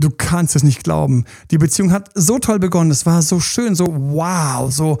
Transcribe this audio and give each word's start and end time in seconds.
Du 0.00 0.08
kannst 0.08 0.56
es 0.56 0.62
nicht 0.62 0.82
glauben. 0.82 1.26
Die 1.50 1.58
Beziehung 1.58 1.92
hat 1.92 2.08
so 2.14 2.38
toll 2.38 2.58
begonnen. 2.58 2.90
Es 2.90 3.04
war 3.04 3.20
so 3.20 3.38
schön, 3.38 3.74
so 3.74 3.86
wow, 3.90 4.72
so. 4.72 4.96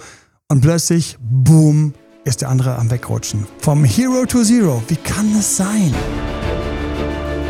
Und 0.48 0.60
plötzlich, 0.60 1.16
boom, 1.22 1.94
ist 2.24 2.42
der 2.42 2.50
andere 2.50 2.76
am 2.76 2.90
Wegrutschen. 2.90 3.46
Vom 3.60 3.82
Hero 3.82 4.26
to 4.26 4.42
Zero. 4.42 4.82
Wie 4.88 4.96
kann 4.96 5.32
das 5.34 5.56
sein? 5.56 5.94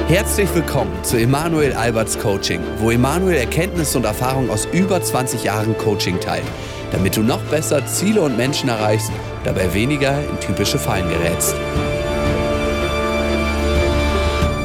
Herzlich 0.07 0.49
willkommen 0.55 0.93
zu 1.03 1.17
Emanuel 1.17 1.73
Alberts 1.73 2.17
Coaching, 2.17 2.61
wo 2.79 2.93
Emanuel 2.93 3.39
Erkenntnisse 3.39 3.99
und 3.99 4.05
Erfahrung 4.05 4.49
aus 4.49 4.69
über 4.73 5.03
20 5.03 5.43
Jahren 5.43 5.77
Coaching 5.77 6.21
teilt, 6.21 6.47
damit 6.93 7.17
du 7.17 7.23
noch 7.23 7.43
besser 7.47 7.85
Ziele 7.85 8.21
und 8.23 8.37
Menschen 8.37 8.69
erreichst, 8.69 9.11
dabei 9.43 9.75
weniger 9.75 10.21
in 10.21 10.39
typische 10.39 10.79
Fallen 10.79 11.09
gerätst. 11.09 11.57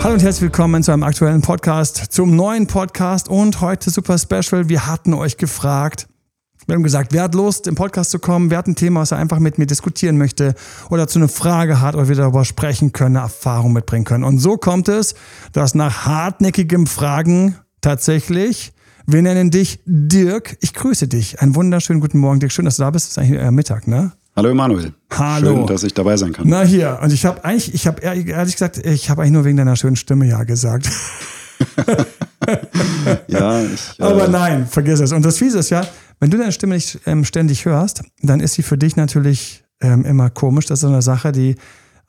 Hallo 0.06 0.14
und 0.14 0.22
herzlich 0.22 0.44
willkommen 0.44 0.84
zu 0.84 0.92
einem 0.92 1.02
aktuellen 1.02 1.42
Podcast, 1.42 1.98
zum 2.12 2.36
neuen 2.36 2.68
Podcast 2.68 3.28
und 3.28 3.60
heute 3.60 3.90
super 3.90 4.20
special. 4.20 4.70
Wir 4.70 4.86
hatten 4.86 5.16
euch 5.16 5.38
gefragt, 5.38 6.08
wir 6.68 6.76
haben 6.76 6.84
gesagt, 6.84 7.12
wer 7.12 7.24
hat 7.24 7.34
Lust, 7.34 7.66
im 7.66 7.74
Podcast 7.74 8.12
zu 8.12 8.20
kommen? 8.20 8.52
Wer 8.52 8.60
hat 8.60 8.68
ein 8.68 8.76
Thema, 8.76 9.00
was 9.00 9.10
er 9.10 9.18
einfach 9.18 9.40
mit 9.40 9.58
mir 9.58 9.66
diskutieren 9.66 10.20
möchte 10.20 10.54
oder 10.92 11.08
zu 11.08 11.18
einer 11.18 11.28
Frage 11.28 11.82
hat 11.82 11.96
oder 11.96 12.08
wir 12.08 12.16
darüber 12.16 12.46
sprechen 12.46 12.92
können, 12.92 13.18
eine 13.18 13.26
Erfahrung 13.26 13.74
mitbringen 13.74 14.06
können. 14.06 14.24
Und 14.24 14.38
so 14.38 14.58
kommt 14.58 14.90
es, 14.90 15.16
dass 15.54 15.74
nach 15.74 16.06
hartnäckigem 16.06 16.86
Fragen 16.86 17.58
tatsächlich, 17.82 18.74
wir 19.08 19.24
nennen 19.24 19.50
dich 19.50 19.80
Dirk. 19.88 20.56
Ich 20.62 20.76
grüße 20.76 21.08
dich. 21.08 21.42
Einen 21.42 21.56
wunderschönen 21.56 22.00
guten 22.00 22.20
Morgen, 22.20 22.40
Dirk. 22.40 22.52
Schön, 22.52 22.66
dass 22.66 22.76
du 22.76 22.84
da 22.84 22.92
bist. 22.92 23.06
Es 23.06 23.12
ist 23.14 23.18
eigentlich 23.18 23.42
äh, 23.42 23.50
Mittag, 23.50 23.88
ne? 23.88 24.12
Hallo 24.38 24.50
Emanuel. 24.50 24.92
Hallo. 25.12 25.56
Schön, 25.56 25.68
dass 25.68 25.84
ich 25.84 25.94
dabei 25.94 26.18
sein 26.18 26.34
kann. 26.34 26.50
Na 26.50 26.64
hier, 26.64 27.00
und 27.02 27.14
ich 27.14 27.26
habe 27.26 27.46
eigentlich, 27.46 27.74
ich 27.74 27.88
habe 27.88 28.02
ehrlich 28.02 28.54
gesagt, 28.54 28.78
ich 28.86 29.10
habe 29.10 29.22
eigentlich 29.22 29.32
nur 29.32 29.46
wegen 29.46 29.56
deiner 29.56 29.78
schönen 29.78 29.96
Stimme 29.96 30.28
ja 30.28 30.44
gesagt. 30.44 30.90
ja, 33.30 33.62
ich, 33.62 33.94
äh 34.00 34.04
aber 34.04 34.28
nein, 34.28 34.68
vergiss 34.68 35.00
es. 35.00 35.14
Und 35.14 35.24
das 35.24 35.38
Fiese 35.38 35.60
ist 35.60 35.70
ja, 35.70 35.88
wenn 36.20 36.32
du 36.32 36.38
deine 36.38 36.52
Stimme 36.52 36.76
nicht 36.76 37.00
ähm, 37.06 37.24
ständig 37.24 37.64
hörst, 37.64 38.04
dann 38.22 38.42
ist 38.42 38.56
sie 38.56 38.64
für 38.64 38.78
dich 38.78 38.98
natürlich 38.98 39.64
ähm, 39.80 40.04
immer 40.04 40.30
komisch. 40.30 40.66
Das 40.66 40.80
ist 40.80 40.86
eine 40.86 41.02
Sache, 41.02 41.32
die 41.32 41.56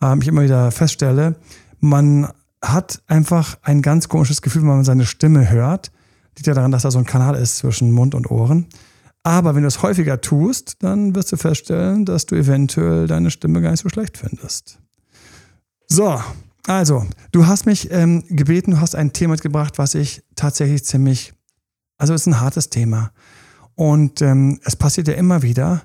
ähm, 0.02 0.20
ich 0.20 0.26
immer 0.26 0.42
wieder 0.42 0.72
feststelle. 0.72 1.36
Man 1.78 2.26
hat 2.60 3.02
einfach 3.06 3.56
ein 3.62 3.82
ganz 3.82 4.08
komisches 4.08 4.42
Gefühl, 4.42 4.62
wenn 4.62 4.70
man 4.70 4.84
seine 4.84 5.06
Stimme 5.06 5.48
hört. 5.48 5.92
Liegt 6.36 6.48
ja 6.48 6.54
daran, 6.54 6.72
dass 6.72 6.82
da 6.82 6.90
so 6.90 6.98
ein 6.98 7.06
Kanal 7.06 7.36
ist 7.36 7.58
zwischen 7.58 7.92
Mund 7.92 8.16
und 8.16 8.32
Ohren. 8.32 8.66
Aber 9.26 9.56
wenn 9.56 9.62
du 9.62 9.66
es 9.66 9.82
häufiger 9.82 10.20
tust, 10.20 10.76
dann 10.84 11.16
wirst 11.16 11.32
du 11.32 11.36
feststellen, 11.36 12.04
dass 12.04 12.26
du 12.26 12.36
eventuell 12.36 13.08
deine 13.08 13.32
Stimme 13.32 13.60
gar 13.60 13.72
nicht 13.72 13.82
so 13.82 13.88
schlecht 13.88 14.18
findest. 14.18 14.78
So, 15.88 16.22
also, 16.68 17.04
du 17.32 17.48
hast 17.48 17.66
mich 17.66 17.90
ähm, 17.90 18.22
gebeten, 18.28 18.70
du 18.70 18.80
hast 18.80 18.94
ein 18.94 19.12
Thema 19.12 19.32
mitgebracht, 19.32 19.78
was 19.78 19.96
ich 19.96 20.22
tatsächlich 20.36 20.84
ziemlich, 20.84 21.34
also 21.98 22.14
es 22.14 22.20
ist 22.20 22.26
ein 22.28 22.40
hartes 22.40 22.70
Thema. 22.70 23.10
Und 23.74 24.22
ähm, 24.22 24.60
es 24.62 24.76
passiert 24.76 25.08
ja 25.08 25.14
immer 25.14 25.42
wieder, 25.42 25.82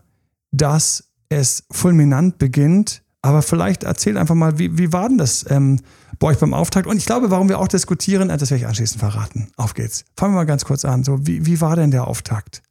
dass 0.52 1.06
es 1.30 1.64
fulminant 1.72 2.38
beginnt. 2.38 3.02
Aber 3.24 3.42
vielleicht 3.42 3.82
erzähl 3.82 4.20
einfach 4.20 4.36
mal, 4.36 4.60
wie, 4.60 4.78
wie 4.78 4.94
war 4.94 5.10
denn 5.10 5.18
das 5.18 5.50
ähm, 5.50 5.80
bei 6.20 6.28
euch 6.28 6.38
beim 6.38 6.54
Auftakt? 6.54 6.86
Und 6.86 6.98
ich 6.98 7.08
glaube, 7.08 7.32
warum 7.32 7.50
wir 7.50 7.58
auch 7.58 7.68
diskutieren, 7.68 8.30
äh, 8.30 8.38
das 8.38 8.52
werde 8.52 8.62
ich 8.62 8.68
anschließend 8.68 9.00
verraten. 9.00 9.48
Auf 9.58 9.74
geht's. 9.74 10.06
Fangen 10.16 10.36
wir 10.36 10.42
mal 10.42 10.46
ganz 10.46 10.64
kurz 10.64 10.86
an. 10.86 11.04
So, 11.04 11.26
wie, 11.26 11.44
wie 11.48 11.60
war 11.60 11.76
denn 11.76 11.90
der 11.90 12.08
Auftakt? 12.08 12.62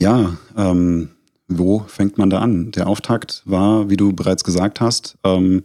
Ja, 0.00 0.36
ähm, 0.56 1.10
wo 1.48 1.80
fängt 1.86 2.18
man 2.18 2.30
da 2.30 2.38
an? 2.38 2.70
Der 2.72 2.86
Auftakt 2.86 3.42
war, 3.44 3.90
wie 3.90 3.96
du 3.96 4.12
bereits 4.12 4.44
gesagt 4.44 4.80
hast, 4.80 5.18
ähm, 5.24 5.62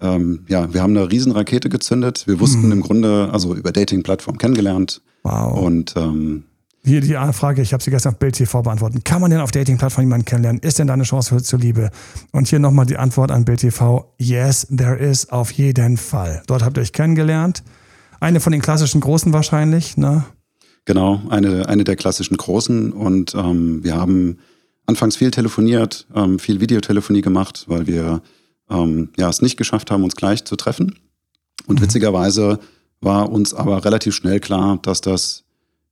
ähm, 0.00 0.44
ja, 0.48 0.72
wir 0.74 0.82
haben 0.82 0.96
eine 0.96 1.10
Riesenrakete 1.10 1.68
gezündet. 1.68 2.26
Wir 2.26 2.40
wussten 2.40 2.66
mhm. 2.66 2.72
im 2.72 2.80
Grunde, 2.82 3.30
also 3.32 3.54
über 3.54 3.72
Dating-Plattform 3.72 4.38
kennengelernt. 4.38 5.00
Wow. 5.22 5.58
Und 5.58 5.94
ähm, 5.96 6.44
hier 6.84 7.00
die 7.00 7.14
Frage, 7.32 7.62
ich 7.62 7.72
habe 7.72 7.82
sie 7.82 7.90
gestern 7.90 8.12
auf 8.12 8.18
Bild 8.18 8.34
TV 8.34 8.60
beantwortet. 8.60 9.04
Kann 9.06 9.22
man 9.22 9.30
denn 9.30 9.40
auf 9.40 9.52
Dating-Plattformen 9.52 10.08
jemanden 10.08 10.26
kennenlernen? 10.26 10.60
Ist 10.60 10.78
denn 10.78 10.86
da 10.86 10.92
eine 10.92 11.04
Chance 11.04 11.34
für, 11.34 11.42
zur 11.42 11.58
Liebe? 11.58 11.90
Und 12.32 12.48
hier 12.48 12.58
nochmal 12.58 12.84
die 12.84 12.98
Antwort 12.98 13.30
an 13.30 13.46
Bild 13.46 13.60
TV. 13.60 14.12
Yes, 14.18 14.66
there 14.66 14.96
is, 14.96 15.30
auf 15.30 15.50
jeden 15.52 15.96
Fall. 15.96 16.42
Dort 16.46 16.62
habt 16.62 16.76
ihr 16.76 16.82
euch 16.82 16.92
kennengelernt. 16.92 17.62
Eine 18.20 18.40
von 18.40 18.52
den 18.52 18.60
klassischen 18.60 19.00
Großen 19.00 19.32
wahrscheinlich, 19.32 19.96
ne? 19.96 20.24
Genau, 20.84 21.22
eine, 21.30 21.68
eine 21.68 21.84
der 21.84 21.96
klassischen 21.96 22.36
großen. 22.36 22.92
Und 22.92 23.34
ähm, 23.34 23.82
wir 23.82 23.96
haben 23.96 24.38
anfangs 24.86 25.16
viel 25.16 25.30
telefoniert, 25.30 26.06
ähm, 26.14 26.38
viel 26.38 26.60
Videotelefonie 26.60 27.22
gemacht, 27.22 27.64
weil 27.68 27.86
wir 27.86 28.20
ähm, 28.70 29.10
ja, 29.16 29.28
es 29.28 29.42
nicht 29.42 29.56
geschafft 29.56 29.90
haben, 29.90 30.04
uns 30.04 30.16
gleich 30.16 30.44
zu 30.44 30.56
treffen. 30.56 30.98
Und 31.66 31.80
mhm. 31.80 31.84
witzigerweise 31.84 32.58
war 33.00 33.30
uns 33.30 33.54
aber 33.54 33.84
relativ 33.84 34.14
schnell 34.14 34.40
klar, 34.40 34.78
dass 34.82 35.00
das 35.00 35.44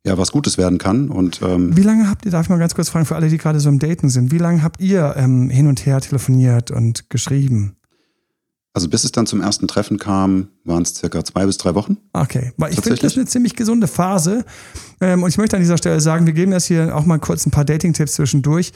ja 0.05 0.19
was 0.19 0.33
Gutes 0.33 0.59
werden 0.59 0.79
kann. 0.79 1.09
Und, 1.09 1.41
ähm, 1.43 1.77
wie 1.77 1.83
lange 1.83 2.09
habt 2.09 2.25
ihr, 2.25 2.31
darf 2.31 2.47
ich 2.47 2.51
mal 2.51 2.59
ganz 2.59 2.75
kurz 2.75 2.89
fragen, 2.89 3.07
für 3.07 3.17
alle, 3.17 3.29
die 3.29 3.39
gerade 3.39 3.61
so 3.61 3.69
im 3.69 3.79
Daten 3.79 4.09
sind, 4.09 4.33
wie 4.33 4.39
lange 4.39 4.63
habt 4.63 4.81
ihr 4.81 5.15
ähm, 5.17 5.49
hin 5.49 5.69
und 5.69 5.87
her 5.87 6.01
telefoniert 6.01 6.71
und 6.71 7.09
geschrieben? 7.09 7.77
Also 8.75 8.89
bis 8.89 9.05
es 9.05 9.13
dann 9.13 9.27
zum 9.27 9.43
ersten 9.43 9.69
Treffen 9.69 9.99
kam, 9.99 10.49
waren 10.65 10.83
es 10.83 10.95
circa 10.95 11.23
zwei 11.25 11.45
bis 11.45 11.59
drei 11.59 11.75
Wochen. 11.75 11.99
Okay, 12.15 12.53
weil 12.57 12.73
ich 12.73 12.81
finde 12.81 13.01
das 13.01 13.17
eine 13.17 13.27
ziemlich 13.27 13.55
gesunde 13.55 13.87
Phase. 13.87 14.47
Ähm, 15.01 15.23
und 15.23 15.29
ich 15.29 15.37
möchte 15.37 15.57
an 15.57 15.63
dieser 15.63 15.77
Stelle 15.77 16.01
sagen, 16.01 16.25
wir 16.25 16.33
geben 16.33 16.53
das 16.53 16.67
hier 16.67 16.97
auch 16.97 17.05
mal 17.05 17.19
kurz 17.19 17.45
ein 17.45 17.51
paar 17.51 17.67
Dating-Tipps 17.67 18.15
zwischendurch. 18.15 18.73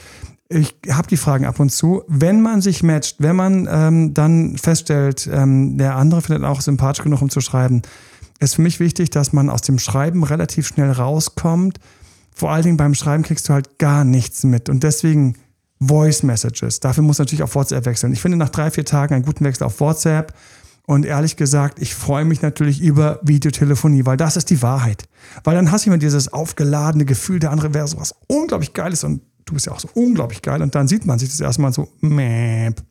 Ich 0.51 0.77
habe 0.91 1.09
die 1.09 1.17
Fragen 1.17 1.47
ab 1.47 1.59
und 1.61 1.71
zu. 1.71 2.03
Wenn 2.09 2.43
man 2.43 2.61
sich 2.61 2.83
matcht, 2.83 3.17
wenn 3.21 3.37
man 3.37 3.67
ähm, 3.71 4.13
dann 4.13 4.59
feststellt, 4.59 5.29
ähm, 5.33 5.79
der 5.79 5.97
andere 5.97 6.21
findet 6.21 6.45
auch 6.45 6.61
sympathisch 6.61 7.03
genug, 7.03 7.23
um 7.23 7.31
zu 7.31 7.41
schreiben, 7.41 7.81
ist 8.39 8.57
für 8.57 8.63
mich 8.63 8.81
wichtig, 8.81 9.09
dass 9.09 9.33
man 9.33 9.49
aus 9.49 9.63
dem 9.63 9.79
Schreiben 9.79 10.25
relativ 10.25 10.69
schnell 10.69 10.93
rauskommt. 10.93 11.79
Vor 12.35 12.51
allen 12.51 12.65
Dingen 12.65 12.77
beim 12.77 12.95
Schreiben 12.95 13.23
kriegst 13.23 13.49
du 13.49 13.55
halt 13.55 13.79
gar 13.79 14.05
nichts 14.05 14.45
mit. 14.45 14.69
Und 14.69 14.83
deswegen 14.83 15.37
Voice 15.81 16.23
Messages. 16.23 16.81
Dafür 16.81 17.03
muss 17.03 17.19
natürlich 17.19 17.43
auf 17.43 17.55
WhatsApp 17.55 17.85
wechseln. 17.87 18.13
Ich 18.13 18.21
finde 18.21 18.39
nach 18.39 18.49
drei, 18.49 18.71
vier 18.71 18.85
Tagen 18.85 19.15
einen 19.15 19.25
guten 19.25 19.45
Wechsel 19.45 19.65
auf 19.65 19.81
WhatsApp. 19.81 20.35
Und 20.87 21.05
ehrlich 21.05 21.37
gesagt, 21.37 21.81
ich 21.81 21.95
freue 21.95 22.25
mich 22.25 22.43
natürlich 22.43 22.81
über 22.81 23.19
Videotelefonie, 23.23 24.07
weil 24.07 24.17
das 24.17 24.37
ist 24.37 24.51
die 24.51 24.63
Wahrheit. 24.63 25.05
Weil 25.43 25.57
dann 25.57 25.73
hast 25.73 25.85
du 25.85 25.91
immer 25.91 25.99
dieses 25.99 26.33
aufgeladene 26.33 27.05
Gefühl, 27.05 27.41
der 27.41 27.51
andere 27.51 27.75
wäre 27.75 27.89
sowas 27.89 28.15
unglaublich 28.29 28.73
Geiles 28.73 29.03
und 29.03 29.21
du 29.47 29.55
bist 29.55 29.67
ja 29.67 29.73
auch 29.73 29.81
so 29.81 29.89
unglaublich 29.95 30.43
geil. 30.43 30.63
Und 30.63 30.75
dann 30.77 30.87
sieht 30.87 31.05
man 31.05 31.19
sich 31.19 31.29
das 31.31 31.41
erstmal 31.41 31.73
so, 31.73 31.89
Mäp. 32.01 32.83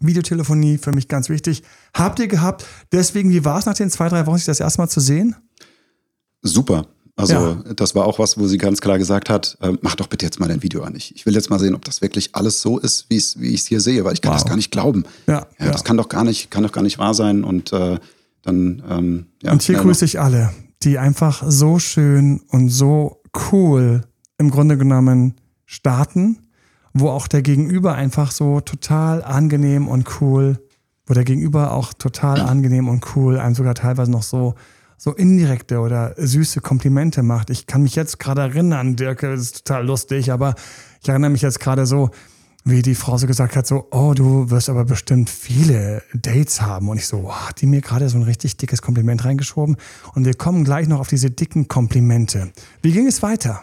Videotelefonie 0.00 0.78
für 0.78 0.92
mich 0.92 1.08
ganz 1.08 1.28
wichtig. 1.28 1.62
Habt 1.94 2.18
ihr 2.20 2.28
gehabt? 2.28 2.66
Deswegen, 2.92 3.30
wie 3.30 3.44
war 3.44 3.58
es 3.58 3.66
nach 3.66 3.74
den 3.74 3.90
zwei, 3.90 4.08
drei 4.08 4.26
Wochen, 4.26 4.36
sich 4.36 4.46
das 4.46 4.60
erstmal 4.60 4.88
zu 4.88 5.00
sehen? 5.00 5.34
Super. 6.42 6.86
Also 7.18 7.34
ja. 7.34 7.54
das 7.74 7.94
war 7.94 8.04
auch 8.04 8.18
was, 8.18 8.38
wo 8.38 8.46
sie 8.46 8.58
ganz 8.58 8.82
klar 8.82 8.98
gesagt 8.98 9.30
hat, 9.30 9.56
äh, 9.62 9.72
mach 9.80 9.94
doch 9.94 10.06
bitte 10.06 10.26
jetzt 10.26 10.38
mal 10.38 10.48
dein 10.48 10.62
Video 10.62 10.82
an. 10.82 10.94
Ich, 10.94 11.16
ich 11.16 11.24
will 11.24 11.34
jetzt 11.34 11.48
mal 11.48 11.58
sehen, 11.58 11.74
ob 11.74 11.82
das 11.84 12.02
wirklich 12.02 12.34
alles 12.34 12.60
so 12.60 12.78
ist, 12.78 13.08
wie 13.08 13.16
ich 13.16 13.60
es 13.62 13.66
hier 13.66 13.80
sehe, 13.80 14.04
weil 14.04 14.12
ich 14.12 14.20
kann 14.20 14.32
wow. 14.32 14.40
das 14.42 14.46
gar 14.46 14.56
nicht 14.56 14.70
glauben. 14.70 15.04
Ja, 15.26 15.46
ja, 15.58 15.70
Das 15.70 15.82
kann 15.82 15.96
doch 15.96 16.10
gar 16.10 16.24
nicht, 16.24 16.50
kann 16.50 16.62
doch 16.62 16.72
gar 16.72 16.82
nicht 16.82 16.98
wahr 16.98 17.14
sein. 17.14 17.42
Und 17.42 17.72
äh, 17.72 17.98
dann 18.42 18.82
ähm, 18.88 19.26
ja. 19.42 19.52
Und 19.52 19.62
hier 19.62 19.78
grüße 19.78 20.04
ich 20.04 20.20
alle, 20.20 20.52
die 20.82 20.98
einfach 20.98 21.42
so 21.46 21.78
schön 21.78 22.42
und 22.48 22.68
so 22.68 23.22
cool 23.50 24.02
im 24.36 24.50
Grunde 24.50 24.76
genommen 24.76 25.36
starten, 25.64 26.38
wo 26.92 27.08
auch 27.08 27.28
der 27.28 27.40
Gegenüber 27.40 27.94
einfach 27.94 28.30
so 28.30 28.60
total 28.60 29.24
angenehm 29.24 29.88
und 29.88 30.20
cool, 30.20 30.58
wo 31.06 31.14
der 31.14 31.24
Gegenüber 31.24 31.72
auch 31.72 31.94
total 31.94 32.42
angenehm 32.42 32.88
und 32.88 33.16
cool 33.16 33.38
einem 33.38 33.54
sogar 33.54 33.74
teilweise 33.74 34.10
noch 34.10 34.22
so 34.22 34.54
so 34.96 35.12
indirekte 35.12 35.80
oder 35.80 36.14
süße 36.16 36.60
Komplimente 36.60 37.22
macht. 37.22 37.50
Ich 37.50 37.66
kann 37.66 37.82
mich 37.82 37.94
jetzt 37.94 38.18
gerade 38.18 38.42
erinnern, 38.42 38.96
Dirke, 38.96 39.30
das 39.30 39.40
ist 39.40 39.66
total 39.66 39.86
lustig, 39.86 40.32
aber 40.32 40.54
ich 41.02 41.08
erinnere 41.08 41.30
mich 41.30 41.42
jetzt 41.42 41.60
gerade 41.60 41.86
so, 41.86 42.10
wie 42.64 42.82
die 42.82 42.96
Frau 42.96 43.16
so 43.16 43.28
gesagt 43.28 43.54
hat, 43.54 43.66
so, 43.66 43.86
oh, 43.92 44.12
du 44.14 44.50
wirst 44.50 44.68
aber 44.68 44.84
bestimmt 44.84 45.30
viele 45.30 46.02
Dates 46.12 46.60
haben. 46.60 46.88
Und 46.88 46.96
ich 46.96 47.06
so, 47.06 47.22
wow, 47.22 47.48
hat 47.48 47.60
die 47.60 47.66
mir 47.66 47.80
gerade 47.80 48.08
so 48.08 48.18
ein 48.18 48.24
richtig 48.24 48.56
dickes 48.56 48.82
Kompliment 48.82 49.24
reingeschoben. 49.24 49.76
Und 50.14 50.24
wir 50.24 50.34
kommen 50.34 50.64
gleich 50.64 50.88
noch 50.88 50.98
auf 50.98 51.08
diese 51.08 51.30
dicken 51.30 51.68
Komplimente. 51.68 52.50
Wie 52.82 52.90
ging 52.90 53.06
es 53.06 53.22
weiter? 53.22 53.62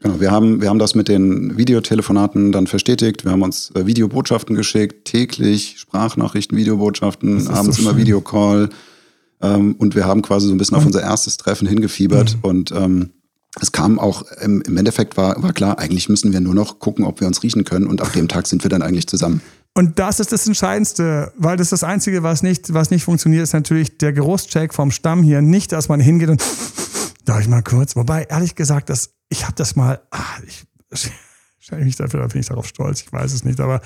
Genau, 0.00 0.20
wir 0.20 0.30
haben, 0.30 0.62
wir 0.62 0.70
haben 0.70 0.78
das 0.78 0.94
mit 0.94 1.08
den 1.08 1.58
Videotelefonaten 1.58 2.52
dann 2.52 2.66
verstetigt. 2.66 3.26
Wir 3.26 3.32
haben 3.32 3.42
uns 3.42 3.70
äh, 3.74 3.84
Videobotschaften 3.84 4.56
geschickt, 4.56 5.04
täglich 5.04 5.78
Sprachnachrichten, 5.78 6.56
Videobotschaften, 6.56 7.46
abends 7.48 7.76
so 7.76 7.82
immer 7.82 7.98
Videocall. 7.98 8.70
Ähm, 9.42 9.74
und 9.78 9.94
wir 9.94 10.06
haben 10.06 10.22
quasi 10.22 10.46
so 10.46 10.54
ein 10.54 10.58
bisschen 10.58 10.76
auf 10.76 10.86
unser 10.86 11.02
erstes 11.02 11.36
Treffen 11.36 11.66
hingefiebert 11.66 12.36
mhm. 12.36 12.40
und 12.42 12.72
ähm, 12.72 13.10
es 13.60 13.72
kam 13.72 13.98
auch, 13.98 14.22
im, 14.40 14.62
im 14.62 14.76
Endeffekt 14.76 15.16
war, 15.16 15.42
war 15.42 15.52
klar, 15.52 15.78
eigentlich 15.78 16.08
müssen 16.08 16.32
wir 16.32 16.40
nur 16.40 16.54
noch 16.54 16.78
gucken, 16.78 17.04
ob 17.04 17.20
wir 17.20 17.26
uns 17.26 17.42
riechen 17.42 17.64
können 17.64 17.86
und 17.86 18.00
ab 18.00 18.12
dem 18.12 18.28
Tag 18.28 18.46
sind 18.46 18.62
wir 18.62 18.68
dann 18.68 18.82
eigentlich 18.82 19.08
zusammen. 19.08 19.40
Und 19.74 19.98
das 19.98 20.20
ist 20.20 20.32
das 20.32 20.46
Entscheidendste, 20.46 21.32
weil 21.36 21.56
das 21.56 21.66
ist 21.66 21.72
das 21.72 21.84
Einzige, 21.84 22.22
was 22.22 22.42
nicht, 22.42 22.72
was 22.74 22.90
nicht 22.90 23.04
funktioniert, 23.04 23.42
ist 23.42 23.52
natürlich 23.52 23.98
der 23.98 24.12
Geruchscheck 24.12 24.74
vom 24.74 24.90
Stamm 24.90 25.22
hier. 25.22 25.42
Nicht, 25.42 25.72
dass 25.72 25.88
man 25.88 26.00
hingeht 26.00 26.28
und 26.28 26.42
darf 27.24 27.40
ich 27.40 27.48
mal 27.48 27.62
kurz. 27.62 27.96
Wobei, 27.96 28.24
ehrlich 28.24 28.54
gesagt, 28.54 28.90
das, 28.90 29.10
ich 29.28 29.44
habe 29.44 29.54
das 29.54 29.76
mal, 29.76 30.00
ach, 30.10 30.40
ich 30.46 30.64
stelle 31.58 31.84
mich 31.84 31.96
dafür, 31.96 32.20
da 32.20 32.26
bin 32.26 32.40
ich 32.40 32.48
darauf 32.48 32.66
stolz, 32.66 33.00
ich 33.00 33.12
weiß 33.12 33.32
es 33.32 33.44
nicht, 33.44 33.60
aber 33.60 33.80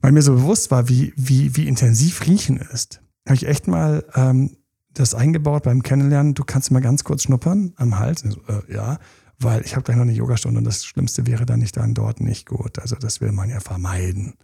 weil 0.00 0.12
mir 0.12 0.22
so 0.22 0.34
bewusst 0.34 0.70
war, 0.70 0.88
wie, 0.88 1.12
wie, 1.16 1.56
wie 1.56 1.68
intensiv 1.68 2.26
Riechen 2.26 2.56
ist, 2.56 3.00
habe 3.26 3.34
ich 3.34 3.46
echt 3.46 3.68
mal 3.68 4.04
ähm, 4.14 4.56
das 4.94 5.14
eingebaut 5.14 5.64
beim 5.64 5.82
Kennenlernen, 5.82 6.34
du 6.34 6.44
kannst 6.44 6.70
mal 6.70 6.80
ganz 6.80 7.04
kurz 7.04 7.22
schnuppern 7.24 7.72
am 7.76 7.98
Hals. 7.98 8.20
So, 8.20 8.40
äh, 8.48 8.74
ja, 8.74 8.98
weil 9.38 9.62
ich 9.62 9.74
habe 9.74 9.84
gleich 9.84 9.96
noch 9.96 10.02
eine 10.02 10.12
Yogastunde 10.12 10.58
und 10.58 10.64
das 10.64 10.84
Schlimmste 10.84 11.26
wäre 11.26 11.46
dann 11.46 11.60
nicht 11.60 11.76
dann 11.76 11.94
dort 11.94 12.20
nicht 12.20 12.46
gut. 12.46 12.78
Also 12.78 12.96
das 12.96 13.20
will 13.20 13.32
man 13.32 13.48
ja 13.48 13.60
vermeiden. 13.60 14.34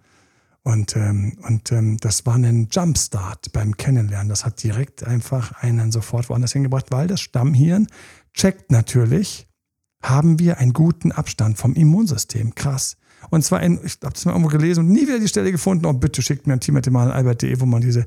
Und, 0.63 0.97
ähm, 0.97 1.39
und 1.47 1.71
ähm, 1.71 1.97
das 1.99 2.27
war 2.27 2.35
ein 2.35 2.69
Jumpstart 2.73 3.53
beim 3.53 3.77
Kennenlernen. 3.77 4.29
Das 4.29 4.45
hat 4.45 4.63
direkt 4.63 5.05
einfach 5.05 5.53
einen 5.63 5.93
sofort 5.93 6.29
woanders 6.29 6.55
hingebracht, 6.55 6.87
weil 6.91 7.07
das 7.07 7.21
Stammhirn 7.21 7.87
checkt 8.35 8.73
natürlich, 8.73 9.47
haben 10.03 10.39
wir 10.39 10.59
einen 10.59 10.73
guten 10.73 11.13
Abstand 11.13 11.59
vom 11.59 11.75
Immunsystem. 11.75 12.55
Krass. 12.55 12.97
Und 13.31 13.45
zwar 13.45 13.63
in, 13.63 13.79
ich 13.85 13.99
habe 14.03 14.13
das 14.13 14.25
mal 14.25 14.33
irgendwo 14.33 14.49
gelesen 14.51 14.81
und 14.81 14.93
nie 14.93 15.03
wieder 15.03 15.19
die 15.19 15.29
Stelle 15.29 15.53
gefunden, 15.53 15.87
oh 15.87 15.93
bitte 15.93 16.23
schickt 16.23 16.47
mir 16.47 16.55
ein 16.55 16.61
Team 16.61 16.81
mal 16.91 17.13
albert.de, 17.13 17.61
wo 17.61 17.67
man 17.67 17.81
diese, 17.81 18.07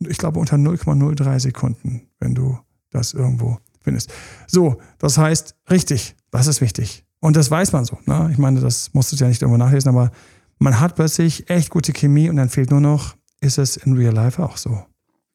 ich 0.00 0.18
glaube 0.18 0.38
unter 0.38 0.56
0,03 0.56 1.40
Sekunden, 1.40 2.08
wenn 2.20 2.34
du 2.34 2.58
das 2.90 3.14
irgendwo 3.14 3.58
findest. 3.80 4.12
So, 4.46 4.76
das 4.98 5.18
heißt, 5.18 5.54
richtig, 5.70 6.16
das 6.30 6.46
ist 6.46 6.60
wichtig. 6.60 7.04
Und 7.20 7.36
das 7.36 7.50
weiß 7.50 7.72
man 7.72 7.84
so. 7.84 7.98
Ne? 8.04 8.28
Ich 8.32 8.38
meine, 8.38 8.60
das 8.60 8.92
musst 8.92 9.12
du 9.12 9.16
ja 9.16 9.28
nicht 9.28 9.42
irgendwo 9.42 9.58
nachlesen, 9.58 9.88
aber 9.88 10.10
man 10.58 10.80
hat 10.80 10.96
plötzlich 10.96 11.48
echt 11.50 11.70
gute 11.70 11.92
Chemie 11.92 12.28
und 12.28 12.36
dann 12.36 12.48
fehlt 12.48 12.70
nur 12.70 12.80
noch, 12.80 13.14
ist 13.40 13.58
es 13.58 13.76
in 13.76 13.94
Real 13.94 14.14
Life 14.14 14.42
auch 14.42 14.56
so? 14.56 14.82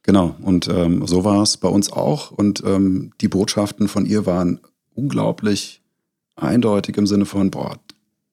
Genau, 0.03 0.35
und 0.41 0.67
ähm, 0.67 1.05
so 1.05 1.23
war 1.23 1.43
es 1.43 1.57
bei 1.57 1.67
uns 1.67 1.91
auch. 1.91 2.31
Und 2.31 2.63
ähm, 2.65 3.11
die 3.21 3.27
Botschaften 3.27 3.87
von 3.87 4.05
ihr 4.05 4.25
waren 4.25 4.59
unglaublich 4.95 5.83
eindeutig 6.35 6.97
im 6.97 7.05
Sinne 7.05 7.25
von, 7.25 7.51
boah, 7.51 7.77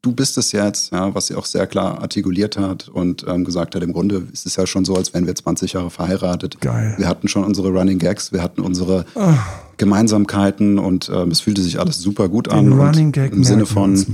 du 0.08 0.14
bist 0.14 0.38
es 0.38 0.52
jetzt, 0.52 0.92
ja, 0.92 1.14
was 1.14 1.26
sie 1.26 1.34
auch 1.34 1.44
sehr 1.44 1.66
klar 1.66 2.00
artikuliert 2.00 2.56
hat 2.56 2.88
und 2.88 3.26
ähm, 3.28 3.44
gesagt 3.44 3.74
hat, 3.74 3.82
im 3.82 3.92
Grunde 3.92 4.26
ist 4.32 4.46
es 4.46 4.56
ja 4.56 4.66
schon 4.66 4.84
so, 4.84 4.96
als 4.96 5.12
wären 5.12 5.26
wir 5.26 5.34
20 5.34 5.74
Jahre 5.74 5.90
verheiratet. 5.90 6.60
Geil. 6.60 6.94
Wir 6.96 7.06
hatten 7.06 7.28
schon 7.28 7.44
unsere 7.44 7.68
Running 7.68 7.98
Gags, 7.98 8.32
wir 8.32 8.42
hatten 8.42 8.62
unsere 8.62 9.04
oh. 9.14 9.34
Gemeinsamkeiten 9.76 10.78
und 10.78 11.10
ähm, 11.14 11.30
es 11.30 11.40
fühlte 11.40 11.62
sich 11.62 11.78
alles 11.78 11.98
super 11.98 12.28
gut 12.28 12.48
an. 12.48 12.70
Den 12.70 12.80
Running 12.80 13.12
Gag 13.12 13.32
im 13.32 13.44
Sinne 13.44 13.66
von 13.66 14.04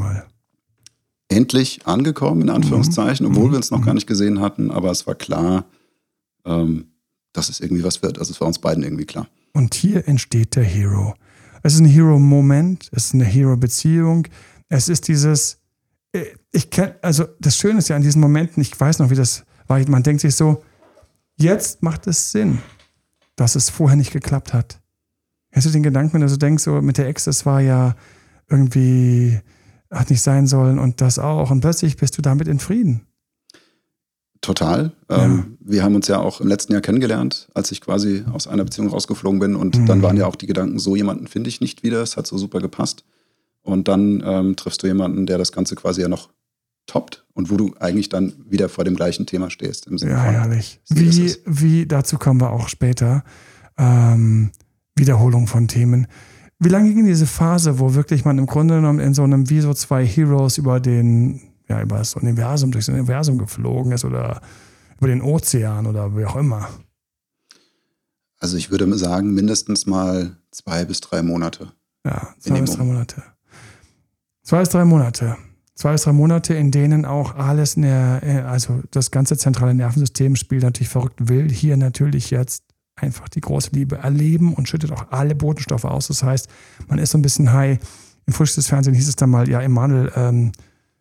endlich 1.28 1.86
angekommen, 1.86 2.42
in 2.42 2.50
Anführungszeichen, 2.50 3.26
mhm. 3.26 3.32
obwohl 3.32 3.50
wir 3.52 3.56
uns 3.56 3.70
noch 3.70 3.80
mhm. 3.80 3.84
gar 3.84 3.94
nicht 3.94 4.06
gesehen 4.06 4.40
hatten, 4.40 4.70
aber 4.70 4.90
es 4.90 5.06
war 5.06 5.14
klar, 5.14 5.64
ähm, 6.44 6.86
dass 7.32 7.48
es 7.48 7.60
irgendwie 7.60 7.84
was 7.84 8.02
wird. 8.02 8.18
Also 8.18 8.32
es 8.32 8.40
war 8.40 8.48
uns 8.48 8.58
beiden 8.58 8.82
irgendwie 8.82 9.06
klar. 9.06 9.28
Und 9.52 9.74
hier 9.74 10.08
entsteht 10.08 10.56
der 10.56 10.64
Hero. 10.64 11.14
Es 11.62 11.74
ist 11.74 11.80
ein 11.80 11.86
Hero-Moment, 11.86 12.90
es 12.92 13.06
ist 13.06 13.14
eine 13.14 13.24
Hero-Beziehung. 13.24 14.26
Es 14.68 14.88
ist 14.88 15.08
dieses, 15.08 15.58
ich 16.52 16.70
kenne, 16.70 16.96
also 17.02 17.24
das 17.40 17.56
Schöne 17.56 17.78
ist 17.78 17.88
ja 17.88 17.96
an 17.96 18.02
diesen 18.02 18.20
Momenten, 18.20 18.60
ich 18.60 18.78
weiß 18.78 18.98
noch, 19.00 19.10
wie 19.10 19.14
das 19.14 19.44
war, 19.66 19.80
man 19.88 20.02
denkt 20.02 20.20
sich 20.20 20.36
so, 20.36 20.62
jetzt 21.36 21.82
macht 21.82 22.06
es 22.06 22.30
Sinn, 22.30 22.58
dass 23.36 23.56
es 23.56 23.70
vorher 23.70 23.96
nicht 23.96 24.12
geklappt 24.12 24.52
hat. 24.52 24.80
Hast 25.52 25.66
du 25.66 25.70
den 25.70 25.82
Gedanken, 25.82 26.14
wenn 26.14 26.20
du 26.20 26.28
so 26.28 26.36
denkst, 26.36 26.64
so 26.64 26.80
mit 26.82 26.98
der 26.98 27.08
Ex, 27.08 27.24
das 27.24 27.46
war 27.46 27.60
ja 27.60 27.94
irgendwie, 28.48 29.40
hat 29.90 30.10
nicht 30.10 30.22
sein 30.22 30.46
sollen 30.46 30.78
und 30.78 31.00
das 31.00 31.18
auch. 31.18 31.50
Und 31.50 31.60
plötzlich 31.60 31.96
bist 31.96 32.18
du 32.18 32.22
damit 32.22 32.48
in 32.48 32.58
Frieden. 32.58 33.06
Total. 34.40 34.92
Ja. 35.10 35.24
Ähm, 35.24 35.56
wir 35.60 35.82
haben 35.82 35.94
uns 35.94 36.06
ja 36.08 36.18
auch 36.18 36.40
im 36.40 36.48
letzten 36.48 36.72
Jahr 36.72 36.82
kennengelernt, 36.82 37.48
als 37.54 37.72
ich 37.72 37.80
quasi 37.80 38.24
aus 38.30 38.46
einer 38.46 38.64
Beziehung 38.64 38.88
rausgeflogen 38.88 39.40
bin. 39.40 39.56
Und 39.56 39.78
mhm. 39.78 39.86
dann 39.86 40.02
waren 40.02 40.16
ja 40.16 40.26
auch 40.26 40.36
die 40.36 40.46
Gedanken, 40.46 40.78
so 40.78 40.96
jemanden 40.96 41.28
finde 41.28 41.48
ich 41.48 41.60
nicht 41.60 41.82
wieder. 41.82 42.02
Es 42.02 42.16
hat 42.16 42.26
so 42.26 42.36
super 42.36 42.60
gepasst. 42.60 43.04
Und 43.64 43.88
dann 43.88 44.22
ähm, 44.24 44.56
triffst 44.56 44.82
du 44.82 44.86
jemanden, 44.86 45.26
der 45.26 45.38
das 45.38 45.50
Ganze 45.50 45.74
quasi 45.74 46.02
ja 46.02 46.08
noch 46.08 46.28
toppt 46.86 47.24
und 47.32 47.50
wo 47.50 47.56
du 47.56 47.74
eigentlich 47.80 48.10
dann 48.10 48.34
wieder 48.46 48.68
vor 48.68 48.84
dem 48.84 48.94
gleichen 48.94 49.26
Thema 49.26 49.50
stehst. 49.50 49.86
Im 49.86 49.98
Sinne 49.98 50.12
ja, 50.12 50.24
von, 50.24 50.34
herrlich. 50.34 50.80
Wie, 50.88 51.34
wie, 51.46 51.86
dazu 51.86 52.18
kommen 52.18 52.40
wir 52.40 52.52
auch 52.52 52.68
später. 52.68 53.24
Ähm, 53.78 54.52
Wiederholung 54.94 55.46
von 55.46 55.66
Themen. 55.66 56.06
Wie 56.58 56.68
lange 56.68 56.92
ging 56.94 57.06
diese 57.06 57.26
Phase, 57.26 57.78
wo 57.78 57.94
wirklich 57.94 58.24
man 58.24 58.38
im 58.38 58.46
Grunde 58.46 58.76
genommen 58.76 59.00
in 59.00 59.14
so 59.14 59.22
einem 59.22 59.50
wie 59.50 59.60
so 59.60 59.74
zwei 59.74 60.06
Heroes 60.06 60.58
über 60.58 60.78
den, 60.78 61.40
ja, 61.68 61.82
über 61.82 61.98
das 61.98 62.14
Universum, 62.14 62.70
durchs 62.70 62.88
Universum 62.88 63.38
geflogen 63.38 63.92
ist 63.92 64.04
oder 64.04 64.40
über 64.98 65.08
den 65.08 65.22
Ozean 65.22 65.86
oder 65.86 66.16
wie 66.16 66.24
auch 66.24 66.36
immer? 66.36 66.68
Also 68.38 68.56
ich 68.56 68.70
würde 68.70 68.92
sagen, 68.96 69.34
mindestens 69.34 69.86
mal 69.86 70.36
zwei 70.50 70.84
bis 70.84 71.00
drei 71.00 71.22
Monate. 71.22 71.72
Ja, 72.06 72.34
zwei 72.38 72.60
bis 72.60 72.72
drei 72.72 72.84
Monate. 72.84 73.22
Zwei 74.44 74.60
bis 74.60 74.68
drei 74.68 74.84
Monate. 74.84 75.38
Zwei 75.74 75.92
bis 75.92 76.02
drei 76.02 76.12
Monate, 76.12 76.52
in 76.52 76.70
denen 76.70 77.06
auch 77.06 77.34
alles, 77.34 77.76
der, 77.76 78.20
äh, 78.22 78.40
also 78.42 78.82
das 78.90 79.10
ganze 79.10 79.38
zentrale 79.38 79.74
Nervensystem 79.74 80.36
spielt 80.36 80.62
natürlich 80.62 80.90
verrückt 80.90 81.28
wild. 81.28 81.50
Hier 81.50 81.78
natürlich 81.78 82.30
jetzt 82.30 82.62
einfach 82.94 83.28
die 83.30 83.40
große 83.40 83.70
Liebe 83.72 83.96
erleben 83.96 84.52
und 84.52 84.68
schüttet 84.68 84.92
auch 84.92 85.10
alle 85.10 85.34
Botenstoffe 85.34 85.86
aus. 85.86 86.08
Das 86.08 86.22
heißt, 86.22 86.48
man 86.88 86.98
ist 86.98 87.10
so 87.10 87.18
ein 87.18 87.22
bisschen 87.22 87.52
high. 87.52 87.78
Im 88.26 88.34
Frühstück 88.34 88.56
des 88.56 88.68
Fernsehens 88.68 88.98
hieß 88.98 89.08
es 89.08 89.16
dann 89.16 89.30
mal, 89.30 89.48
ja, 89.48 89.62
Emanuel, 89.62 90.12
ähm, 90.14 90.52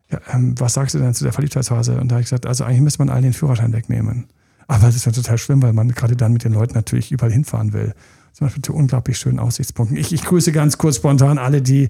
ja, 0.09 0.19
ähm, 0.33 0.55
was 0.57 0.73
sagst 0.73 0.95
du 0.95 0.99
denn 0.99 1.13
zu 1.13 1.25
der 1.25 1.33
Verliebtheitsphase? 1.33 1.99
Und 1.99 2.07
da 2.07 2.15
habe 2.15 2.21
ich 2.21 2.27
gesagt, 2.27 2.45
also 2.45 2.63
eigentlich 2.63 2.81
müsste 2.81 2.99
man 2.99 3.09
allen 3.09 3.23
den 3.23 3.33
Führerschein 3.33 3.73
wegnehmen. 3.73 4.27
Aber 4.67 4.85
das 4.85 4.95
ist 4.95 5.05
ja 5.05 5.11
total 5.11 5.37
schlimm, 5.37 5.61
weil 5.61 5.73
man 5.73 5.89
gerade 5.89 6.15
dann 6.15 6.31
mit 6.31 6.45
den 6.45 6.53
Leuten 6.53 6.75
natürlich 6.75 7.11
überall 7.11 7.31
hinfahren 7.31 7.73
will 7.73 7.93
zum 8.33 8.47
Beispiel 8.47 8.63
zu 8.63 8.73
unglaublich 8.73 9.17
schönen 9.17 9.39
Aussichtspunkten. 9.39 9.95
Ich, 9.95 10.11
ich 10.11 10.23
grüße 10.23 10.51
ganz 10.51 10.77
kurz 10.79 10.97
spontan 10.97 11.37
alle, 11.37 11.61
die 11.61 11.83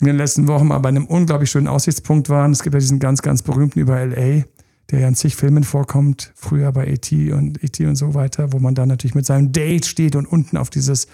in 0.00 0.06
den 0.06 0.16
letzten 0.16 0.48
Wochen 0.48 0.66
mal 0.66 0.78
bei 0.78 0.88
einem 0.88 1.06
unglaublich 1.06 1.50
schönen 1.50 1.68
Aussichtspunkt 1.68 2.28
waren. 2.28 2.50
Es 2.50 2.62
gibt 2.62 2.74
ja 2.74 2.80
diesen 2.80 2.98
ganz, 2.98 3.22
ganz 3.22 3.42
berühmten 3.42 3.78
über 3.78 4.04
LA, 4.04 4.42
der 4.90 5.00
ja 5.00 5.08
in 5.08 5.14
zig 5.14 5.36
Filmen 5.36 5.62
vorkommt, 5.62 6.32
früher 6.34 6.72
bei 6.72 6.88
E.T. 6.88 7.32
und 7.32 7.62
E.T. 7.62 7.86
und 7.86 7.94
so 7.94 8.14
weiter, 8.14 8.52
wo 8.52 8.58
man 8.58 8.74
dann 8.74 8.88
natürlich 8.88 9.14
mit 9.14 9.24
seinem 9.24 9.52
Date 9.52 9.86
steht 9.86 10.16
und 10.16 10.26
unten 10.26 10.56
auf 10.56 10.68
dieses 10.68 11.06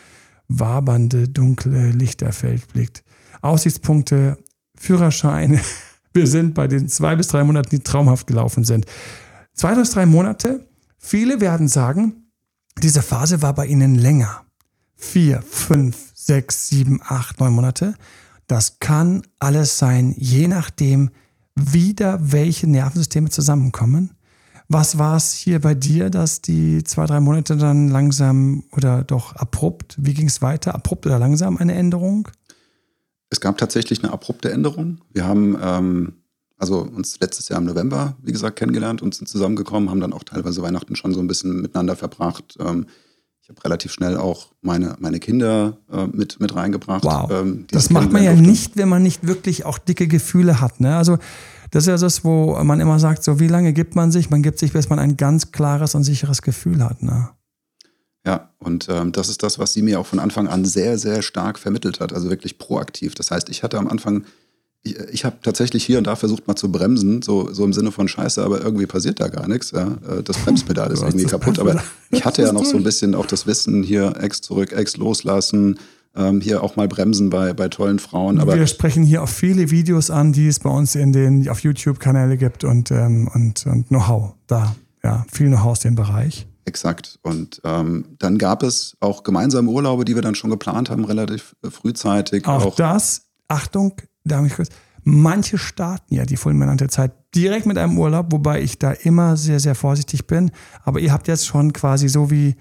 wabernde, 0.49 1.29
dunkle 1.29 1.91
Lichterfeld 1.91 2.73
blickt. 2.73 3.05
Aussichtspunkte, 3.43 4.39
Führerschein. 4.77 5.61
Wir 6.13 6.27
sind 6.27 6.55
bei 6.55 6.67
den 6.67 6.89
zwei 6.89 7.15
bis 7.15 7.29
drei 7.29 7.45
Monaten, 7.45 7.69
die 7.71 7.81
traumhaft 7.81 8.27
gelaufen 8.27 8.65
sind. 8.65 8.87
Zwei 9.53 9.75
bis 9.75 9.91
drei 9.91 10.07
Monate. 10.07 10.67
Viele 10.99 11.41
werden 11.41 11.69
sagen, 11.69 12.31
diese 12.83 13.03
Phase 13.03 13.43
war 13.43 13.55
bei 13.55 13.67
ihnen 13.67 13.95
länger 13.95 14.45
vier, 15.01 15.43
fünf, 15.43 16.13
sechs, 16.15 16.69
sieben, 16.69 17.01
acht, 17.03 17.41
neun 17.41 17.53
Monate. 17.53 17.95
Das 18.47 18.79
kann 18.79 19.23
alles 19.39 19.79
sein, 19.79 20.15
je 20.19 20.49
nachdem, 20.49 21.11
wieder 21.55 22.19
welche 22.21 22.69
Nervensysteme 22.69 23.31
zusammenkommen. 23.31 24.13
Was 24.69 24.99
war 24.99 25.17
es 25.17 25.33
hier 25.33 25.61
bei 25.61 25.75
dir, 25.75 26.11
dass 26.11 26.43
die 26.43 26.85
zwei, 26.85 27.07
drei 27.07 27.19
Monate 27.19 27.57
dann 27.57 27.89
langsam 27.89 28.65
oder 28.73 29.03
doch 29.03 29.35
abrupt, 29.35 29.97
wie 29.99 30.15
ging 30.15 30.29
es 30.29 30.43
weiter? 30.43 30.75
Abrupt 30.75 31.07
oder 31.07 31.19
langsam 31.19 31.57
eine 31.57 31.75
Änderung? 31.75 32.29
Es 33.31 33.41
gab 33.41 33.59
tatsächlich 33.59 34.03
eine 34.03 34.13
abrupte 34.13 34.53
Änderung. 34.53 35.01
Wir 35.13 35.27
haben 35.27 35.57
ähm, 35.61 36.13
also 36.57 36.83
uns 36.83 37.19
letztes 37.21 37.49
Jahr 37.49 37.59
im 37.59 37.67
November, 37.67 38.17
wie 38.23 38.33
gesagt, 38.33 38.59
kennengelernt 38.59 39.03
und 39.03 39.15
sind 39.15 39.27
zusammengekommen, 39.27 39.91
haben 39.91 40.01
dann 40.01 40.13
auch 40.13 40.25
teilweise 40.25 40.63
Weihnachten 40.63 40.95
schon 40.95 41.15
so 41.15 41.21
ein 41.21 41.27
bisschen 41.27 41.63
miteinander 41.63 41.97
verbracht. 41.97 42.57
Ähm, 42.61 42.87
habe 43.51 43.65
relativ 43.65 43.93
schnell 43.93 44.17
auch 44.17 44.49
meine, 44.63 44.97
meine 44.99 45.21
Kinder 45.21 45.77
äh, 45.93 46.07
mit, 46.07 46.41
mit 46.41 46.55
reingebracht. 46.55 47.05
Wow. 47.05 47.31
Ähm, 47.31 47.67
das 47.71 47.91
macht 47.91 48.13
man 48.13 48.23
ja 48.23 48.33
durfte. 48.33 48.49
nicht, 48.49 48.77
wenn 48.77 48.89
man 48.89 49.03
nicht 49.03 49.27
wirklich 49.27 49.65
auch 49.65 49.79
dicke 49.79 50.09
Gefühle 50.09 50.61
hat. 50.61 50.81
Ne? 50.81 50.97
Also 50.97 51.19
das 51.71 51.85
ist 51.85 51.89
ja 51.89 51.97
das, 51.97 52.25
wo 52.25 52.63
man 52.63 52.81
immer 52.81 52.99
sagt, 52.99 53.23
so 53.23 53.39
wie 53.39 53.49
lange 53.49 53.73
gibt 53.73 53.95
man 53.95 54.11
sich? 54.11 54.31
Man 54.31 54.43
gibt 54.43 54.59
sich, 54.59 54.73
bis 54.73 54.89
man 54.89 54.99
ein 54.99 55.17
ganz 55.17 55.53
klares 55.53 55.95
und 55.95 56.05
sicheres 56.05 56.43
Gefühl 56.43 56.83
hat. 56.83 57.03
Ne? 57.03 57.31
Ja, 58.27 58.51
und 58.59 58.89
ähm, 58.91 59.13
das 59.13 59.29
ist 59.29 59.43
das, 59.43 59.59
was 59.59 59.73
sie 59.73 59.83
mir 59.83 59.99
auch 59.99 60.07
von 60.07 60.19
Anfang 60.19 60.47
an 60.49 60.65
sehr, 60.65 60.99
sehr 60.99 61.23
stark 61.23 61.59
vermittelt 61.59 62.01
hat, 62.01 62.13
also 62.13 62.29
wirklich 62.29 62.59
proaktiv. 62.59 63.15
Das 63.15 63.31
heißt, 63.31 63.49
ich 63.49 63.63
hatte 63.63 63.79
am 63.79 63.89
Anfang 63.89 64.25
ich, 64.83 64.99
ich 65.13 65.25
habe 65.25 65.37
tatsächlich 65.43 65.85
hier 65.85 65.99
und 65.99 66.07
da 66.07 66.17
versucht 66.17 66.47
mal 66.47 66.57
zu 66.57 66.73
bremsen, 66.73 67.23
so, 67.23 67.53
so 67.53 67.65
im 67.65 67.73
Sinne 67.73 67.93
von 67.93 68.09
Scheiße, 68.09 68.43
aber 68.43 68.63
irgendwie 68.63 68.87
passiert 68.87 69.21
da 69.21 69.29
gar 69.29 69.49
nichts. 69.49 69.73
Ja. 69.73 69.99
Äh, 70.09 70.23
das 70.23 70.39
Bremspedal 70.45 70.91
ist 70.91 71.03
irgendwie 71.03 71.27
kaputt. 71.27 71.59
Aber 71.59 71.83
ich 72.11 72.25
hatte 72.25 72.43
ja 72.43 72.53
noch 72.53 72.65
so 72.65 72.77
ein 72.77 72.85
bisschen 72.85 73.15
auch 73.15 73.27
das 73.27 73.47
Wissen, 73.47 73.83
hier 73.83 74.15
Ex 74.19 74.41
zurück, 74.41 74.73
Ex 74.73 74.97
loslassen, 74.97 75.79
ähm, 76.17 76.41
hier 76.41 76.63
auch 76.63 76.77
mal 76.77 76.89
bremsen 76.89 77.31
bei, 77.31 77.53
bei 77.53 77.69
tollen 77.69 77.99
Frauen. 77.99 78.41
Aber 78.41 78.57
wir 78.57 78.67
sprechen 78.67 79.05
hier 79.05 79.23
auch 79.23 79.29
viele 79.29 79.71
Videos 79.71 80.11
an, 80.11 80.33
die 80.33 80.49
es 80.49 80.59
bei 80.59 80.71
uns 80.71 80.95
in 80.95 81.13
den 81.13 81.49
auf 81.49 81.61
YouTube-Kanäle 81.61 82.37
gibt 82.37 82.65
und, 82.65 82.91
ähm, 82.91 83.31
und, 83.33 83.67
und 83.67 83.89
Know-how 83.89 84.35
da. 84.47 84.75
Ja, 85.05 85.25
viel 85.33 85.49
Know-how 85.49 85.73
aus 85.73 85.81
dem 85.81 85.95
Bereich. 85.95 86.47
Exakt. 86.65 87.19
Und 87.23 87.61
ähm, 87.65 88.05
dann 88.19 88.39
gab 88.39 88.63
es 88.63 88.97
auch 89.01 89.23
gemeinsame 89.23 89.71
Urlaube, 89.71 90.05
die 90.05 90.15
wir 90.15 90.23
dann 90.23 90.35
schon 90.35 90.51
geplant 90.51 90.91
haben, 90.91 91.05
relativ 91.05 91.57
äh, 91.65 91.71
frühzeitig. 91.71 92.47
Auch, 92.47 92.67
auch 92.67 92.77
das, 92.77 93.23
Achtung, 93.49 93.95
da 94.25 94.45
ich 94.45 94.55
kurz, 94.55 94.69
manche 95.03 95.59
starten 95.59 96.15
ja 96.15 96.25
die 96.25 96.37
fulminante 96.37 96.89
Zeit 96.89 97.13
direkt 97.35 97.67
mit 97.67 97.79
einem 97.79 97.99
Urlaub, 97.99 98.33
wobei 98.33 98.63
ich 98.63 98.79
da 98.79 98.93
immer 98.93 99.37
sehr, 99.37 99.61
sehr 99.61 99.75
vorsichtig 99.75 100.27
bin. 100.27 100.51
Aber 100.85 101.01
ihr 101.01 101.13
habt 101.13 101.29
jetzt 101.29 101.47
schon 101.47 101.73
quasi 101.73 102.09
so 102.09 102.31
wie 102.31 102.57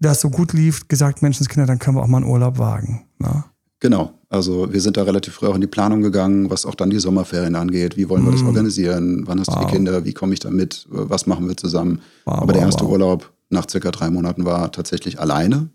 das 0.00 0.20
so 0.20 0.30
gut 0.30 0.52
lief, 0.52 0.88
gesagt, 0.88 1.22
Menschenskinder, 1.22 1.66
dann 1.66 1.78
können 1.78 1.96
wir 1.96 2.02
auch 2.02 2.08
mal 2.08 2.18
einen 2.18 2.26
Urlaub 2.26 2.58
wagen. 2.58 3.06
Na? 3.18 3.28
Ne? 3.28 3.44
Genau. 3.80 4.12
Also 4.28 4.72
wir 4.72 4.80
sind 4.80 4.96
da 4.96 5.02
relativ 5.02 5.34
früh 5.34 5.48
auch 5.48 5.56
in 5.56 5.60
die 5.60 5.66
Planung 5.66 6.02
gegangen, 6.02 6.50
was 6.50 6.64
auch 6.66 6.74
dann 6.74 6.90
die 6.90 7.00
Sommerferien 7.00 7.56
angeht. 7.56 7.96
Wie 7.96 8.08
wollen 8.08 8.24
wir 8.24 8.30
mm. 8.30 8.34
das 8.34 8.42
organisieren? 8.44 9.26
Wann 9.26 9.40
hast 9.40 9.48
wow. 9.48 9.58
du 9.58 9.66
die 9.66 9.72
Kinder? 9.72 10.04
Wie 10.04 10.14
komme 10.14 10.34
ich 10.34 10.40
da 10.40 10.50
mit? 10.50 10.86
Was 10.88 11.26
machen 11.26 11.48
wir 11.48 11.56
zusammen? 11.56 12.00
Wow, 12.24 12.42
Aber 12.42 12.52
der 12.52 12.62
erste 12.62 12.86
Urlaub 12.86 13.32
nach 13.50 13.68
circa 13.68 13.90
drei 13.90 14.08
Monaten 14.08 14.44
war 14.44 14.70
tatsächlich 14.72 15.20
alleine. 15.20 15.68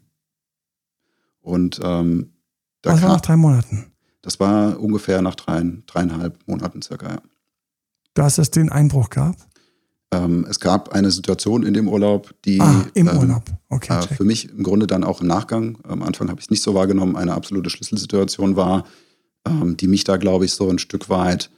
Und 1.41 1.79
ähm, 1.83 2.31
da 2.81 2.93
Was 2.93 3.01
war 3.01 3.09
nach 3.09 3.21
drei 3.21 3.35
Monaten? 3.35 3.91
Das 4.27 4.41
war 4.41 4.77
ungefähr 4.81 5.21
nach 5.21 5.35
drei, 5.35 5.63
dreieinhalb 5.85 6.45
Monaten 6.47 6.81
circa, 6.81 7.11
ja. 7.11 7.21
Dass 8.13 8.37
es 8.37 8.51
den 8.51 8.69
Einbruch 8.69 9.09
gab? 9.09 9.37
Ähm, 10.11 10.45
es 10.49 10.59
gab 10.59 10.89
eine 10.89 11.11
Situation 11.11 11.63
in 11.63 11.73
dem 11.73 11.87
Urlaub, 11.87 12.35
die 12.43 12.59
ah, 12.59 12.85
im 12.93 13.07
ähm, 13.07 13.17
Urlaub. 13.19 13.43
Okay, 13.69 13.97
äh, 13.97 14.15
für 14.15 14.25
mich 14.25 14.49
im 14.49 14.63
Grunde 14.63 14.85
dann 14.85 15.05
auch 15.05 15.21
im 15.21 15.27
Nachgang, 15.27 15.77
am 15.83 16.03
Anfang 16.03 16.27
habe 16.27 16.41
ich 16.41 16.47
es 16.47 16.49
nicht 16.49 16.61
so 16.61 16.73
wahrgenommen, 16.73 17.15
eine 17.15 17.35
absolute 17.35 17.69
Schlüsselsituation 17.69 18.57
war, 18.57 18.83
ähm, 19.45 19.77
die 19.77 19.87
mich 19.87 20.03
da, 20.03 20.17
glaube 20.17 20.43
ich, 20.43 20.51
so 20.51 20.69
ein 20.69 20.79
Stück 20.79 21.07
weit 21.07 21.49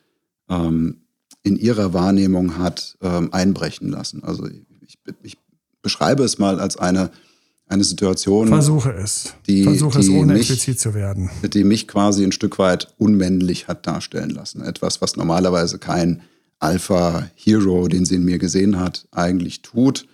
ähm, 0.47 1.01
in 1.41 1.55
ihrer 1.55 1.95
Wahrnehmung 1.95 2.59
hat 2.59 2.99
ähm, 3.01 3.29
einbrechen 3.33 3.89
lassen. 3.89 4.23
Also 4.23 4.47
ich, 4.47 4.99
ich 5.23 5.39
beschreibe 5.81 6.23
es 6.23 6.37
mal 6.37 6.59
als 6.59 6.77
eine, 6.77 7.09
eine 7.69 7.83
Situation, 7.83 8.47
Versuche 8.47 8.91
es. 8.93 9.33
die- 9.47 9.63
Versuche 9.63 9.99
es, 9.99 10.09
ohne 10.09 10.33
mich- 10.33 10.49
explizit 10.49 10.79
zu 10.79 10.93
werden. 10.93 11.29
die 11.53 11.63
mich 11.63 11.87
quasi 11.87 12.23
ein 12.23 12.31
Stück 12.31 12.57
weit 12.59 12.93
unmännlich 12.97 13.67
hat 13.67 13.85
darstellen 13.87 14.31
lassen. 14.31 14.61
Etwas, 14.61 15.01
was 15.01 15.15
normalerweise 15.15 15.77
kein 15.77 16.21
Alpha-Hero, 16.59 17.87
den 17.87 18.05
sie 18.05 18.15
in 18.15 18.25
mir 18.25 18.37
gesehen 18.37 18.79
hat, 18.79 19.07
eigentlich 19.11 19.61
tut. 19.61 20.07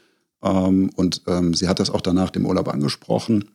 Ähm, 0.43 0.89
und 0.95 1.21
ähm, 1.27 1.53
sie 1.53 1.67
hat 1.67 1.79
das 1.79 1.89
auch 1.89 2.01
danach 2.01 2.29
dem 2.29 2.45
Urlaub 2.45 2.67
angesprochen. 2.67 3.45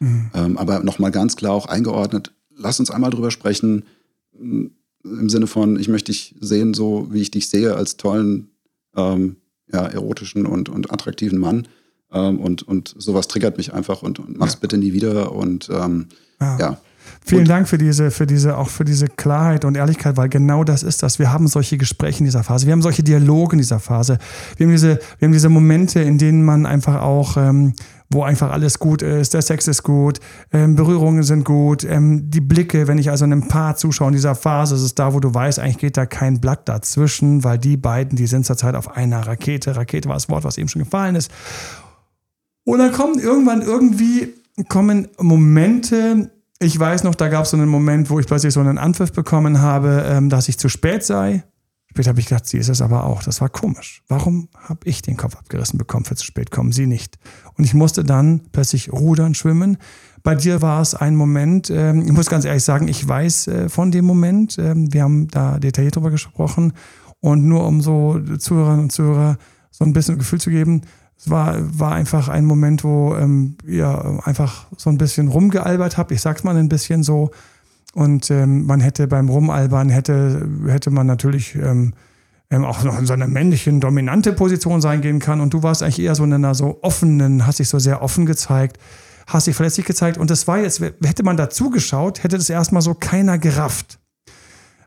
Mhm. 0.00 0.30
Ähm, 0.34 0.56
aber 0.58 0.80
nochmal 0.80 1.10
ganz 1.10 1.34
klar 1.36 1.52
auch 1.52 1.66
eingeordnet, 1.66 2.32
lass 2.56 2.78
uns 2.80 2.90
einmal 2.90 3.10
drüber 3.10 3.30
sprechen, 3.30 3.84
m, 4.38 4.70
im 5.02 5.28
Sinne 5.28 5.46
von, 5.46 5.78
ich 5.78 5.88
möchte 5.88 6.12
dich 6.12 6.34
sehen, 6.40 6.72
so 6.74 7.08
wie 7.10 7.20
ich 7.20 7.30
dich 7.30 7.48
sehe, 7.48 7.74
als 7.74 7.96
tollen, 7.96 8.48
ähm, 8.96 9.36
ja, 9.72 9.86
erotischen 9.86 10.46
und, 10.46 10.68
und 10.68 10.92
attraktiven 10.92 11.38
Mann. 11.38 11.68
Ähm, 12.14 12.38
und, 12.38 12.62
und 12.62 12.94
sowas 12.96 13.28
triggert 13.28 13.56
mich 13.58 13.74
einfach 13.74 14.02
und, 14.02 14.18
und 14.20 14.38
mach's 14.38 14.54
Ja. 14.54 14.58
bitte 14.62 14.78
nie 14.78 14.92
wieder. 14.92 15.32
Und 15.32 15.68
ähm, 15.72 16.06
Ja. 16.40 16.56
ja, 16.58 16.76
Vielen 17.26 17.42
Und- 17.42 17.48
Dank 17.48 17.68
für 17.68 17.76
diese, 17.78 18.10
für 18.10 18.26
diese, 18.26 18.56
auch 18.56 18.68
für 18.68 18.84
diese 18.84 19.06
Klarheit 19.08 19.64
und 19.64 19.76
Ehrlichkeit, 19.76 20.16
weil 20.16 20.28
genau 20.28 20.62
das 20.64 20.82
ist 20.82 21.02
das. 21.02 21.18
Wir 21.18 21.32
haben 21.32 21.48
solche 21.48 21.76
Gespräche 21.78 22.20
in 22.20 22.24
dieser 22.26 22.42
Phase, 22.44 22.66
wir 22.66 22.72
haben 22.72 22.82
solche 22.82 23.02
Dialoge 23.02 23.52
in 23.54 23.58
dieser 23.58 23.78
Phase, 23.78 24.18
wir 24.56 24.66
haben 24.66 24.72
diese, 24.72 24.98
wir 25.18 25.26
haben 25.26 25.32
diese 25.32 25.48
Momente, 25.50 26.00
in 26.00 26.16
denen 26.18 26.44
man 26.44 26.64
einfach 26.66 27.00
auch, 27.02 27.36
ähm, 27.36 27.74
wo 28.10 28.22
einfach 28.24 28.50
alles 28.52 28.78
gut 28.78 29.02
ist, 29.02 29.32
der 29.34 29.42
Sex 29.42 29.66
ist 29.68 29.82
gut, 29.82 30.20
ähm, 30.52 30.76
Berührungen 30.76 31.22
sind 31.24 31.44
gut, 31.44 31.84
ähm, 31.84 32.30
die 32.30 32.40
Blicke, 32.42 32.88
wenn 32.88 32.98
ich 32.98 33.10
also 33.10 33.24
einem 33.24 33.48
Paar 33.48 33.76
zuschaue 33.76 34.08
in 34.08 34.14
dieser 34.14 34.34
Phase, 34.34 34.74
ist 34.74 34.82
es 34.82 34.94
da, 34.94 35.12
wo 35.14 35.20
du 35.20 35.32
weißt, 35.32 35.58
eigentlich 35.58 35.78
geht 35.78 35.96
da 35.96 36.06
kein 36.06 36.40
Blatt 36.40 36.68
dazwischen, 36.68 37.42
weil 37.44 37.58
die 37.58 37.76
beiden, 37.76 38.16
die 38.16 38.26
sind 38.26 38.44
zurzeit 38.46 38.74
auf 38.76 38.96
einer 38.96 39.26
Rakete. 39.26 39.76
Rakete 39.76 40.08
war 40.08 40.16
das 40.16 40.28
Wort, 40.28 40.44
was 40.44 40.58
eben 40.58 40.68
schon 40.68 40.82
gefallen 40.84 41.16
ist. 41.16 41.30
Und 42.64 42.78
dann 42.78 42.92
kommen 42.92 43.18
irgendwann 43.18 43.62
irgendwie 43.62 44.34
kommen 44.68 45.08
Momente, 45.18 46.30
ich 46.60 46.78
weiß 46.78 47.04
noch, 47.04 47.14
da 47.14 47.28
gab 47.28 47.44
es 47.44 47.50
so 47.50 47.56
einen 47.56 47.68
Moment, 47.68 48.10
wo 48.10 48.20
ich 48.20 48.26
plötzlich 48.26 48.54
so 48.54 48.60
einen 48.60 48.78
Anpfiff 48.78 49.12
bekommen 49.12 49.60
habe, 49.60 50.04
ähm, 50.08 50.28
dass 50.28 50.48
ich 50.48 50.58
zu 50.58 50.68
spät 50.68 51.04
sei. 51.04 51.44
Später 51.90 52.10
habe 52.10 52.20
ich 52.20 52.26
gedacht, 52.26 52.46
sie 52.46 52.58
ist 52.58 52.68
es 52.68 52.80
aber 52.82 53.04
auch. 53.04 53.22
Das 53.22 53.40
war 53.40 53.48
komisch. 53.48 54.02
Warum 54.08 54.48
habe 54.56 54.80
ich 54.84 55.02
den 55.02 55.16
Kopf 55.16 55.36
abgerissen 55.36 55.78
bekommen 55.78 56.04
für 56.04 56.16
zu 56.16 56.24
spät 56.24 56.50
kommen, 56.50 56.72
sie 56.72 56.86
nicht? 56.86 57.18
Und 57.56 57.64
ich 57.64 57.74
musste 57.74 58.02
dann 58.02 58.40
plötzlich 58.50 58.92
rudern, 58.92 59.34
schwimmen. 59.34 59.76
Bei 60.22 60.34
dir 60.34 60.62
war 60.62 60.80
es 60.80 60.94
ein 60.94 61.14
Moment, 61.14 61.70
ähm, 61.70 62.02
ich 62.02 62.12
muss 62.12 62.30
ganz 62.30 62.44
ehrlich 62.44 62.64
sagen, 62.64 62.88
ich 62.88 63.06
weiß 63.06 63.48
äh, 63.48 63.68
von 63.68 63.90
dem 63.90 64.06
Moment, 64.06 64.58
ähm, 64.58 64.92
wir 64.92 65.02
haben 65.02 65.28
da 65.28 65.58
detailliert 65.58 65.96
drüber 65.96 66.10
gesprochen 66.10 66.72
und 67.20 67.44
nur 67.44 67.66
um 67.66 67.80
so 67.80 68.18
Zuhörerinnen 68.38 68.84
und 68.84 68.90
Zuhörer 68.90 69.36
so 69.70 69.84
ein 69.84 69.92
bisschen 69.92 70.18
Gefühl 70.18 70.40
zu 70.40 70.50
geben, 70.50 70.82
es 71.16 71.30
war, 71.30 71.56
war 71.78 71.92
einfach 71.92 72.28
ein 72.28 72.44
Moment, 72.44 72.84
wo 72.84 73.14
ähm, 73.14 73.56
ihr 73.66 74.20
einfach 74.24 74.66
so 74.76 74.90
ein 74.90 74.98
bisschen 74.98 75.28
rumgealbert 75.28 75.96
habt. 75.96 76.10
Ich 76.12 76.20
sag's 76.20 76.44
mal 76.44 76.56
ein 76.56 76.68
bisschen 76.68 77.02
so. 77.02 77.30
Und 77.94 78.30
ähm, 78.30 78.66
man 78.66 78.80
hätte 78.80 79.06
beim 79.06 79.28
Rumalbern 79.28 79.88
hätte, 79.88 80.48
hätte 80.66 80.90
man 80.90 81.06
natürlich 81.06 81.54
ähm, 81.54 81.94
ähm, 82.50 82.64
auch 82.64 82.82
noch 82.84 82.98
in 82.98 83.06
so 83.06 83.12
einer 83.12 83.28
männlichen, 83.28 83.80
dominante 83.80 84.32
Position 84.32 84.80
sein 84.80 85.00
gehen 85.00 85.20
können. 85.20 85.40
Und 85.40 85.54
du 85.54 85.62
warst 85.62 85.82
eigentlich 85.82 86.00
eher 86.00 86.14
so 86.14 86.24
in 86.24 86.32
einer 86.32 86.54
so 86.54 86.78
offenen, 86.82 87.46
hast 87.46 87.58
dich 87.58 87.68
so 87.68 87.78
sehr 87.78 88.02
offen 88.02 88.26
gezeigt, 88.26 88.78
hast 89.26 89.46
dich 89.46 89.56
verletzlich 89.56 89.86
gezeigt. 89.86 90.18
Und 90.18 90.30
das 90.30 90.46
war 90.48 90.58
jetzt, 90.58 90.80
hätte 90.80 91.22
man 91.22 91.36
da 91.36 91.48
zugeschaut, 91.48 92.22
hätte 92.22 92.36
das 92.36 92.50
erstmal 92.50 92.82
so 92.82 92.94
keiner 92.94 93.38
gerafft. 93.38 93.98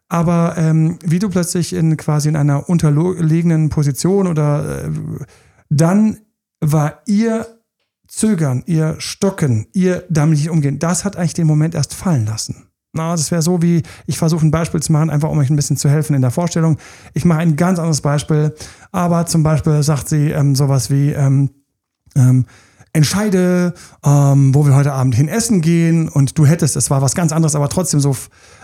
Aber 0.09 0.55
ähm, 0.57 0.99
wie 1.03 1.19
du 1.19 1.29
plötzlich 1.29 1.73
in 1.73 1.97
quasi 1.97 2.29
in 2.29 2.35
einer 2.35 2.69
unterlegenen 2.69 3.69
Position 3.69 4.27
oder 4.27 4.85
äh, 4.85 4.89
dann 5.69 6.17
war 6.59 7.01
ihr 7.05 7.45
Zögern, 8.07 8.63
ihr 8.65 8.95
Stocken, 8.99 9.67
ihr 9.73 10.05
damit 10.09 10.37
nicht 10.37 10.49
umgehen, 10.49 10.79
das 10.79 11.03
hat 11.03 11.17
eigentlich 11.17 11.33
den 11.33 11.47
Moment 11.47 11.75
erst 11.75 11.93
fallen 11.93 12.25
lassen. 12.25 12.67
Na, 12.93 13.11
das 13.11 13.31
wäre 13.31 13.41
so 13.41 13.61
wie, 13.61 13.83
ich 14.05 14.17
versuche 14.17 14.45
ein 14.45 14.51
Beispiel 14.51 14.81
zu 14.81 14.91
machen, 14.91 15.09
einfach 15.09 15.29
um 15.29 15.37
euch 15.37 15.49
ein 15.49 15.55
bisschen 15.55 15.77
zu 15.77 15.89
helfen 15.89 16.15
in 16.15 16.21
der 16.21 16.31
Vorstellung. 16.31 16.77
Ich 17.13 17.25
mache 17.25 17.39
ein 17.39 17.55
ganz 17.55 17.79
anderes 17.79 18.01
Beispiel, 18.01 18.55
aber 18.91 19.25
zum 19.25 19.43
Beispiel 19.43 19.83
sagt 19.83 20.09
sie 20.09 20.31
ähm, 20.31 20.55
sowas 20.55 20.89
wie, 20.89 21.11
ähm, 21.11 21.51
ähm, 22.15 22.45
entscheide, 22.97 23.75
ähm, 24.03 24.53
wo 24.55 24.65
wir 24.65 24.75
heute 24.75 24.91
Abend 24.91 25.13
hin 25.13 25.27
essen 25.27 25.61
gehen 25.61 26.09
und 26.09 26.37
du 26.37 26.45
hättest, 26.45 26.75
es 26.75 26.89
war 26.89 27.01
was 27.01 27.13
ganz 27.13 27.31
anderes, 27.31 27.55
aber 27.55 27.69
trotzdem 27.69 27.99
so, 27.99 28.17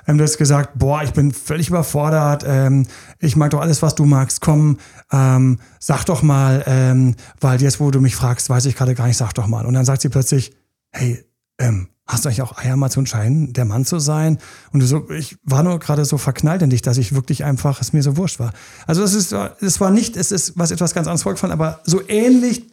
ähm, 0.07 0.17
du 0.17 0.23
hast 0.23 0.37
gesagt, 0.37 0.71
boah, 0.73 1.03
ich 1.03 1.13
bin 1.13 1.31
völlig 1.31 1.69
überfordert, 1.69 2.43
ähm, 2.45 2.87
ich 3.19 3.35
mag 3.35 3.51
doch 3.51 3.61
alles, 3.61 3.83
was 3.83 3.93
du 3.93 4.05
magst, 4.05 4.41
komm, 4.41 4.79
ähm, 5.11 5.59
sag 5.79 6.05
doch 6.05 6.23
mal, 6.23 6.63
ähm, 6.65 7.15
weil 7.39 7.61
jetzt, 7.61 7.79
wo 7.79 7.91
du 7.91 8.01
mich 8.01 8.15
fragst, 8.15 8.49
weiß 8.49 8.65
ich 8.65 8.75
gerade 8.75 8.95
gar 8.95 9.05
nicht, 9.05 9.17
sag 9.17 9.33
doch 9.33 9.45
mal. 9.45 9.67
Und 9.67 9.75
dann 9.75 9.85
sagt 9.85 10.01
sie 10.01 10.09
plötzlich, 10.09 10.55
hey, 10.91 11.23
ähm, 11.59 11.89
hast 12.07 12.25
du 12.25 12.29
eigentlich 12.29 12.41
auch 12.41 12.57
Eier 12.57 12.75
mal 12.75 12.89
zu 12.89 12.99
entscheiden, 12.99 13.53
der 13.53 13.65
Mann 13.65 13.85
zu 13.85 13.99
sein? 13.99 14.39
Und 14.71 14.79
du 14.79 14.87
so, 14.87 15.09
ich 15.11 15.37
war 15.43 15.61
nur 15.61 15.77
gerade 15.77 16.05
so 16.05 16.17
verknallt 16.17 16.63
in 16.63 16.71
dich, 16.71 16.81
dass 16.81 16.97
ich 16.97 17.13
wirklich 17.13 17.43
einfach, 17.43 17.81
es 17.81 17.93
mir 17.93 18.01
so 18.01 18.17
wurscht 18.17 18.39
war. 18.39 18.51
Also 18.87 19.03
das 19.03 19.13
ist, 19.13 19.31
es 19.61 19.79
war 19.79 19.91
nicht, 19.91 20.17
es 20.17 20.31
ist 20.31 20.57
was 20.57 20.71
etwas 20.71 20.95
ganz 20.95 21.07
anderes 21.07 21.21
vorgefallen, 21.21 21.53
aber 21.53 21.81
so 21.85 22.01
ähnlich, 22.07 22.67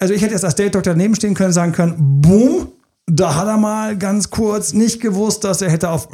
also 0.00 0.14
ich 0.14 0.22
hätte 0.22 0.32
jetzt 0.32 0.44
als 0.44 0.56
Date-Doktor 0.56 0.94
daneben 0.94 1.14
stehen 1.14 1.34
können, 1.34 1.52
sagen 1.52 1.72
können, 1.72 1.94
boom, 1.98 2.72
da 3.06 3.34
hat 3.36 3.46
er 3.46 3.58
mal 3.58 3.96
ganz 3.96 4.30
kurz 4.30 4.72
nicht 4.72 5.00
gewusst, 5.00 5.44
dass 5.44 5.62
er 5.62 5.70
hätte 5.70 5.90
auf 5.90 6.08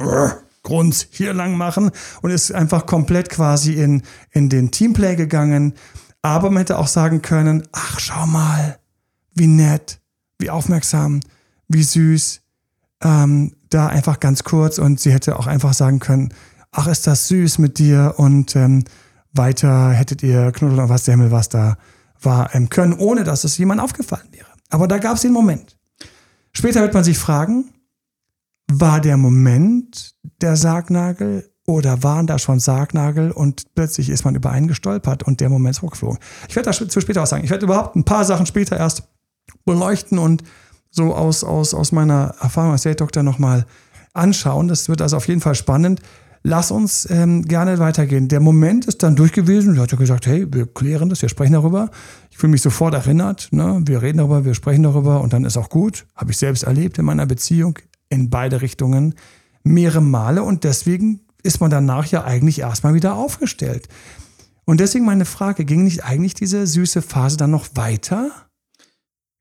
Grund 0.62 1.09
hier 1.12 1.33
lang 1.33 1.57
machen 1.57 1.93
und 2.23 2.31
ist 2.31 2.52
einfach 2.52 2.87
komplett 2.87 3.31
quasi 3.31 3.75
in, 3.75 4.02
in 4.33 4.49
den 4.49 4.73
Teamplay 4.73 5.14
gegangen. 5.14 5.75
Aber 6.21 6.50
man 6.50 6.59
hätte 6.59 6.78
auch 6.78 6.88
sagen 6.88 7.23
können, 7.23 7.62
ach, 7.71 8.00
schau 8.00 8.26
mal, 8.26 8.78
wie 9.35 9.47
nett, 9.47 10.00
wie 10.38 10.50
aufmerksam, 10.50 11.21
wie 11.69 11.85
süß, 11.85 12.40
ähm, 13.02 13.55
da 13.71 13.87
einfach 13.87 14.19
ganz 14.19 14.43
kurz 14.43 14.78
und 14.78 14.99
sie 14.99 15.12
hätte 15.12 15.38
auch 15.38 15.47
einfach 15.47 15.75
sagen 15.75 16.00
können, 16.00 16.35
ach, 16.73 16.88
ist 16.88 17.07
das 17.07 17.28
süß 17.28 17.59
mit 17.59 17.78
dir 17.78 18.14
und 18.16 18.57
ähm, 18.57 18.85
weiter 19.33 19.90
hättet 19.90 20.25
ihr 20.25 20.50
Knuddel 20.50 20.81
und 20.81 20.88
was 20.88 21.05
der 21.05 21.12
Himmel 21.12 21.31
was 21.31 21.49
da 21.49 21.76
war 22.20 22.54
ähm, 22.54 22.68
können, 22.68 22.92
ohne 22.94 23.25
dass 23.25 23.44
es 23.44 23.58
jemand 23.58 23.80
aufgefallen 23.80 24.28
wäre. 24.30 24.46
Aber 24.70 24.88
da 24.88 24.99
gab 24.99 25.16
es 25.16 25.23
den 25.23 25.32
Moment. 25.32 25.76
Später 26.52 26.80
wird 26.80 26.94
man 26.94 27.04
sich 27.04 27.18
fragen, 27.18 27.73
war 28.68 29.00
der 29.00 29.16
Moment 29.16 30.14
der 30.40 30.56
Sargnagel 30.56 31.50
oder 31.66 32.02
waren 32.02 32.26
da 32.26 32.38
schon 32.38 32.61
Sargnagel 32.61 33.30
und 33.30 33.75
plötzlich 33.75 34.08
ist 34.08 34.25
man 34.25 34.35
über 34.35 34.50
einen 34.50 34.68
gestolpert 34.68 35.25
und 35.25 35.40
der 35.40 35.49
Moment 35.49 35.76
ist 35.76 35.82
hochgeflogen. 35.82 36.18
Ich 36.49 36.56
werde 36.56 36.70
dazu 36.70 37.00
später 37.00 37.23
was 37.23 37.30
sagen. 37.30 37.44
Ich 37.44 37.50
werde 37.50 37.64
überhaupt 37.64 37.96
ein 37.96 38.04
paar 38.04 38.25
Sachen 38.25 38.46
später 38.46 38.76
erst 38.76 39.04
beleuchten 39.64 40.18
und 40.18 40.42
so 40.90 41.14
aus, 41.14 41.44
aus, 41.44 41.75
aus 41.75 41.92
meiner 41.92 42.35
Erfahrung 42.40 42.73
als 42.73 42.82
Date-Doktor 42.82 43.23
nochmal 43.23 43.66
anschauen. 44.14 44.68
Das 44.68 44.88
wird 44.88 45.02
also 45.02 45.16
auf 45.16 45.28
jeden 45.28 45.40
Fall 45.40 45.54
spannend. 45.54 46.00
Lass 46.49 46.71
uns 46.71 47.11
ähm, 47.11 47.43
gerne 47.43 47.81
weitergehen. 47.81 48.29
Der 48.29 48.38
Moment 48.38 48.85
ist 48.85 49.03
dann 49.03 49.17
durch 49.17 49.33
gewesen. 49.33 49.75
Sie 49.75 49.81
hat 49.81 49.91
ja 49.91 49.99
gesagt, 49.99 50.29
hey, 50.29 50.47
wir 50.49 50.67
klären 50.73 51.09
das, 51.09 51.21
wir 51.21 51.29
sprechen 51.29 51.55
darüber. 51.55 51.91
Ich 52.31 52.38
fühle 52.38 52.53
mich 52.53 52.62
sofort 52.62 52.95
erinnert. 52.95 53.49
Ne? 53.50 53.83
Wir 53.85 54.00
reden 54.00 54.19
darüber, 54.19 54.45
wir 54.45 54.55
sprechen 54.55 54.85
darüber 54.85 55.23
und 55.23 55.33
dann 55.33 55.45
ist 55.45 55.57
auch 55.57 55.69
gut. 55.71 56.07
Habe 56.15 56.31
ich 56.31 56.38
selbst 56.38 56.62
erlebt 56.62 56.99
in 56.99 57.05
meiner 57.05 57.26
Beziehung 57.26 57.81
in 58.11 58.31
beide 58.31 58.62
Richtungen 58.62 59.17
mehrere 59.65 60.00
Male 60.00 60.45
und 60.45 60.62
deswegen 60.62 61.19
ist 61.43 61.61
man 61.61 61.73
danach 61.73 62.07
ja 62.07 62.23
eigentlich 62.23 62.61
erstmal 62.61 62.95
wieder 62.95 63.17
aufgestellt. 63.17 63.88
Und 64.65 64.79
deswegen 64.79 65.05
meine 65.05 65.25
Frage, 65.25 65.65
ging 65.65 65.83
nicht 65.83 66.05
eigentlich 66.05 66.35
diese 66.35 66.65
süße 66.65 67.03
Phase 67.03 67.38
dann 67.38 67.50
noch 67.50 67.67
weiter? 67.75 68.31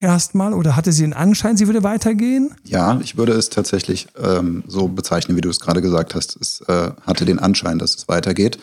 Erstmal? 0.02 0.54
Oder 0.54 0.75
hatte 0.75 0.92
sie 0.92 1.04
den 1.04 1.14
Anschein, 1.14 1.58
sie 1.58 1.68
würde 1.68 1.84
weitergehen? 1.84 2.52
Ja, 2.66 3.00
ich 3.02 3.18
würde 3.18 3.34
es 3.34 3.50
tatsächlich 3.50 4.08
ähm, 4.22 4.64
so 4.68 4.88
bezeichnen, 4.88 5.38
wie 5.38 5.42
du 5.42 5.50
es 5.50 5.60
gerade 5.60 5.82
gesagt 5.82 6.16
hast. 6.16 6.36
Es 6.40 6.62
äh, 6.68 6.92
hatte 7.02 7.25
den 7.25 7.40
Anschein, 7.40 7.80
dass 7.80 7.96
es 7.96 8.08
weitergeht. 8.08 8.60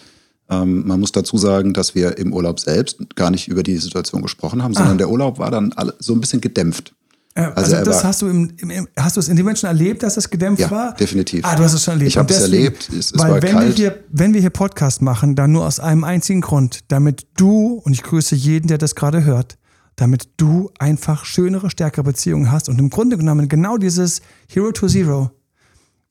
Ähm, 0.51 0.87
man 0.87 1.01
muss 1.01 1.11
dazu 1.13 1.39
sagen, 1.39 1.73
dass 1.73 1.95
wir 1.95 2.19
im 2.19 2.33
Urlaub 2.35 2.61
selbst 2.61 2.99
gar 3.17 3.31
nicht 3.31 3.49
über 3.49 3.63
die 3.63 3.79
Situation 3.79 4.21
gesprochen 4.23 4.63
haben, 4.63 4.75
sondern 4.75 4.99
der 4.99 5.09
Urlaub 5.09 5.39
war 5.39 5.51
dann 5.51 5.75
so 6.01 6.13
ein 6.13 6.21
bisschen 6.21 6.41
gedämpft. 6.43 6.95
Äh, 7.35 7.45
Also 7.55 7.77
Also, 7.77 7.85
das 7.91 7.97
war- 7.97 8.05
hast 8.05 8.23
du 8.23 8.27
im, 8.29 8.53
im, 8.59 8.89
hast 8.97 9.17
du 9.17 9.21
es 9.21 9.29
in 9.29 9.37
den 9.37 9.47
Menschen 9.47 9.67
erlebt, 9.67 10.03
dass 10.03 10.19
es 10.19 10.29
gedämpft 10.29 10.61
Ja, 10.61 10.71
war? 10.71 10.95
definitiv. 10.95 11.45
Ah, 11.47 11.57
du 11.57 11.65
hast 11.65 11.73
es 11.73 11.83
schon 11.83 11.93
erlebt. 11.95 12.09
Ich 12.11 12.19
habe 12.19 12.33
es 12.35 12.41
erlebt. 12.43 12.89
Es, 12.91 13.11
es 13.13 13.19
weil 13.19 13.31
war 13.33 13.43
wenn 13.43 13.53
kalt. 13.53 13.69
wir 13.69 13.75
hier, 13.75 14.05
wenn 14.11 14.35
wir 14.35 14.41
hier 14.43 14.51
Podcast 14.51 15.01
machen, 15.01 15.35
dann 15.35 15.51
nur 15.53 15.65
aus 15.67 15.81
einem 15.81 16.05
einzigen 16.05 16.43
Grund, 16.43 16.81
damit 16.89 17.27
du 17.39 17.81
und 17.85 17.95
ich 17.95 18.03
grüße 18.03 18.35
jeden, 18.35 18.69
der 18.69 18.77
das 18.77 18.95
gerade 18.95 19.25
hört, 19.25 19.57
damit 20.03 20.29
du 20.37 20.71
einfach 20.79 21.25
schönere, 21.25 21.71
stärkere 21.71 22.03
Beziehungen 22.03 22.53
hast 22.53 22.69
und 22.69 22.79
im 22.79 22.91
Grunde 22.91 23.17
genommen 23.17 23.49
genau 23.49 23.79
dieses 23.79 24.21
Hero 24.49 24.73
to 24.73 24.89
Zero, 24.89 25.31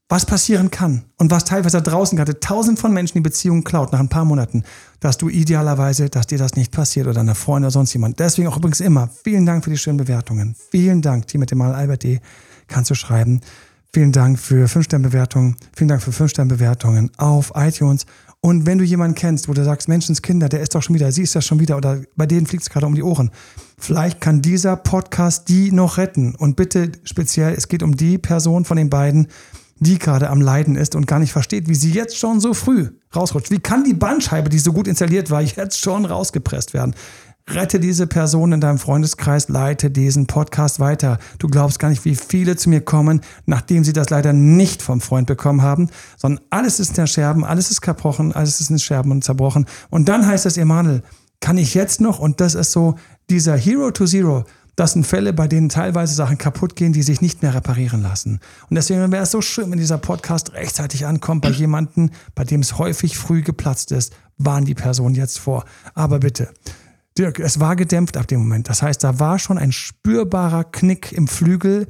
was 0.10 0.25
passieren 0.25 0.71
kann 0.71 1.03
und 1.17 1.29
was 1.29 1.45
teilweise 1.45 1.81
da 1.81 1.91
draußen 1.91 2.17
gerade 2.17 2.39
tausend 2.39 2.79
von 2.79 2.93
Menschen 2.93 3.15
die 3.15 3.21
Beziehungen 3.21 3.63
klaut 3.63 3.91
nach 3.91 4.00
ein 4.00 4.10
paar 4.10 4.25
Monaten, 4.25 4.63
dass 5.00 5.17
du 5.17 5.29
idealerweise, 5.29 6.10
dass 6.10 6.27
dir 6.27 6.38
das 6.38 6.55
nicht 6.55 6.71
passiert 6.71 7.05
oder 7.05 7.15
deine 7.15 7.36
Freunde 7.36 7.67
oder 7.67 7.71
sonst 7.71 7.93
jemand. 7.93 8.19
Deswegen 8.19 8.48
auch 8.48 8.57
übrigens 8.57 8.79
immer, 8.79 9.10
vielen 9.24 9.45
Dank 9.45 9.63
für 9.63 9.69
die 9.69 9.77
schönen 9.77 9.98
Bewertungen. 9.98 10.55
Vielen 10.71 11.01
Dank, 11.01 11.27
Team 11.27 11.39
mit 11.41 11.51
dem 11.51 11.60
Mal 11.60 11.74
Albert 11.75 12.03
D. 12.03 12.19
kannst 12.67 12.89
du 12.89 12.95
schreiben. 12.95 13.41
Vielen 13.93 14.13
Dank 14.13 14.39
für 14.39 14.67
5-Sterne-Bewertungen. 14.67 15.57
Vielen 15.75 15.89
Dank 15.89 16.01
für 16.01 16.12
5-Sterne-Bewertungen 16.12 17.12
auf 17.17 17.51
iTunes. 17.55 18.05
Und 18.43 18.65
wenn 18.65 18.79
du 18.79 18.83
jemanden 18.83 19.13
kennst, 19.13 19.48
wo 19.48 19.53
du 19.53 19.63
sagst, 19.63 19.88
Menschenskinder, 19.88 20.50
der 20.50 20.62
ist 20.62 20.74
doch 20.74 20.81
schon 20.81 20.95
wieder, 20.95 21.12
sie 21.12 21.21
ist 21.21 21.36
ja 21.36 21.41
schon 21.41 21.60
wieder, 21.60 21.77
oder 21.77 22.01
bei 22.15 22.25
denen 22.25 22.48
fliegt 22.48 22.63
es 22.63 22.71
gerade 22.71 22.88
um 22.88 22.95
die 22.95 23.03
Ohren. 23.03 23.29
Vielleicht 23.77 24.19
kann 24.19 24.41
dieser 24.41 24.75
Podcast 24.75 25.48
die 25.48 25.71
noch 25.71 25.98
retten. 25.98 26.33
Und 26.33 26.55
bitte 26.55 26.91
speziell, 27.03 27.53
es 27.53 27.67
geht 27.67 27.83
um 27.83 27.95
die 27.95 28.17
Person 28.17 28.65
von 28.65 28.77
den 28.77 28.89
beiden, 28.89 29.27
die 29.77 30.00
gerade 30.00 30.29
am 30.31 30.41
Leiden 30.41 30.75
ist 30.75 30.95
und 30.95 31.05
gar 31.05 31.19
nicht 31.19 31.31
versteht, 31.31 31.67
wie 31.69 31.75
sie 31.75 31.91
jetzt 31.91 32.17
schon 32.17 32.39
so 32.39 32.55
früh 32.55 32.89
rausrutscht. 33.15 33.51
Wie 33.51 33.60
kann 33.60 33.83
die 33.83 33.93
Bandscheibe, 33.93 34.50
die 34.50 34.60
so 34.60 34.74
gut 34.74 34.88
installiert 34.88 35.29
war, 35.29 35.41
jetzt 35.41 35.79
schon 35.79 36.05
rausgepresst 36.05 36.74
werden? 36.74 36.95
Rette 37.50 37.79
diese 37.79 38.07
Person 38.07 38.53
in 38.53 38.62
deinem 38.62 38.77
Freundeskreis, 38.77 39.50
leite 39.50 39.89
diesen 39.89 40.27
Podcast 40.27 40.79
weiter. 40.79 41.17
Du 41.39 41.48
glaubst 41.48 41.79
gar 41.79 41.89
nicht, 41.89 42.05
wie 42.05 42.15
viele 42.15 42.55
zu 42.55 42.69
mir 42.69 42.81
kommen, 42.81 43.21
nachdem 43.45 43.83
sie 43.83 43.93
das 43.93 44.10
leider 44.10 44.31
nicht 44.31 44.81
vom 44.81 45.01
Freund 45.01 45.27
bekommen 45.27 45.62
haben, 45.62 45.89
sondern 46.17 46.43
alles 46.50 46.79
ist 46.79 46.98
in 46.98 47.07
Scherben, 47.07 47.43
alles 47.43 47.71
ist 47.71 47.81
gebrochen, 47.81 48.31
alles 48.31 48.62
ist 48.62 48.69
in 48.69 48.79
Scherben 48.79 49.12
und 49.12 49.24
zerbrochen. 49.24 49.65
Und 49.89 50.07
dann 50.07 50.25
heißt 50.25 50.45
es, 50.45 50.57
Emanuel, 50.57 51.03
kann 51.39 51.57
ich 51.57 51.74
jetzt 51.74 52.00
noch? 52.00 52.19
Und 52.19 52.39
das 52.39 52.55
ist 52.55 52.71
so 52.71 52.95
dieser 53.29 53.57
Hero 53.57 53.91
to 53.91 54.05
Zero. 54.05 54.45
Das 54.75 54.93
sind 54.93 55.05
Fälle, 55.05 55.33
bei 55.33 55.48
denen 55.48 55.67
teilweise 55.67 56.13
Sachen 56.13 56.38
kaputt 56.38 56.75
gehen, 56.75 56.93
die 56.93 57.03
sich 57.03 57.19
nicht 57.19 57.41
mehr 57.41 57.53
reparieren 57.53 58.01
lassen. 58.01 58.39
Und 58.69 58.75
deswegen 58.75 59.12
wäre 59.12 59.24
es 59.24 59.31
so 59.31 59.41
schön, 59.41 59.69
wenn 59.69 59.77
dieser 59.77 59.98
Podcast 59.98 60.53
rechtzeitig 60.53 61.05
ankommt 61.05 61.41
bei 61.41 61.50
jemandem, 61.50 62.12
bei 62.36 62.45
dem 62.45 62.62
es 62.62 62.77
häufig 62.77 63.17
früh 63.17 63.41
geplatzt 63.41 63.91
ist, 63.91 64.13
waren 64.38 64.63
die 64.63 64.74
Personen 64.74 65.15
jetzt 65.15 65.39
vor. 65.39 65.65
Aber 65.93 66.19
bitte, 66.19 66.50
Dirk, 67.18 67.39
es 67.39 67.60
war 67.60 67.75
gedämpft 67.75 68.18
ab 68.18 68.27
dem 68.27 68.39
Moment. 68.39 68.70
Das 68.70 68.82
heißt, 68.82 69.03
da 69.03 69.20
war 69.20 69.38
schon 69.39 69.58
ein 69.58 69.72
spürbarer 69.72 70.63
Knick 70.63 71.12
im 71.12 71.27
Flügel. 71.27 71.88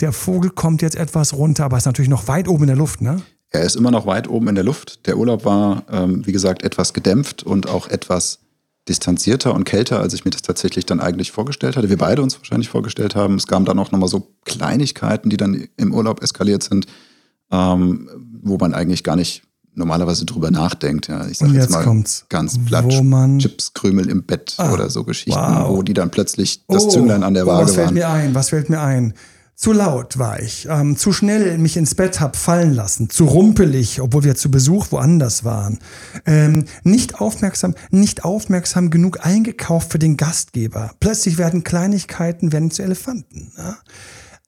Der 0.00 0.12
Vogel 0.12 0.50
kommt 0.50 0.82
jetzt 0.82 0.96
etwas 0.96 1.34
runter, 1.34 1.64
aber 1.64 1.76
ist 1.76 1.86
natürlich 1.86 2.08
noch 2.08 2.28
weit 2.28 2.48
oben 2.48 2.64
in 2.64 2.68
der 2.68 2.76
Luft, 2.76 3.00
ne? 3.00 3.20
Er 3.50 3.64
ist 3.64 3.74
immer 3.74 3.90
noch 3.90 4.06
weit 4.06 4.28
oben 4.28 4.48
in 4.48 4.54
der 4.54 4.62
Luft. 4.62 5.06
Der 5.06 5.18
Urlaub 5.18 5.44
war, 5.44 5.82
ähm, 5.90 6.24
wie 6.24 6.32
gesagt, 6.32 6.62
etwas 6.62 6.94
gedämpft 6.94 7.42
und 7.42 7.68
auch 7.68 7.88
etwas 7.88 8.38
distanzierter 8.88 9.54
und 9.54 9.64
kälter, 9.64 10.00
als 10.00 10.14
ich 10.14 10.24
mir 10.24 10.30
das 10.30 10.42
tatsächlich 10.42 10.86
dann 10.86 11.00
eigentlich 11.00 11.32
vorgestellt 11.32 11.76
hatte. 11.76 11.90
Wir 11.90 11.98
beide 11.98 12.22
uns 12.22 12.38
wahrscheinlich 12.38 12.68
vorgestellt 12.68 13.14
haben. 13.16 13.34
Es 13.34 13.46
kamen 13.46 13.66
dann 13.66 13.78
auch 13.78 13.90
nochmal 13.90 14.08
so 14.08 14.34
Kleinigkeiten, 14.44 15.30
die 15.30 15.36
dann 15.36 15.68
im 15.76 15.92
Urlaub 15.92 16.22
eskaliert 16.22 16.62
sind, 16.62 16.86
ähm, 17.50 18.08
wo 18.42 18.56
man 18.56 18.72
eigentlich 18.72 19.04
gar 19.04 19.16
nicht 19.16 19.42
normalerweise 19.74 20.24
drüber 20.24 20.50
nachdenkt. 20.50 21.08
Ja, 21.08 21.26
ich 21.26 21.38
sage 21.38 21.50
Und 21.50 21.54
jetzt, 21.56 21.64
jetzt 21.64 21.72
mal 21.72 21.84
kommt's, 21.84 22.26
ganz 22.28 22.58
platt, 22.64 22.84
wo 22.88 23.02
man- 23.02 23.38
Chipskrümel 23.38 24.08
im 24.08 24.24
Bett 24.24 24.54
Ah, 24.58 24.72
oder 24.72 24.90
so 24.90 25.04
Geschichten, 25.04 25.38
wow. 25.40 25.68
wo 25.70 25.82
die 25.82 25.94
dann 25.94 26.10
plötzlich 26.10 26.64
das 26.68 26.84
Oh, 26.84 26.88
Zünglein 26.88 27.22
an 27.22 27.34
der 27.34 27.44
oh, 27.46 27.50
Waage 27.50 27.64
Was 27.66 27.74
fällt 27.74 27.86
waren. 27.86 27.94
mir 27.94 28.08
ein? 28.08 28.34
Was 28.34 28.48
fällt 28.50 28.70
mir 28.70 28.80
ein? 28.80 29.14
Zu 29.54 29.74
laut 29.74 30.18
war 30.18 30.40
ich, 30.40 30.66
ähm, 30.70 30.96
zu 30.96 31.12
schnell 31.12 31.58
mich 31.58 31.76
ins 31.76 31.94
Bett 31.94 32.18
hab 32.18 32.34
fallen 32.36 32.72
lassen, 32.72 33.10
zu 33.10 33.26
rumpelig, 33.26 34.00
obwohl 34.00 34.24
wir 34.24 34.34
zu 34.34 34.50
Besuch 34.50 34.90
woanders 34.90 35.44
waren, 35.44 35.78
ähm, 36.24 36.64
nicht 36.82 37.20
aufmerksam, 37.20 37.74
nicht 37.90 38.24
aufmerksam 38.24 38.88
genug 38.88 39.18
eingekauft 39.26 39.92
für 39.92 39.98
den 39.98 40.16
Gastgeber. 40.16 40.92
Plötzlich 40.98 41.36
werden 41.36 41.62
Kleinigkeiten 41.62 42.52
werden 42.52 42.70
zu 42.70 42.82
Elefanten. 42.82 43.52
Ja? 43.58 43.76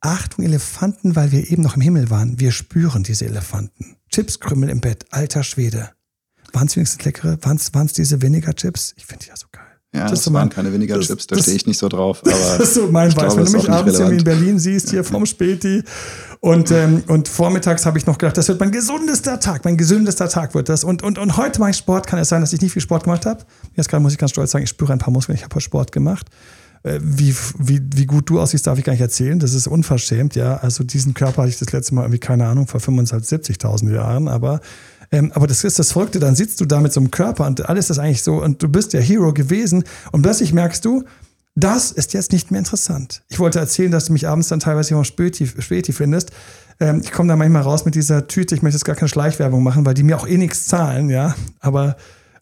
Achtung, 0.00 0.46
Elefanten, 0.46 1.14
weil 1.14 1.30
wir 1.30 1.50
eben 1.50 1.62
noch 1.62 1.76
im 1.76 1.82
Himmel 1.82 2.08
waren. 2.08 2.40
Wir 2.40 2.50
spüren 2.50 3.02
diese 3.02 3.26
Elefanten. 3.26 3.96
Chipskrümmel 4.12 4.68
im 4.68 4.80
Bett, 4.80 5.04
alter 5.10 5.42
Schwede. 5.42 5.90
Waren 6.52 6.66
es 6.66 6.76
wenigstens 6.76 7.04
leckere? 7.04 7.38
Waren 7.42 7.56
es 7.86 7.92
diese 7.94 8.20
Vinegar-Chips? 8.20 8.94
Ich 8.96 9.06
finde 9.06 9.24
die 9.24 9.30
ja 9.30 9.36
so 9.36 9.46
geil. 9.50 9.62
Ja, 9.94 10.02
Das 10.02 10.10
das, 10.10 10.18
ist 10.20 10.24
so 10.26 10.32
waren 10.32 10.42
mein- 10.48 10.50
keine 10.50 10.72
weniger 10.72 10.96
das- 10.96 11.06
Chips, 11.06 11.26
da 11.26 11.38
stehe 11.38 11.56
ich 11.56 11.66
nicht 11.66 11.78
so 11.78 11.88
drauf. 11.88 12.20
Aber 12.22 12.30
Das 12.58 12.60
ist 12.60 12.74
so 12.74 12.88
mein 12.90 13.14
Weiß. 13.14 13.36
Wenn 13.36 13.44
du 13.44 13.52
mich 13.52 13.70
abends 13.70 13.98
irgendwie 13.98 14.18
in. 14.18 14.24
Berlin 14.24 14.58
siehst, 14.58 14.90
hier 14.90 15.04
vom 15.04 15.24
Späti 15.26 15.82
und, 16.40 16.70
ähm, 16.70 17.02
und 17.08 17.28
vormittags 17.28 17.84
habe 17.86 17.98
ich 17.98 18.06
noch 18.06 18.16
gedacht, 18.18 18.36
das 18.38 18.48
wird 18.48 18.58
mein 18.60 18.70
gesundester 18.72 19.38
Tag, 19.40 19.64
mein 19.64 19.76
gesündester 19.76 20.28
Tag 20.28 20.54
wird 20.54 20.68
das. 20.68 20.84
Und, 20.84 21.02
und, 21.02 21.18
und 21.18 21.36
heute 21.36 21.60
mache 21.60 21.70
ich 21.70 21.76
Sport. 21.76 22.06
Kann 22.06 22.18
es 22.18 22.28
sein, 22.30 22.40
dass 22.42 22.52
ich 22.54 22.60
nicht 22.62 22.72
viel 22.72 22.82
Sport 22.82 23.04
gemacht 23.04 23.24
habe? 23.26 23.44
Jetzt 23.74 23.88
gerade 23.88 24.02
muss 24.02 24.12
ich 24.12 24.18
ganz 24.18 24.30
stolz 24.32 24.50
sagen, 24.50 24.64
ich 24.64 24.70
spüre 24.70 24.92
ein 24.92 24.98
paar 24.98 25.12
Muskeln, 25.12 25.36
ich 25.36 25.44
habe 25.44 25.54
heute 25.54 25.64
Sport 25.64 25.92
gemacht. 25.92 26.26
Äh, 26.82 26.98
Wie, 27.02 27.34
wie, 27.58 27.80
wie 27.94 28.06
gut 28.06 28.28
du 28.28 28.40
aussiehst, 28.40 28.66
darf 28.66 28.78
ich 28.78 28.84
gar 28.84 28.92
nicht 28.92 29.02
erzählen. 29.02 29.38
Das 29.38 29.54
ist 29.54 29.66
unverschämt, 29.66 30.34
ja. 30.34 30.56
Also 30.56 30.84
diesen 30.84 31.14
Körper 31.14 31.42
hatte 31.42 31.50
ich 31.50 31.58
das 31.58 31.72
letzte 31.72 31.94
Mal 31.94 32.02
irgendwie, 32.02 32.18
keine 32.18 32.46
Ahnung, 32.46 32.66
vor 32.66 32.80
25.000, 32.80 33.60
70.000 33.60 33.94
Jahren. 33.94 34.28
Aber, 34.28 34.60
ähm, 35.12 35.30
aber 35.34 35.46
das 35.46 35.62
ist 35.64 35.78
das 35.78 35.92
Verrückte. 35.92 36.18
Dann 36.18 36.34
sitzt 36.34 36.60
du 36.60 36.64
da 36.64 36.80
mit 36.80 36.92
so 36.92 37.00
einem 37.00 37.10
Körper 37.10 37.46
und 37.46 37.68
alles 37.68 37.90
ist 37.90 37.98
eigentlich 37.98 38.22
so 38.22 38.42
und 38.42 38.62
du 38.62 38.68
bist 38.68 38.92
der 38.92 39.02
Hero 39.02 39.32
gewesen 39.32 39.84
und 40.10 40.22
plötzlich 40.22 40.52
merkst 40.52 40.84
du, 40.84 41.04
das 41.54 41.90
ist 41.92 42.14
jetzt 42.14 42.32
nicht 42.32 42.50
mehr 42.50 42.58
interessant. 42.58 43.22
Ich 43.28 43.38
wollte 43.38 43.58
erzählen, 43.58 43.90
dass 43.90 44.06
du 44.06 44.12
mich 44.14 44.26
abends 44.26 44.48
dann 44.48 44.60
teilweise 44.60 44.88
hier 44.88 44.96
im 44.96 45.04
Späti, 45.04 45.46
Späti 45.46 45.92
findest. 45.92 46.30
Ähm, 46.80 47.02
ich 47.04 47.12
komme 47.12 47.28
da 47.28 47.36
manchmal 47.36 47.62
raus 47.62 47.84
mit 47.84 47.94
dieser 47.94 48.26
Tüte. 48.26 48.54
Ich 48.54 48.62
möchte 48.62 48.76
jetzt 48.76 48.84
gar 48.84 48.96
keine 48.96 49.08
Schleichwerbung 49.08 49.62
machen, 49.62 49.84
weil 49.84 49.94
die 49.94 50.02
mir 50.02 50.16
auch 50.16 50.26
eh 50.26 50.38
nichts 50.38 50.66
zahlen, 50.66 51.10
ja. 51.10 51.34
Aber 51.60 51.96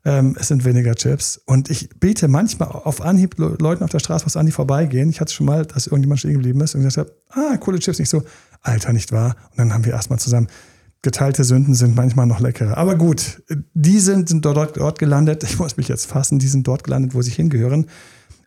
ähm, 0.05 0.37
es 0.39 0.49
sind 0.49 0.65
weniger 0.65 0.95
Chips. 0.95 1.41
Und 1.47 1.71
ich 1.71 1.91
bete 2.01 2.29
manchmal 2.29 2.69
auf 2.69 3.01
Anhieb 3.01 3.39
Le- 3.39 3.57
Leuten 3.61 3.85
auf 3.85 3.91
der 3.91 3.99
Straße, 3.99 4.27
was 4.27 4.37
an 4.37 4.47
die 4.47 4.53
vorbeigehen. 4.53 5.11
Ich 5.11 5.21
hatte 5.21 5.33
schon 5.33 5.47
mal, 5.47 5.67
dass 5.67 5.87
irgendjemand 5.87 6.21
stehen 6.21 6.33
geblieben 6.33 6.61
ist 6.61 6.75
und 6.75 6.83
gesagt 6.83 7.09
hat, 7.09 7.17
ah, 7.31 7.57
coole 7.59 7.79
Chips. 7.79 7.99
Nicht 7.99 8.09
so, 8.09 8.23
Alter, 8.63 8.93
nicht 8.93 9.13
wahr? 9.13 9.37
Und 9.51 9.59
dann 9.59 9.75
haben 9.75 9.85
wir 9.85 9.93
erstmal 9.93 10.19
zusammen. 10.19 10.49
Geteilte 11.03 11.45
Sünden 11.45 11.75
sind 11.75 11.97
manchmal 11.97 12.27
noch 12.27 12.41
leckerer. 12.41 12.77
Aber 12.77 12.95
gut, 12.95 13.43
die 13.75 14.01
sind, 14.01 14.29
sind 14.29 14.45
dort, 14.45 14.77
dort 14.77 14.99
gelandet. 14.99 15.45
Ich 15.45 15.59
muss 15.59 15.77
mich 15.77 15.89
jetzt 15.89 16.07
fassen. 16.07 16.39
Die 16.39 16.49
sind 16.49 16.67
dort 16.67 16.85
gelandet, 16.85 17.15
wo 17.15 17.23
sie 17.23 17.31
hingehören 17.31 17.87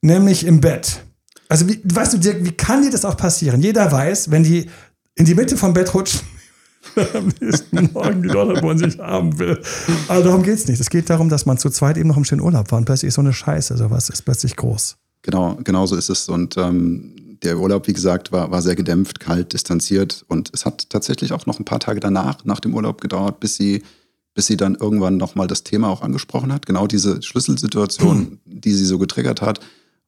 nämlich 0.01 0.45
im 0.45 0.61
Bett. 0.61 1.03
Also, 1.49 1.67
wie, 1.67 1.81
weißt 1.83 2.13
du, 2.13 2.17
Dirk, 2.17 2.43
wie 2.43 2.51
kann 2.51 2.81
dir 2.83 2.91
das 2.91 3.05
auch 3.05 3.17
passieren? 3.17 3.61
Jeder 3.61 3.91
weiß, 3.91 4.31
wenn 4.31 4.43
die 4.43 4.69
in 5.15 5.25
die 5.25 5.35
Mitte 5.35 5.55
vom 5.57 5.73
Bett 5.73 5.93
rutschen, 5.93 6.21
am 7.13 7.29
nächsten 7.39 7.91
Morgen 7.93 8.23
die 8.23 8.29
dort, 8.29 8.61
wo 8.61 8.67
man 8.67 8.77
sich 8.77 8.99
haben 8.99 9.37
will. 9.39 9.59
Aber 10.07 10.21
darum 10.21 10.43
geht 10.43 10.55
es 10.55 10.67
nicht. 10.67 10.79
Es 10.79 10.89
geht 10.89 11.09
darum, 11.09 11.29
dass 11.29 11.45
man 11.45 11.57
zu 11.57 11.69
zweit 11.69 11.97
eben 11.97 12.09
noch 12.09 12.17
im 12.17 12.25
schönen 12.25 12.41
Urlaub 12.41 12.71
war 12.71 12.77
und 12.77 12.85
plötzlich 12.85 13.09
ist 13.09 13.15
so 13.15 13.21
eine 13.21 13.33
Scheiße, 13.33 13.77
sowas 13.77 14.09
ist 14.09 14.23
plötzlich 14.23 14.55
groß. 14.55 14.97
Genau, 15.23 15.57
genau 15.63 15.85
so 15.85 15.95
ist 15.95 16.09
es. 16.09 16.29
Und 16.29 16.57
ähm, 16.57 17.37
der 17.43 17.57
Urlaub, 17.59 17.87
wie 17.87 17.93
gesagt, 17.93 18.31
war, 18.31 18.51
war 18.51 18.61
sehr 18.61 18.75
gedämpft, 18.75 19.19
kalt, 19.19 19.53
distanziert. 19.53 20.25
Und 20.27 20.49
es 20.53 20.65
hat 20.65 20.89
tatsächlich 20.89 21.33
auch 21.33 21.45
noch 21.45 21.59
ein 21.59 21.65
paar 21.65 21.79
Tage 21.79 21.99
danach, 21.99 22.45
nach 22.45 22.59
dem 22.59 22.73
Urlaub 22.73 23.01
gedauert, 23.01 23.39
bis 23.39 23.55
sie, 23.55 23.83
bis 24.33 24.47
sie 24.47 24.57
dann 24.57 24.75
irgendwann 24.75 25.17
nochmal 25.17 25.47
das 25.47 25.63
Thema 25.63 25.89
auch 25.89 26.01
angesprochen 26.01 26.51
hat. 26.53 26.65
Genau 26.65 26.87
diese 26.87 27.21
Schlüsselsituation, 27.21 28.39
die 28.45 28.73
sie 28.73 28.85
so 28.85 28.97
getriggert 28.97 29.41
hat. 29.41 29.59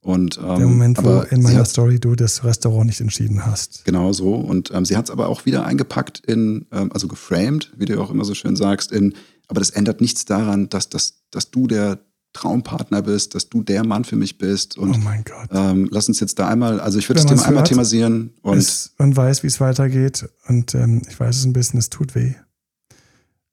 Und, 0.06 0.38
ähm, 0.38 0.58
Der 0.60 0.68
Moment, 0.68 1.04
wo 1.04 1.22
in 1.32 1.42
meiner 1.42 1.62
hat- 1.62 1.68
Story 1.68 2.00
du 2.00 2.14
das 2.16 2.44
Restaurant 2.44 2.86
nicht 2.86 3.02
entschieden 3.02 3.44
hast. 3.44 3.84
Genau 3.86 4.14
so. 4.14 4.36
Und 4.36 4.70
ähm, 4.72 4.86
sie 4.86 4.96
hat 4.96 5.06
es 5.06 5.12
aber 5.12 5.28
auch 5.28 5.48
wieder 5.48 5.66
eingepackt 5.66 6.20
in, 6.28 6.68
ähm, 6.72 6.92
also 6.94 7.08
geframed, 7.08 7.72
wie 7.76 7.86
du 7.86 8.00
auch 8.00 8.12
immer 8.12 8.24
so 8.24 8.36
schön 8.36 8.56
sagst, 8.56 8.92
in, 8.92 9.16
aber 9.48 9.60
das 9.62 9.72
ändert 9.72 10.02
nichts 10.02 10.24
daran, 10.26 10.70
dass, 10.70 10.90
dass, 10.90 11.16
dass 11.32 11.50
du 11.50 11.66
der 11.66 11.98
Traumpartner 12.34 13.02
bist, 13.02 13.34
dass 13.34 13.50
du 13.50 13.64
der 13.64 13.84
Mann 13.84 14.04
für 14.04 14.16
mich 14.16 14.38
bist. 14.38 14.78
Und 14.78 14.94
oh 14.94 14.98
mein 15.00 15.24
Gott. 15.24 15.50
ähm, 15.52 15.88
lass 15.90 16.08
uns 16.08 16.20
jetzt 16.20 16.38
da 16.38 16.50
einmal, 16.50 16.80
also 16.80 17.00
ich 17.00 17.10
würde 17.10 17.22
das 17.24 17.32
Thema 17.32 17.46
einmal 17.48 17.64
thematisieren 17.64 18.32
und 18.44 18.58
ist, 18.60 18.92
und 19.00 19.16
weiß, 19.18 19.42
wie 19.42 19.48
es 19.48 19.60
weitergeht. 19.60 20.30
Und 20.48 20.76
ähm, 20.76 21.02
ich 21.10 21.20
weiß 21.20 21.38
es 21.38 21.46
ein 21.46 21.54
bisschen, 21.54 21.80
es 21.80 21.90
tut 21.90 22.14
weh. 22.14 22.36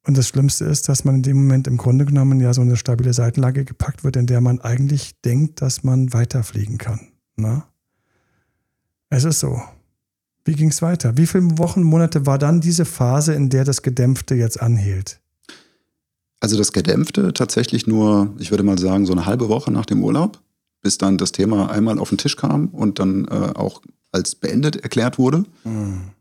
Und 0.05 0.17
das 0.17 0.27
Schlimmste 0.27 0.65
ist, 0.65 0.89
dass 0.89 1.05
man 1.05 1.15
in 1.15 1.23
dem 1.23 1.37
Moment 1.37 1.67
im 1.67 1.77
Grunde 1.77 2.05
genommen 2.05 2.41
ja 2.41 2.53
so 2.53 2.61
eine 2.61 2.75
stabile 2.75 3.13
Seitenlage 3.13 3.63
gepackt 3.63 4.03
wird, 4.03 4.17
in 4.17 4.25
der 4.25 4.41
man 4.41 4.59
eigentlich 4.59 5.19
denkt, 5.21 5.61
dass 5.61 5.83
man 5.83 6.11
weiterfliegen 6.11 6.77
kann. 6.77 7.07
Na? 7.37 7.67
Es 9.09 9.23
ist 9.23 9.39
so. 9.39 9.61
Wie 10.45 10.55
ging 10.55 10.69
es 10.69 10.81
weiter? 10.81 11.15
Wie 11.17 11.25
viele 11.25 11.57
Wochen, 11.57 11.83
Monate 11.83 12.25
war 12.25 12.37
dann 12.37 12.59
diese 12.59 12.83
Phase, 12.83 13.33
in 13.33 13.49
der 13.49 13.63
das 13.63 13.81
Gedämpfte 13.81 14.35
jetzt 14.35 14.61
anhielt? 14.61 15.21
Also 16.41 16.57
das 16.57 16.73
Gedämpfte 16.73 17.31
tatsächlich 17.31 17.87
nur, 17.87 18.33
ich 18.37 18.51
würde 18.51 18.63
mal 18.63 18.77
sagen, 18.77 19.05
so 19.05 19.13
eine 19.13 19.25
halbe 19.25 19.47
Woche 19.47 19.71
nach 19.71 19.85
dem 19.85 20.03
Urlaub, 20.03 20.41
bis 20.81 20.97
dann 20.97 21.17
das 21.17 21.31
Thema 21.31 21.71
einmal 21.71 21.97
auf 21.97 22.09
den 22.09 22.17
Tisch 22.17 22.35
kam 22.35 22.67
und 22.67 22.99
dann 22.99 23.25
äh, 23.29 23.53
auch 23.55 23.81
als 24.11 24.35
beendet 24.35 24.75
erklärt 24.75 25.17
wurde. 25.17 25.45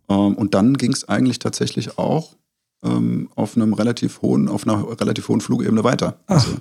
Ähm, 0.09 0.35
und 0.37 0.55
dann 0.55 0.75
ging 0.75 0.93
es 0.93 1.09
eigentlich 1.09 1.41
tatsächlich 1.41 1.99
auch 1.99 2.37
ähm, 2.83 3.29
auf 3.35 3.57
einem 3.57 3.73
relativ 3.75 4.23
hohen, 4.23 4.49
auf 4.49 4.67
einer 4.67 5.01
relativ 5.01 5.29
hohen 5.29 5.41
Flugebene 5.41 5.85
weiter. 5.85 6.19
Ach. 6.27 6.37
Also, 6.37 6.57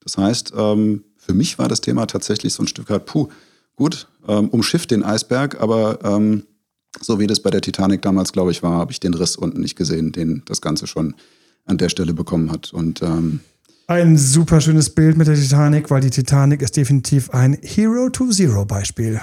das 0.00 0.18
heißt, 0.18 0.52
ähm, 0.56 1.04
für 1.16 1.34
mich 1.34 1.58
war 1.58 1.68
das 1.68 1.80
Thema 1.80 2.06
tatsächlich 2.06 2.54
so 2.54 2.62
ein 2.62 2.68
Stück 2.68 2.88
weit, 2.90 3.06
puh, 3.06 3.28
gut, 3.74 4.08
ähm, 4.28 4.48
umschifft 4.48 4.90
den 4.90 5.02
Eisberg, 5.02 5.60
aber 5.60 5.98
ähm, 6.04 6.44
so 7.00 7.18
wie 7.18 7.26
das 7.26 7.40
bei 7.40 7.50
der 7.50 7.60
Titanic 7.60 8.02
damals, 8.02 8.32
glaube 8.32 8.50
ich, 8.50 8.62
war, 8.62 8.78
habe 8.78 8.92
ich 8.92 9.00
den 9.00 9.14
Riss 9.14 9.36
unten 9.36 9.60
nicht 9.60 9.76
gesehen, 9.76 10.12
den 10.12 10.42
das 10.46 10.60
Ganze 10.60 10.86
schon 10.86 11.14
an 11.64 11.78
der 11.78 11.88
Stelle 11.88 12.14
bekommen 12.14 12.50
hat. 12.50 12.72
Und 12.72 13.02
ähm, 13.02 13.40
Ein 13.88 14.16
super 14.16 14.60
schönes 14.60 14.90
Bild 14.90 15.16
mit 15.16 15.26
der 15.26 15.34
Titanic, 15.34 15.90
weil 15.90 16.00
die 16.00 16.10
Titanic 16.10 16.62
ist 16.62 16.76
definitiv 16.76 17.30
ein 17.30 17.58
Hero 17.60 18.08
to 18.08 18.30
Zero 18.30 18.64
Beispiel. 18.64 19.20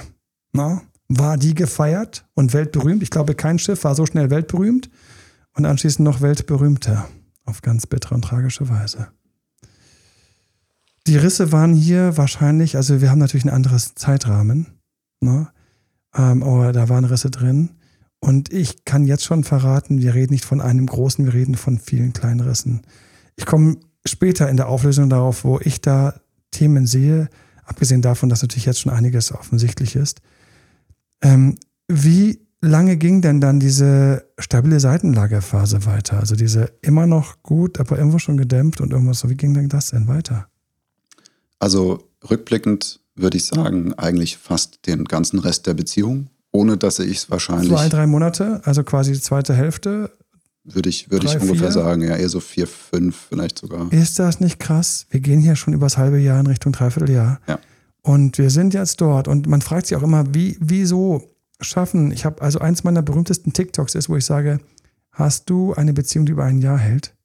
Na, 0.51 0.81
war 1.07 1.37
die 1.37 1.55
gefeiert 1.55 2.25
und 2.33 2.53
weltberühmt? 2.53 3.01
Ich 3.01 3.09
glaube, 3.09 3.33
kein 3.33 3.57
Schiff 3.57 3.83
war 3.83 3.95
so 3.95 4.05
schnell 4.05 4.29
weltberühmt 4.29 4.89
und 5.55 5.65
anschließend 5.65 6.03
noch 6.03 6.21
weltberühmter. 6.21 7.07
Auf 7.45 7.61
ganz 7.61 7.87
bittere 7.87 8.15
und 8.15 8.23
tragische 8.23 8.69
Weise. 8.69 9.09
Die 11.07 11.17
Risse 11.17 11.51
waren 11.51 11.73
hier 11.73 12.15
wahrscheinlich, 12.15 12.77
also 12.77 13.01
wir 13.01 13.11
haben 13.11 13.19
natürlich 13.19 13.43
ein 13.43 13.49
anderes 13.49 13.95
Zeitrahmen, 13.95 14.67
ne? 15.19 15.49
ähm, 16.15 16.43
aber 16.43 16.71
da 16.71 16.87
waren 16.87 17.03
Risse 17.03 17.29
drin. 17.29 17.71
Und 18.19 18.53
ich 18.53 18.85
kann 18.85 19.05
jetzt 19.05 19.25
schon 19.25 19.43
verraten, 19.43 20.01
wir 20.01 20.13
reden 20.13 20.31
nicht 20.31 20.45
von 20.45 20.61
einem 20.61 20.85
großen, 20.85 21.25
wir 21.25 21.33
reden 21.33 21.55
von 21.55 21.77
vielen 21.77 22.13
kleinen 22.13 22.39
Rissen. 22.39 22.83
Ich 23.35 23.45
komme 23.45 23.77
später 24.05 24.49
in 24.49 24.55
der 24.55 24.69
Auflösung 24.69 25.09
darauf, 25.09 25.43
wo 25.43 25.59
ich 25.59 25.81
da 25.81 26.21
Themen 26.51 26.87
sehe, 26.87 27.29
abgesehen 27.65 28.01
davon, 28.01 28.29
dass 28.29 28.41
natürlich 28.41 28.65
jetzt 28.65 28.79
schon 28.79 28.93
einiges 28.93 29.33
offensichtlich 29.33 29.97
ist. 29.97 30.21
Ähm, 31.21 31.57
wie 31.89 32.42
lange 32.63 32.97
ging 32.97 33.21
denn 33.21 33.41
dann 33.41 33.60
diese 33.60 34.26
stabile 34.39 34.80
Seitenlagerphase 34.80 35.86
weiter? 35.86 36.19
Also 36.19 36.36
diese 36.36 36.71
immer 36.82 37.06
noch 37.06 37.43
gut, 37.43 37.80
aber 37.80 37.97
irgendwo 37.97 38.19
schon 38.19 38.38
gedämpft 38.38 38.82
und 38.82 38.91
irgendwas 38.91 39.19
so. 39.19 39.30
Wie 39.30 39.36
ging 39.36 39.54
denn 39.54 39.69
das 39.69 39.91
denn 39.91 40.08
weiter? 40.08 40.47
Also 41.60 42.10
rückblickend 42.30 43.02
würde 43.15 43.38
ich 43.38 43.45
sagen, 43.45 43.93
eigentlich 43.93 44.38
fast 44.38 44.88
den 44.88 45.06
ganzen 45.06 45.39
Rest 45.39 45.67
der 45.67 45.73
Beziehung, 45.76 46.28
ohne 46.52 46.78
dass 46.78 46.99
ich 46.99 47.17
es 47.17 47.30
wahrscheinlich. 47.30 47.69
Zwei, 47.69 47.89
drei 47.89 48.08
Monate, 48.08 48.62
also 48.63 48.84
quasi 48.84 49.12
die 49.13 49.21
zweite 49.21 49.54
Hälfte 49.54 50.12
würde 50.63 50.88
ich, 50.88 51.12
würde 51.12 51.28
Drei, 51.28 51.36
ich 51.36 51.41
ungefähr 51.41 51.71
vier? 51.71 51.84
sagen, 51.84 52.04
ja, 52.04 52.15
eher 52.15 52.30
so 52.30 52.39
vier, 52.39 52.67
fünf 52.67 53.28
vielleicht 53.30 53.60
sogar. 53.60 53.91
Ist 53.91 54.17
das 54.19 54.39
nicht 54.39 54.60
krass? 54.60 55.06
Wir 55.10 55.19
gehen 55.19 55.41
hier 55.41 55.58
schon 55.58 55.73
über 55.73 55.88
das 55.88 55.97
halbe 55.97 56.19
Jahr 56.19 56.39
in 56.39 56.47
Richtung 56.47 56.71
Dreivierteljahr. 56.71 57.41
Ja. 57.47 57.60
Und 58.02 58.38
wir 58.38 58.49
sind 58.49 58.73
jetzt 58.73 59.02
dort 59.02 59.28
und 59.28 59.47
man 59.47 59.62
fragt 59.62 59.88
sich 59.88 59.97
auch 59.97 60.04
immer, 60.04 60.34
wie, 60.34 60.58
wieso 60.62 61.32
schaffen, 61.63 62.12
ich 62.12 62.26
habe, 62.26 62.41
also 62.41 62.60
eins 62.60 62.84
meiner 62.84 63.02
berühmtesten 63.02 63.54
TikToks 63.54 63.95
ist, 63.95 64.10
wo 64.10 64.15
ich 64.15 64.26
sage, 64.26 64.60
hast 65.12 65.49
du 65.49 65.73
eine 65.73 65.93
Beziehung, 65.93 66.26
die 66.26 66.32
über 66.32 66.45
ein 66.45 66.60
Jahr 66.60 66.78
hält? 66.78 67.15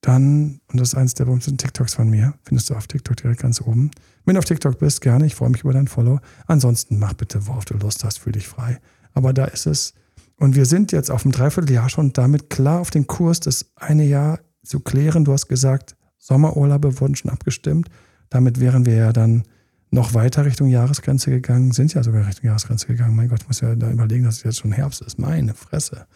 Dann, 0.00 0.60
und 0.68 0.80
das 0.80 0.90
ist 0.90 0.94
eins 0.94 1.14
der 1.14 1.24
berühmtesten 1.24 1.58
TikToks 1.58 1.94
von 1.94 2.08
mir, 2.08 2.34
findest 2.42 2.70
du 2.70 2.74
auf 2.74 2.86
TikTok 2.86 3.16
direkt 3.16 3.40
ganz 3.40 3.60
oben. 3.60 3.90
Wenn 4.24 4.34
du 4.34 4.38
auf 4.38 4.44
TikTok 4.44 4.78
bist, 4.78 5.00
gerne, 5.00 5.26
ich 5.26 5.34
freue 5.34 5.50
mich 5.50 5.62
über 5.62 5.72
dein 5.72 5.88
Follow. 5.88 6.20
Ansonsten 6.46 6.98
mach 6.98 7.14
bitte, 7.14 7.46
worauf 7.46 7.64
du 7.64 7.74
Lust 7.74 8.04
hast, 8.04 8.18
fühl 8.18 8.32
dich 8.32 8.46
frei. 8.46 8.78
Aber 9.12 9.32
da 9.32 9.46
ist 9.46 9.66
es, 9.66 9.94
und 10.36 10.54
wir 10.54 10.66
sind 10.66 10.92
jetzt 10.92 11.10
auf 11.10 11.22
dem 11.22 11.32
Dreivierteljahr 11.32 11.88
schon 11.88 12.12
damit 12.12 12.48
klar 12.48 12.80
auf 12.80 12.90
den 12.90 13.08
Kurs, 13.08 13.40
das 13.40 13.72
eine 13.74 14.04
Jahr 14.04 14.38
zu 14.62 14.80
klären. 14.80 15.24
Du 15.24 15.32
hast 15.32 15.48
gesagt, 15.48 15.96
Sommerurlaube 16.18 17.00
wurden 17.00 17.16
schon 17.16 17.30
abgestimmt. 17.30 17.88
Damit 18.30 18.60
wären 18.60 18.86
wir 18.86 18.94
ja 18.94 19.12
dann 19.12 19.42
noch 19.90 20.14
weiter 20.14 20.44
Richtung 20.44 20.68
Jahresgrenze 20.68 21.30
gegangen, 21.30 21.72
sind 21.72 21.94
ja 21.94 22.02
sogar 22.02 22.26
Richtung 22.26 22.46
Jahresgrenze 22.46 22.86
gegangen. 22.86 23.16
Mein 23.16 23.28
Gott, 23.28 23.42
ich 23.42 23.48
muss 23.48 23.60
ja 23.60 23.74
da 23.74 23.90
überlegen, 23.90 24.24
dass 24.24 24.38
es 24.38 24.42
jetzt 24.42 24.58
schon 24.58 24.72
Herbst 24.72 25.00
ist. 25.00 25.18
Meine 25.18 25.54
Fresse. 25.54 26.06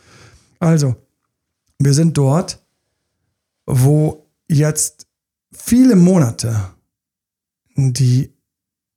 Also, 0.58 0.96
wir 1.78 1.94
sind 1.94 2.16
dort, 2.16 2.62
wo 3.66 4.30
jetzt 4.48 5.06
viele 5.52 5.96
Monate 5.96 6.74
die 7.74 8.32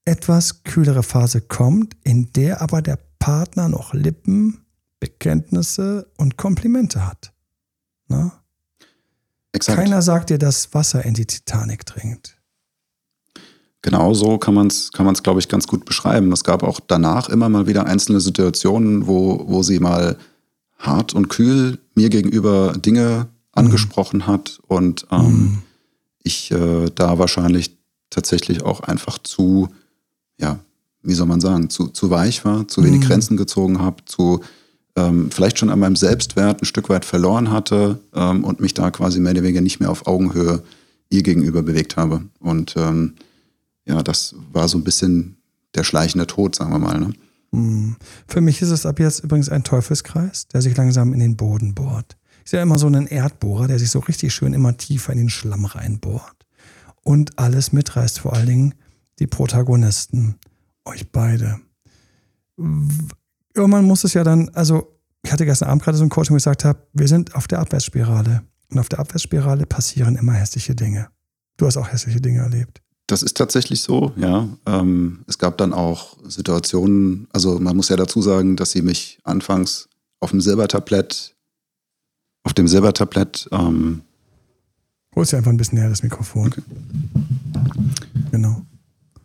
etwas 0.03 0.63
kühlere 0.63 1.03
Phase 1.03 1.41
kommt, 1.41 1.95
in 2.03 2.31
der 2.33 2.61
aber 2.61 2.81
der 2.81 2.99
Partner 3.19 3.69
noch 3.69 3.93
Lippen 3.93 4.65
Bekenntnisse 4.99 6.11
und 6.17 6.38
Komplimente 6.38 7.05
hat. 7.05 7.33
Na? 8.07 8.43
Exakt. 9.51 9.77
Keiner 9.77 10.01
sagt 10.01 10.29
dir, 10.29 10.38
dass 10.38 10.73
Wasser 10.73 11.05
in 11.05 11.13
die 11.13 11.25
Titanic 11.25 11.85
dringt. 11.85 12.34
Genau 13.85 14.15
so 14.15 14.39
kann 14.39 14.55
man 14.55 14.65
es, 14.65 14.91
kann 14.93 15.05
man's, 15.05 15.21
glaube 15.21 15.39
ich, 15.39 15.47
ganz 15.47 15.67
gut 15.67 15.85
beschreiben. 15.85 16.31
Es 16.31 16.43
gab 16.43 16.63
auch 16.63 16.79
danach 16.79 17.29
immer 17.29 17.49
mal 17.49 17.67
wieder 17.67 17.85
einzelne 17.85 18.19
Situationen, 18.19 19.05
wo, 19.05 19.43
wo 19.45 19.61
sie 19.61 19.79
mal 19.79 20.17
hart 20.79 21.13
und 21.13 21.27
kühl 21.27 21.77
mir 21.93 22.09
gegenüber 22.09 22.73
Dinge 22.73 23.27
angesprochen 23.51 24.21
mhm. 24.21 24.27
hat 24.27 24.59
und 24.65 25.05
ähm, 25.11 25.21
mhm. 25.21 25.57
ich 26.23 26.49
äh, 26.49 26.89
da 26.95 27.19
wahrscheinlich 27.19 27.77
tatsächlich 28.09 28.63
auch 28.63 28.79
einfach 28.79 29.19
zu, 29.19 29.69
ja, 30.39 30.57
wie 31.03 31.13
soll 31.13 31.27
man 31.27 31.39
sagen, 31.39 31.69
zu, 31.69 31.89
zu 31.89 32.09
weich 32.09 32.43
war, 32.43 32.67
zu 32.67 32.83
wenig 32.83 33.01
mhm. 33.01 33.05
Grenzen 33.05 33.37
gezogen 33.37 33.77
habe, 33.77 34.03
zu 34.05 34.39
ähm, 34.95 35.29
vielleicht 35.29 35.59
schon 35.59 35.69
an 35.69 35.77
meinem 35.77 35.95
Selbstwert 35.95 36.59
ein 36.59 36.65
Stück 36.65 36.89
weit 36.89 37.05
verloren 37.05 37.51
hatte 37.51 37.99
ähm, 38.15 38.45
und 38.45 38.61
mich 38.61 38.73
da 38.73 38.89
quasi 38.89 39.19
mehr 39.19 39.33
oder 39.33 39.43
weniger 39.43 39.61
nicht 39.61 39.79
mehr 39.79 39.91
auf 39.91 40.07
Augenhöhe 40.07 40.63
ihr 41.11 41.21
gegenüber 41.21 41.61
bewegt 41.61 41.97
habe. 41.97 42.23
Und 42.39 42.73
ähm, 42.77 43.13
ja, 43.85 44.03
das 44.03 44.35
war 44.51 44.67
so 44.67 44.77
ein 44.77 44.83
bisschen 44.83 45.37
der 45.75 45.83
schleichende 45.83 46.27
Tod, 46.27 46.55
sagen 46.55 46.71
wir 46.71 46.79
mal. 46.79 46.99
Ne? 46.99 47.13
Hm. 47.51 47.95
Für 48.27 48.41
mich 48.41 48.61
ist 48.61 48.69
es 48.69 48.85
ab 48.85 48.99
jetzt 48.99 49.23
übrigens 49.23 49.49
ein 49.49 49.63
Teufelskreis, 49.63 50.47
der 50.47 50.61
sich 50.61 50.75
langsam 50.75 51.13
in 51.13 51.19
den 51.19 51.37
Boden 51.37 51.75
bohrt. 51.75 52.17
Ich 52.43 52.51
sehe 52.51 52.61
immer 52.61 52.77
so 52.77 52.87
einen 52.87 53.07
Erdbohrer, 53.07 53.67
der 53.67 53.79
sich 53.79 53.89
so 53.89 53.99
richtig 53.99 54.33
schön 54.33 54.53
immer 54.53 54.77
tiefer 54.77 55.11
in 55.11 55.19
den 55.19 55.29
Schlamm 55.29 55.65
reinbohrt. 55.65 56.35
Und 57.03 57.37
alles 57.37 57.71
mitreißt, 57.71 58.19
vor 58.19 58.33
allen 58.33 58.47
Dingen 58.47 58.73
die 59.19 59.27
Protagonisten, 59.27 60.35
euch 60.85 61.11
beide 61.11 61.59
irgendwann 63.55 63.85
muss 63.85 64.03
es 64.03 64.13
ja 64.13 64.23
dann, 64.23 64.49
also 64.49 64.99
ich 65.23 65.31
hatte 65.31 65.45
gestern 65.45 65.69
Abend 65.69 65.83
gerade 65.83 65.97
so 65.97 66.03
ein 66.03 66.09
Coaching, 66.09 66.33
wo 66.33 66.37
ich 66.37 66.43
gesagt 66.43 66.65
habe, 66.65 66.79
wir 66.93 67.07
sind 67.07 67.33
auf 67.35 67.47
der 67.47 67.59
Abwärtsspirale. 67.59 68.43
Und 68.69 68.79
auf 68.79 68.89
der 68.89 68.99
Abwärtsspirale 68.99 69.65
passieren 69.65 70.15
immer 70.15 70.33
hässliche 70.33 70.75
Dinge. 70.75 71.09
Du 71.57 71.65
hast 71.65 71.77
auch 71.77 71.91
hässliche 71.91 72.21
Dinge 72.21 72.39
erlebt. 72.39 72.81
Das 73.07 73.21
ist 73.21 73.37
tatsächlich 73.37 73.81
so, 73.81 74.13
ja. 74.15 74.49
Ähm, 74.65 75.19
es 75.27 75.37
gab 75.37 75.57
dann 75.59 75.73
auch 75.73 76.17
Situationen, 76.27 77.27
also 77.31 77.59
man 77.59 77.75
muss 77.75 77.89
ja 77.89 77.95
dazu 77.95 78.21
sagen, 78.21 78.55
dass 78.55 78.71
sie 78.71 78.81
mich 78.81 79.19
anfangs 79.23 79.89
auf 80.19 80.31
dem 80.31 80.41
Silbertablett, 80.41 81.35
auf 82.43 82.53
dem 82.53 82.67
Silbertablett. 82.67 83.47
Ähm, 83.51 84.01
Holst 85.15 85.33
dir 85.33 85.37
einfach 85.37 85.51
ein 85.51 85.57
bisschen 85.57 85.77
näher 85.77 85.89
das 85.89 86.01
Mikrofon. 86.01 86.47
Okay. 86.47 86.61
Genau. 88.31 88.61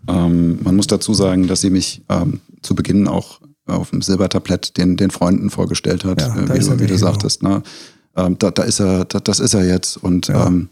Ähm, 0.08 0.62
man 0.62 0.76
muss 0.76 0.86
dazu 0.86 1.14
sagen, 1.14 1.48
dass 1.48 1.62
sie 1.62 1.70
mich 1.70 2.02
ähm, 2.10 2.40
zu 2.62 2.74
Beginn 2.74 3.08
auch 3.08 3.40
auf 3.66 3.90
dem 3.90 4.02
Silbertablett 4.02 4.76
den, 4.76 4.96
den 4.96 5.10
Freunden 5.10 5.48
vorgestellt 5.48 6.04
hat, 6.04 6.20
ja, 6.20 6.36
äh, 6.36 6.54
wie, 6.54 6.58
du, 6.58 6.80
wie 6.80 6.86
du 6.86 6.98
sagtest. 6.98 7.42
Ne? 7.42 7.62
Ähm, 8.16 8.36
da, 8.38 8.50
da 8.50 8.62
ist 8.62 8.80
er, 8.80 9.06
da, 9.06 9.20
das 9.20 9.40
ist 9.40 9.54
er 9.54 9.64
jetzt. 9.64 9.96
Und, 9.96 10.28
ja. 10.28 10.46
ähm, 10.46 10.68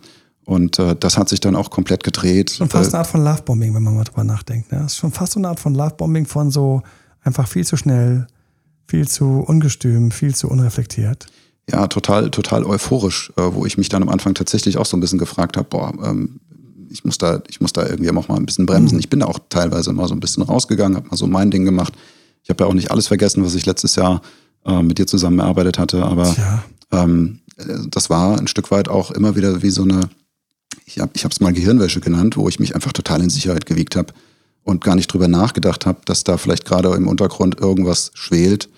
und 0.49 0.79
äh, 0.79 0.97
das 0.99 1.19
hat 1.19 1.29
sich 1.29 1.41
dann 1.41 1.55
auch 1.55 1.69
komplett 1.69 2.03
gedreht. 2.03 2.53
Schon 2.53 2.71
fast 2.71 2.95
eine 2.95 3.01
Art 3.01 3.07
von 3.07 3.23
Lovebombing, 3.23 3.75
wenn 3.75 3.83
man 3.83 3.95
mal 3.95 4.05
drüber 4.05 4.25
nachdenkt. 4.25 4.73
Ne? 4.73 4.79
Das 4.79 4.93
ist 4.93 4.97
schon 4.97 5.13
fast 5.13 5.35
so 5.35 5.41
eine 5.41 5.49
Art 5.49 5.61
von 5.61 5.75
Lovebombing 5.75 6.25
von 6.25 6.51
so 6.51 6.83
einfach 7.21 7.47
viel 7.47 7.67
zu 7.67 7.77
schnell, 7.77 8.27
viel 8.87 9.07
zu 9.07 9.45
ungestüm, 9.47 10.11
viel 10.11 10.35
zu 10.35 10.49
unreflektiert. 10.49 11.27
Ja, 11.71 11.87
total, 11.87 12.31
total 12.31 12.65
euphorisch, 12.65 13.31
äh, 13.37 13.43
wo 13.43 13.67
ich 13.67 13.77
mich 13.77 13.91
dann 13.91 14.03
am 14.03 14.09
Anfang 14.09 14.33
tatsächlich 14.33 14.79
auch 14.79 14.87
so 14.87 14.97
ein 14.97 15.01
bisschen 15.01 15.19
gefragt 15.19 15.59
habe, 15.59 15.69
boah, 15.69 15.93
ähm, 16.03 16.41
ich 16.89 17.05
muss 17.05 17.19
da, 17.19 17.43
ich 17.51 17.61
muss 17.61 17.75
da 17.75 17.87
irgendwie 17.87 18.11
auch 18.11 18.29
mal 18.29 18.37
ein 18.37 18.47
bisschen 18.47 18.65
bremsen. 18.65 18.97
Mhm. 18.97 19.01
Ich 19.01 19.11
bin 19.11 19.21
da 19.21 19.27
auch 19.27 19.41
teilweise 19.51 19.93
mal 19.93 20.09
so 20.09 20.15
ein 20.15 20.21
bisschen 20.21 20.43
rausgegangen, 20.43 20.97
habe 20.97 21.09
mal 21.09 21.17
so 21.19 21.27
mein 21.27 21.51
Ding 21.51 21.67
gemacht. 21.67 21.93
Ich 22.43 22.49
habe 22.49 22.65
ja 22.65 22.71
auch 22.71 22.75
nicht 22.75 22.91
alles 22.91 23.07
vergessen, 23.07 23.45
was 23.45 23.55
ich 23.55 23.67
letztes 23.67 23.97
Jahr 23.97 24.23
äh, 24.65 24.83
mit 24.83 24.97
dir 24.97 25.07
zusammen 25.07 25.41
erarbeitet 25.41 25.79
hatte, 25.79 26.07
aber 26.07 26.35
ähm, 26.91 27.41
das 27.91 28.09
war 28.09 28.39
ein 28.39 28.47
Stück 28.47 28.71
weit 28.71 28.89
auch 28.89 29.11
immer 29.11 29.37
wieder 29.37 29.63
wie 29.63 29.69
so 29.69 29.83
eine, 29.83 30.09
ich 30.97 31.25
habe 31.25 31.33
es 31.33 31.41
mal 31.41 31.53
Gehirnwäsche 31.53 32.01
genannt, 32.01 32.37
wo 32.37 32.49
ich 32.49 32.59
mich 32.59 32.75
einfach 32.75 32.93
total 32.93 33.23
in 33.23 33.31
Sicherheit 33.31 33.67
gewiegt 33.67 33.97
habe 33.97 34.13
und 34.65 34.85
gar 34.85 34.95
nicht 34.95 35.13
drüber 35.13 35.29
nachgedacht 35.29 35.87
habe, 35.87 36.01
dass 36.05 36.25
da 36.25 36.37
vielleicht 36.37 36.65
gerade 36.65 36.95
im 36.95 37.09
Untergrund 37.09 37.59
irgendwas 37.61 38.11
schwelt. 38.15 38.69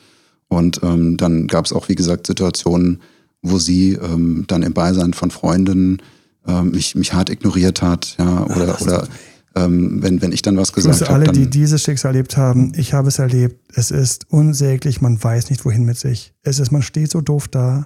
Und 0.49 0.81
ähm, 0.83 1.17
dann 1.17 1.47
gab 1.47 1.65
es 1.65 1.73
auch, 1.73 1.89
wie 1.89 1.95
gesagt, 1.95 2.27
Situationen, 2.27 3.01
wo 3.43 3.59
sie 3.59 3.95
ähm, 3.95 4.45
dann 4.49 4.63
im 4.63 4.73
Beisein 4.73 5.15
von 5.15 5.31
Freunden 5.31 5.99
ähm, 6.47 6.73
mich, 6.73 6.95
mich 6.95 7.13
hart 7.13 7.31
ignoriert 7.31 7.83
hat, 7.83 8.17
ja, 8.19 8.45
oder, 8.47 8.77
Ach, 8.77 8.81
oder 8.81 9.09
ähm, 9.57 10.03
wenn, 10.03 10.23
wenn 10.23 10.33
ich 10.33 10.43
dann 10.43 10.57
was 10.57 10.73
gesagt 10.73 11.03
habe. 11.03 11.13
alle, 11.13 11.33
die 11.33 11.49
dieses 11.49 11.83
Schicksal 11.83 12.11
erlebt 12.11 12.37
haben, 12.37 12.73
ich 12.77 12.93
habe 12.93 13.09
es 13.09 13.19
erlebt, 13.19 13.61
es 13.75 13.91
ist 13.91 14.27
unsäglich, 14.31 15.01
man 15.01 15.23
weiß 15.23 15.51
nicht, 15.51 15.65
wohin 15.65 15.85
mit 15.85 15.99
sich. 15.99 16.33
Es 16.43 16.59
ist, 16.59 16.71
man 16.71 16.83
steht 16.83 17.11
so 17.11 17.21
doof 17.21 17.49
da. 17.49 17.85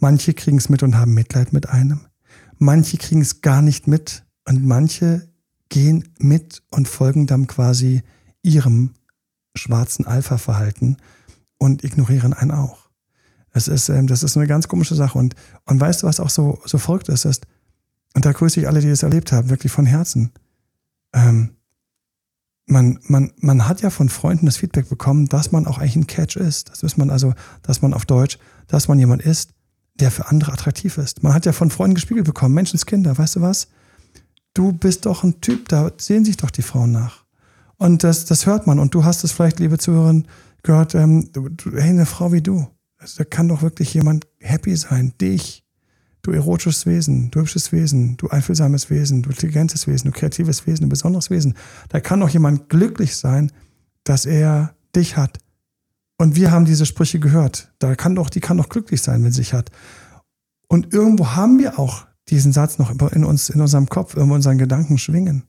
Manche 0.00 0.34
kriegen 0.34 0.58
es 0.58 0.68
mit 0.68 0.82
und 0.82 0.96
haben 0.96 1.14
Mitleid 1.14 1.52
mit 1.52 1.68
einem. 1.68 2.00
Manche 2.58 2.96
kriegen 2.96 3.20
es 3.20 3.40
gar 3.40 3.62
nicht 3.62 3.86
mit 3.86 4.24
und 4.46 4.64
manche 4.64 5.28
gehen 5.68 6.08
mit 6.18 6.62
und 6.70 6.88
folgen 6.88 7.26
dann 7.26 7.46
quasi 7.46 8.02
ihrem 8.42 8.94
schwarzen 9.54 10.06
Alpha-Verhalten 10.06 10.96
und 11.58 11.84
ignorieren 11.84 12.32
einen 12.32 12.50
auch. 12.50 12.88
Es 13.52 13.68
ist, 13.68 13.88
ähm, 13.88 14.06
das 14.06 14.22
ist 14.22 14.36
eine 14.36 14.46
ganz 14.46 14.68
komische 14.68 14.94
Sache. 14.94 15.18
Und, 15.18 15.34
und 15.64 15.80
weißt 15.80 16.02
du, 16.02 16.06
was 16.06 16.20
auch 16.20 16.30
so, 16.30 16.60
so 16.64 16.78
verrückt 16.78 17.08
ist, 17.08 17.24
ist, 17.24 17.46
und 18.14 18.24
da 18.24 18.32
grüße 18.32 18.60
ich 18.60 18.66
alle, 18.66 18.80
die 18.80 18.88
das 18.88 19.02
erlebt 19.02 19.32
haben, 19.32 19.50
wirklich 19.50 19.72
von 19.72 19.86
Herzen 19.86 20.32
ähm, 21.12 21.50
man, 22.66 22.98
man, 23.04 23.32
man 23.38 23.66
hat 23.66 23.80
ja 23.80 23.90
von 23.90 24.08
Freunden 24.08 24.46
das 24.46 24.58
Feedback 24.58 24.88
bekommen, 24.88 25.26
dass 25.26 25.52
man 25.52 25.66
auch 25.66 25.78
eigentlich 25.78 25.96
ein 25.96 26.06
Catch 26.06 26.36
ist. 26.36 26.68
Das 26.70 26.82
ist 26.82 26.98
man 26.98 27.10
also, 27.10 27.34
dass 27.62 27.80
man 27.80 27.94
auf 27.94 28.04
Deutsch, 28.04 28.38
dass 28.66 28.88
man 28.88 28.98
jemand 28.98 29.22
ist, 29.22 29.54
der 30.00 30.10
für 30.10 30.28
andere 30.28 30.52
attraktiv 30.52 30.98
ist. 30.98 31.22
Man 31.22 31.34
hat 31.34 31.46
ja 31.46 31.52
von 31.52 31.70
Freunden 31.70 31.94
gespiegelt 31.94 32.26
bekommen, 32.26 32.54
Menschenskinder, 32.54 33.16
weißt 33.18 33.36
du 33.36 33.40
was? 33.40 33.68
du 34.58 34.72
bist 34.72 35.06
doch 35.06 35.22
ein 35.22 35.40
Typ, 35.40 35.68
da 35.68 35.92
sehen 35.98 36.24
sich 36.24 36.36
doch 36.36 36.50
die 36.50 36.62
Frauen 36.62 36.92
nach. 36.92 37.24
Und 37.76 38.02
das, 38.02 38.24
das 38.24 38.46
hört 38.46 38.66
man. 38.66 38.80
Und 38.80 38.92
du 38.94 39.04
hast 39.04 39.22
es 39.22 39.30
vielleicht, 39.30 39.60
liebe 39.60 39.78
Zuhörerin, 39.78 40.26
gehört, 40.64 40.96
ähm, 40.96 41.30
du, 41.32 41.48
hey, 41.72 41.90
eine 41.90 42.06
Frau 42.06 42.32
wie 42.32 42.42
du, 42.42 42.66
also, 42.98 43.18
da 43.18 43.24
kann 43.24 43.48
doch 43.48 43.62
wirklich 43.62 43.94
jemand 43.94 44.26
happy 44.40 44.74
sein. 44.74 45.14
Dich, 45.20 45.64
du 46.22 46.32
erotisches 46.32 46.86
Wesen, 46.86 47.30
du 47.30 47.40
hübsches 47.40 47.70
Wesen, 47.70 48.16
du 48.16 48.28
einfühlsames 48.28 48.90
Wesen, 48.90 49.22
du 49.22 49.30
intelligentes 49.30 49.86
Wesen, 49.86 50.10
du 50.10 50.18
kreatives 50.18 50.66
Wesen, 50.66 50.82
du 50.84 50.88
besonderes 50.88 51.30
Wesen. 51.30 51.54
Da 51.88 52.00
kann 52.00 52.18
doch 52.18 52.28
jemand 52.28 52.68
glücklich 52.68 53.14
sein, 53.14 53.52
dass 54.02 54.26
er 54.26 54.74
dich 54.96 55.16
hat. 55.16 55.38
Und 56.18 56.34
wir 56.34 56.50
haben 56.50 56.64
diese 56.64 56.84
Sprüche 56.84 57.20
gehört. 57.20 57.72
Da 57.78 57.94
kann 57.94 58.16
doch, 58.16 58.28
die 58.28 58.40
kann 58.40 58.56
doch 58.56 58.68
glücklich 58.68 59.00
sein, 59.00 59.24
wenn 59.24 59.30
sie 59.30 59.38
sich 59.38 59.54
hat. 59.54 59.70
Und 60.68 60.92
irgendwo 60.92 61.28
haben 61.28 61.58
wir 61.58 61.78
auch 61.78 62.06
diesen 62.28 62.52
Satz 62.52 62.78
noch 62.78 62.90
in 63.12 63.24
uns, 63.24 63.48
in 63.48 63.60
unserem 63.60 63.88
Kopf, 63.88 64.14
in 64.16 64.30
unseren 64.30 64.58
Gedanken 64.58 64.98
schwingen. 64.98 65.44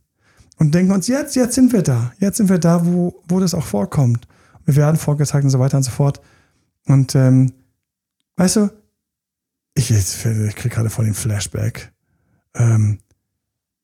Und 0.58 0.76
denken 0.76 0.92
uns, 0.92 1.08
jetzt, 1.08 1.36
jetzt 1.36 1.56
sind 1.56 1.74
wir 1.74 1.82
da. 1.82 2.14
Jetzt 2.20 2.38
sind 2.38 2.50
wir 2.50 2.60
da, 2.60 2.86
wo, 2.86 3.22
wo 3.28 3.40
das 3.40 3.54
auch 3.54 3.66
vorkommt. 3.66 4.28
Wir 4.66 4.76
werden 4.76 4.98
vorgezeigt 4.98 5.44
und 5.44 5.50
so 5.50 5.60
weiter 5.60 5.78
und 5.78 5.84
so 5.84 5.92
fort. 5.92 6.22
Und 6.86 7.16
ähm, 7.16 7.54
weißt 8.36 8.58
du, 8.58 8.70
ich, 9.74 9.92
ich 9.92 10.56
kriege 10.56 10.70
gerade 10.70 10.90
von 10.90 11.06
dem 11.06 11.14
Flashback. 11.16 11.92
Ähm, 12.56 13.00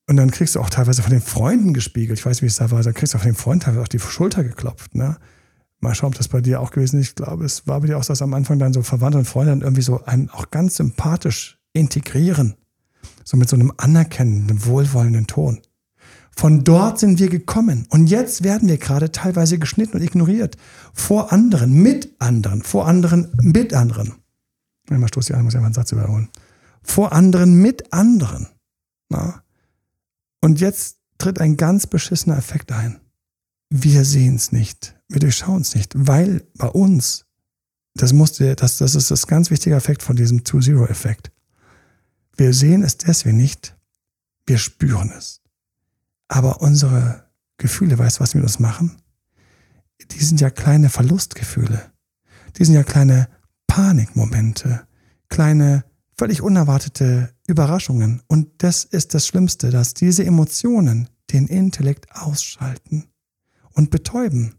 und 0.08 0.16
dann 0.16 0.30
kriegst 0.30 0.54
du 0.54 0.60
auch 0.60 0.70
teilweise 0.70 1.02
von 1.02 1.10
den 1.10 1.22
Freunden 1.22 1.74
gespiegelt. 1.74 2.18
Ich 2.18 2.26
weiß, 2.26 2.42
wie 2.42 2.46
es 2.46 2.56
da 2.56 2.70
war. 2.70 2.82
Dann 2.82 2.94
kriegst 2.94 3.14
du 3.14 3.18
von 3.18 3.28
den 3.28 3.34
Freunden 3.34 3.64
teilweise 3.64 3.82
auch 3.82 3.88
die 3.88 3.98
Schulter 3.98 4.44
geklopft. 4.44 4.94
Ne? 4.94 5.16
Mal 5.80 5.94
schauen, 5.94 6.08
ob 6.08 6.14
das 6.14 6.28
bei 6.28 6.40
dir 6.40 6.60
auch 6.60 6.70
gewesen 6.70 7.00
ist. 7.00 7.08
Ich 7.08 7.14
glaube, 7.14 7.44
es 7.44 7.66
war 7.66 7.80
bei 7.80 7.88
dir 7.88 7.98
auch, 7.98 8.04
dass 8.04 8.22
am 8.22 8.34
Anfang 8.34 8.58
dann 8.58 8.72
so 8.72 8.82
Verwandte 8.82 9.18
und 9.18 9.26
Freunde 9.26 9.52
dann 9.52 9.60
irgendwie 9.60 9.82
so 9.82 10.04
einen 10.04 10.30
auch 10.30 10.50
ganz 10.50 10.76
sympathisch 10.76 11.58
integrieren. 11.72 12.54
So 13.24 13.36
mit 13.36 13.48
so 13.48 13.56
einem 13.56 13.72
anerkennenden, 13.76 14.64
wohlwollenden 14.64 15.26
Ton. 15.26 15.60
Von 16.38 16.64
dort 16.64 16.98
sind 16.98 17.18
wir 17.18 17.30
gekommen. 17.30 17.86
Und 17.90 18.08
jetzt 18.08 18.44
werden 18.44 18.68
wir 18.68 18.76
gerade 18.76 19.10
teilweise 19.10 19.58
geschnitten 19.58 19.96
und 19.96 20.02
ignoriert. 20.02 20.56
Vor 20.92 21.32
anderen, 21.32 21.72
mit 21.72 22.14
anderen, 22.18 22.62
vor 22.62 22.86
anderen, 22.86 23.32
mit 23.40 23.72
anderen. 23.72 24.14
Einmal 24.90 25.08
stoß 25.08 25.30
ich 25.30 25.36
an, 25.36 25.44
muss 25.44 25.54
ich 25.54 25.58
einfach 25.58 25.66
einen 25.66 25.74
Satz 25.74 25.92
überholen. 25.92 26.28
Vor 26.82 27.12
anderen, 27.12 27.60
mit 27.60 27.92
anderen. 27.92 28.48
Na? 29.08 29.42
Und 30.40 30.60
jetzt 30.60 30.98
tritt 31.18 31.40
ein 31.40 31.56
ganz 31.56 31.86
beschissener 31.86 32.36
Effekt 32.36 32.70
ein. 32.70 33.00
Wir 33.70 34.04
sehen 34.04 34.36
es 34.36 34.52
nicht. 34.52 34.95
Wir 35.08 35.20
durchschauen 35.20 35.62
es 35.62 35.74
nicht, 35.74 35.92
weil 35.96 36.46
bei 36.56 36.68
uns, 36.68 37.26
das 37.94 38.12
musste, 38.12 38.56
das, 38.56 38.78
das 38.78 38.94
ist 38.94 39.10
das 39.10 39.26
ganz 39.26 39.50
wichtige 39.50 39.76
Effekt 39.76 40.02
von 40.02 40.16
diesem 40.16 40.44
Two-Zero-Effekt. 40.44 41.30
Wir 42.36 42.52
sehen 42.52 42.82
es 42.82 42.98
deswegen 42.98 43.36
nicht, 43.36 43.76
wir 44.46 44.58
spüren 44.58 45.12
es. 45.16 45.42
Aber 46.28 46.60
unsere 46.60 47.24
Gefühle, 47.58 47.98
weißt 47.98 48.18
du, 48.18 48.20
was 48.20 48.34
wir 48.34 48.40
mit 48.40 48.48
uns 48.48 48.58
machen? 48.58 49.00
Die 50.10 50.24
sind 50.24 50.40
ja 50.40 50.50
kleine 50.50 50.90
Verlustgefühle. 50.90 51.92
Die 52.56 52.64
sind 52.64 52.74
ja 52.74 52.82
kleine 52.82 53.28
Panikmomente, 53.66 54.86
kleine, 55.28 55.84
völlig 56.16 56.42
unerwartete 56.42 57.34
Überraschungen. 57.46 58.22
Und 58.26 58.48
das 58.58 58.84
ist 58.84 59.14
das 59.14 59.26
Schlimmste, 59.26 59.70
dass 59.70 59.94
diese 59.94 60.24
Emotionen 60.24 61.08
den 61.32 61.46
Intellekt 61.46 62.14
ausschalten 62.14 63.04
und 63.72 63.90
betäuben. 63.90 64.54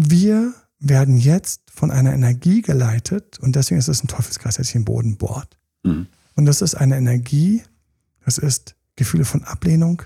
Wir 0.00 0.54
werden 0.78 1.18
jetzt 1.18 1.62
von 1.72 1.90
einer 1.90 2.14
Energie 2.14 2.62
geleitet 2.62 3.40
und 3.40 3.56
deswegen 3.56 3.80
ist 3.80 3.88
es 3.88 4.04
ein 4.04 4.06
Teufelskreis, 4.06 4.54
der 4.54 4.64
sich 4.64 4.76
im 4.76 4.84
Boden 4.84 5.16
bohrt. 5.16 5.58
Mhm. 5.82 6.06
Und 6.36 6.46
das 6.46 6.62
ist 6.62 6.76
eine 6.76 6.96
Energie, 6.96 7.64
das 8.24 8.38
ist 8.38 8.76
Gefühle 8.94 9.24
von 9.24 9.42
Ablehnung, 9.42 10.02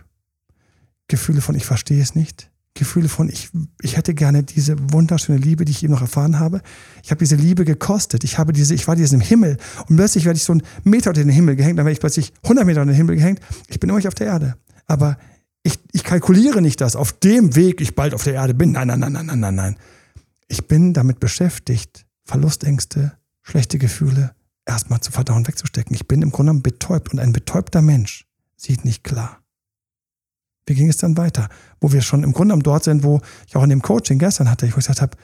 Gefühle 1.09 1.43
von 1.43 1.55
ich 1.57 1.67
verstehe 1.67 2.01
es 2.01 2.15
nicht, 2.15 2.51
Gefühle 2.73 3.11
von 3.11 3.29
ich, 3.29 3.51
ich 3.83 3.99
hätte 3.99 4.15
gerne 4.15 4.43
diese 4.43 4.77
wunderschöne 4.95 5.37
Liebe, 5.37 5.67
die 5.67 5.73
ich 5.73 5.83
eben 5.83 5.93
noch 5.93 6.01
erfahren 6.01 6.39
habe. 6.39 6.63
Ich 7.03 7.11
habe 7.11 7.19
diese 7.19 7.37
Liebe 7.37 7.67
gekostet. 7.67 8.25
Ich 8.25 8.39
habe 8.39 8.55
diese, 8.55 8.75
ich 8.75 8.89
war 8.89 8.97
diesem 8.97 9.21
Himmel 9.21 9.59
und 9.91 9.97
plötzlich 9.97 10.25
werde 10.25 10.39
ich 10.39 10.45
so 10.45 10.55
einen 10.55 10.63
Meter 10.85 11.11
unter 11.11 11.23
den 11.23 11.29
Himmel 11.29 11.55
gehängt, 11.55 11.79
dann 11.79 11.85
werde 11.85 11.93
ich 11.93 12.01
plötzlich 12.01 12.33
100 12.45 12.65
Meter 12.65 12.81
unter 12.81 12.95
den 12.95 12.97
Himmel 12.97 13.17
gehängt. 13.17 13.41
Ich 13.69 13.79
bin 13.79 13.91
immer 13.91 13.99
nicht 13.99 14.09
auf 14.09 14.15
der 14.15 14.29
Erde. 14.29 14.57
Aber 14.87 15.19
ich, 15.63 15.79
ich 15.93 16.05
kalkuliere 16.05 16.61
nicht 16.61 16.81
das 16.81 16.97
auf 16.97 17.13
dem 17.13 17.55
Weg, 17.55 17.81
ich 17.81 17.95
bald 17.95 18.15
auf 18.15 18.25
der 18.25 18.35
Erde 18.35 18.55
bin. 18.55 18.73
Nein, 18.73 18.89
nein, 18.89 19.01
nein, 19.01 19.13
nein, 19.13 19.27
nein, 19.27 19.41
nein, 19.41 19.55
nein. 19.55 19.77
Ich 20.49 20.67
bin 20.67 20.93
damit 20.93 21.21
beschäftigt, 21.21 22.07
Verlustängste, 22.25 23.17
schlechte 23.43 23.79
Gefühle 23.79 24.35
erstmal 24.67 25.01
zu 25.01 25.13
verdauen, 25.13 25.47
wegzustecken. 25.47 25.95
Ich 25.95 26.09
bin 26.09 26.23
im 26.23 26.31
Grunde 26.31 26.51
genommen 26.51 26.63
betäubt 26.63 27.13
und 27.13 27.19
ein 27.19 27.33
betäubter 27.33 27.83
Mensch 27.83 28.27
sieht 28.57 28.85
nicht 28.85 29.05
klar. 29.05 29.39
Wie 30.67 30.75
ging 30.75 30.89
es 30.89 30.97
dann 30.97 31.17
weiter? 31.17 31.49
Wo 31.81 31.93
wir 31.93 32.03
schon 32.03 32.23
im 32.23 32.33
Grunde 32.33 32.53
genommen 32.53 32.63
dort 32.63 32.85
sind, 32.85 33.03
wo 33.03 33.21
ich 33.47 33.57
auch 33.57 33.65
in 33.65 33.71
dem 33.71 33.83
Coaching 33.83 34.19
gestern 34.19 34.51
hatte, 34.51 34.67
wo 34.67 34.69
ich 34.69 34.75
gesagt 34.75 35.03
habe, 35.03 35.17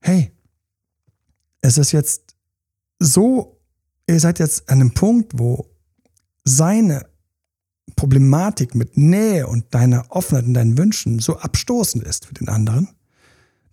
hey, 0.00 0.32
es 1.60 1.78
ist 1.78 1.92
jetzt 1.92 2.36
so, 2.98 3.60
ihr 4.06 4.20
seid 4.20 4.38
jetzt 4.38 4.68
an 4.68 4.80
einem 4.80 4.94
Punkt, 4.94 5.38
wo 5.38 5.66
seine 6.44 7.06
Problematik 7.96 8.74
mit 8.74 8.96
Nähe 8.96 9.46
und 9.46 9.74
deiner 9.74 10.04
Offenheit 10.10 10.44
und 10.44 10.54
deinen 10.54 10.78
Wünschen 10.78 11.18
so 11.18 11.38
abstoßend 11.38 12.04
ist 12.04 12.26
für 12.26 12.34
den 12.34 12.48
anderen, 12.48 12.88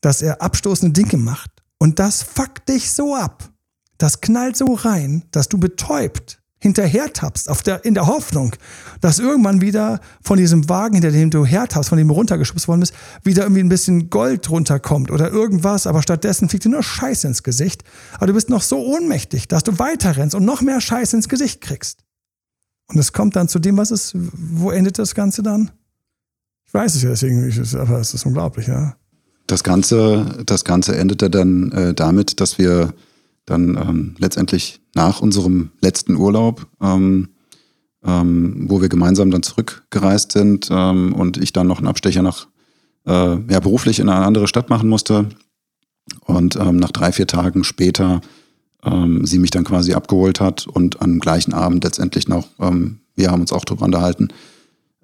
dass 0.01 0.21
er 0.21 0.41
abstoßende 0.41 0.93
Dinge 0.93 1.21
macht 1.21 1.51
und 1.77 1.99
das 1.99 2.23
fuckt 2.23 2.69
dich 2.69 2.91
so 2.91 3.15
ab. 3.15 3.49
Das 3.97 4.21
knallt 4.21 4.57
so 4.57 4.73
rein, 4.73 5.23
dass 5.31 5.49
du 5.49 5.57
betäubt 5.57 6.41
hinterher 6.63 7.11
tappst, 7.11 7.49
auf 7.49 7.61
der, 7.61 7.83
in 7.83 7.93
der 7.93 8.07
Hoffnung, 8.07 8.55
dass 9.01 9.19
irgendwann 9.19 9.59
wieder 9.59 9.99
von 10.21 10.37
diesem 10.37 10.69
Wagen, 10.69 10.95
hinter 10.95 11.11
dem 11.11 11.29
du 11.29 11.45
hertappst, 11.45 11.89
von 11.89 11.97
dem 11.97 12.07
du 12.07 12.13
runtergeschubst 12.13 12.69
worden 12.69 12.79
bist, 12.79 12.93
wieder 13.21 13.43
irgendwie 13.43 13.61
ein 13.61 13.69
bisschen 13.69 14.09
Gold 14.09 14.49
runterkommt 14.49 15.11
oder 15.11 15.29
irgendwas, 15.29 15.85
aber 15.85 16.01
stattdessen 16.01 16.47
fliegt 16.47 16.63
dir 16.63 16.69
nur 16.69 16.81
Scheiß 16.81 17.25
ins 17.25 17.43
Gesicht. 17.43 17.83
Aber 18.15 18.27
du 18.27 18.33
bist 18.33 18.49
noch 18.49 18.61
so 18.61 18.77
ohnmächtig, 18.77 19.49
dass 19.49 19.63
du 19.63 19.77
weiter 19.77 20.15
rennst 20.15 20.35
und 20.35 20.45
noch 20.45 20.61
mehr 20.61 20.79
Scheiß 20.79 21.11
ins 21.11 21.27
Gesicht 21.27 21.59
kriegst. 21.59 21.99
Und 22.93 22.99
es 22.99 23.11
kommt 23.11 23.35
dann 23.35 23.47
zu 23.47 23.59
dem, 23.59 23.77
was 23.77 23.91
ist, 23.91 24.15
wo 24.15 24.69
endet 24.69 24.99
das 24.99 25.15
Ganze 25.15 25.41
dann? 25.41 25.71
Ich 26.67 26.73
weiß 26.73 26.95
es 26.95 27.01
ja, 27.01 27.09
deswegen, 27.09 27.51
aber 27.77 27.99
es 27.99 28.13
ist 28.13 28.25
unglaublich, 28.25 28.67
ja. 28.67 28.95
Das 29.47 29.63
Ganze, 29.63 30.43
das 30.45 30.63
Ganze 30.63 30.95
endete 30.95 31.29
dann 31.29 31.71
äh, 31.71 31.93
damit, 31.93 32.39
dass 32.39 32.57
wir 32.57 32.93
dann 33.45 33.75
ähm, 33.75 34.15
letztendlich 34.19 34.79
nach 34.95 35.21
unserem 35.21 35.71
letzten 35.81 36.15
Urlaub, 36.15 36.67
ähm, 36.81 37.29
ähm, 38.05 38.65
wo 38.69 38.81
wir 38.81 38.89
gemeinsam 38.89 39.31
dann 39.31 39.43
zurückgereist 39.43 40.31
sind 40.31 40.69
ähm, 40.71 41.13
und 41.13 41.37
ich 41.37 41.51
dann 41.51 41.67
noch 41.67 41.79
einen 41.79 41.87
Abstecher 41.87 42.21
nach, 42.21 42.47
äh, 43.05 43.37
ja, 43.51 43.59
beruflich 43.59 43.99
in 43.99 44.07
eine 44.07 44.25
andere 44.25 44.47
Stadt 44.47 44.69
machen 44.69 44.87
musste. 44.87 45.29
Und 46.21 46.57
ähm, 46.57 46.77
nach 46.77 46.91
drei, 46.91 47.11
vier 47.11 47.27
Tagen 47.27 47.63
später 47.63 48.21
ähm, 48.85 49.25
sie 49.25 49.39
mich 49.39 49.51
dann 49.51 49.63
quasi 49.63 49.93
abgeholt 49.93 50.39
hat 50.39 50.67
und 50.67 51.01
am 51.01 51.19
gleichen 51.19 51.53
Abend 51.53 51.83
letztendlich 51.83 52.27
noch, 52.27 52.47
ähm, 52.59 52.99
wir 53.15 53.31
haben 53.31 53.41
uns 53.41 53.51
auch 53.51 53.65
drüber 53.65 53.85
unterhalten, 53.85 54.29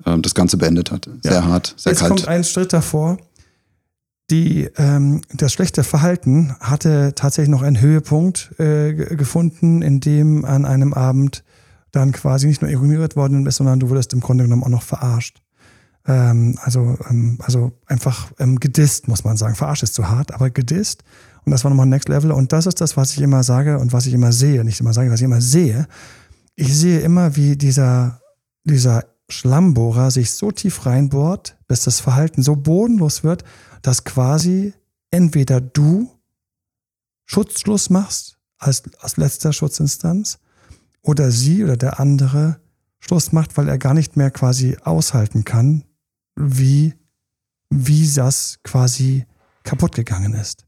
ähm, 0.05 0.21
das 0.21 0.35
Ganze 0.35 0.57
beendet 0.57 0.91
hat. 0.91 1.09
Sehr 1.21 1.33
ja. 1.33 1.45
hart, 1.45 1.75
sehr 1.77 1.91
Jetzt 1.91 1.99
kalt. 1.99 2.09
kommt 2.09 2.27
ein 2.27 2.43
Schritt 2.43 2.73
davor 2.73 3.17
die, 4.29 4.69
ähm, 4.77 5.21
das 5.33 5.53
schlechte 5.53 5.83
Verhalten 5.83 6.55
hatte 6.59 7.13
tatsächlich 7.15 7.49
noch 7.49 7.61
einen 7.61 7.81
Höhepunkt 7.81 8.59
äh, 8.59 8.93
gefunden, 8.93 9.81
in 9.81 9.99
dem 9.99 10.45
an 10.45 10.65
einem 10.65 10.93
Abend 10.93 11.43
dann 11.91 12.11
quasi 12.11 12.47
nicht 12.47 12.61
nur 12.61 12.69
ignoriert 12.69 13.15
worden 13.15 13.45
ist, 13.47 13.55
sondern 13.55 13.79
du 13.79 13.89
wurdest 13.89 14.13
im 14.13 14.19
Grunde 14.19 14.43
genommen 14.43 14.63
auch 14.63 14.69
noch 14.69 14.83
verarscht. 14.83 15.41
Ähm, 16.05 16.57
also, 16.61 16.97
ähm, 17.09 17.39
also 17.41 17.71
einfach 17.87 18.31
gedisst, 18.37 19.07
muss 19.07 19.23
man 19.23 19.37
sagen. 19.37 19.55
Verarscht 19.55 19.83
ist 19.83 19.95
zu 19.95 20.09
hart, 20.09 20.31
aber 20.31 20.49
gedisst. 20.49 21.03
Und 21.45 21.51
das 21.51 21.63
war 21.63 21.69
nochmal 21.69 21.85
Next 21.85 22.09
Level. 22.09 22.31
Und 22.31 22.51
das 22.51 22.65
ist 22.65 22.81
das, 22.81 22.97
was 22.97 23.13
ich 23.13 23.21
immer 23.21 23.43
sage 23.43 23.79
und 23.79 23.93
was 23.93 24.05
ich 24.05 24.13
immer 24.13 24.31
sehe. 24.31 24.63
Nicht 24.63 24.79
immer 24.79 24.93
sage, 24.93 25.11
was 25.11 25.19
ich 25.19 25.25
immer 25.25 25.41
sehe. 25.41 25.87
Ich 26.55 26.75
sehe 26.75 26.99
immer, 26.99 27.35
wie 27.35 27.55
dieser, 27.55 28.21
dieser 28.63 29.05
Schlammbohrer 29.29 30.11
sich 30.11 30.31
so 30.31 30.51
tief 30.51 30.85
reinbohrt, 30.85 31.57
bis 31.67 31.83
das 31.83 31.99
Verhalten 31.99 32.41
so 32.41 32.55
bodenlos 32.55 33.23
wird, 33.23 33.43
dass 33.81 34.03
quasi 34.03 34.73
entweder 35.11 35.61
du 35.61 36.09
Schutzschluss 37.25 37.89
machst 37.89 38.37
als, 38.57 38.83
als 38.99 39.17
letzter 39.17 39.53
Schutzinstanz 39.53 40.39
oder 41.01 41.31
sie 41.31 41.63
oder 41.63 41.77
der 41.77 41.99
andere 41.99 42.59
Schluss 42.99 43.31
macht, 43.31 43.55
weil 43.55 43.69
er 43.69 43.77
gar 43.77 43.93
nicht 43.93 44.17
mehr 44.17 44.31
quasi 44.31 44.77
aushalten 44.83 45.45
kann, 45.45 45.85
wie, 46.35 46.95
wie 47.69 48.11
das 48.11 48.59
quasi 48.63 49.25
kaputt 49.63 49.95
gegangen 49.95 50.33
ist. 50.33 50.65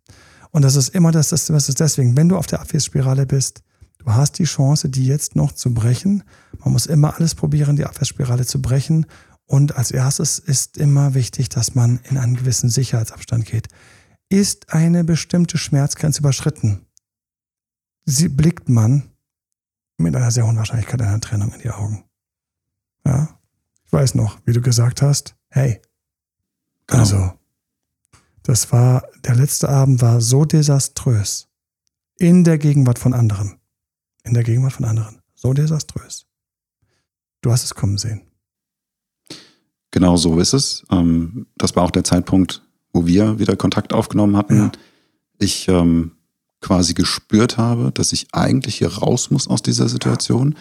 Und 0.52 0.64
das 0.64 0.76
ist 0.76 0.90
immer 0.90 1.12
das, 1.12 1.30
das, 1.30 1.46
das 1.48 1.70
ist 1.70 1.80
deswegen, 1.80 2.16
wenn 2.18 2.30
du 2.30 2.38
auf 2.38 2.48
der 2.48 2.62
Abwärtsspirale 2.62 3.26
bist, 3.26 3.64
du 4.00 4.06
hast 4.08 4.38
die 4.40 4.44
Chance, 4.44 4.90
die 4.90 5.06
jetzt 5.06 5.36
noch 5.36 5.52
zu 5.54 5.74
brechen. 5.74 6.24
Man 6.60 6.74
muss 6.74 6.86
immer 6.86 7.16
alles 7.16 7.36
probieren, 7.36 7.76
die 7.76 7.86
Abwärtsspirale 7.86 8.46
zu 8.46 8.62
brechen. 8.62 9.06
Und 9.46 9.76
als 9.76 9.92
erstes 9.92 10.40
ist 10.40 10.78
immer 10.78 11.14
wichtig, 11.14 11.50
dass 11.50 11.76
man 11.76 12.00
in 12.10 12.18
einen 12.18 12.36
gewissen 12.36 12.70
Sicherheitsabstand 12.70 13.46
geht. 13.46 13.68
Ist 14.30 14.74
eine 14.74 15.04
bestimmte 15.04 15.58
Schmerzgrenze 15.58 16.20
überschritten, 16.20 16.86
sie 18.06 18.30
blickt 18.30 18.70
man 18.70 19.12
mit 19.98 20.16
einer 20.16 20.32
sehr 20.32 20.46
hohen 20.46 20.58
Wahrscheinlichkeit 20.58 21.02
einer 21.02 21.20
Trennung 21.22 21.54
in 21.54 21.62
die 21.62 21.70
Augen. 21.70 22.06
Ja, 23.06 23.40
Ich 23.86 23.94
weiß 23.94 24.16
noch, 24.16 24.40
wie 24.46 24.54
du 24.54 24.62
gesagt 24.62 25.02
hast, 25.02 25.36
hey, 25.50 25.82
genau. 26.88 27.02
also, 27.02 27.34
das 28.44 28.72
war, 28.72 29.04
der 29.24 29.36
letzte 29.36 29.70
Abend 29.70 30.02
war 30.02 30.22
so 30.22 30.46
desaströs. 30.46 31.48
In 32.18 32.44
der 32.44 32.58
Gegenwart 32.58 33.00
von 33.00 33.14
anderen. 33.14 33.60
In 34.24 34.34
der 34.34 34.44
Gegenwart 34.44 34.74
von 34.74 34.86
anderen. 34.86 35.22
So 35.34 35.54
desaströs. 35.54 36.26
Du 37.42 37.52
hast 37.52 37.64
es 37.64 37.74
kommen 37.74 37.98
sehen. 37.98 38.22
Genau 39.90 40.16
so 40.16 40.40
ist 40.40 40.54
es. 40.54 40.86
Ähm, 40.92 41.48
das 41.58 41.76
war 41.76 41.84
auch 41.84 41.92
der 41.92 42.04
Zeitpunkt, 42.04 42.62
wo 42.94 43.06
wir 43.06 43.40
wieder 43.40 43.56
Kontakt 43.56 43.94
aufgenommen 43.94 44.38
hatten. 44.38 44.58
Ja. 44.58 44.72
Ich 45.38 45.68
ähm, 45.68 46.12
quasi 46.62 46.94
gespürt 46.94 47.58
habe, 47.58 47.92
dass 47.92 48.14
ich 48.14 48.28
eigentlich 48.32 48.76
hier 48.76 48.94
raus 48.94 49.32
muss 49.32 49.48
aus 49.48 49.62
dieser 49.62 49.90
Situation. 49.90 50.56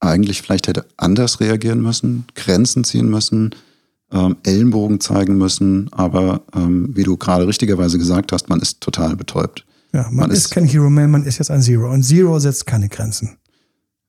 Eigentlich 0.00 0.42
vielleicht 0.42 0.66
hätte 0.66 0.86
anders 0.96 1.40
reagieren 1.40 1.82
müssen, 1.82 2.26
Grenzen 2.34 2.84
ziehen 2.84 3.08
müssen, 3.08 3.54
ähm, 4.14 4.36
Ellenbogen 4.44 5.00
zeigen 5.00 5.36
müssen. 5.36 5.92
Aber 5.92 6.42
ähm, 6.54 6.96
wie 6.96 7.02
du 7.02 7.16
gerade 7.16 7.46
richtigerweise 7.46 7.98
gesagt 7.98 8.32
hast, 8.32 8.48
man 8.48 8.60
ist 8.60 8.80
total 8.80 9.16
betäubt. 9.16 9.66
Ja, 9.92 10.04
man, 10.04 10.14
man 10.14 10.30
ist, 10.30 10.46
ist 10.46 10.50
kein 10.50 10.64
Hero 10.64 10.88
Man, 10.88 11.10
man 11.10 11.24
ist 11.24 11.38
jetzt 11.38 11.50
ein 11.50 11.62
Zero. 11.62 11.92
Und 11.92 12.02
Zero 12.02 12.38
setzt 12.38 12.66
keine 12.66 12.88
Grenzen. 12.88 13.36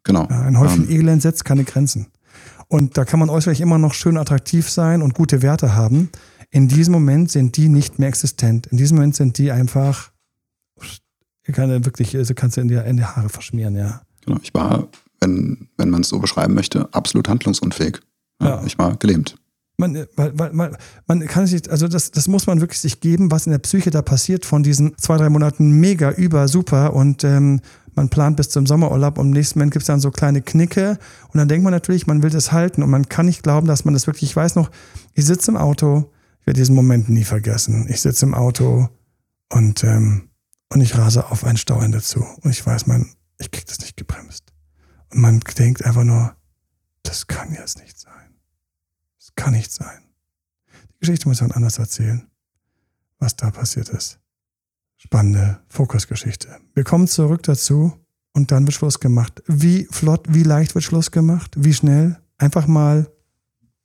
Genau. 0.03 0.27
Ja, 0.29 0.41
ein 0.41 0.57
Häufchen 0.57 0.89
ähm, 0.89 0.99
Elend 1.01 1.21
setzt 1.21 1.43
keine 1.43 1.63
Grenzen. 1.63 2.07
Und 2.67 2.97
da 2.97 3.05
kann 3.05 3.19
man 3.19 3.29
äußerlich 3.29 3.61
immer 3.61 3.77
noch 3.77 3.93
schön 3.93 4.17
attraktiv 4.17 4.69
sein 4.69 5.01
und 5.01 5.13
gute 5.13 5.41
Werte 5.41 5.75
haben. 5.75 6.09
In 6.51 6.67
diesem 6.67 6.93
Moment 6.93 7.31
sind 7.31 7.57
die 7.57 7.69
nicht 7.69 7.99
mehr 7.99 8.07
existent. 8.07 8.67
In 8.67 8.77
diesem 8.77 8.97
Moment 8.97 9.15
sind 9.15 9.37
die 9.37 9.51
einfach, 9.51 10.11
kann 11.51 11.69
wirklich, 11.85 12.15
also 12.15 12.33
kannst 12.33 12.57
du 12.57 12.61
in 12.61 12.67
die, 12.67 12.75
in 12.75 12.97
die 12.97 13.03
Haare 13.03 13.29
verschmieren, 13.29 13.75
ja. 13.75 14.01
Genau, 14.25 14.39
ich 14.41 14.53
war, 14.53 14.87
wenn, 15.19 15.67
wenn 15.77 15.89
man 15.89 16.01
es 16.01 16.09
so 16.09 16.19
beschreiben 16.19 16.53
möchte, 16.53 16.91
absolut 16.93 17.27
handlungsunfähig. 17.27 17.99
Ja. 18.41 18.63
Ich 18.65 18.77
war 18.77 18.95
gelähmt. 18.97 19.35
Man, 19.77 20.07
weil, 20.15 20.39
weil, 20.39 20.53
man, 20.53 20.77
man 21.05 21.27
kann 21.27 21.47
sich, 21.47 21.69
also 21.69 21.88
das, 21.88 22.11
das 22.11 22.27
muss 22.27 22.47
man 22.47 22.61
wirklich 22.61 22.79
sich 22.79 23.01
geben, 23.01 23.31
was 23.31 23.45
in 23.45 23.51
der 23.51 23.59
Psyche 23.59 23.91
da 23.91 24.01
passiert 24.01 24.45
von 24.45 24.63
diesen 24.63 24.97
zwei, 24.97 25.17
drei 25.17 25.29
Monaten 25.29 25.71
mega, 25.71 26.11
über, 26.11 26.47
super 26.47 26.93
und 26.93 27.25
ähm, 27.25 27.59
man 27.95 28.09
plant 28.09 28.38
bis 28.38 28.49
zum 28.49 28.65
Sommerurlaub 28.65 29.17
und 29.17 29.27
im 29.27 29.33
nächsten 29.33 29.59
Moment 29.59 29.73
gibt 29.73 29.83
es 29.83 29.88
dann 29.88 29.99
so 29.99 30.11
kleine 30.11 30.41
Knicke 30.41 30.97
und 31.31 31.38
dann 31.38 31.47
denkt 31.47 31.63
man 31.63 31.71
natürlich, 31.71 32.07
man 32.07 32.23
will 32.23 32.29
das 32.29 32.51
halten 32.51 32.83
und 32.83 32.89
man 32.89 33.09
kann 33.09 33.25
nicht 33.25 33.43
glauben, 33.43 33.67
dass 33.67 33.85
man 33.85 33.93
das 33.93 34.07
wirklich, 34.07 34.29
ich 34.29 34.35
weiß 34.35 34.55
noch, 34.55 34.69
ich 35.13 35.25
sitze 35.25 35.51
im 35.51 35.57
Auto, 35.57 36.11
ich 36.41 36.47
werde 36.47 36.59
diesen 36.59 36.75
Moment 36.75 37.09
nie 37.09 37.23
vergessen. 37.23 37.88
Ich 37.89 38.01
sitze 38.01 38.25
im 38.25 38.33
Auto 38.33 38.89
und, 39.51 39.83
ähm, 39.83 40.29
und 40.69 40.81
ich 40.81 40.97
rase 40.97 41.31
auf 41.31 41.43
ein 41.43 41.57
Stauende 41.57 42.01
zu 42.01 42.23
und 42.41 42.51
ich 42.51 42.65
weiß, 42.65 42.88
man, 42.88 43.09
ich 43.39 43.51
krieg 43.51 43.65
das 43.65 43.79
nicht 43.79 43.97
gebremst. 43.97 44.53
Und 45.11 45.21
man 45.21 45.39
denkt 45.57 45.83
einfach 45.85 46.03
nur, 46.03 46.35
das 47.03 47.27
kann 47.27 47.53
jetzt 47.53 47.79
nicht. 47.79 47.94
Kann 49.35 49.53
nicht 49.53 49.71
sein. 49.71 50.03
Die 50.93 50.99
Geschichte 50.99 51.27
muss 51.27 51.41
man 51.41 51.51
anders 51.51 51.77
erzählen, 51.77 52.27
was 53.19 53.35
da 53.35 53.51
passiert 53.51 53.89
ist 53.89 54.19
spannende 55.05 55.59
Fokusgeschichte. 55.67 56.47
Wir 56.73 56.83
kommen 56.83 57.07
zurück 57.07 57.43
dazu 57.43 57.93
und 58.33 58.51
dann 58.51 58.65
wird 58.65 58.73
Schluss 58.73 58.99
gemacht. 58.99 59.43
Wie 59.45 59.87
flott, 59.91 60.25
wie 60.29 60.43
leicht 60.43 60.75
wird 60.75 60.83
Schluss 60.83 61.11
gemacht? 61.11 61.51
Wie 61.57 61.73
schnell? 61.73 62.17
Einfach 62.37 62.67
mal 62.67 63.07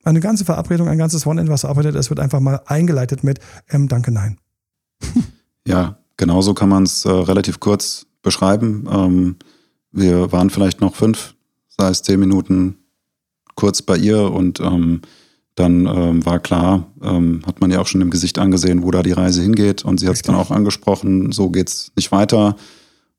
eine 0.02 0.20
ganze 0.20 0.44
Verabredung, 0.44 0.88
ein 0.88 0.98
ganzes 0.98 1.26
Wochenende, 1.26 1.52
was 1.52 1.60
verarbeitet 1.60 1.94
ist, 1.94 2.08
wird 2.08 2.20
einfach 2.20 2.40
mal 2.40 2.62
eingeleitet 2.66 3.22
mit 3.22 3.38
ähm, 3.68 3.86
Danke, 3.86 4.10
nein. 4.10 4.38
ja, 5.66 5.98
genauso 6.16 6.54
kann 6.54 6.70
man 6.70 6.84
es 6.84 7.04
äh, 7.04 7.10
relativ 7.10 7.60
kurz 7.60 8.06
beschreiben. 8.22 8.88
Ähm, 8.90 9.36
wir 9.92 10.32
waren 10.32 10.48
vielleicht 10.48 10.80
noch 10.80 10.94
fünf, 10.94 11.34
sei 11.68 11.90
es 11.90 12.02
zehn 12.02 12.18
Minuten 12.18 12.78
kurz 13.56 13.82
bei 13.82 13.96
ihr 13.98 14.32
und 14.32 14.58
ähm, 14.60 15.02
dann 15.60 15.86
ähm, 15.86 16.24
war 16.24 16.38
klar, 16.38 16.86
ähm, 17.02 17.42
hat 17.46 17.60
man 17.60 17.70
ja 17.70 17.80
auch 17.80 17.86
schon 17.86 18.00
im 18.00 18.10
Gesicht 18.10 18.38
angesehen, 18.38 18.82
wo 18.82 18.90
da 18.90 19.02
die 19.02 19.12
Reise 19.12 19.42
hingeht. 19.42 19.84
Und 19.84 20.00
sie 20.00 20.08
hat 20.08 20.14
es 20.14 20.22
dann 20.22 20.34
auch 20.34 20.50
angesprochen, 20.50 21.32
so 21.32 21.50
geht 21.50 21.68
es 21.68 21.92
nicht 21.96 22.10
weiter. 22.12 22.56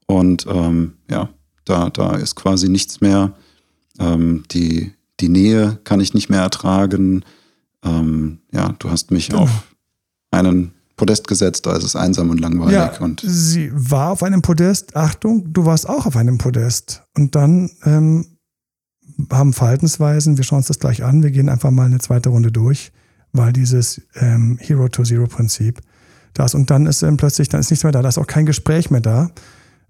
Und 0.08 0.48
ähm, 0.50 0.94
ja, 1.10 1.30
da, 1.66 1.90
da 1.90 2.16
ist 2.16 2.36
quasi 2.36 2.68
nichts 2.68 3.00
mehr. 3.00 3.34
Ähm, 4.00 4.44
die, 4.52 4.92
die 5.20 5.30
Nähe 5.30 5.80
kann 5.84 6.00
ich 6.00 6.16
nicht 6.16 6.30
mehr 6.30 6.42
ertragen. 6.42 7.24
Ähm, 7.84 8.40
ja, 8.52 8.74
du 8.80 8.90
hast 8.90 9.12
mich 9.12 9.30
genau. 9.30 9.44
auf 9.44 9.64
einen 10.32 10.72
Podest 10.96 11.28
gesetzt, 11.28 11.66
da 11.66 11.76
ist 11.76 11.84
es 11.84 11.96
einsam 11.96 12.32
und 12.32 12.40
langweilig. 12.40 12.74
Ja, 12.74 12.98
und 13.00 13.22
sie 13.24 13.72
war 13.74 14.12
auf 14.12 14.24
einem 14.24 14.42
Podest. 14.42 14.96
Achtung, 14.96 15.54
du 15.54 15.66
warst 15.66 15.88
auch 15.88 16.08
auf 16.08 16.16
einem 16.16 16.38
Podest. 16.40 17.04
Und 17.16 17.36
dann 17.36 17.70
ähm, 17.86 18.38
haben 19.32 19.54
Verhaltensweisen, 19.54 20.38
wir 20.38 20.44
schauen 20.44 20.58
uns 20.58 20.68
das 20.68 20.80
gleich 20.80 21.04
an, 21.04 21.24
wir 21.24 21.32
gehen 21.32 21.50
einfach 21.50 21.72
mal 21.72 21.86
eine 21.86 22.00
zweite 22.00 22.30
Runde 22.30 22.52
durch, 22.52 22.92
weil 23.32 23.54
dieses 23.54 24.02
ähm, 24.16 24.58
Hero-to-Zero-Prinzip 24.60 25.82
da 26.34 26.46
ist. 26.46 26.56
Und 26.56 26.70
dann 26.70 26.86
ist 26.86 27.02
ähm, 27.04 27.18
plötzlich, 27.18 27.50
dann 27.50 27.60
ist 27.60 27.70
nichts 27.70 27.84
mehr 27.84 27.92
da, 27.92 28.02
da 28.02 28.10
ist 28.10 28.18
auch 28.18 28.28
kein 28.28 28.46
Gespräch 28.46 28.92
mehr 28.92 29.02
da. 29.02 29.32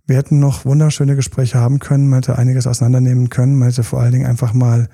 Wir 0.06 0.18
hätten 0.18 0.40
noch 0.40 0.66
wunderschöne 0.66 1.16
Gespräche 1.16 1.60
haben 1.60 1.80
können, 1.80 2.10
man 2.10 2.18
hätte 2.18 2.38
einiges 2.38 2.68
auseinandernehmen 2.68 3.30
können, 3.30 3.58
man 3.58 3.70
hätte 3.70 3.84
vor 3.84 4.02
allen 4.02 4.12
Dingen 4.12 4.26
einfach 4.26 4.54
mal, 4.54 4.90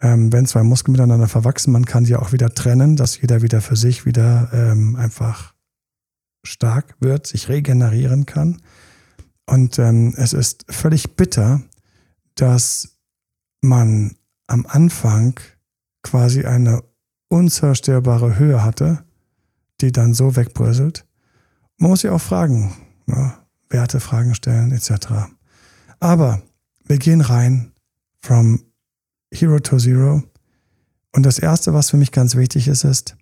ähm, 0.00 0.32
wenn 0.32 0.46
zwei 0.46 0.62
Muskeln 0.62 0.92
miteinander 0.92 1.28
verwachsen, 1.28 1.72
man 1.72 1.84
kann 1.84 2.04
die 2.04 2.16
auch 2.16 2.32
wieder 2.32 2.50
trennen, 2.54 2.96
dass 2.96 3.20
jeder 3.20 3.42
wieder 3.42 3.60
für 3.60 3.76
sich 3.76 4.06
wieder 4.06 4.50
ähm, 4.52 4.96
einfach 4.96 5.54
stark 6.44 6.96
wird, 7.00 7.26
sich 7.26 7.48
regenerieren 7.48 8.26
kann. 8.26 8.60
Und 9.46 9.78
ähm, 9.78 10.14
es 10.16 10.32
ist 10.32 10.66
völlig 10.68 11.16
bitter, 11.16 11.62
dass 12.34 12.97
man 13.60 14.16
am 14.46 14.66
Anfang 14.66 15.38
quasi 16.02 16.44
eine 16.44 16.82
unzerstörbare 17.28 18.38
Höhe 18.38 18.62
hatte, 18.62 19.04
die 19.80 19.92
dann 19.92 20.14
so 20.14 20.36
wegbröselt. 20.36 21.06
Man 21.76 21.90
muss 21.90 22.00
sich 22.00 22.10
auch 22.10 22.20
fragen, 22.20 22.74
ne? 23.06 23.34
Werte, 23.70 24.00
Fragen 24.00 24.34
stellen 24.34 24.72
etc. 24.72 25.28
Aber 26.00 26.42
wir 26.86 26.98
gehen 26.98 27.20
rein 27.20 27.72
from 28.22 28.62
Hero 29.30 29.58
to 29.58 29.76
Zero. 29.76 30.22
Und 31.12 31.26
das 31.26 31.38
Erste, 31.38 31.74
was 31.74 31.90
für 31.90 31.98
mich 31.98 32.12
ganz 32.12 32.34
wichtig 32.34 32.68
ist, 32.68 32.84
ist, 32.84 33.16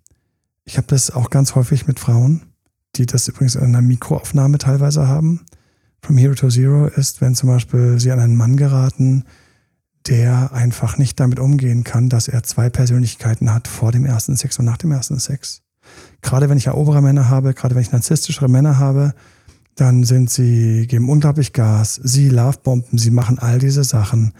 ich 0.63 0.77
habe 0.77 0.87
das 0.87 1.11
auch 1.11 1.29
ganz 1.29 1.55
häufig 1.55 1.87
mit 1.87 1.99
Frauen, 1.99 2.53
die 2.95 3.05
das 3.05 3.27
übrigens 3.27 3.55
in 3.55 3.63
einer 3.63 3.81
Mikroaufnahme 3.81 4.57
teilweise 4.57 5.07
haben. 5.07 5.45
From 6.01 6.17
Hero 6.17 6.35
to 6.35 6.49
Zero 6.49 6.87
ist, 6.87 7.21
wenn 7.21 7.35
zum 7.35 7.49
Beispiel 7.49 7.99
sie 7.99 8.11
an 8.11 8.19
einen 8.19 8.35
Mann 8.35 8.55
geraten, 8.55 9.25
der 10.07 10.53
einfach 10.53 10.97
nicht 10.97 11.19
damit 11.19 11.39
umgehen 11.39 11.83
kann, 11.83 12.09
dass 12.09 12.27
er 12.27 12.43
zwei 12.43 12.69
Persönlichkeiten 12.69 13.53
hat 13.53 13.67
vor 13.67 13.91
dem 13.91 14.05
ersten 14.05 14.35
Sex 14.35 14.57
und 14.59 14.65
nach 14.65 14.77
dem 14.77 14.91
ersten 14.91 15.19
Sex. 15.19 15.61
Gerade 16.21 16.49
wenn 16.49 16.57
ich 16.57 16.67
erobere 16.67 17.01
Männer 17.01 17.29
habe, 17.29 17.53
gerade 17.53 17.75
wenn 17.75 17.81
ich 17.81 17.91
narzisstischere 17.91 18.49
Männer 18.49 18.77
habe, 18.77 19.13
dann 19.75 20.03
sind 20.03 20.29
sie, 20.29 20.87
geben 20.87 21.09
unglaublich 21.09 21.53
Gas, 21.53 21.99
sie 22.03 22.29
Lovebomben, 22.29 22.97
sie 22.97 23.11
machen 23.11 23.37
all 23.37 23.59
diese 23.59 23.83
Sachen. 23.83 24.33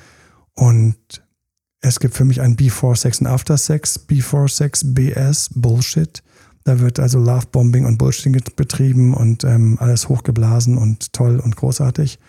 Und 0.54 0.98
es 1.82 2.00
gibt 2.00 2.16
für 2.16 2.26
mich 2.26 2.42
ein 2.42 2.56
Before 2.56 2.96
Sex 2.96 3.22
und 3.22 3.28
After 3.28 3.58
Sex, 3.58 4.00
Before 4.00 4.50
Sex, 4.50 4.82
BS, 4.84 5.52
Bullshit. 5.54 6.24
Da 6.64 6.80
wird 6.80 7.00
also 7.00 7.20
Lovebombing 7.20 7.86
und 7.86 7.98
Bullshit 7.98 8.56
betrieben 8.56 9.14
und 9.14 9.44
ähm, 9.44 9.78
alles 9.80 10.10
hochgeblasen 10.10 10.78
und 10.78 11.14
toll 11.14 11.40
und 11.40 11.56
großartig. 11.56 12.20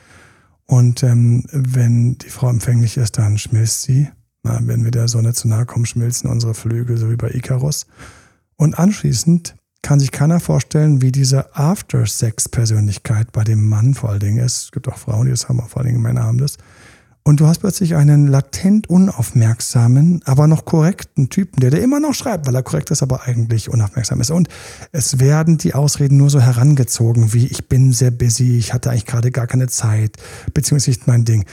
Und 0.70 1.02
ähm, 1.02 1.44
wenn 1.50 2.18
die 2.18 2.28
Frau 2.28 2.50
empfänglich 2.50 2.98
ist, 2.98 3.16
dann 3.16 3.38
schmilzt 3.38 3.83
sie. 3.83 4.09
Na, 4.42 4.61
wenn 4.62 4.85
wir 4.85 4.90
der 4.90 5.09
Sonne 5.09 5.33
zu 5.33 5.48
nahe 5.48 5.64
kommen, 5.64 5.87
schmilzen 5.87 6.31
unsere 6.31 6.54
Flügel, 6.54 6.98
so 6.98 7.11
wie 7.11 7.16
bei 7.16 7.31
Icarus. 7.31 7.87
Und 8.57 8.78
anschließend 8.78 9.57
kann 9.83 9.98
sich 9.98 10.11
keiner 10.11 10.40
vorstellen, 10.40 11.00
wie 11.00 11.11
diese 11.11 11.57
After-Sex-Persönlichkeit 11.57 13.33
bei 13.33 13.44
dem 13.44 13.66
Mann 13.66 13.94
vor 13.94 14.11
allen 14.11 14.20
Dingen 14.20 14.44
ist. 14.44 14.64
Es 14.64 14.70
gibt 14.70 14.88
auch 14.88 14.98
Frauen, 14.98 15.24
die 15.24 15.31
das 15.31 15.48
haben, 15.48 15.59
vor 15.66 15.78
allen 15.78 15.88
Dingen 15.88 16.02
Männer 16.02 16.24
haben 16.24 16.38
das. 16.38 16.59
Und 17.24 17.40
du 17.40 17.46
hast 17.46 17.59
plötzlich 17.59 17.94
einen 17.94 18.26
latent 18.26 18.88
unaufmerksamen, 18.88 20.22
aber 20.24 20.46
noch 20.46 20.64
korrekten 20.64 21.28
Typen, 21.28 21.61
der 21.61 21.70
dir 21.70 21.81
immer 21.81 22.00
noch 22.00 22.14
schreibt, 22.14 22.46
weil 22.46 22.54
er 22.54 22.62
korrekt 22.62 22.90
ist, 22.90 23.02
aber 23.02 23.24
eigentlich 23.24 23.68
unaufmerksam 23.68 24.20
ist. 24.20 24.30
Und 24.30 24.49
es 24.93 25.18
werden 25.18 25.59
die 25.59 25.74
Ausreden 25.74 26.16
nur 26.16 26.30
so 26.30 26.40
herangezogen, 26.40 27.34
wie 27.34 27.47
ich 27.47 27.68
bin 27.68 27.93
sehr 27.93 28.11
busy, 28.11 28.57
ich 28.57 28.72
hatte 28.72 28.90
eigentlich 28.90 29.05
gerade 29.05 29.30
gar 29.30 29.47
keine 29.47 29.68
Zeit, 29.68 30.16
beziehungsweise 30.55 30.90
nicht 30.90 31.07
mein 31.07 31.26
Ding. 31.26 31.45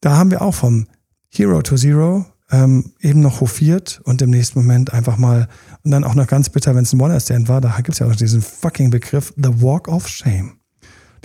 Da 0.00 0.16
haben 0.16 0.30
wir 0.30 0.40
auch 0.40 0.54
vom 0.54 0.86
Hero 1.30 1.62
to 1.62 1.74
Zero 1.76 2.26
ähm, 2.52 2.92
eben 3.00 3.20
noch 3.20 3.40
hofiert 3.40 4.00
und 4.04 4.22
im 4.22 4.30
nächsten 4.30 4.60
Moment 4.60 4.92
einfach 4.92 5.16
mal, 5.16 5.48
und 5.82 5.90
dann 5.90 6.04
auch 6.04 6.14
noch 6.14 6.28
ganz 6.28 6.48
bitter, 6.48 6.76
wenn 6.76 6.84
es 6.84 6.92
ein 6.92 7.00
One-Stand 7.00 7.48
war, 7.48 7.60
da 7.60 7.74
gibt 7.76 7.94
es 7.94 7.98
ja 7.98 8.06
auch 8.06 8.14
diesen 8.14 8.40
fucking 8.40 8.90
Begriff, 8.90 9.32
The 9.36 9.60
Walk 9.60 9.88
of 9.88 10.06
Shame. 10.06 10.58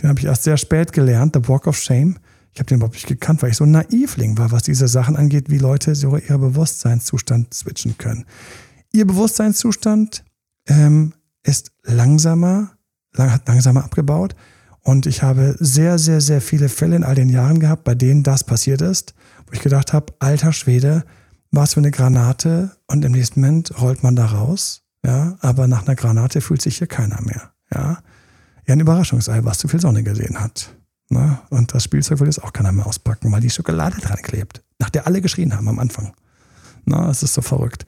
Den 0.01 0.09
habe 0.09 0.19
ich 0.19 0.26
erst 0.26 0.43
sehr 0.43 0.57
spät 0.57 0.93
gelernt, 0.93 1.36
The 1.36 1.47
Walk 1.47 1.67
of 1.67 1.78
Shame 1.78 2.17
ich 2.60 2.62
habe 2.62 2.68
den 2.68 2.80
überhaupt 2.80 2.95
nicht 2.95 3.07
gekannt, 3.07 3.41
weil 3.41 3.51
ich 3.51 3.55
so 3.55 3.64
ein 3.64 3.72
Naivling 3.72 4.38
war, 4.38 4.51
was 4.51 4.64
diese 4.64 4.89
Sachen 4.89 5.16
angeht, 5.16 5.49
wie 5.49 5.60
Leute 5.60 5.95
so 5.95 6.18
ihren 6.18 6.41
Bewusstseinszustand 6.41 7.53
switchen 7.53 7.97
können. 7.97 8.26
Ihr 8.91 9.07
Bewusstseinszustand 9.07 10.26
ähm, 10.68 11.14
ist 11.41 11.72
langsamer, 11.84 12.72
lang, 13.14 13.32
hat 13.32 13.47
langsamer 13.47 13.86
abgebaut. 13.86 14.36
Und 14.82 15.05
ich 15.05 15.24
habe 15.24 15.55
sehr, 15.62 15.97
sehr, 15.99 16.20
sehr 16.20 16.41
viele 16.41 16.68
Fälle 16.68 16.97
in 16.97 17.05
all 17.05 17.16
den 17.16 17.30
Jahren 17.30 17.62
gehabt, 17.62 17.86
bei 17.86 17.95
denen 17.95 18.24
das 18.24 18.43
passiert 18.43 18.82
ist, 18.82 19.14
wo 19.47 19.53
ich 19.53 19.62
gedacht 19.62 19.93
habe, 19.93 20.14
alter 20.20 20.51
Schwede, 20.51 21.05
was 21.51 21.76
für 21.76 21.80
eine 21.80 21.91
Granate 21.91 22.76
und 22.88 23.05
im 23.05 23.14
nächsten 23.14 23.39
Moment 23.39 23.80
rollt 23.80 24.03
man 24.03 24.18
da 24.18 24.26
raus. 24.26 24.82
Ja, 25.05 25.38
aber 25.39 25.70
nach 25.70 25.88
einer 25.88 25.95
Granate 25.95 26.41
fühlt 26.41 26.62
sich 26.62 26.80
hier 26.80 26.88
keiner 26.88 27.22
mehr. 27.22 27.53
Ja, 27.74 27.99
ja 28.68 28.74
ein 28.74 28.82
Überraschungsei, 28.82 29.45
was 29.45 29.60
zu 29.60 29.70
viel 29.70 29.80
Sonne 29.80 30.03
gesehen 30.03 30.41
hat. 30.41 30.76
Ne? 31.10 31.39
Und 31.49 31.74
das 31.74 31.84
Spielzeug 31.84 32.20
will 32.20 32.28
jetzt 32.28 32.43
auch 32.43 32.53
keiner 32.53 32.72
mehr 32.72 32.86
auspacken, 32.86 33.32
weil 33.32 33.41
die 33.41 33.49
Schokolade 33.49 33.97
dran 33.99 34.22
klebt, 34.22 34.64
nach 34.78 34.89
der 34.89 35.07
alle 35.07 35.22
geschrien 35.22 35.55
haben 35.55 35.68
am 35.68 35.80
Anfang. 35.80 36.14
Na, 36.86 37.10
es 37.10 37.24
ist 37.24 37.34
so 37.34 37.41
verrückt. 37.41 37.86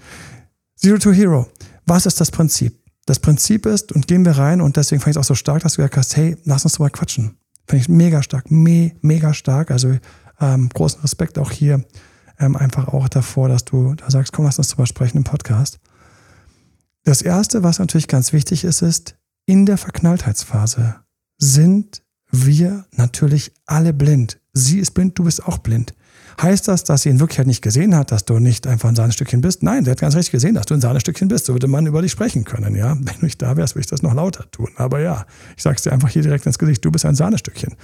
Zero 0.75 0.97
to 0.97 1.11
Hero. 1.11 1.47
Was 1.85 2.05
ist 2.05 2.19
das 2.19 2.31
Prinzip? 2.31 2.79
Das 3.05 3.19
Prinzip 3.19 3.65
ist, 3.65 3.91
und 3.91 4.07
gehen 4.07 4.25
wir 4.25 4.37
rein, 4.37 4.61
und 4.61 4.77
deswegen 4.77 5.01
fand 5.01 5.15
ich 5.15 5.19
es 5.19 5.23
auch 5.23 5.27
so 5.27 5.35
stark, 5.35 5.63
dass 5.63 5.73
du 5.73 5.77
gesagt 5.77 5.97
hast, 5.97 6.15
hey, 6.15 6.37
lass 6.43 6.63
uns 6.65 6.73
drüber 6.73 6.89
quatschen. 6.89 7.37
Finde 7.67 7.83
ich 7.83 7.89
mega 7.89 8.23
stark, 8.23 8.49
me, 8.49 8.93
mega 9.01 9.33
stark. 9.33 9.71
Also 9.71 9.97
ähm, 10.39 10.69
großen 10.69 11.01
Respekt 11.01 11.37
auch 11.37 11.51
hier 11.51 11.85
ähm, 12.39 12.55
einfach 12.55 12.87
auch 12.87 13.07
davor, 13.07 13.49
dass 13.49 13.65
du 13.65 13.93
da 13.95 14.09
sagst, 14.09 14.33
komm, 14.33 14.45
lass 14.45 14.57
uns 14.57 14.69
drüber 14.69 14.87
sprechen 14.87 15.17
im 15.17 15.23
Podcast. 15.23 15.79
Das 17.03 17.21
Erste, 17.21 17.63
was 17.63 17.79
natürlich 17.79 18.07
ganz 18.07 18.33
wichtig 18.33 18.63
ist, 18.63 18.81
ist, 18.81 19.15
in 19.45 19.65
der 19.65 19.77
Verknalltheitsphase 19.77 20.95
sind 21.37 22.03
wir 22.31 22.85
natürlich 22.91 23.51
alle 23.65 23.93
blind. 23.93 24.39
Sie 24.53 24.79
ist 24.79 24.91
blind, 24.91 25.17
du 25.17 25.23
bist 25.23 25.45
auch 25.45 25.59
blind. 25.59 25.93
Heißt 26.41 26.67
das, 26.67 26.83
dass 26.83 27.03
sie 27.03 27.09
in 27.09 27.19
Wirklichkeit 27.19 27.47
nicht 27.47 27.61
gesehen 27.61 27.95
hat, 27.95 28.11
dass 28.11 28.25
du 28.25 28.39
nicht 28.39 28.65
einfach 28.65 28.89
ein 28.89 28.95
Sahnestückchen 28.95 29.41
bist? 29.41 29.63
Nein, 29.63 29.85
sie 29.85 29.91
hat 29.91 29.99
ganz 29.99 30.15
richtig 30.15 30.31
gesehen, 30.31 30.55
dass 30.55 30.65
du 30.65 30.73
ein 30.73 30.81
Sahnestückchen 30.81 31.27
bist. 31.27 31.45
So 31.45 31.53
würde 31.53 31.67
man 31.67 31.85
über 31.85 32.01
dich 32.01 32.11
sprechen 32.11 32.45
können, 32.45 32.75
ja. 32.75 32.95
Wenn 32.99 33.19
du 33.19 33.25
nicht 33.25 33.41
da 33.41 33.57
wärst, 33.57 33.75
würde 33.75 33.81
ich 33.81 33.89
das 33.89 34.01
noch 34.01 34.13
lauter 34.13 34.49
tun. 34.49 34.69
Aber 34.75 34.99
ja, 35.01 35.25
ich 35.57 35.63
sag's 35.63 35.83
dir 35.83 35.91
einfach 35.91 36.09
hier 36.09 36.21
direkt 36.21 36.45
ins 36.45 36.57
Gesicht, 36.57 36.83
du 36.83 36.91
bist 36.91 37.05
ein 37.05 37.15
Sahnestückchen. 37.15 37.75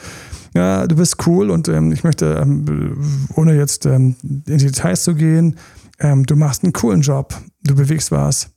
Ja, 0.56 0.88
du 0.88 0.96
bist 0.96 1.28
cool 1.28 1.52
und 1.52 1.68
ähm, 1.68 1.92
ich 1.92 2.04
möchte, 2.04 2.40
ähm, 2.42 2.98
ohne 3.36 3.56
jetzt 3.56 3.86
ähm, 3.86 4.16
in 4.24 4.58
die 4.58 4.66
Details 4.66 5.04
zu 5.04 5.14
gehen, 5.14 5.58
ähm, 6.00 6.26
du 6.26 6.36
machst 6.36 6.64
einen 6.64 6.74
coolen 6.74 7.02
Job, 7.02 7.36
du 7.64 7.76
bewegst 7.76 8.12
was, 8.12 8.50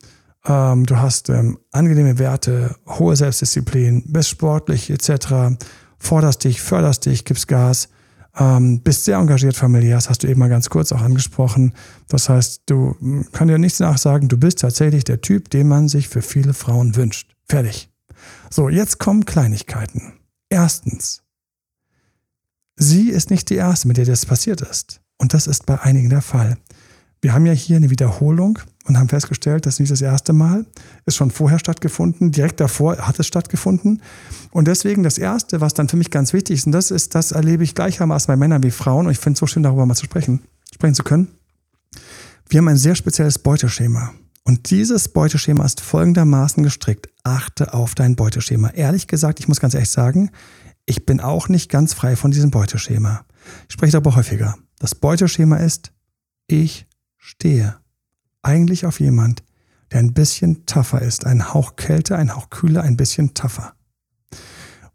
ähm, 0.47 0.87
du 0.87 0.97
hast 0.97 1.29
ähm, 1.29 1.59
angenehme 1.73 2.19
Werte, 2.19 2.77
hohe 2.87 3.17
Selbstdisziplin, 3.17 4.05
bist 4.07 4.31
sportlich 4.31 4.91
etc., 4.91 5.57
forderst 5.99 6.45
dich, 6.45 6.63
förderst 6.63 7.07
dich, 7.07 7.25
gibst 7.25 7.49
Gas 7.49 7.89
ähm, 8.39 8.81
bist 8.81 9.05
sehr 9.05 9.19
engagiert 9.19 9.57
familiär, 9.57 9.97
das 9.97 10.09
hast 10.09 10.23
du 10.23 10.29
eben 10.29 10.39
mal 10.39 10.49
ganz 10.49 10.71
kurz 10.71 10.93
auch 10.93 11.03
angesprochen. 11.03 11.75
Das 12.09 12.29
heißt, 12.29 12.63
du 12.67 12.97
hm, 12.99 13.27
kann 13.33 13.49
dir 13.49 13.59
nichts 13.59 13.81
nachsagen, 13.81 14.29
du 14.29 14.39
bist 14.39 14.61
tatsächlich 14.61 15.05
der 15.05 15.21
Typ, 15.21 15.51
den 15.51 15.69
man 15.69 15.89
sich 15.89 16.09
für 16.09 16.23
viele 16.23 16.55
Frauen 16.55 16.97
wünscht. 16.97 17.35
Fertig. 17.49 17.91
So, 18.49 18.69
jetzt 18.69 18.99
kommen 18.99 19.25
Kleinigkeiten. 19.25 20.13
Erstens, 20.49 21.23
sie 22.77 23.11
ist 23.11 23.31
nicht 23.31 23.51
die 23.51 23.57
erste, 23.57 23.89
mit 23.89 23.97
der 23.97 24.05
das 24.05 24.27
passiert 24.27 24.61
ist. 24.61 25.01
Und 25.19 25.35
das 25.35 25.47
ist 25.47 25.67
bei 25.67 25.81
einigen 25.81 26.11
der 26.11 26.23
Fall. 26.23 26.57
Wir 27.21 27.35
haben 27.35 27.47
ja 27.47 27.53
hier 27.53 27.77
eine 27.77 27.91
Wiederholung 27.91 28.59
und 28.87 28.99
haben 28.99 29.09
festgestellt, 29.09 29.67
dass 29.67 29.79
nicht 29.79 29.93
das 29.93 30.01
erste 30.01 30.33
Mal 30.33 30.67
ist 31.07 31.17
schon 31.17 31.31
vorher 31.31 31.59
stattgefunden, 31.59 32.33
direkt 32.33 32.61
davor 32.61 32.97
hat 32.99 33.19
es 33.19 33.27
stattgefunden. 33.27 34.03
Und 34.51 34.69
deswegen 34.69 35.03
das 35.03 35.19
Erste, 35.19 35.61
was 35.61 35.75
dann 35.75 35.89
für 35.89 35.97
mich 35.97 36.11
ganz 36.11 36.33
wichtig 36.33 36.59
ist, 36.59 36.67
und 36.67 36.73
das 36.73 36.91
ist, 36.91 37.15
das 37.15 37.33
erlebe 37.33 37.63
ich 37.63 37.75
gleichermaßen 37.75 38.27
bei 38.27 38.37
Männern 38.37 38.63
wie 38.63 38.71
Frauen, 38.71 39.07
und 39.07 39.13
ich 39.13 39.19
finde 39.19 39.35
es 39.35 39.41
so 39.41 39.47
schön, 39.47 39.63
darüber 39.63 39.87
mal 39.87 39.95
zu 39.95 40.05
sprechen, 40.05 40.43
sprechen 40.73 40.95
zu 40.95 41.05
können. 41.05 41.29
Wir 42.49 42.59
haben 42.59 42.69
ein 42.69 42.77
sehr 42.77 42.95
spezielles 42.95 43.39
Beuteschema. 43.39 44.13
Und 44.45 44.71
dieses 44.71 45.09
Beuteschema 45.09 45.65
ist 45.65 45.81
folgendermaßen 45.81 46.63
gestrickt. 46.63 47.09
Achte 47.23 47.75
auf 47.75 47.95
dein 47.95 48.17
Beuteschema. 48.17 48.71
Ehrlich 48.71 49.07
gesagt, 49.07 49.39
ich 49.39 49.47
muss 49.47 49.61
ganz 49.61 49.75
ehrlich 49.75 49.91
sagen, 49.91 50.31
ich 50.87 51.07
bin 51.07 51.21
auch 51.21 51.49
nicht 51.49 51.71
ganz 51.71 51.95
frei 51.95 52.17
von 52.17 52.31
diesem 52.31 52.51
Beuteschema. 52.51 53.25
Ich 53.69 53.75
spreche 53.75 53.93
darüber 53.93 54.17
häufiger. 54.17 54.57
Das 54.79 54.95
Beuteschema 54.95 55.59
ist, 55.59 55.93
ich 56.49 56.87
stehe 57.19 57.77
eigentlich 58.43 58.87
auf 58.87 59.01
jemand, 59.01 59.43
der 59.93 60.01
ein 60.01 60.15
bisschen 60.15 60.67
tougher 60.67 61.03
ist. 61.03 61.27
Ein 61.27 61.53
Hauch 61.53 61.77
kälter, 61.77 62.17
ein 62.17 62.35
Hauch 62.35 62.51
kühler, 62.51 62.83
ein 62.83 62.97
bisschen 62.97 63.35
tougher. 63.35 63.75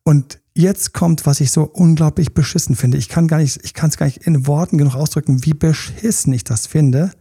Und 0.04 0.40
jetzt 0.54 0.94
kommt, 0.94 1.26
was 1.26 1.42
ich 1.42 1.52
so 1.52 1.64
unglaublich 1.64 2.34
beschissen 2.34 2.76
finde. 2.76 2.98
Ich 2.98 3.10
kann 3.10 3.28
gar 3.28 3.40
nicht, 3.40 3.60
ich 3.64 3.74
kann 3.74 3.90
es 3.90 3.98
gar 3.98 4.06
nicht 4.06 4.26
in 4.26 4.48
Worten 4.48 4.78
genug 4.78 4.96
ausdrücken, 4.96 5.44
wie 5.46 5.54
beschissen 5.54 6.32
ich 6.34 6.44
das 6.44 6.68
finde, 6.68 7.12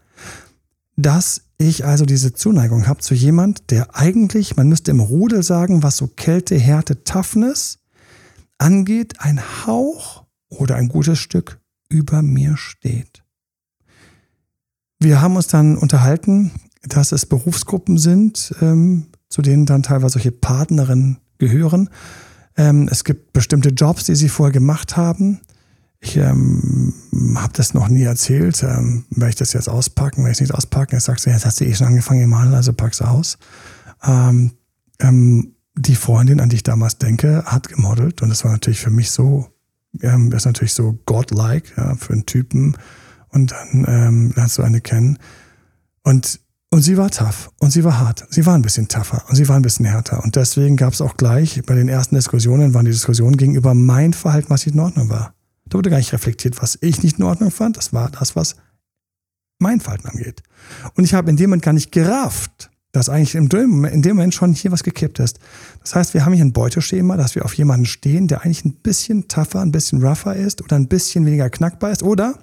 dass 0.96 1.42
ich 1.58 1.84
also 1.84 2.04
diese 2.04 2.32
Zuneigung 2.32 2.86
habe 2.86 3.00
zu 3.00 3.14
jemand, 3.14 3.70
der 3.70 3.96
eigentlich, 3.96 4.56
man 4.56 4.68
müsste 4.68 4.90
im 4.90 5.00
Rudel 5.00 5.42
sagen, 5.42 5.82
was 5.82 5.96
so 5.96 6.06
Kälte, 6.06 6.56
Härte, 6.56 7.04
Toughness 7.04 7.78
angeht, 8.58 9.20
ein 9.20 9.40
Hauch 9.66 10.24
oder 10.48 10.76
ein 10.76 10.88
gutes 10.88 11.18
Stück 11.18 11.60
über 11.88 12.22
mir 12.22 12.56
steht. 12.56 13.23
Wir 15.04 15.20
haben 15.20 15.36
uns 15.36 15.48
dann 15.48 15.76
unterhalten, 15.76 16.50
dass 16.82 17.12
es 17.12 17.26
Berufsgruppen 17.26 17.98
sind, 17.98 18.54
ähm, 18.62 19.08
zu 19.28 19.42
denen 19.42 19.66
dann 19.66 19.82
teilweise 19.82 20.14
solche 20.14 20.32
Partnerinnen 20.32 21.18
gehören. 21.36 21.90
Ähm, 22.56 22.88
es 22.90 23.04
gibt 23.04 23.34
bestimmte 23.34 23.68
Jobs, 23.68 24.04
die 24.04 24.14
sie 24.14 24.30
vorher 24.30 24.52
gemacht 24.52 24.96
haben. 24.96 25.42
Ich 26.00 26.16
ähm, 26.16 26.94
habe 27.36 27.52
das 27.52 27.74
noch 27.74 27.88
nie 27.88 28.04
erzählt. 28.04 28.62
Ähm, 28.62 29.04
werde 29.10 29.28
ich 29.28 29.36
das 29.36 29.52
jetzt 29.52 29.68
auspacken? 29.68 30.22
Werde 30.22 30.30
ich 30.30 30.38
es 30.38 30.40
nicht 30.40 30.54
auspacken? 30.54 30.94
Jetzt 30.94 31.04
sagst 31.04 31.26
du, 31.26 31.30
jetzt 31.30 31.44
hast 31.44 31.60
du 31.60 31.66
eh 31.66 31.74
schon 31.74 31.88
angefangen, 31.88 32.26
mal, 32.30 32.54
also 32.54 32.72
pack's 32.72 33.02
aus. 33.02 33.36
Ähm, 34.02 34.52
ähm, 35.00 35.54
die 35.76 35.96
Freundin, 35.96 36.40
an 36.40 36.48
die 36.48 36.56
ich 36.56 36.62
damals 36.62 36.96
denke, 36.96 37.44
hat 37.44 37.68
gemodelt 37.68 38.22
und 38.22 38.30
das 38.30 38.42
war 38.42 38.52
natürlich 38.52 38.80
für 38.80 38.90
mich 38.90 39.10
so, 39.10 39.48
ähm, 40.00 40.32
ist 40.32 40.46
natürlich 40.46 40.72
so 40.72 40.98
godlike 41.04 41.72
ja, 41.76 41.94
für 41.94 42.14
einen 42.14 42.24
Typen, 42.24 42.78
und 43.34 43.52
dann 43.52 43.84
ähm, 43.86 44.32
lernst 44.36 44.58
du 44.58 44.62
eine 44.62 44.80
kennen. 44.80 45.18
Und, 46.02 46.40
und 46.70 46.82
sie 46.82 46.96
war 46.96 47.10
tough 47.10 47.50
und 47.58 47.70
sie 47.70 47.84
war 47.84 47.98
hart. 47.98 48.26
Sie 48.30 48.46
war 48.46 48.54
ein 48.54 48.62
bisschen 48.62 48.88
tougher 48.88 49.24
und 49.28 49.36
sie 49.36 49.48
war 49.48 49.56
ein 49.56 49.62
bisschen 49.62 49.84
härter. 49.84 50.22
Und 50.22 50.36
deswegen 50.36 50.76
gab 50.76 50.92
es 50.92 51.00
auch 51.00 51.16
gleich 51.16 51.60
bei 51.66 51.74
den 51.74 51.88
ersten 51.88 52.14
Diskussionen, 52.14 52.74
waren 52.74 52.84
die 52.84 52.92
Diskussionen 52.92 53.36
gegenüber 53.36 53.74
mein 53.74 54.12
Verhalten, 54.12 54.50
was 54.50 54.64
nicht 54.64 54.74
in 54.74 54.80
Ordnung 54.80 55.08
war. 55.08 55.34
Da 55.66 55.78
wurde 55.78 55.90
gar 55.90 55.98
nicht 55.98 56.12
reflektiert, 56.12 56.60
was 56.62 56.78
ich 56.80 57.02
nicht 57.02 57.18
in 57.18 57.24
Ordnung 57.24 57.50
fand. 57.50 57.76
Das 57.76 57.92
war 57.92 58.10
das, 58.10 58.36
was 58.36 58.56
mein 59.58 59.80
Verhalten 59.80 60.08
angeht. 60.08 60.42
Und 60.94 61.04
ich 61.04 61.14
habe 61.14 61.30
in 61.30 61.36
dem 61.36 61.50
Moment 61.50 61.62
gar 61.62 61.72
nicht 61.72 61.90
gerafft, 61.90 62.70
dass 62.92 63.08
eigentlich 63.08 63.34
in 63.34 63.48
dem, 63.48 63.70
Moment, 63.70 63.94
in 63.94 64.02
dem 64.02 64.16
Moment 64.16 64.34
schon 64.34 64.52
hier 64.52 64.70
was 64.70 64.84
gekippt 64.84 65.18
ist. 65.18 65.40
Das 65.80 65.96
heißt, 65.96 66.14
wir 66.14 66.24
haben 66.24 66.32
hier 66.32 66.44
ein 66.44 66.52
Beuteschema, 66.52 67.16
dass 67.16 67.34
wir 67.34 67.44
auf 67.44 67.54
jemanden 67.54 67.86
stehen, 67.86 68.28
der 68.28 68.42
eigentlich 68.42 68.64
ein 68.64 68.74
bisschen 68.74 69.26
tougher, 69.26 69.60
ein 69.60 69.72
bisschen 69.72 70.04
rougher 70.04 70.36
ist 70.36 70.62
oder 70.62 70.76
ein 70.76 70.86
bisschen 70.86 71.26
weniger 71.26 71.50
knackbar 71.50 71.90
ist 71.90 72.04
oder 72.04 72.38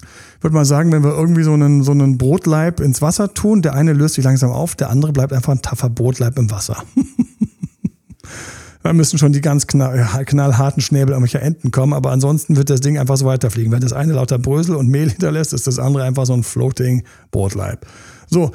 ich 0.00 0.42
würde 0.42 0.54
mal 0.54 0.64
sagen, 0.64 0.92
wenn 0.92 1.02
wir 1.02 1.10
irgendwie 1.10 1.42
so 1.42 1.52
einen, 1.52 1.82
so 1.82 1.90
einen 1.90 2.18
Brotleib 2.18 2.80
ins 2.80 3.02
Wasser 3.02 3.34
tun, 3.34 3.62
der 3.62 3.74
eine 3.74 3.92
löst 3.92 4.14
sich 4.14 4.24
langsam 4.24 4.50
auf, 4.50 4.76
der 4.76 4.90
andere 4.90 5.12
bleibt 5.12 5.32
einfach 5.32 5.52
ein 5.52 5.62
taffer 5.62 5.90
Brotleib 5.90 6.38
im 6.38 6.50
Wasser. 6.50 6.84
da 8.82 8.92
müssen 8.92 9.18
schon 9.18 9.32
die 9.32 9.40
ganz 9.40 9.66
knall, 9.66 10.24
knallharten 10.24 10.80
Schnäbel 10.80 11.12
irgendwelcher 11.12 11.42
Enten 11.42 11.72
kommen, 11.72 11.92
aber 11.92 12.12
ansonsten 12.12 12.56
wird 12.56 12.70
das 12.70 12.80
Ding 12.80 12.98
einfach 12.98 13.16
so 13.16 13.26
weiterfliegen. 13.26 13.72
Wenn 13.72 13.80
das 13.80 13.92
eine 13.92 14.12
lauter 14.12 14.38
Brösel 14.38 14.76
und 14.76 14.88
Mehl 14.88 15.10
hinterlässt, 15.10 15.52
ist 15.52 15.66
das 15.66 15.78
andere 15.78 16.04
einfach 16.04 16.26
so 16.26 16.34
ein 16.34 16.44
floating 16.44 17.02
Brotleib. 17.32 17.86
So, 18.28 18.52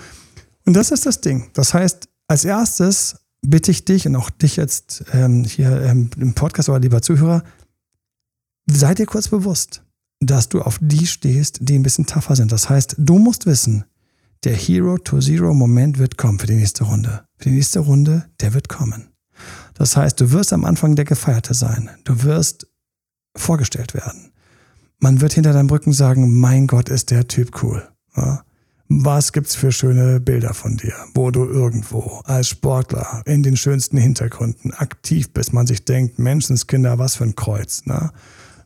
und 0.66 0.74
das 0.74 0.92
ist 0.92 1.06
das 1.06 1.20
Ding. 1.20 1.50
Das 1.54 1.74
heißt, 1.74 2.08
als 2.28 2.46
erstes 2.46 3.18
bitte 3.42 3.72
ich 3.72 3.84
dich 3.84 4.08
und 4.08 4.16
auch 4.16 4.30
dich 4.30 4.56
jetzt 4.56 5.04
ähm, 5.14 5.44
hier 5.44 5.82
ähm, 5.82 6.10
im 6.18 6.34
Podcast 6.34 6.70
oder 6.70 6.80
lieber 6.80 7.02
Zuhörer, 7.02 7.44
seid 8.68 9.00
ihr 9.00 9.06
kurz 9.06 9.28
bewusst 9.28 9.83
dass 10.26 10.50
du 10.50 10.62
auf 10.62 10.80
die 10.82 11.08
stehst, 11.08 11.60
die 11.62 11.76
ein 11.76 11.84
bisschen 11.84 12.06
tougher 12.06 12.36
sind. 12.36 12.52
Das 12.52 12.70
heißt, 12.70 12.96
du 12.98 13.18
musst 13.18 13.46
wissen, 13.46 13.86
der 14.44 14.56
Hero 14.56 14.98
to 14.98 15.20
Zero 15.20 15.54
Moment 15.54 16.00
wird 16.00 16.18
kommen 16.18 16.40
für 16.40 16.48
die 16.48 16.56
nächste 16.56 16.84
Runde. 16.84 17.24
Für 17.38 17.50
die 17.50 17.56
nächste 17.56 17.80
Runde, 17.80 18.26
der 18.42 18.54
wird 18.54 18.70
kommen. 18.70 19.10
Das 19.74 19.96
heißt, 19.96 20.20
du 20.20 20.32
wirst 20.32 20.54
am 20.54 20.66
Anfang 20.66 20.96
der 20.96 21.06
Gefeierte 21.06 21.54
sein. 21.54 21.90
Du 22.04 22.24
wirst 22.24 22.68
vorgestellt 23.36 23.94
werden. 23.94 24.32
Man 25.00 25.22
wird 25.22 25.34
hinter 25.34 25.54
deinem 25.54 25.70
Rücken 25.70 25.94
sagen, 25.94 26.40
mein 26.40 26.68
Gott, 26.68 26.90
ist 26.90 27.12
der 27.12 27.28
Typ 27.28 27.64
cool. 27.64 27.88
Ja? 28.16 28.44
Was 28.90 29.32
gibt's 29.32 29.56
für 29.56 29.72
schöne 29.72 30.20
Bilder 30.20 30.54
von 30.54 30.78
dir, 30.78 30.94
wo 31.16 31.32
du 31.32 31.46
irgendwo 31.46 32.22
als 32.26 32.50
Sportler 32.50 33.24
in 33.26 33.42
den 33.42 33.58
schönsten 33.58 33.98
Hintergründen 33.98 34.74
aktiv 34.74 35.32
bist, 35.32 35.52
man 35.52 35.66
sich 35.66 35.84
denkt, 35.86 36.20
Menschenskinder, 36.20 37.00
was 37.00 37.16
für 37.16 37.24
ein 37.24 37.36
Kreuz. 37.36 37.86
Ne? 37.86 38.12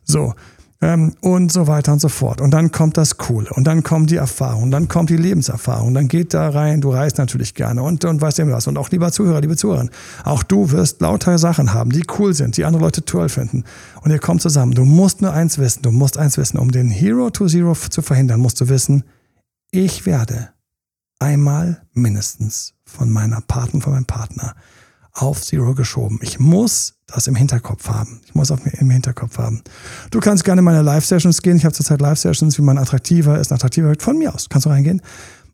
So, 0.04 0.34
ähm, 0.80 1.14
und 1.20 1.50
so 1.50 1.66
weiter 1.66 1.92
und 1.92 2.00
so 2.00 2.08
fort. 2.08 2.40
Und 2.40 2.52
dann 2.52 2.70
kommt 2.70 2.96
das 2.96 3.16
Coole 3.16 3.50
und 3.50 3.64
dann 3.64 3.82
kommt 3.82 4.10
die 4.10 4.16
Erfahrung, 4.16 4.70
dann 4.70 4.88
kommt 4.88 5.10
die 5.10 5.16
Lebenserfahrung, 5.16 5.94
dann 5.94 6.08
geht 6.08 6.34
da 6.34 6.48
rein, 6.48 6.80
du 6.80 6.90
reist 6.90 7.18
natürlich 7.18 7.54
gerne 7.54 7.82
und, 7.82 8.04
und 8.04 8.20
weißt 8.20 8.38
ja 8.38 8.48
was. 8.48 8.66
Und 8.66 8.76
auch 8.76 8.90
lieber 8.90 9.10
Zuhörer, 9.10 9.40
liebe 9.40 9.56
Zuhörer, 9.56 9.88
auch 10.24 10.42
du 10.42 10.70
wirst 10.70 11.00
lauter 11.00 11.38
Sachen 11.38 11.74
haben, 11.74 11.90
die 11.90 12.04
cool 12.18 12.34
sind, 12.34 12.56
die 12.56 12.64
andere 12.64 12.82
Leute 12.84 13.04
toll 13.04 13.28
finden. 13.28 13.64
Und 14.02 14.10
ihr 14.10 14.20
kommt 14.20 14.42
zusammen. 14.42 14.72
Du 14.72 14.84
musst 14.84 15.20
nur 15.20 15.32
eins 15.32 15.58
wissen, 15.58 15.82
du 15.82 15.90
musst 15.90 16.16
eins 16.16 16.38
wissen, 16.38 16.58
um 16.58 16.70
den 16.70 16.90
Hero 16.90 17.30
to 17.30 17.46
Zero 17.46 17.74
zu 17.74 18.02
verhindern, 18.02 18.40
musst 18.40 18.60
du 18.60 18.68
wissen, 18.68 19.04
ich 19.70 20.06
werde 20.06 20.50
einmal 21.18 21.82
mindestens 21.92 22.74
von 22.84 23.10
meiner 23.10 23.40
Partner, 23.40 23.80
von 23.80 23.92
meinem 23.92 24.06
Partner 24.06 24.54
auf 25.12 25.42
Zero 25.42 25.74
geschoben. 25.74 26.20
Ich 26.22 26.38
muss 26.38 26.97
das 27.08 27.26
im 27.26 27.34
Hinterkopf 27.34 27.88
haben. 27.88 28.20
Ich 28.26 28.34
muss 28.34 28.50
auch 28.50 28.60
im 28.60 28.90
Hinterkopf 28.90 29.38
haben. 29.38 29.62
Du 30.10 30.20
kannst 30.20 30.44
gerne 30.44 30.60
in 30.60 30.64
meine 30.64 30.82
Live-Sessions 30.82 31.42
gehen. 31.42 31.56
Ich 31.56 31.64
habe 31.64 31.74
zurzeit 31.74 32.00
Live-Sessions, 32.00 32.58
wie 32.58 32.62
man 32.62 32.78
attraktiver 32.78 33.40
ist, 33.40 33.50
attraktiver 33.50 33.88
wird. 33.88 34.02
Von 34.02 34.18
mir 34.18 34.34
aus 34.34 34.48
kannst 34.48 34.66
du 34.66 34.70
reingehen. 34.70 35.02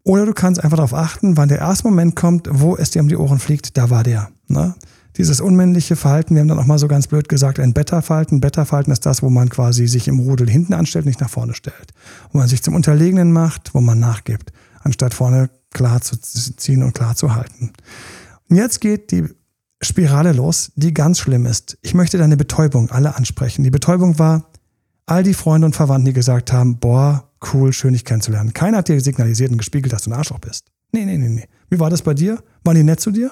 Oder 0.03 0.27
du 0.27 0.35
kannst 0.35 0.63
einfach 0.63 0.77
darauf 0.77 0.93
achten, 0.93 1.37
wann 1.37 1.49
der 1.49 1.61
erste 1.61 1.85
Moment 1.85 2.17
kommt, 2.17 2.49
wo 2.51 2.77
es 2.77 2.91
dir 2.91 3.01
um 3.01 3.09
die 3.09 3.17
Ohren 3.17 3.39
fliegt, 3.39 3.79
da 3.79 3.89
war 3.89 4.03
der. 4.03 4.29
Ne? 4.49 4.75
Dieses 5.17 5.41
unmännliche 5.41 5.95
Verhalten, 5.95 6.35
wir 6.35 6.41
haben 6.41 6.49
dann 6.49 6.59
auch 6.59 6.67
mal 6.67 6.79
so 6.79 6.89
ganz 6.89 7.07
blöd 7.07 7.29
gesagt, 7.29 7.61
ein 7.61 7.73
Beta-Verhalten. 7.73 8.41
Beta-Verhalten 8.41 8.91
ist 8.91 9.07
das, 9.07 9.23
wo 9.23 9.31
man 9.31 9.49
quasi 9.49 9.87
sich 9.87 10.09
im 10.09 10.19
Rudel 10.19 10.51
hinten 10.51 10.75
anstellt, 10.75 11.07
nicht 11.07 11.21
nach 11.21 11.31
vorne 11.31 11.55
stellt. 11.55 11.93
Wo 12.33 12.39
man 12.39 12.49
sich 12.49 12.63
zum 12.63 12.75
Unterlegenen 12.75 13.33
macht, 13.33 13.75
wo 13.75 13.81
man 13.81 14.01
nachgibt, 14.01 14.53
anstatt 14.83 15.15
vorne 15.15 15.51
klar 15.73 16.01
zu 16.01 16.17
ziehen 16.21 16.83
und 16.83 16.95
klar 16.95 17.15
zu 17.15 17.35
halten. 17.35 17.73
Und 18.51 18.57
jetzt 18.57 18.81
geht 18.81 19.13
die 19.13 19.29
Spirale 19.83 20.33
los, 20.33 20.73
die 20.77 20.95
ganz 20.95 21.19
schlimm 21.19 21.47
ist. 21.47 21.77
Ich 21.83 21.95
möchte 21.95 22.19
deine 22.19 22.37
Betäubung 22.37 22.91
alle 22.91 23.17
ansprechen. 23.17 23.65
Die 23.65 23.71
Betäubung 23.71 24.19
war 24.19 24.51
all 25.07 25.23
die 25.23 25.35
Freunde 25.35 25.67
und 25.67 25.77
Verwandten, 25.77 26.07
die 26.07 26.13
gesagt 26.13 26.53
haben, 26.53 26.79
boah, 26.79 27.29
cool, 27.53 27.73
schön 27.73 27.93
dich 27.93 28.05
kennenzulernen. 28.05 28.53
Keiner 28.55 28.79
hat 28.79 28.89
dir 28.89 29.01
signalisiert 29.01 29.51
und 29.51 29.59
gespiegelt, 29.59 29.93
dass 29.93 30.03
du 30.03 30.11
ein 30.11 30.15
Arschloch 30.15 30.39
bist. 30.39 30.67
Nee, 30.93 31.05
nee, 31.05 31.19
nee, 31.19 31.29
nee. 31.29 31.49
Wie 31.69 31.79
war 31.79 31.91
das 31.91 32.03
bei 32.03 32.15
dir? 32.15 32.43
Waren 32.63 32.77
die 32.77 32.85
nett 32.85 33.01
zu 33.01 33.11
dir? 33.11 33.31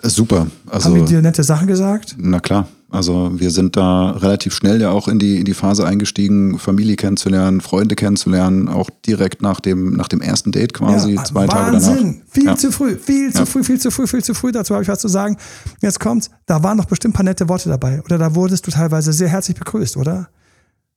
Super. 0.00 0.48
Also, 0.66 0.90
Haben 0.90 1.06
die 1.06 1.12
dir 1.12 1.22
nette 1.22 1.42
Sachen 1.42 1.66
gesagt? 1.66 2.16
Na 2.18 2.40
klar. 2.40 2.68
Also 2.90 3.30
wir 3.34 3.50
sind 3.50 3.76
da 3.76 4.12
relativ 4.12 4.54
schnell 4.54 4.80
ja 4.80 4.90
auch 4.90 5.08
in 5.08 5.18
die, 5.18 5.38
in 5.38 5.44
die 5.44 5.52
Phase 5.52 5.86
eingestiegen, 5.86 6.58
Familie 6.58 6.96
kennenzulernen, 6.96 7.60
Freunde 7.60 7.94
kennenzulernen, 7.94 8.68
auch 8.68 8.88
direkt 9.04 9.42
nach 9.42 9.60
dem, 9.60 9.94
nach 9.94 10.08
dem 10.08 10.22
ersten 10.22 10.52
Date 10.52 10.72
quasi, 10.72 11.14
ja, 11.14 11.24
zwei 11.24 11.46
Wahnsinn. 11.48 11.80
Tage 11.80 11.96
danach. 12.02 12.14
Viel 12.30 12.44
ja. 12.46 12.56
zu 12.56 12.72
früh, 12.72 12.96
viel 12.96 13.30
zu 13.30 13.40
ja. 13.40 13.46
früh, 13.46 13.62
viel 13.62 13.78
zu 13.78 13.90
früh, 13.90 14.06
viel 14.06 14.24
zu 14.24 14.32
früh. 14.32 14.52
Dazu 14.52 14.74
habe 14.74 14.82
ich 14.82 14.88
was 14.88 15.00
zu 15.00 15.08
sagen. 15.08 15.36
Jetzt 15.82 16.00
kommt's, 16.00 16.30
da 16.46 16.62
waren 16.62 16.78
noch 16.78 16.86
bestimmt 16.86 17.12
ein 17.12 17.16
paar 17.16 17.24
nette 17.24 17.48
Worte 17.50 17.68
dabei. 17.68 18.00
Oder 18.04 18.16
da 18.16 18.34
wurdest 18.34 18.66
du 18.66 18.70
teilweise 18.70 19.12
sehr 19.12 19.28
herzlich 19.28 19.58
begrüßt, 19.58 19.98
oder? 19.98 20.30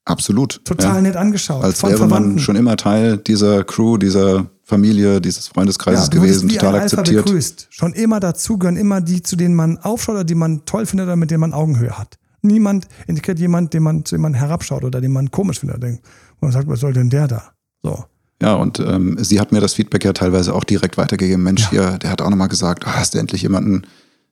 Absolut. 0.06 0.64
Total 0.64 1.02
nett 1.02 1.18
angeschaut. 1.18 1.64
Als 1.64 1.84
wäre 1.84 2.08
man 2.08 2.39
schon 2.39 2.56
immer 2.56 2.78
Teil 2.78 3.18
dieser 3.18 3.64
Crew, 3.66 3.98
dieser 3.98 4.48
Familie, 4.72 5.19
dieses 5.19 5.49
Freundeskreises 5.49 6.05
ja, 6.05 6.19
gewesen, 6.19 6.47
total 6.47 6.76
akzeptiert. 6.76 7.26
begrüßt. 7.26 7.67
Schon 7.69 7.91
immer 7.91 8.22
dazugehören, 8.22 8.78
immer 8.78 9.01
die, 9.01 9.22
zu 9.22 9.36
denen 9.36 9.53
man 9.53 9.78
aufschaut 9.80 10.15
oder 10.15 10.24
die 10.24 10.36
man 10.36 10.63
toll 10.65 10.86
findet 10.86 11.07
oder 11.07 11.17
mit 11.17 11.30
denen 11.30 11.41
man 11.41 11.51
Augenhöhe 11.51 11.97
hat. 11.97 12.17
Niemand 12.41 12.88
integriert 13.05 13.38
jemand, 13.38 13.74
den 13.74 13.84
man 13.84 14.05
zu 14.05 14.15
jemandem 14.15 14.39
herabschaut 14.39 14.86
oder 14.86 15.01
den 15.01 15.11
man 15.11 15.30
komisch 15.30 15.59
findet. 15.59 15.84
Und 15.84 15.99
man 16.39 16.51
sagt, 16.53 16.69
was 16.69 16.80
soll 16.80 16.93
denn 16.93 17.09
der 17.09 17.28
da? 17.28 17.51
So. 17.84 18.05
Ja, 18.41 18.55
und 18.55 18.80
ähm, 18.80 19.17
sie 19.19 19.41
hat 19.41 19.51
mir 19.51 19.59
das 19.59 19.74
Feedback 19.74 20.05
ja 20.05 20.13
teilweise 20.13 20.55
auch 20.55 20.63
direkt 20.63 20.97
weitergegeben. 20.97 21.43
Mensch, 21.43 21.63
ja. 21.63 21.69
hier, 21.69 21.97
der 21.99 22.09
hat 22.09 22.22
auch 22.22 22.30
nochmal 22.30 22.47
gesagt, 22.47 22.86
oh, 22.88 22.91
hast 22.91 23.13
du 23.13 23.19
endlich 23.19 23.41
jemanden, 23.41 23.84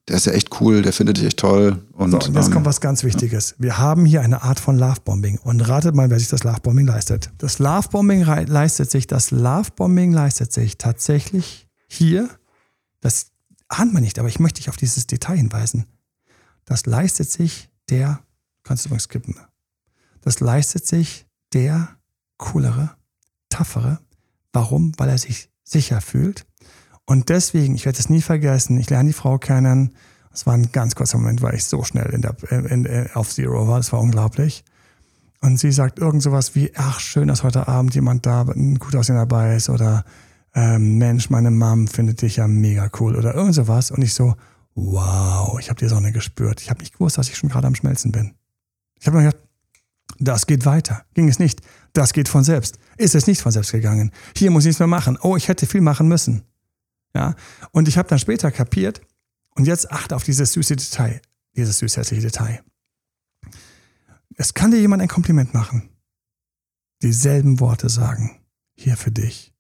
der 0.10 0.18
ist 0.18 0.26
ja 0.26 0.34
echt 0.34 0.60
cool, 0.60 0.82
der 0.82 0.92
findet 0.92 1.18
dich 1.18 1.26
echt 1.26 1.38
toll. 1.38 1.86
Und, 1.94 2.12
so, 2.12 2.18
und 2.18 2.34
jetzt 2.36 2.48
ähm, 2.48 2.54
kommt 2.54 2.66
was 2.66 2.82
ganz 2.82 3.04
Wichtiges. 3.04 3.54
Wir 3.60 3.78
haben 3.78 4.06
hier 4.06 4.22
eine 4.22 4.42
Art 4.42 4.60
von 4.60 4.78
Lovebombing. 4.78 5.38
Und 5.38 5.62
ratet 5.62 5.94
mal, 5.96 6.10
wer 6.10 6.18
sich 6.18 6.30
das 6.30 6.44
Lovebombing 6.44 6.88
leistet. 6.88 7.32
Das 7.38 7.60
Lovebombing 7.60 8.24
leistet 8.24 8.90
sich, 8.90 9.06
das 9.06 9.30
Lovebombing 9.30 10.12
leistet 10.12 10.52
sich 10.52 10.80
tatsächlich 10.80 11.68
hier, 11.88 12.28
das 13.02 13.32
ahnt 13.68 13.94
man 13.94 14.02
nicht, 14.02 14.18
aber 14.18 14.28
ich 14.28 14.40
möchte 14.40 14.60
dich 14.60 14.70
auf 14.70 14.78
dieses 14.78 15.06
Detail 15.06 15.38
hinweisen. 15.38 15.86
Das 16.66 16.88
leistet 16.88 17.30
sich 17.30 17.70
der, 17.90 18.20
kannst 18.64 18.86
du 18.86 18.90
übrigens 18.90 19.04
skippen, 19.04 19.36
ne? 19.36 19.48
das 20.22 20.40
leistet 20.40 20.88
sich 20.88 21.28
der 21.54 21.98
coolere, 22.38 22.96
toughere. 23.50 24.00
Warum? 24.54 24.92
Weil 24.98 25.10
er 25.10 25.18
sich 25.20 25.50
sicher 25.64 26.02
fühlt 26.02 26.48
und 27.10 27.30
deswegen, 27.30 27.74
ich 27.74 27.86
werde 27.86 27.98
es 27.98 28.08
nie 28.08 28.22
vergessen, 28.22 28.80
ich 28.80 28.92
lerne 28.92 29.10
die 29.10 29.14
Frau 29.14 29.40
kennen. 29.40 29.96
Es 30.32 30.46
war 30.46 30.54
ein 30.54 30.72
ganz 30.72 30.94
kurzer 30.94 31.18
Moment, 31.18 31.42
weil 31.42 31.56
ich 31.56 31.64
so 31.64 31.84
schnell 31.84 32.12
in 32.14 32.22
der, 32.22 32.36
in, 32.52 32.86
in, 32.86 33.10
auf 33.16 33.32
Zero 33.32 33.68
war. 33.68 33.78
Das 33.78 33.92
war 33.92 34.00
unglaublich. 34.00 34.64
Und 35.42 35.58
sie 35.58 35.72
sagt 35.72 35.98
irgend 35.98 36.22
sowas 36.22 36.54
wie, 36.54 36.72
ach, 36.76 37.00
schön, 37.00 37.28
dass 37.28 37.42
heute 37.42 37.68
Abend 37.68 37.96
jemand 37.96 38.28
da, 38.28 38.44
ein 38.44 38.78
gut 38.78 38.96
aussehender 38.96 39.26
dabei 39.26 39.56
ist. 39.56 39.70
Oder, 39.70 40.06
ähm, 40.54 41.00
Mensch, 41.00 41.32
meine 41.32 41.50
Mom 41.50 41.88
findet 41.88 42.22
dich 42.22 42.36
ja 42.36 42.48
mega 42.48 42.92
cool. 43.00 43.16
Oder 43.16 43.34
irgend 43.34 43.56
sowas. 43.56 43.90
Und 43.90 44.04
ich 44.04 44.14
so, 44.14 44.36
wow, 44.76 45.60
ich 45.60 45.72
habe 45.72 45.80
die 45.80 45.88
Sonne 45.88 46.12
gespürt. 46.12 46.62
Ich 46.62 46.70
habe 46.70 46.82
nicht 46.82 46.94
gewusst, 46.94 47.18
dass 47.18 47.28
ich 47.28 47.38
schon 47.38 47.50
gerade 47.50 47.66
am 47.66 47.74
Schmelzen 47.74 48.12
bin. 48.12 48.36
Ich 49.00 49.08
habe 49.08 49.18
mir 49.18 49.24
gedacht, 49.24 49.44
das 50.20 50.46
geht 50.46 50.64
weiter. 50.68 51.06
Ging 51.16 51.28
es 51.28 51.40
nicht. 51.40 51.62
Das 51.94 52.14
geht 52.14 52.30
von 52.30 52.44
selbst. 52.44 52.78
Ist 52.98 53.16
es 53.16 53.26
nicht 53.26 53.42
von 53.42 53.52
selbst 53.52 53.72
gegangen. 53.72 54.12
Hier 54.38 54.52
muss 54.52 54.66
ich 54.66 54.68
nichts 54.68 54.80
mehr 54.80 54.88
machen. 54.88 55.18
Oh, 55.24 55.36
ich 55.36 55.48
hätte 55.48 55.66
viel 55.66 55.82
machen 55.82 56.08
müssen. 56.08 56.44
Ja? 57.14 57.36
Und 57.72 57.88
ich 57.88 57.98
habe 57.98 58.10
dann 58.10 58.20
später 58.20 58.52
kapiert, 58.52 59.02
und 59.60 59.66
jetzt 59.66 59.92
achte 59.92 60.16
auf 60.16 60.24
dieses 60.24 60.54
süße 60.54 60.78
Detail, 60.78 61.22
dieses 61.56 61.80
süßherzliche 61.80 62.22
Detail. 62.22 62.64
Es 64.36 64.54
kann 64.54 64.72
dir 64.72 64.80
jemand 64.80 65.02
ein 65.02 65.10
Kompliment 65.10 65.54
machen, 65.54 65.90
dieselben 67.02 67.60
Worte 67.60 67.90
sagen, 67.90 68.40
hier 68.78 68.96
für 68.96 69.12
dich. 69.12 69.54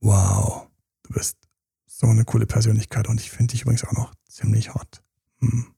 Wow, 0.00 0.68
du 1.02 1.14
bist 1.14 1.36
so 1.86 2.06
eine 2.06 2.24
coole 2.24 2.46
Persönlichkeit 2.46 3.08
und 3.08 3.20
ich 3.20 3.32
finde 3.32 3.52
dich 3.52 3.62
übrigens 3.62 3.84
auch 3.84 3.92
noch 3.92 4.14
ziemlich 4.28 4.74
hot. 4.74 5.02
Hm. 5.40 5.74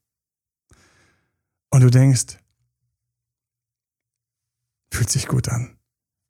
Und 1.71 1.81
du 1.81 1.91
denkst, 1.91 2.39
fühlt 4.91 5.11
sich 5.11 5.27
gut 5.27 5.49
an. 5.49 5.79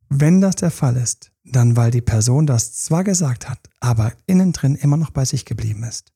Wenn 0.09 0.41
das 0.41 0.55
der 0.55 0.71
Fall 0.71 0.97
ist, 0.97 1.33
dann 1.45 1.77
weil 1.77 1.91
die 1.91 2.01
Person 2.01 2.47
das 2.47 2.73
zwar 2.73 3.05
gesagt 3.05 3.49
hat, 3.49 3.59
aber 3.81 4.13
innen 4.27 4.53
drin 4.53 4.77
immer 4.77 4.97
noch 4.97 5.11
bei 5.11 5.25
sich 5.25 5.45
geblieben 5.45 5.85
ist. 5.85 6.13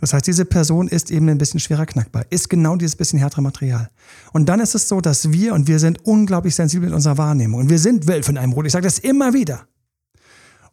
Das 0.00 0.12
heißt, 0.12 0.26
diese 0.26 0.44
Person 0.44 0.88
ist 0.88 1.10
eben 1.10 1.28
ein 1.28 1.38
bisschen 1.38 1.60
schwerer 1.60 1.86
knackbar, 1.86 2.24
ist 2.30 2.48
genau 2.48 2.76
dieses 2.76 2.96
bisschen 2.96 3.18
härtere 3.18 3.42
Material. 3.42 3.90
Und 4.32 4.48
dann 4.48 4.60
ist 4.60 4.74
es 4.74 4.88
so, 4.88 5.00
dass 5.00 5.32
wir, 5.32 5.54
und 5.54 5.68
wir 5.68 5.78
sind 5.78 6.04
unglaublich 6.04 6.54
sensibel 6.54 6.88
in 6.88 6.94
unserer 6.94 7.18
Wahrnehmung, 7.18 7.60
und 7.60 7.70
wir 7.70 7.78
sind 7.78 8.06
Wölfe 8.06 8.30
in 8.30 8.38
einem 8.38 8.52
Rudel, 8.52 8.68
ich 8.68 8.72
sage 8.72 8.86
das 8.86 8.98
immer 8.98 9.34
wieder. 9.34 9.66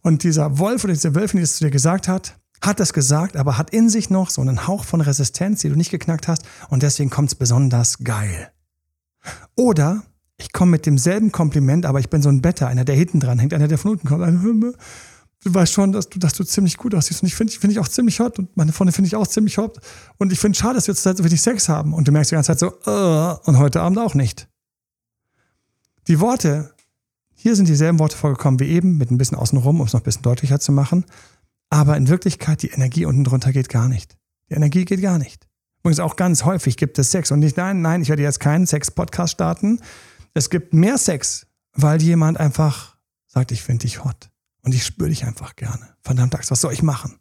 Und 0.01 0.24
dieser 0.24 0.58
Wolf 0.60 0.84
oder 0.84 0.93
diese 0.93 1.16
Wölfin, 1.16 1.38
die 1.38 1.43
es 1.43 1.58
zu 1.58 1.64
dir 1.66 1.72
gesagt 1.72 2.08
hat, 2.08 2.39
hat 2.62 2.80
das 2.80 2.93
gesagt, 2.93 3.36
aber 3.36 3.58
hat 3.58 3.72
in 3.72 3.89
sich 3.89 4.10
noch 4.10 4.30
so 4.30 4.41
einen 4.41 4.68
Hauch 4.68 4.84
von 4.84 5.01
Resistenz, 5.01 5.62
die 5.62 5.70
du 5.70 5.76
nicht 5.76 5.91
geknackt 5.91 6.28
hast, 6.28 6.43
und 6.70 6.84
deswegen 6.84 7.10
kommt 7.10 7.30
es 7.30 7.36
besonders 7.36 7.99
geil. 7.99 8.51
Oder 9.56 10.03
ich 10.38 10.52
komme 10.52 10.72
mit 10.72 10.86
demselben 10.86 11.32
Kompliment, 11.32 11.86
aber 11.86 12.00
ich 12.00 12.10
bin 12.10 12.22
so 12.22 12.30
ein 12.30 12.42
Better, 12.42 12.68
einer, 12.68 12.84
der 12.84 12.96
hinten 12.96 13.20
dran 13.20 13.40
hängt, 13.40 13.54
einer, 13.54 13.68
der 13.68 13.78
von 13.78 13.92
unten 13.92 14.08
kommt. 14.08 14.76
Du 15.44 15.54
weißt 15.54 15.72
schon, 15.72 15.92
dass 15.92 16.10
du, 16.10 16.18
dass 16.20 16.34
du 16.34 16.44
ziemlich 16.44 16.76
gut 16.76 16.96
aussiehst. 16.96 17.22
Und 17.22 17.28
ich 17.28 17.36
finde 17.36 17.54
find 17.54 17.72
ich 17.72 17.80
auch 17.80 17.88
ziemlich 17.88 18.20
hot. 18.20 18.40
Und 18.40 18.58
meine 18.58 18.72
Freunde 18.72 18.92
finde 18.92 19.08
ich 19.08 19.16
auch 19.16 19.28
ziemlich 19.28 19.58
hot. 19.58 19.80
Und 20.18 20.34
ich 20.34 20.40
finde 20.40 20.58
schade, 20.58 20.74
dass 20.74 20.88
wir 20.88 20.96
zurzeit 20.96 21.18
so 21.18 21.24
wenig 21.24 21.42
Sex 21.42 21.70
haben. 21.70 21.94
Und 21.94 22.08
du 22.08 22.12
merkst 22.12 22.32
die 22.32 22.36
ganze 22.36 22.56
Zeit 22.56 22.60
so, 22.60 22.74
uh, 22.90 23.38
und 23.46 23.60
heute 23.60 23.82
Abend 23.82 24.00
auch 24.00 24.16
nicht. 24.16 24.48
Die 26.08 26.20
Worte, 26.20 26.74
hier 27.36 27.56
sind 27.56 27.68
dieselben 27.68 28.00
Worte 28.00 28.18
vorgekommen 28.18 28.60
wie 28.60 28.66
eben, 28.66 28.98
mit 28.98 29.12
ein 29.12 29.18
bisschen 29.18 29.38
außenrum, 29.38 29.80
um 29.80 29.86
es 29.86 29.94
noch 29.94 30.02
ein 30.02 30.04
bisschen 30.04 30.24
deutlicher 30.24 30.60
zu 30.60 30.72
machen. 30.72 31.06
Aber 31.70 31.96
in 31.96 32.10
Wirklichkeit, 32.10 32.64
die 32.64 32.70
Energie 32.70 33.06
unten 33.06 33.24
drunter 33.24 33.52
geht 33.52 33.70
gar 33.70 33.88
nicht. 33.88 34.18
Die 34.50 34.56
Energie 34.56 34.84
geht 34.84 35.02
gar 35.02 35.20
nicht. 35.20 35.48
Übrigens 35.80 36.00
auch 36.00 36.16
ganz 36.16 36.44
häufig 36.44 36.76
gibt 36.76 36.98
es 36.98 37.12
Sex. 37.12 37.32
Und 37.32 37.40
nicht, 37.40 37.56
nein, 37.56 37.82
nein, 37.82 38.02
ich 38.02 38.10
werde 38.10 38.24
jetzt 38.24 38.40
keinen 38.40 38.66
Sex-Podcast 38.66 39.34
starten 39.34 39.80
es 40.36 40.50
gibt 40.50 40.74
mehr 40.74 41.00
Sex, 41.00 41.48
weil 41.74 42.02
jemand 42.02 42.40
einfach 42.40 42.98
sagt, 43.26 43.52
ich 43.52 43.64
finde 43.64 43.88
dich 43.88 44.04
hot 44.04 44.30
und 44.62 44.76
ich 44.76 44.86
spüre 44.86 45.10
dich 45.10 45.26
einfach 45.26 45.56
gerne. 45.56 45.96
Verdammt 46.02 46.36
Axt, 46.36 46.52
was 46.52 46.62
soll 46.62 46.74
ich 46.74 46.84
machen? 46.84 47.18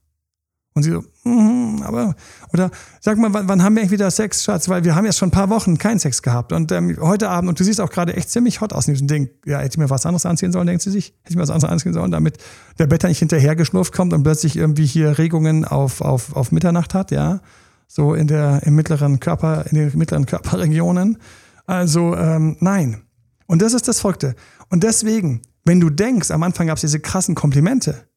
Und 0.77 0.83
sie 0.83 0.91
so, 0.91 1.05
mm, 1.23 1.83
aber, 1.85 2.17
oder 2.53 2.73
sag 3.01 3.17
mal, 3.17 3.33
wann, 3.33 3.47
wann, 3.47 3.63
haben 3.63 3.77
wir 3.77 3.83
eigentlich 3.83 3.93
wieder 3.93 4.11
Sex, 4.11 4.43
Schatz? 4.43 4.69
Weil 4.69 4.83
wir 4.83 4.97
haben 4.97 5.05
jetzt 5.05 5.19
schon 5.19 5.29
ein 5.29 5.33
paar 5.33 5.49
Wochen 5.49 5.79
keinen 5.79 6.01
Sex 6.01 6.21
gehabt. 6.21 6.53
Und 6.53 6.73
ähm, 6.73 6.97
heute 7.01 7.29
Abend, 7.29 7.49
und 7.49 7.61
du 7.61 7.63
siehst 7.63 7.81
auch 7.81 7.91
gerade 7.91 8.17
echt 8.17 8.29
ziemlich 8.29 8.61
hot 8.61 8.73
aus 8.73 8.89
in 8.89 8.95
diesem 8.95 9.07
Ding. 9.07 9.31
Ja, 9.47 9.59
hätte 9.59 9.75
ich 9.75 9.79
mir 9.79 9.89
was 9.89 10.05
anderes 10.05 10.27
anziehen 10.27 10.51
sollen, 10.51 10.67
denkt 10.67 10.83
sie 10.83 10.91
sich? 10.91 11.15
Hätte 11.23 11.31
ich 11.31 11.37
mir 11.37 11.43
was 11.43 11.51
anderes 11.51 11.71
anziehen 11.71 11.93
sollen, 11.93 12.11
damit 12.11 12.39
der 12.81 12.89
Better 12.89 13.07
nicht 13.07 13.21
hinterhergeschnurft 13.21 13.95
kommt 13.95 14.13
und 14.13 14.25
plötzlich 14.25 14.57
irgendwie 14.57 14.87
hier 14.87 15.17
Regungen 15.17 15.65
auf, 15.65 16.01
auf, 16.01 16.35
auf 16.35 16.51
Mitternacht 16.51 16.93
hat, 16.93 17.13
ja? 17.13 17.41
So 17.87 18.15
in 18.15 18.27
der, 18.27 18.63
im 18.65 18.75
mittleren 18.75 19.21
Körper, 19.21 19.67
in 19.71 19.77
den 19.77 19.97
mittleren 19.97 20.27
Körperregionen. 20.27 21.19
Also, 21.67 22.17
ähm, 22.17 22.57
nein. 22.61 23.03
Und 23.47 23.63
das 23.63 23.73
ist 23.73 23.89
das 23.89 24.01
Folgte. 24.01 24.35
Und 24.69 24.83
deswegen, 24.83 25.43
wenn 25.65 25.81
du 25.81 25.91
denkst, 25.91 26.31
am 26.31 26.43
Anfang 26.43 26.67
gab 26.67 26.77
es 26.77 26.83
diese 26.83 27.01
krassen 27.01 27.35
Komplimente, 27.35 28.09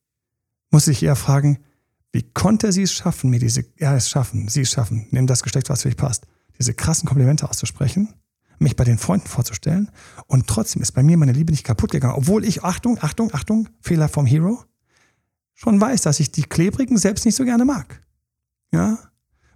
muss 0.72 0.88
ich 0.88 1.04
eher 1.04 1.16
fragen, 1.16 1.60
wie 2.12 2.24
konnte 2.24 2.72
sie 2.72 2.84
es 2.84 2.94
schaffen, 2.94 3.30
mir 3.30 3.40
diese, 3.40 3.66
ja, 3.78 3.96
es 3.96 4.10
schaffen, 4.10 4.48
sie 4.48 4.62
es 4.62 4.72
schaffen, 4.72 5.08
nimm 5.12 5.28
das 5.28 5.44
Geschlecht, 5.44 5.70
was 5.70 5.84
für 5.84 5.90
dich 5.90 5.98
passt, 5.98 6.26
diese 6.58 6.74
krassen 6.74 7.08
Komplimente 7.08 7.50
auszusprechen, 7.50 8.14
mich 8.60 8.76
bei 8.76 8.84
den 8.84 8.98
Freunden 8.98 9.28
vorzustellen 9.28 9.92
und 10.26 10.48
trotzdem 10.48 10.82
ist 10.82 10.94
bei 10.94 11.04
mir 11.04 11.18
meine 11.18 11.32
Liebe 11.32 11.52
nicht 11.52 11.64
kaputt 11.64 11.92
gegangen, 11.92 12.16
obwohl 12.16 12.44
ich, 12.44 12.64
Achtung, 12.64 12.98
Achtung, 13.02 13.34
Achtung, 13.34 13.70
Fehler 13.82 14.10
vom 14.10 14.26
Hero, 14.26 14.64
schon 15.54 15.80
weiß, 15.80 16.02
dass 16.02 16.20
ich 16.20 16.32
die 16.32 16.44
klebrigen 16.44 16.98
selbst 16.98 17.26
nicht 17.26 17.36
so 17.36 17.44
gerne 17.44 17.66
mag. 17.66 18.02
Ja, 18.72 18.98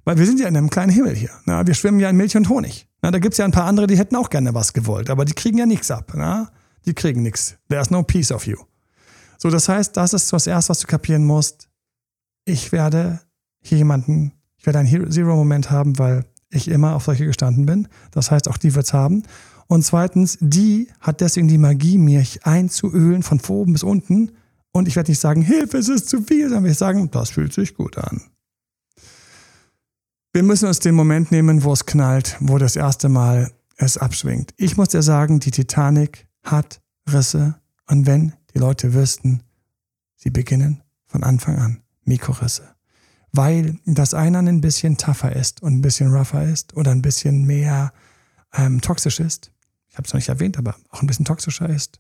weil 0.04 0.18
wir 0.18 0.26
sind 0.26 0.40
ja 0.40 0.48
in 0.48 0.58
einem 0.58 0.70
kleinen 0.70 0.92
Himmel 0.92 1.16
hier. 1.16 1.32
Na, 1.46 1.66
wir 1.66 1.74
schwimmen 1.74 2.00
ja 2.00 2.10
in 2.10 2.18
Milch 2.18 2.36
und 2.38 2.50
Honig. 2.50 2.88
Na, 3.02 3.12
da 3.12 3.20
gibt's 3.20 3.38
ja 3.38 3.46
ein 3.46 3.52
paar 3.52 3.66
andere, 3.66 3.88
die 3.88 3.98
hätten 3.98 4.16
auch 4.16 4.30
gerne 4.30 4.54
was 4.54 4.74
gewollt, 4.74 5.10
aber 5.10 5.26
die 5.26 5.34
kriegen 5.34 5.58
ja 5.58 5.66
nichts 5.66 5.90
ab. 5.90 6.12
Na? 6.16 6.52
Die 6.86 6.94
kriegen 6.94 7.24
nichts. 7.24 7.58
There's 7.70 7.90
no 7.90 8.04
piece 8.04 8.32
of 8.32 8.46
you. 8.46 8.58
So, 9.38 9.50
das 9.50 9.70
heißt, 9.70 9.98
das 9.98 10.14
ist 10.14 10.32
das 10.32 10.46
Erste, 10.46 10.70
was 10.70 10.80
du 10.80 10.88
kapieren 10.88 11.26
musst. 11.26 11.68
Ich 12.46 12.72
werde 12.72 13.22
hier 13.60 13.80
jemanden, 13.80 14.34
ich 14.58 14.66
werde 14.66 14.80
einen 14.80 15.12
Zero-Moment 15.12 15.72
haben, 15.72 15.98
weil 15.98 16.26
ich 16.52 16.68
immer 16.68 16.96
auf 16.96 17.06
solche 17.06 17.26
gestanden 17.26 17.66
bin. 17.66 17.88
Das 18.12 18.30
heißt, 18.30 18.48
auch 18.48 18.58
die 18.58 18.76
wird's 18.76 18.94
haben. 18.94 19.24
Und 19.68 19.84
zweitens, 19.84 20.38
die 20.42 20.90
hat 21.00 21.22
deswegen 21.22 21.48
die 21.48 21.58
Magie, 21.58 21.98
mich 21.98 22.46
einzuölen 22.46 23.24
von 23.24 23.40
oben 23.48 23.74
bis 23.74 23.84
unten. 23.84 24.32
Und 24.72 24.88
ich 24.88 24.96
werde 24.96 25.12
nicht 25.12 25.20
sagen, 25.20 25.42
Hilfe, 25.42 25.78
es 25.78 25.90
ist 25.90 26.10
zu 26.10 26.22
viel, 26.22 26.50
sondern 26.50 26.72
ich 26.72 26.78
sagen, 26.78 27.10
das 27.10 27.32
fühlt 27.32 27.54
sich 27.54 27.74
gut 27.74 27.98
an. 27.98 28.22
Wir 30.34 30.44
müssen 30.44 30.70
uns 30.70 30.80
den 30.80 30.96
Moment 30.96 31.30
nehmen, 31.34 31.66
wo 31.66 31.74
es 31.74 31.86
knallt, 31.86 32.38
wo 32.40 32.58
das 32.58 32.78
erste 32.78 33.10
Mal 33.10 33.52
es 33.76 33.98
abschwingt. 33.98 34.54
Ich 34.56 34.78
muss 34.78 34.88
dir 34.88 35.02
sagen, 35.02 35.42
die 35.42 35.52
Titanic 35.52 36.26
hat 36.46 36.80
Risse. 37.12 37.56
Und 37.90 38.06
wenn 38.06 38.32
die 38.54 38.60
Leute 38.60 38.94
wüssten, 38.94 39.44
sie 40.16 40.30
beginnen 40.30 40.84
von 41.06 41.24
Anfang 41.24 41.58
an 41.58 41.82
Mikrorisse. 42.06 42.64
Weil 43.34 43.78
das 43.86 44.14
eine 44.14 44.40
ein 44.40 44.62
bisschen 44.62 44.96
tougher 44.96 45.36
ist 45.36 45.62
und 45.62 45.74
ein 45.74 45.82
bisschen 45.82 46.14
rougher 46.14 46.44
ist 46.46 46.78
oder 46.78 46.92
ein 46.92 47.02
bisschen 47.02 47.46
mehr 47.46 47.92
ähm, 48.54 48.80
toxisch 48.80 49.20
ist. 49.20 49.52
Ich 49.90 49.98
habe 49.98 50.06
es 50.06 50.14
noch 50.14 50.20
nicht 50.20 50.30
erwähnt, 50.30 50.58
aber 50.58 50.76
auch 50.92 51.02
ein 51.02 51.08
bisschen 51.08 51.26
toxischer 51.26 51.70
ist. 51.70 52.00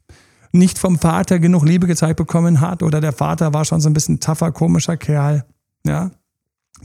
Nicht 0.53 0.79
vom 0.79 0.97
Vater 0.97 1.37
genug 1.39 1.65
Liebe 1.65 1.85
gezeigt 1.85 2.15
bekommen 2.15 2.61
hat 2.61 2.81
oder 2.81 3.01
der 3.01 3.11
Vater 3.11 3.53
war 3.53 3.65
schon 3.65 3.81
so 3.81 3.89
ein 3.89 3.93
bisschen 3.93 4.21
tougher, 4.21 4.53
komischer 4.53 4.95
Kerl. 4.95 5.43
Ja, 5.85 6.11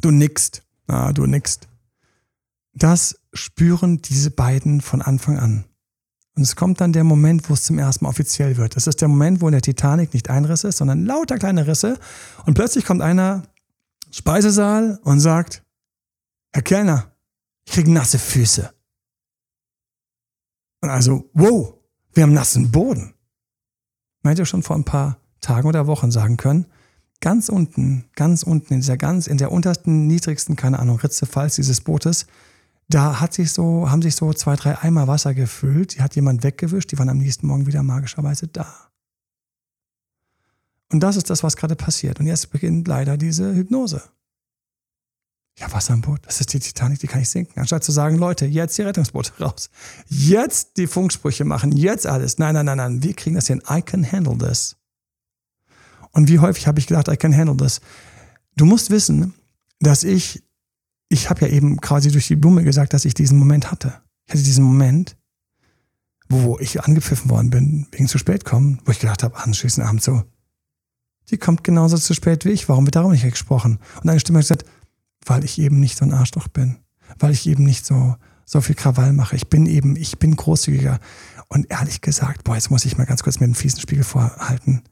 du 0.01 0.11
nickst. 0.11 0.66
Ja, 0.89 1.13
du 1.13 1.27
nickst. 1.27 1.69
Das 2.73 3.19
spüren 3.33 4.03
diese 4.03 4.31
beiden 4.31 4.81
von 4.81 5.03
Anfang 5.03 5.39
an. 5.39 5.65
Und 6.37 6.43
es 6.43 6.55
kommt 6.55 6.83
dann 6.83 6.93
der 6.93 7.05
Moment, 7.05 7.49
wo 7.49 7.55
es 7.55 7.65
zum 7.65 7.79
ersten 7.79 8.05
Mal 8.05 8.11
offiziell 8.11 8.59
wird. 8.59 8.77
Das 8.77 8.87
ist 8.87 9.01
der 9.01 9.09
Moment, 9.09 9.41
wo 9.41 9.49
in 9.49 9.53
der 9.53 9.63
Titanic 9.63 10.13
nicht 10.13 10.29
ein 10.29 10.45
Riss 10.45 10.65
ist, 10.65 10.77
sondern 10.77 11.07
lauter 11.07 11.39
kleine 11.39 11.67
Risse. 11.67 11.99
Und 12.45 12.55
plötzlich 12.55 12.85
kommt 12.85 13.01
einer 13.01 13.45
Speisesaal 14.11 15.01
und 15.03 15.21
sagt, 15.21 15.63
Herr 16.53 16.63
Kellner, 16.63 17.11
ich 17.65 17.73
kriege 17.73 17.91
nasse 17.91 18.19
Füße. 18.19 18.73
Und 20.83 20.91
also, 20.91 21.31
wow, 21.33 21.75
wir 22.13 22.23
haben 22.23 22.35
nassen 22.35 22.71
Boden. 22.71 23.15
Man 24.23 24.33
hätte 24.33 24.45
schon 24.45 24.63
vor 24.63 24.77
ein 24.77 24.85
paar 24.85 25.19
Tagen 25.41 25.69
oder 25.69 25.87
Wochen 25.87 26.11
sagen 26.11 26.37
können, 26.37 26.67
ganz 27.21 27.49
unten, 27.49 28.05
ganz 28.15 28.43
unten, 28.43 28.75
in 28.75 28.81
dieser 28.81 28.97
ganz, 28.97 29.27
in 29.27 29.39
der 29.39 29.53
untersten, 29.53 30.07
niedrigsten, 30.07 30.57
keine 30.57 30.79
Ahnung, 30.79 30.99
Ritze, 30.99 31.27
falls 31.27 31.57
dieses 31.57 31.81
Bootes, 31.81 32.27
da 32.89 33.21
hat 33.21 33.35
sich 33.35 33.53
so, 33.53 33.91
haben 33.91 34.03
sich 34.03 34.15
so 34.15 34.33
zwei, 34.33 34.55
drei 34.55 34.79
Eimer 34.79 35.09
Wasser 35.09 35.35
gefüllt. 35.35 35.97
Die 35.97 36.03
hat 36.03 36.15
jemand 36.15 36.45
weggewischt. 36.45 36.93
Die 36.93 36.99
waren 36.99 37.09
am 37.09 37.19
nächsten 37.19 37.47
Morgen 37.47 37.67
wieder 37.67 37.83
magischerweise 37.83 38.47
da. 38.47 38.73
Und 40.93 41.01
das 41.01 41.17
ist 41.17 41.31
das, 41.31 41.43
was 41.43 41.57
gerade 41.57 41.75
passiert. 41.75 42.21
Und 42.21 42.27
jetzt 42.27 42.51
beginnt 42.51 42.87
leider 42.87 43.17
diese 43.17 43.55
Hypnose. 43.55 44.03
Ja, 45.59 45.73
Wasser 45.73 45.95
im 45.95 46.03
Boot. 46.03 46.21
Das 46.27 46.41
ist 46.41 46.53
die 46.53 46.61
Titanic, 46.61 47.01
die 47.01 47.07
kann 47.07 47.23
ich 47.23 47.31
sinken. 47.31 47.59
Anstatt 47.59 47.83
zu 47.83 47.91
sagen, 47.91 48.19
Leute, 48.19 48.47
jetzt 48.47 48.79
die 48.79 48.83
Rettungsboote 48.83 49.33
raus. 49.43 49.71
Jetzt 50.09 50.77
die 50.77 50.87
Funksprüche 50.87 51.45
machen. 51.45 51.73
Jetzt 51.73 52.07
alles. 52.07 52.39
Nein, 52.39 52.55
nein, 52.55 52.67
nein, 52.67 52.77
nein. 52.77 53.03
Wir 53.03 53.15
kriegen 53.15 53.35
das 53.35 53.49
hin. 53.49 53.63
I 53.69 53.83
can 53.83 54.11
handle 54.11 54.37
this. 54.39 54.77
Und 56.17 56.29
wie 56.29 56.39
häufig 56.39 56.67
habe 56.67 56.79
ich 56.79 56.87
gedacht, 56.87 57.09
I 57.09 57.17
can 57.17 57.37
handle 57.37 57.57
this. 57.57 57.81
Du 58.57 58.65
musst 58.65 58.91
wissen, 58.91 59.35
dass 59.81 60.03
ich 60.03 60.43
ich 61.09 61.31
habe 61.31 61.43
ja 61.43 61.49
eben 61.49 61.81
quasi 61.81 62.11
durch 62.11 62.27
die 62.27 62.37
Blume 62.37 62.65
gesagt, 62.65 62.93
dass 62.93 63.05
ich 63.05 63.15
diesen 63.15 63.39
Moment 63.39 63.71
hatte. 63.71 64.01
Ich 64.27 64.35
hatte 64.35 64.43
diesen 64.43 64.65
Moment, 64.65 65.17
wo 66.29 66.59
ich 66.59 66.83
angepfiffen 66.83 67.31
worden 67.31 67.51
bin, 67.51 67.87
wegen 67.93 68.09
zu 68.09 68.19
spät 68.19 68.45
kommen, 68.45 68.81
wo 68.85 68.91
ich 68.91 68.99
gedacht 68.99 69.23
habe, 69.23 69.37
anschließend 69.37 69.87
Abend 69.87 70.03
so, 70.03 70.25
die 71.31 71.39
kommt 71.39 71.63
genauso 71.63 71.97
zu 71.97 72.15
spät 72.15 72.45
wie 72.45 72.51
ich, 72.51 72.69
warum 72.69 72.87
wird 72.87 72.97
darum 72.97 73.13
nicht 73.13 73.23
gesprochen? 73.23 73.79
Und 74.03 74.11
eine 74.11 74.21
Stimme 74.21 74.39
hat 74.39 74.45
gesagt, 74.45 74.65
weil 75.25 75.45
ich 75.45 75.59
eben 75.61 75.81
nicht 75.81 75.99
so 75.99 76.05
ein 76.05 76.13
Arschloch 76.13 76.49
bin, 76.49 76.79
weil 77.19 77.33
ich 77.33 77.47
eben 77.47 77.65
nicht 77.65 77.87
so, 77.87 78.17
so 78.45 78.61
viel 78.61 78.75
Krawall 78.75 79.13
mache. 79.13 79.37
Ich 79.37 79.49
bin 79.49 79.67
eben, 79.67 79.97
ich 79.97 80.19
bin 80.19 80.35
großzügiger. 80.35 80.99
Und 81.49 81.71
ehrlich 81.71 82.01
gesagt, 82.01 82.45
boah, 82.45 82.55
jetzt 82.55 82.71
muss 82.71 82.85
ich 82.85 82.97
mal 82.97 83.07
ganz 83.07 83.23
kurz 83.23 83.39
mir 83.39 83.47
den 83.47 83.55
fiesen 83.55 83.81
Spiegel 83.81 84.05
vorhalten. 84.05 84.83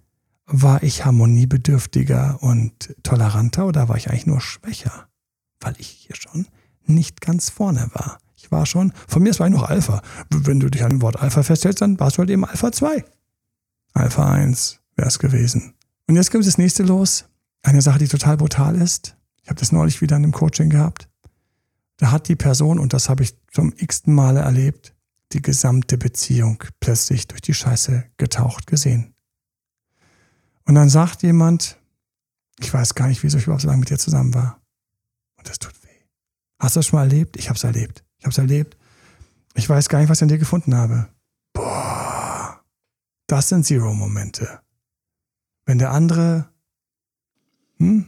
War 0.47 0.83
ich 0.83 1.05
harmoniebedürftiger 1.05 2.43
und 2.43 2.95
toleranter 3.03 3.67
oder 3.67 3.89
war 3.89 3.97
ich 3.97 4.11
eigentlich 4.11 4.27
nur 4.27 4.41
schwächer? 4.41 5.09
weil 5.65 5.75
ich 5.79 5.89
hier 5.89 6.17
schon 6.17 6.47
nicht 6.87 7.21
ganz 7.21 7.51
vorne 7.51 7.89
war. 7.95 8.19
Ich 8.37 8.53
war 8.53 8.67
schon, 8.67 8.93
von 9.09 9.23
mir 9.23 9.37
war 9.39 9.47
ich 9.47 9.53
noch 9.53 9.69
Alpha. 9.69 10.03
Wenn 10.31 10.61
du 10.61 10.69
dich 10.69 10.85
an 10.85 10.91
dem 10.91 11.03
Wort 11.03 11.21
Alpha 11.21 11.43
festhältst, 11.43 11.81
dann 11.81 11.99
warst 11.99 12.17
du 12.17 12.21
halt 12.21 12.31
eben 12.31 12.45
Alpha 12.45 12.71
2. 12.71 13.05
Alpha 13.95 14.33
1 14.33 14.81
wäre 14.97 15.09
es 15.09 15.19
gewesen. 15.19 15.75
Und 16.07 16.17
jetzt 16.17 16.31
kommt 16.31 16.47
das 16.47 16.59
nächste 16.59 16.83
los. 16.83 17.25
Eine 17.63 17.81
Sache, 17.81 17.99
die 17.99 18.09
total 18.09 18.37
brutal 18.37 18.77
ist. 18.77 19.17
Ich 19.43 19.49
habe 19.49 19.59
das 19.59 19.73
neulich 19.73 20.03
wieder 20.03 20.17
in 20.17 20.25
einem 20.25 20.33
Coaching 20.33 20.69
gehabt. 20.69 21.09
Da 21.97 22.11
hat 22.11 22.29
die 22.29 22.37
Person, 22.37 22.79
und 22.79 22.93
das 22.93 23.09
habe 23.09 23.23
ich 23.23 23.35
zum 23.51 23.73
x-ten 23.75 24.13
Male 24.13 24.41
erlebt, 24.41 24.95
die 25.33 25.41
gesamte 25.41 25.97
Beziehung 25.97 26.63
plötzlich 26.81 27.27
durch 27.29 27.41
die 27.41 27.55
Scheiße 27.55 28.05
getaucht 28.19 28.67
gesehen. 28.67 29.14
Und 30.67 30.75
dann 30.75 30.89
sagt 30.89 31.23
jemand, 31.23 31.77
ich 32.59 32.73
weiß 32.73 32.95
gar 32.95 33.09
nicht, 33.09 33.23
wieso 33.23 33.39
ich 33.39 33.45
überhaupt 33.45 33.63
so 33.63 33.69
lange 33.69 33.81
mit 33.81 33.91
dir 33.91 33.99
zusammen 33.99 34.35
war. 34.35 34.61
Und 35.37 35.49
das 35.49 35.59
tut 35.59 35.75
weh. 35.83 36.05
Hast 36.59 36.77
du 36.77 36.79
das 36.79 36.87
schon 36.87 36.99
mal 36.99 37.05
erlebt? 37.05 37.37
Ich 37.37 37.49
habe 37.49 37.57
es 37.57 37.65
erlebt. 37.65 38.05
Ich 38.19 38.25
habe 38.25 38.33
es 38.33 38.39
erlebt. 38.39 38.77
Ich 39.55 39.69
weiß 39.69 39.89
gar 39.89 39.99
nicht, 40.01 40.09
was 40.09 40.19
ich 40.19 40.23
an 40.23 40.29
dir 40.29 40.39
gefunden 40.39 40.75
habe. 40.75 41.09
Boah, 41.53 42.61
das 43.27 43.49
sind 43.49 43.65
Zero-Momente. 43.65 44.61
Wenn 45.67 45.79
der 45.79 45.93
andere, 45.93 46.49
hm? 47.79 48.07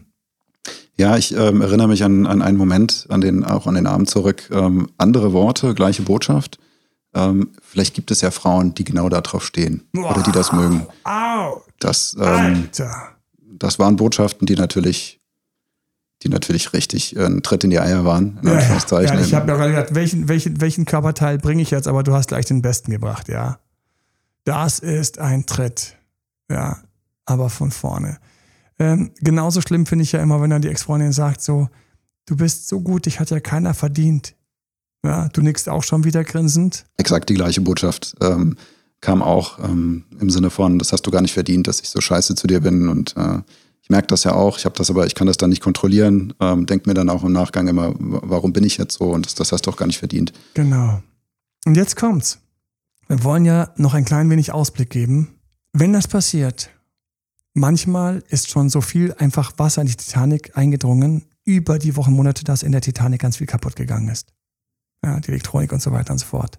Ja, 0.98 1.16
ich 1.16 1.36
ähm, 1.36 1.60
erinnere 1.60 1.88
mich 1.88 2.04
an, 2.04 2.26
an 2.26 2.40
einen 2.40 2.56
Moment, 2.56 3.06
an 3.10 3.20
den, 3.20 3.44
auch 3.44 3.66
an 3.66 3.74
den 3.74 3.86
Abend 3.86 4.08
zurück. 4.08 4.48
Ähm, 4.50 4.90
andere 4.96 5.32
Worte, 5.32 5.74
gleiche 5.74 6.02
Botschaft. 6.02 6.58
Ähm, 7.16 7.50
vielleicht 7.62 7.94
gibt 7.94 8.10
es 8.10 8.20
ja 8.20 8.30
Frauen, 8.30 8.74
die 8.74 8.84
genau 8.84 9.08
darauf 9.08 9.44
stehen 9.44 9.82
wow. 9.94 10.10
oder 10.10 10.22
die 10.22 10.32
das 10.32 10.52
mögen. 10.52 10.86
Au. 11.04 11.62
Das, 11.78 12.16
ähm, 12.20 12.68
das 13.40 13.78
waren 13.78 13.96
Botschaften, 13.96 14.46
die 14.46 14.54
natürlich 14.54 15.18
die 16.22 16.28
natürlich 16.28 16.72
richtig 16.72 17.16
äh, 17.16 17.24
ein 17.26 17.42
Tritt 17.42 17.64
in 17.64 17.70
die 17.70 17.80
Eier 17.80 18.04
waren. 18.04 18.38
Ja, 18.42 18.58
ja, 18.58 19.20
ich 19.20 19.34
habe 19.34 19.50
ja 19.50 19.56
gerade 19.56 19.70
gedacht, 19.70 19.94
welchen, 19.94 20.28
welchen, 20.28 20.60
welchen 20.60 20.84
Körperteil 20.84 21.38
bringe 21.38 21.62
ich 21.62 21.70
jetzt, 21.70 21.88
aber 21.88 22.02
du 22.02 22.12
hast 22.14 22.28
gleich 22.28 22.46
den 22.46 22.62
besten 22.62 22.90
gebracht, 22.90 23.28
ja. 23.28 23.58
Das 24.44 24.78
ist 24.78 25.18
ein 25.18 25.44
Tritt. 25.46 25.96
Ja, 26.50 26.78
aber 27.26 27.50
von 27.50 27.70
vorne. 27.70 28.18
Ähm, 28.78 29.10
genauso 29.20 29.60
schlimm 29.60 29.86
finde 29.86 30.04
ich 30.04 30.12
ja 30.12 30.22
immer, 30.22 30.40
wenn 30.40 30.50
dann 30.50 30.62
die 30.62 30.68
Ex-Freundin 30.68 31.12
sagt 31.12 31.42
so, 31.42 31.68
du 32.26 32.36
bist 32.36 32.68
so 32.68 32.80
gut, 32.80 33.06
dich 33.06 33.20
hat 33.20 33.30
ja 33.30 33.40
keiner 33.40 33.74
verdient. 33.74 34.35
Ja, 35.04 35.28
du 35.28 35.42
nickst 35.42 35.68
auch 35.68 35.82
schon 35.82 36.04
wieder 36.04 36.24
grinsend. 36.24 36.84
Exakt 36.96 37.28
die 37.28 37.34
gleiche 37.34 37.60
Botschaft 37.60 38.16
ähm, 38.20 38.56
kam 39.00 39.22
auch 39.22 39.58
ähm, 39.58 40.04
im 40.18 40.30
Sinne 40.30 40.50
von, 40.50 40.78
das 40.78 40.92
hast 40.92 41.02
du 41.02 41.10
gar 41.10 41.22
nicht 41.22 41.34
verdient, 41.34 41.68
dass 41.68 41.80
ich 41.80 41.88
so 41.88 42.00
scheiße 42.00 42.34
zu 42.34 42.46
dir 42.46 42.60
bin 42.60 42.88
und 42.88 43.16
äh, 43.16 43.40
ich 43.82 43.90
merke 43.90 44.08
das 44.08 44.24
ja 44.24 44.32
auch, 44.32 44.58
ich 44.58 44.64
habe 44.64 44.74
das 44.74 44.90
aber, 44.90 45.06
ich 45.06 45.14
kann 45.14 45.28
das 45.28 45.36
dann 45.36 45.50
nicht 45.50 45.62
kontrollieren, 45.62 46.34
ähm, 46.40 46.66
denke 46.66 46.88
mir 46.88 46.94
dann 46.94 47.08
auch 47.08 47.22
im 47.22 47.32
Nachgang 47.32 47.68
immer, 47.68 47.94
warum 47.98 48.52
bin 48.52 48.64
ich 48.64 48.78
jetzt 48.78 48.98
so 48.98 49.12
und 49.12 49.26
das, 49.26 49.36
das 49.36 49.52
hast 49.52 49.62
du 49.66 49.70
auch 49.70 49.76
gar 49.76 49.86
nicht 49.86 49.98
verdient. 49.98 50.32
Genau. 50.54 51.00
Und 51.64 51.76
jetzt 51.76 51.94
kommt's. 51.94 52.40
Wir 53.06 53.22
wollen 53.22 53.44
ja 53.44 53.70
noch 53.76 53.94
ein 53.94 54.04
klein 54.04 54.28
wenig 54.28 54.50
Ausblick 54.52 54.90
geben. 54.90 55.28
Wenn 55.72 55.92
das 55.92 56.08
passiert, 56.08 56.70
manchmal 57.54 58.24
ist 58.28 58.50
schon 58.50 58.70
so 58.70 58.80
viel 58.80 59.14
einfach 59.18 59.52
Wasser 59.56 59.82
in 59.82 59.86
die 59.86 59.94
Titanic 59.94 60.56
eingedrungen, 60.56 61.26
über 61.44 61.78
die 61.78 61.94
Wochen, 61.94 62.12
Monate, 62.12 62.42
dass 62.42 62.64
in 62.64 62.72
der 62.72 62.80
Titanic 62.80 63.20
ganz 63.20 63.36
viel 63.36 63.46
kaputt 63.46 63.76
gegangen 63.76 64.08
ist. 64.08 64.32
Ja, 65.06 65.20
die 65.20 65.28
Elektronik 65.28 65.72
und 65.72 65.80
so 65.80 65.92
weiter 65.92 66.12
und 66.12 66.18
so 66.18 66.26
fort. 66.26 66.58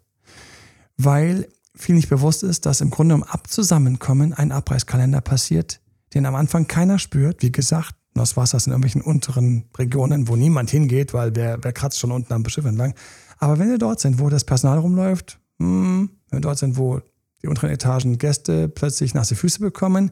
Weil 0.95 1.49
viel 1.75 1.95
nicht 1.95 2.07
bewusst 2.07 2.43
ist, 2.43 2.65
dass 2.65 2.79
im 2.79 2.89
Grunde 2.89 3.13
um 3.13 3.23
Abzusammenkommen 3.23 4.33
ein 4.33 4.53
Abreißkalender 4.53 5.19
passiert, 5.19 5.81
den 6.13 6.25
am 6.25 6.33
Anfang 6.33 6.65
keiner 6.65 6.97
spürt. 6.97 7.43
Wie 7.43 7.51
gesagt, 7.51 7.95
das 8.13 8.37
Wasser 8.37 8.57
in 8.65 8.71
irgendwelchen 8.71 9.01
unteren 9.01 9.65
Regionen, 9.77 10.29
wo 10.29 10.37
niemand 10.37 10.69
hingeht, 10.69 11.13
weil 11.13 11.35
wer, 11.35 11.61
wer 11.61 11.73
kratzt 11.73 11.99
schon 11.99 12.11
unten 12.13 12.31
am 12.31 12.47
Schiff 12.47 12.63
entlang. 12.63 12.93
Aber 13.37 13.59
wenn 13.59 13.69
wir 13.69 13.77
dort 13.77 13.99
sind, 13.99 14.17
wo 14.17 14.29
das 14.29 14.45
Personal 14.45 14.79
rumläuft, 14.79 15.39
hm, 15.59 16.09
wenn 16.29 16.37
wir 16.37 16.41
dort 16.41 16.57
sind, 16.57 16.77
wo 16.77 17.01
die 17.43 17.47
unteren 17.47 17.69
Etagen 17.69 18.17
Gäste 18.17 18.69
plötzlich 18.69 19.13
nasse 19.13 19.35
Füße 19.35 19.59
bekommen, 19.59 20.11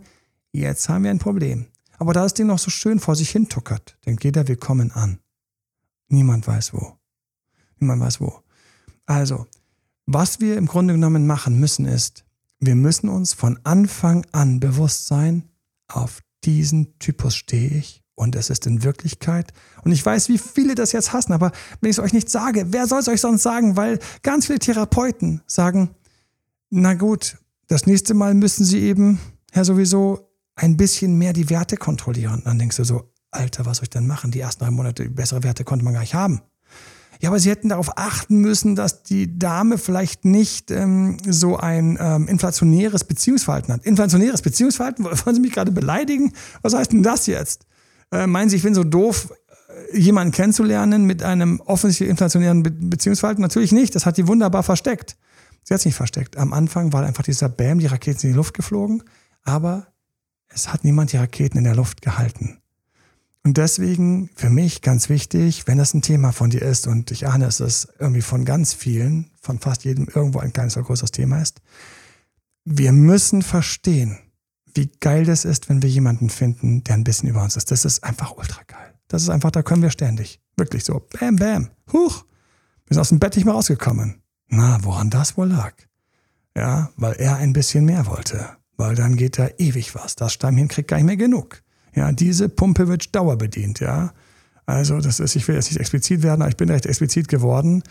jetzt 0.52 0.90
haben 0.90 1.06
wir 1.06 1.12
ein 1.12 1.20
Problem. 1.20 1.68
Aber 1.98 2.12
da 2.12 2.24
das 2.24 2.34
Ding 2.34 2.48
noch 2.48 2.60
so 2.60 2.70
schön 2.70 3.00
vor 3.00 3.16
sich 3.16 3.30
hin 3.30 3.48
tuckert, 3.48 3.98
denkt 4.06 4.26
jeder, 4.26 4.46
wir 4.50 4.58
kommen 4.58 4.92
an. 4.92 5.20
Niemand 6.10 6.46
weiß 6.46 6.74
wo. 6.74 6.98
Niemand 7.80 8.02
weiß 8.02 8.22
wo. 8.22 8.42
Also, 9.06 9.46
was 10.06 10.40
wir 10.40 10.58
im 10.58 10.68
Grunde 10.68 10.94
genommen 10.94 11.28
machen 11.28 11.60
müssen, 11.60 11.86
ist, 11.86 12.26
wir 12.60 12.76
müssen 12.76 13.10
uns 13.10 13.34
von 13.34 13.60
Anfang 13.64 14.26
an 14.32 14.60
bewusst 14.60 15.08
sein, 15.08 15.50
auf 15.88 16.22
diesen 16.44 16.98
Typus 17.00 17.36
stehe 17.36 17.70
ich 17.70 18.04
und 18.16 18.36
es 18.36 18.50
ist 18.50 18.66
in 18.66 18.84
Wirklichkeit. 18.84 19.52
Und 19.84 19.92
ich 19.92 20.06
weiß, 20.06 20.30
wie 20.30 20.38
viele 20.38 20.76
das 20.76 20.92
jetzt 20.92 21.14
hassen, 21.14 21.34
aber 21.34 21.52
wenn 21.82 21.90
ich 21.90 21.98
es 21.98 22.04
euch 22.04 22.14
nicht 22.14 22.30
sage, 22.30 22.68
wer 22.70 22.88
soll 22.88 23.00
es 23.00 23.08
euch 23.08 23.22
sonst 23.22 23.44
sagen? 23.44 23.76
Weil 23.76 24.00
ganz 24.24 24.48
viele 24.48 24.60
Therapeuten 24.60 25.42
sagen, 25.48 25.90
na 26.70 26.94
gut, 26.94 27.38
das 27.68 27.86
nächste 27.86 28.14
Mal 28.14 28.34
müssen 28.34 28.66
sie 28.66 28.82
eben, 28.82 29.20
ja 29.54 29.64
sowieso, 29.64 30.32
ein 30.56 30.78
bisschen 30.78 31.18
mehr 31.18 31.34
die 31.34 31.50
Werte 31.50 31.78
kontrollieren. 31.78 32.42
Dann 32.46 32.58
denkst 32.60 32.78
du 32.78 32.84
so, 32.84 33.12
Alter, 33.32 33.66
was 33.66 33.78
soll 33.78 33.84
ich 33.84 33.90
denn 33.90 34.08
machen? 34.08 34.32
Die 34.32 34.40
ersten 34.40 34.64
drei 34.64 34.72
Monate 34.72 35.10
bessere 35.10 35.44
Werte 35.44 35.66
konnte 35.66 35.84
man 35.84 35.94
gar 35.94 36.02
nicht 36.02 36.16
haben. 36.16 36.42
Ja, 37.22 37.30
aber 37.30 37.40
sie 37.40 37.50
hätten 37.50 37.70
darauf 37.70 37.98
achten 37.98 38.38
müssen, 38.38 38.76
dass 38.76 39.04
die 39.04 39.38
Dame 39.38 39.78
vielleicht 39.78 40.26
nicht 40.26 40.72
ähm, 40.72 41.18
so 41.28 41.58
ein 41.58 41.98
ähm, 42.00 42.28
inflationäres 42.28 43.04
Beziehungsverhalten 43.04 43.74
hat. 43.74 43.86
Inflationäres 43.86 44.42
Beziehungsverhalten? 44.42 45.06
Wollen 45.06 45.36
Sie 45.36 45.42
mich 45.42 45.54
gerade 45.54 45.72
beleidigen? 45.72 46.34
Was 46.62 46.74
heißt 46.74 46.92
denn 46.92 47.04
das 47.04 47.28
jetzt? 47.28 47.66
Äh, 48.12 48.28
meinen 48.28 48.50
Sie, 48.50 48.58
ich 48.58 48.64
bin 48.64 48.76
so 48.76 48.84
doof, 48.84 49.34
äh, 49.92 49.98
jemanden 49.98 50.32
kennenzulernen 50.32 51.06
mit 51.06 51.24
einem 51.24 51.62
offensichtlich 51.62 52.10
inflationären 52.10 52.64
Be 52.64 52.72
Beziehungsverhalten? 52.72 53.42
Natürlich 53.42 53.72
nicht. 53.72 53.96
Das 53.96 54.06
hat 54.06 54.18
die 54.18 54.28
wunderbar 54.28 54.64
versteckt. 54.64 55.18
Sie 55.64 55.74
hat 55.74 55.80
es 55.80 55.86
nicht 55.86 55.96
versteckt. 55.96 56.38
Am 56.38 56.54
Anfang 56.54 56.94
war 56.94 57.04
einfach 57.04 57.24
dieser 57.24 57.50
Bam, 57.50 57.80
die 57.80 57.88
Raketen 57.88 58.20
sind 58.20 58.30
in 58.30 58.34
die 58.34 58.38
Luft 58.38 58.54
geflogen, 58.54 59.04
aber 59.44 59.88
es 60.48 60.72
hat 60.72 60.84
niemand 60.84 61.12
die 61.12 61.18
Raketen 61.18 61.58
in 61.58 61.64
der 61.64 61.76
Luft 61.76 62.02
gehalten. 62.04 62.60
Und 63.46 63.58
deswegen 63.58 64.32
für 64.36 64.50
mich 64.50 64.82
ganz 64.82 65.08
wichtig, 65.08 65.68
wenn 65.68 65.78
das 65.78 65.94
ein 65.94 66.02
Thema 66.02 66.32
von 66.32 66.50
dir 66.50 66.64
ist 66.64 66.88
und 66.88 67.12
ich 67.12 67.28
ahne, 67.28 67.46
dass 67.46 67.60
es 67.60 67.88
irgendwie 68.00 68.24
von 68.24 68.44
ganz 68.44 68.74
vielen, 68.74 69.30
von 69.40 69.60
fast 69.60 69.84
jedem 69.84 70.08
irgendwo 70.08 70.40
ein 70.40 70.52
kleines 70.52 70.76
oder 70.78 70.88
großes 70.88 71.12
Thema 71.12 71.40
ist, 71.40 71.62
wir 72.64 72.92
müssen 72.92 73.44
verstehen, 73.44 74.18
wie 74.74 74.90
geil 75.00 75.26
das 75.26 75.46
ist, 75.46 75.70
wenn 75.70 75.84
wir 75.84 75.90
jemanden 75.90 76.32
finden, 76.32 76.84
der 76.84 76.96
ein 76.96 77.04
bisschen 77.04 77.30
über 77.30 77.44
uns 77.44 77.56
ist. 77.56 77.70
Das 77.70 77.86
ist 77.86 78.04
einfach 78.04 78.36
ultra 78.36 78.64
geil. 78.64 78.96
Das 79.10 79.22
ist 79.22 79.30
einfach, 79.30 79.52
da 79.52 79.62
können 79.62 79.84
wir 79.84 79.92
ständig. 79.92 80.42
Wirklich 80.58 80.84
so, 80.84 81.08
bam, 81.20 81.36
bam, 81.36 81.70
huch, 81.94 82.26
wir 82.88 82.96
sind 82.96 83.02
aus 83.02 83.10
dem 83.10 83.20
Bett 83.20 83.36
nicht 83.36 83.46
mehr 83.46 83.54
rausgekommen. 83.54 84.24
Na, 84.48 84.80
woran 84.82 85.12
das 85.12 85.38
wohl 85.38 85.50
lag? 85.50 85.76
Ja, 86.58 86.90
weil 86.98 87.14
er 87.14 87.36
ein 87.36 87.54
bisschen 87.54 87.86
mehr 87.86 88.08
wollte. 88.08 88.58
Weil 88.76 88.96
dann 88.96 89.18
geht 89.18 89.38
da 89.38 89.50
ewig 89.60 89.94
was. 89.94 90.16
Das 90.16 90.34
Stammchen 90.34 90.68
kriegt 90.68 90.90
gar 90.90 90.98
nicht 90.98 91.06
mehr 91.06 91.16
genug. 91.16 91.62
Ja, 91.96 92.12
diese 92.12 92.50
Pumpe 92.50 92.88
wird 92.88 93.16
dauerbedient, 93.16 93.80
ja. 93.80 94.14
Also, 94.66 95.00
das 95.00 95.20
ist, 95.20 95.36
ich 95.36 95.48
will 95.48 95.56
jetzt 95.56 95.70
nicht 95.70 95.80
explizit 95.80 96.24
werden, 96.24 96.42
aber 96.42 96.50
ich 96.50 96.58
bin 96.58 96.70
recht 96.70 96.86
explizit 96.86 97.28
geworden. 97.28 97.84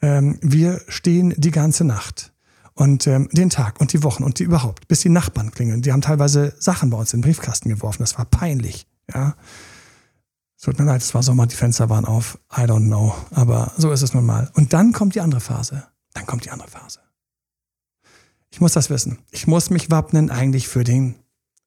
Ähm, 0.00 0.38
wir 0.42 0.80
stehen 0.88 1.34
die 1.36 1.50
ganze 1.50 1.84
Nacht 1.84 2.32
und 2.74 3.06
ähm, 3.06 3.28
den 3.32 3.50
Tag 3.50 3.80
und 3.80 3.92
die 3.92 4.02
Wochen 4.02 4.24
und 4.24 4.38
die 4.38 4.44
überhaupt, 4.44 4.88
bis 4.88 5.00
die 5.00 5.10
Nachbarn 5.10 5.52
klingeln. 5.52 5.82
Die 5.82 5.92
haben 5.92 6.00
teilweise 6.00 6.54
Sachen 6.58 6.90
bei 6.90 6.96
uns 6.96 7.12
in 7.12 7.20
den 7.20 7.26
Briefkasten 7.26 7.68
geworfen. 7.68 8.02
Das 8.02 8.18
war 8.18 8.24
peinlich, 8.24 8.86
ja. 9.12 9.36
Tut 10.60 10.78
mir 10.78 10.84
leid, 10.84 11.02
es 11.02 11.12
war 11.12 11.24
Sommer, 11.24 11.48
die 11.48 11.56
Fenster 11.56 11.90
waren 11.90 12.04
auf. 12.04 12.38
I 12.56 12.60
don't 12.60 12.86
know. 12.86 13.14
Aber 13.32 13.72
so 13.76 13.90
ist 13.90 14.02
es 14.02 14.14
nun 14.14 14.24
mal. 14.24 14.48
Und 14.54 14.72
dann 14.72 14.92
kommt 14.92 15.16
die 15.16 15.20
andere 15.20 15.40
Phase. 15.40 15.88
Dann 16.14 16.24
kommt 16.24 16.44
die 16.44 16.50
andere 16.50 16.68
Phase. 16.68 17.00
Ich 18.50 18.60
muss 18.60 18.72
das 18.72 18.88
wissen. 18.88 19.18
Ich 19.32 19.48
muss 19.48 19.70
mich 19.70 19.90
wappnen 19.90 20.30
eigentlich 20.30 20.68
für 20.68 20.84
den, 20.84 21.16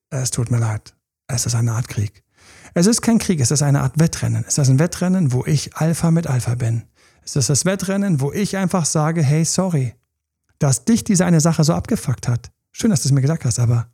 es 0.08 0.30
tut 0.30 0.50
mir 0.50 0.58
leid, 0.58 0.95
es 1.28 1.46
ist 1.46 1.54
eine 1.54 1.72
Art 1.72 1.88
Krieg. 1.88 2.22
Es 2.74 2.86
ist 2.86 3.00
kein 3.00 3.18
Krieg, 3.18 3.40
es 3.40 3.50
ist 3.50 3.62
eine 3.62 3.80
Art 3.80 3.98
Wettrennen. 3.98 4.44
Es 4.46 4.58
ist 4.58 4.68
ein 4.68 4.78
Wettrennen, 4.78 5.32
wo 5.32 5.44
ich 5.46 5.74
Alpha 5.76 6.10
mit 6.10 6.26
Alpha 6.26 6.54
bin. 6.54 6.84
Es 7.24 7.34
ist 7.34 7.48
das 7.48 7.64
Wettrennen, 7.64 8.20
wo 8.20 8.32
ich 8.32 8.56
einfach 8.56 8.84
sage, 8.84 9.22
hey, 9.22 9.44
sorry, 9.44 9.94
dass 10.58 10.84
dich 10.84 11.02
diese 11.02 11.24
eine 11.24 11.40
Sache 11.40 11.64
so 11.64 11.74
abgefuckt 11.74 12.28
hat. 12.28 12.50
Schön, 12.72 12.90
dass 12.90 13.02
du 13.02 13.08
es 13.08 13.12
mir 13.12 13.22
gesagt 13.22 13.44
hast, 13.44 13.58
aber 13.58 13.90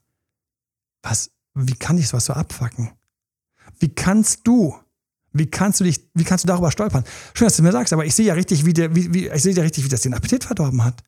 was, 1.03 1.31
wie 1.55 1.75
kann 1.75 1.97
dich 1.97 2.09
sowas 2.09 2.27
so 2.27 2.33
abfucken? 2.33 2.91
Wie 3.79 3.89
kannst 3.89 4.47
du, 4.47 4.77
wie 5.33 5.47
kannst 5.47 5.81
du 5.81 5.85
dich, 5.85 6.11
wie 6.15 6.25
kannst 6.25 6.45
du 6.45 6.49
darüber 6.49 6.71
stolpern? 6.71 7.05
Schön, 7.35 7.47
dass 7.47 7.57
du 7.57 7.63
mir 7.63 7.73
sagst, 7.73 7.93
aber 7.93 8.05
ich 8.05 8.15
sehe 8.15 8.27
ja 8.27 8.35
richtig, 8.35 8.67
wie, 8.67 8.73
der, 8.73 8.95
wie, 8.95 9.13
wie 9.15 9.29
ich 9.29 9.43
sehe 9.43 9.55
ja 9.55 9.63
richtig, 9.63 9.85
wie 9.85 9.89
das 9.89 10.03
den 10.03 10.15
Appetit 10.15 10.45
verdorben 10.45 10.85
hat. 10.85 11.03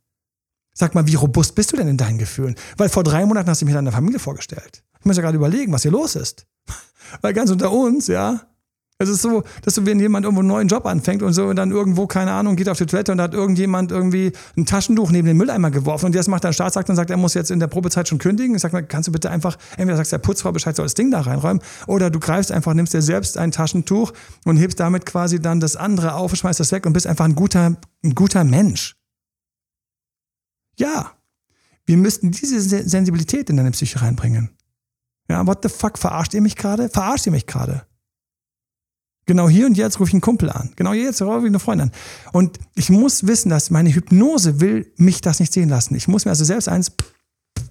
Sag 0.74 0.94
mal, 0.94 1.06
wie 1.06 1.14
robust 1.14 1.54
bist 1.54 1.72
du 1.72 1.76
denn 1.76 1.88
in 1.88 1.96
deinen 1.96 2.18
Gefühlen? 2.18 2.56
Weil 2.76 2.88
vor 2.88 3.04
drei 3.04 3.24
Monaten 3.24 3.48
hast 3.48 3.62
du 3.62 3.64
mich 3.64 3.74
deiner 3.74 3.92
Familie 3.92 4.18
vorgestellt. 4.18 4.82
Ich 4.98 5.06
muss 5.06 5.16
ja 5.16 5.22
gerade 5.22 5.36
überlegen, 5.36 5.72
was 5.72 5.82
hier 5.82 5.92
los 5.92 6.16
ist. 6.16 6.46
Weil 7.20 7.32
ganz 7.32 7.50
unter 7.50 7.70
uns, 7.70 8.08
ja, 8.08 8.40
es 8.98 9.08
ist 9.08 9.22
so, 9.22 9.42
dass 9.62 9.74
du, 9.74 9.86
wenn 9.86 9.98
jemand 9.98 10.24
irgendwo 10.24 10.40
einen 10.40 10.48
neuen 10.48 10.68
Job 10.68 10.86
anfängt 10.86 11.22
und 11.22 11.32
so 11.32 11.46
und 11.46 11.56
dann 11.56 11.72
irgendwo, 11.72 12.06
keine 12.06 12.32
Ahnung, 12.32 12.54
geht 12.54 12.68
auf 12.68 12.78
die 12.78 12.86
Toilette 12.86 13.10
und 13.10 13.18
da 13.18 13.24
hat 13.24 13.34
irgendjemand 13.34 13.90
irgendwie 13.90 14.32
ein 14.56 14.66
Taschentuch 14.66 15.10
neben 15.10 15.26
den 15.26 15.36
Mülleimer 15.36 15.72
geworfen 15.72 16.06
und 16.06 16.14
das 16.14 16.28
macht 16.28 16.44
der 16.44 16.52
Staatsakt 16.52 16.88
und 16.88 16.96
sagt, 16.96 17.10
er 17.10 17.16
muss 17.16 17.34
jetzt 17.34 17.50
in 17.50 17.58
der 17.58 17.66
Probezeit 17.66 18.08
schon 18.08 18.18
kündigen. 18.18 18.54
Ich 18.54 18.62
sag 18.62 18.72
mal, 18.72 18.82
kannst 18.82 19.08
du 19.08 19.12
bitte 19.12 19.30
einfach, 19.30 19.58
entweder 19.76 19.96
sagst 19.96 20.12
der 20.12 20.18
Putzfrau 20.18 20.52
Bescheid, 20.52 20.76
soll 20.76 20.84
das 20.84 20.94
Ding 20.94 21.10
da 21.10 21.20
reinräumen 21.20 21.60
oder 21.88 22.08
du 22.08 22.20
greifst 22.20 22.52
einfach, 22.52 22.72
nimmst 22.72 22.94
dir 22.94 23.02
selbst 23.02 23.36
ein 23.36 23.50
Taschentuch 23.50 24.12
und 24.44 24.56
hebst 24.56 24.78
damit 24.78 25.06
quasi 25.06 25.40
dann 25.40 25.58
das 25.58 25.74
andere 25.74 26.14
auf, 26.14 26.34
schmeißt 26.34 26.60
das 26.60 26.70
weg 26.70 26.86
und 26.86 26.92
bist 26.92 27.08
einfach 27.08 27.24
ein 27.24 27.34
guter, 27.34 27.76
ein 28.04 28.14
guter 28.14 28.44
Mensch. 28.44 28.94
Ja, 30.76 31.12
wir 31.86 31.96
müssten 31.96 32.30
diese 32.30 32.60
Sensibilität 32.60 33.50
in 33.50 33.56
deine 33.56 33.70
Psyche 33.70 34.00
reinbringen. 34.00 34.50
Ja, 35.28 35.46
what 35.46 35.62
the 35.62 35.68
fuck, 35.68 35.98
verarscht 35.98 36.34
ihr 36.34 36.40
mich 36.40 36.56
gerade? 36.56 36.88
Verarscht 36.88 37.26
ihr 37.26 37.32
mich 37.32 37.46
gerade? 37.46 37.86
Genau 39.26 39.48
hier 39.48 39.66
und 39.66 39.76
jetzt 39.76 39.98
rufe 40.00 40.10
ich 40.10 40.14
einen 40.14 40.20
Kumpel 40.20 40.50
an. 40.50 40.72
Genau 40.76 40.92
jetzt 40.92 41.22
rufe 41.22 41.40
ich 41.40 41.46
eine 41.46 41.58
Freundin 41.58 41.88
an. 41.88 41.94
Und 42.32 42.58
ich 42.74 42.90
muss 42.90 43.26
wissen, 43.26 43.48
dass 43.48 43.70
meine 43.70 43.94
Hypnose 43.94 44.60
will 44.60 44.92
mich 44.96 45.22
das 45.22 45.40
nicht 45.40 45.52
sehen 45.52 45.70
lassen. 45.70 45.94
Ich 45.94 46.08
muss 46.08 46.26
mir 46.26 46.30
also 46.30 46.44
selbst 46.44 46.68
eins 46.68 46.92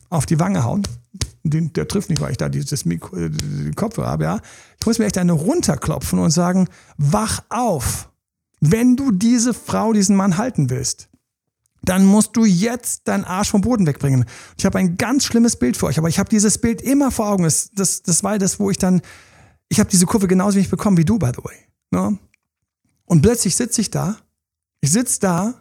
auf 0.09 0.25
die 0.25 0.39
Wange 0.39 0.63
hauen. 0.63 0.83
Den, 1.43 1.73
der 1.73 1.87
trifft 1.87 2.09
nicht, 2.09 2.21
weil 2.21 2.31
ich 2.31 2.37
da 2.37 2.49
dieses 2.49 2.85
Mikro, 2.85 3.17
äh, 3.17 3.29
den 3.29 3.75
Kopfhörer 3.75 4.07
habe, 4.07 4.23
ja. 4.23 4.39
Ich 4.79 4.85
muss 4.85 4.97
mir 4.97 5.05
echt 5.05 5.17
eine 5.17 5.33
runterklopfen 5.33 6.17
und 6.19 6.31
sagen, 6.31 6.69
wach 6.97 7.43
auf. 7.49 8.09
Wenn 8.61 8.95
du 8.95 9.11
diese 9.11 9.53
Frau, 9.53 9.91
diesen 9.91 10.15
Mann 10.15 10.37
halten 10.37 10.69
willst, 10.69 11.09
dann 11.83 12.05
musst 12.05 12.35
du 12.35 12.45
jetzt 12.45 13.07
deinen 13.07 13.25
Arsch 13.25 13.51
vom 13.51 13.61
Boden 13.61 13.85
wegbringen. 13.85 14.25
Ich 14.57 14.65
habe 14.65 14.79
ein 14.79 14.97
ganz 14.97 15.25
schlimmes 15.25 15.57
Bild 15.57 15.75
für 15.75 15.87
euch, 15.87 15.97
aber 15.97 16.07
ich 16.07 16.17
habe 16.17 16.29
dieses 16.29 16.57
Bild 16.57 16.81
immer 16.81 17.11
vor 17.11 17.27
Augen. 17.27 17.43
Das, 17.43 17.71
das, 17.71 18.01
das 18.01 18.23
war 18.23 18.39
das, 18.39 18.59
wo 18.59 18.69
ich 18.69 18.77
dann, 18.77 19.01
ich 19.67 19.79
habe 19.79 19.89
diese 19.89 20.05
Kurve 20.05 20.27
genauso 20.27 20.55
wenig 20.55 20.69
bekommen 20.69 20.97
wie 20.97 21.05
du, 21.05 21.19
by 21.19 21.31
the 21.35 21.43
way. 21.43 21.55
Ne? 21.91 22.17
Und 23.05 23.21
plötzlich 23.21 23.55
sitze 23.55 23.81
ich 23.81 23.91
da, 23.91 24.17
ich 24.79 24.91
sitze 24.91 25.19
da 25.19 25.55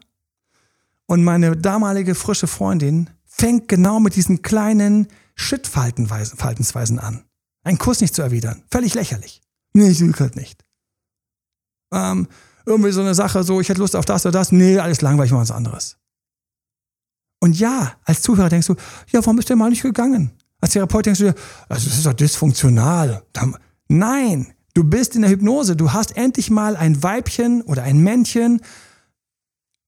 und 1.06 1.24
meine 1.24 1.56
damalige 1.56 2.14
frische 2.14 2.46
Freundin 2.46 3.10
fängt 3.24 3.66
genau 3.66 3.98
mit 3.98 4.14
diesen 4.14 4.42
kleinen 4.42 5.08
Shit-Verhaltensweisen 5.34 6.98
an. 7.00 7.24
Einen 7.64 7.78
Kuss 7.78 8.00
nicht 8.00 8.14
zu 8.14 8.22
erwidern. 8.22 8.62
Völlig 8.70 8.94
lächerlich. 8.94 9.42
Nee, 9.72 9.88
ich 9.88 10.00
will 10.00 10.14
halt 10.18 10.36
nicht. 10.36 10.64
Ähm, 11.92 12.28
irgendwie 12.64 12.92
so 12.92 13.00
eine 13.00 13.14
Sache, 13.14 13.42
so, 13.42 13.60
ich 13.60 13.68
hätte 13.68 13.80
Lust 13.80 13.96
auf 13.96 14.04
das 14.04 14.24
oder 14.24 14.38
das. 14.38 14.52
Nee, 14.52 14.78
alles 14.78 15.00
langweilig, 15.00 15.32
mal 15.32 15.40
was 15.40 15.50
anderes. 15.50 15.96
Und 17.42 17.58
ja, 17.58 17.94
als 18.04 18.22
Zuhörer 18.22 18.48
denkst 18.48 18.68
du, 18.68 18.76
ja, 19.08 19.18
warum 19.18 19.34
bist 19.34 19.50
du 19.50 19.56
mal 19.56 19.68
nicht 19.68 19.82
gegangen? 19.82 20.30
Als 20.60 20.74
Therapeut 20.74 21.06
denkst 21.06 21.18
du 21.18 21.32
dir, 21.32 21.34
also 21.68 21.88
das 21.88 21.98
ist 21.98 22.06
doch 22.06 22.12
dysfunktional. 22.12 23.24
Nein, 23.88 24.54
du 24.74 24.84
bist 24.84 25.16
in 25.16 25.22
der 25.22 25.30
Hypnose. 25.32 25.74
Du 25.74 25.92
hast 25.92 26.16
endlich 26.16 26.50
mal 26.50 26.76
ein 26.76 27.02
Weibchen 27.02 27.62
oder 27.62 27.82
ein 27.82 27.98
Männchen, 27.98 28.60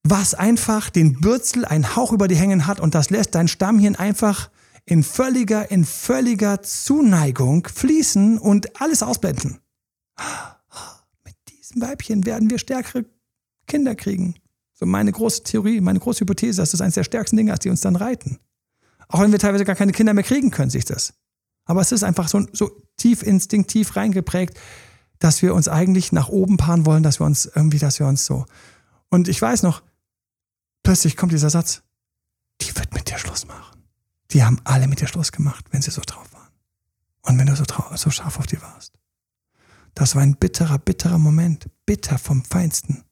was 0.02 0.34
einfach 0.34 0.90
den 0.90 1.20
Bürzel 1.20 1.64
einen 1.64 1.94
Hauch 1.94 2.10
über 2.12 2.26
die 2.26 2.34
hängen 2.34 2.66
hat 2.66 2.80
und 2.80 2.96
das 2.96 3.10
lässt 3.10 3.36
dein 3.36 3.46
Stammhirn 3.46 3.94
einfach 3.94 4.50
in 4.84 5.04
völliger, 5.04 5.70
in 5.70 5.84
völliger 5.84 6.60
Zuneigung 6.60 7.68
fließen 7.72 8.36
und 8.36 8.80
alles 8.80 9.04
ausblenden. 9.04 9.60
Mit 11.24 11.36
diesem 11.50 11.82
Weibchen 11.82 12.26
werden 12.26 12.50
wir 12.50 12.58
stärkere 12.58 13.04
Kinder 13.68 13.94
kriegen. 13.94 14.34
So 14.74 14.86
meine 14.86 15.12
große 15.12 15.44
Theorie, 15.44 15.80
meine 15.80 16.00
große 16.00 16.20
Hypothese, 16.20 16.60
dass 16.60 16.72
das 16.72 16.80
eines 16.80 16.94
der 16.94 17.04
stärksten 17.04 17.36
Dinge 17.36 17.52
ist, 17.52 17.64
die 17.64 17.70
uns 17.70 17.80
dann 17.80 17.96
reiten. 17.96 18.38
Auch 19.08 19.20
wenn 19.20 19.32
wir 19.32 19.38
teilweise 19.38 19.64
gar 19.64 19.76
keine 19.76 19.92
Kinder 19.92 20.14
mehr 20.14 20.24
kriegen 20.24 20.50
können, 20.50 20.70
sich 20.70 20.84
das. 20.84 21.14
Aber 21.64 21.80
es 21.80 21.92
ist 21.92 22.02
einfach 22.02 22.28
so, 22.28 22.46
so 22.52 22.70
tief 22.96 23.22
instinktiv 23.22 23.96
reingeprägt, 23.96 24.58
dass 25.18 25.42
wir 25.42 25.54
uns 25.54 25.68
eigentlich 25.68 26.12
nach 26.12 26.28
oben 26.28 26.56
paaren 26.56 26.86
wollen, 26.86 27.02
dass 27.02 27.20
wir 27.20 27.26
uns 27.26 27.46
irgendwie, 27.46 27.78
dass 27.78 27.98
wir 27.98 28.06
uns 28.06 28.26
so. 28.26 28.46
Und 29.08 29.28
ich 29.28 29.40
weiß 29.40 29.62
noch, 29.62 29.82
plötzlich 30.82 31.16
kommt 31.16 31.32
dieser 31.32 31.50
Satz, 31.50 31.82
die 32.60 32.76
wird 32.76 32.92
mit 32.92 33.10
dir 33.10 33.18
Schluss 33.18 33.46
machen. 33.46 33.84
Die 34.32 34.42
haben 34.42 34.60
alle 34.64 34.88
mit 34.88 35.00
dir 35.00 35.06
Schluss 35.06 35.32
gemacht, 35.32 35.66
wenn 35.70 35.82
sie 35.82 35.90
so 35.90 36.02
drauf 36.04 36.32
waren. 36.32 36.52
Und 37.22 37.38
wenn 37.38 37.46
du 37.46 37.56
so, 37.56 37.64
so 37.94 38.10
scharf 38.10 38.38
auf 38.38 38.46
die 38.46 38.60
warst. 38.60 38.98
Das 39.94 40.16
war 40.16 40.22
ein 40.22 40.36
bitterer, 40.36 40.78
bitterer 40.78 41.18
Moment. 41.18 41.68
Bitter 41.86 42.18
vom 42.18 42.44
Feinsten. 42.44 43.03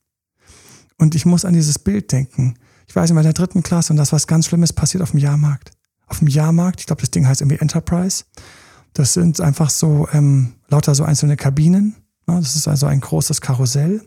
Und 0.98 1.14
ich 1.14 1.26
muss 1.26 1.44
an 1.44 1.54
dieses 1.54 1.78
Bild 1.78 2.12
denken. 2.12 2.54
Ich 2.86 2.94
weiß, 2.94 3.10
in 3.10 3.16
der 3.16 3.32
dritten 3.32 3.62
Klasse 3.62 3.92
und 3.92 3.96
das 3.96 4.12
was 4.12 4.26
ganz 4.26 4.46
Schlimmes 4.46 4.72
passiert 4.72 5.02
auf 5.02 5.12
dem 5.12 5.20
Jahrmarkt. 5.20 5.70
Auf 6.06 6.18
dem 6.18 6.28
Jahrmarkt, 6.28 6.80
ich 6.80 6.86
glaube, 6.86 7.00
das 7.00 7.10
Ding 7.10 7.26
heißt 7.26 7.40
irgendwie 7.40 7.60
Enterprise. 7.60 8.24
Das 8.92 9.14
sind 9.14 9.40
einfach 9.40 9.70
so 9.70 10.08
ähm, 10.12 10.54
lauter 10.68 10.94
so 10.94 11.04
einzelne 11.04 11.36
Kabinen. 11.36 11.96
Ja, 12.28 12.38
das 12.38 12.56
ist 12.56 12.68
also 12.68 12.86
ein 12.86 13.00
großes 13.00 13.40
Karussell, 13.40 14.06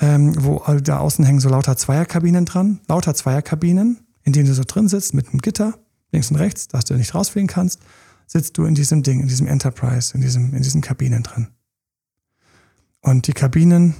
ähm, 0.00 0.34
wo 0.44 0.62
da 0.82 0.98
außen 0.98 1.24
hängen 1.24 1.40
so 1.40 1.48
lauter 1.48 1.76
Zweierkabinen 1.76 2.44
dran. 2.44 2.80
Lauter 2.88 3.14
Zweierkabinen, 3.14 4.00
in 4.24 4.32
denen 4.32 4.46
du 4.46 4.54
so 4.54 4.64
drin 4.66 4.88
sitzt 4.88 5.14
mit 5.14 5.28
einem 5.28 5.40
Gitter, 5.40 5.78
links 6.10 6.30
und 6.30 6.36
rechts, 6.36 6.68
dass 6.68 6.84
du 6.84 6.94
nicht 6.94 7.14
rausfliegen 7.14 7.48
kannst, 7.48 7.80
sitzt 8.26 8.58
du 8.58 8.64
in 8.64 8.74
diesem 8.74 9.02
Ding, 9.02 9.20
in 9.20 9.28
diesem 9.28 9.46
Enterprise, 9.46 10.14
in, 10.14 10.20
diesem, 10.20 10.54
in 10.54 10.62
diesen 10.62 10.80
Kabinen 10.80 11.22
drin. 11.22 11.48
Und 13.00 13.26
die 13.26 13.32
Kabinen 13.32 13.94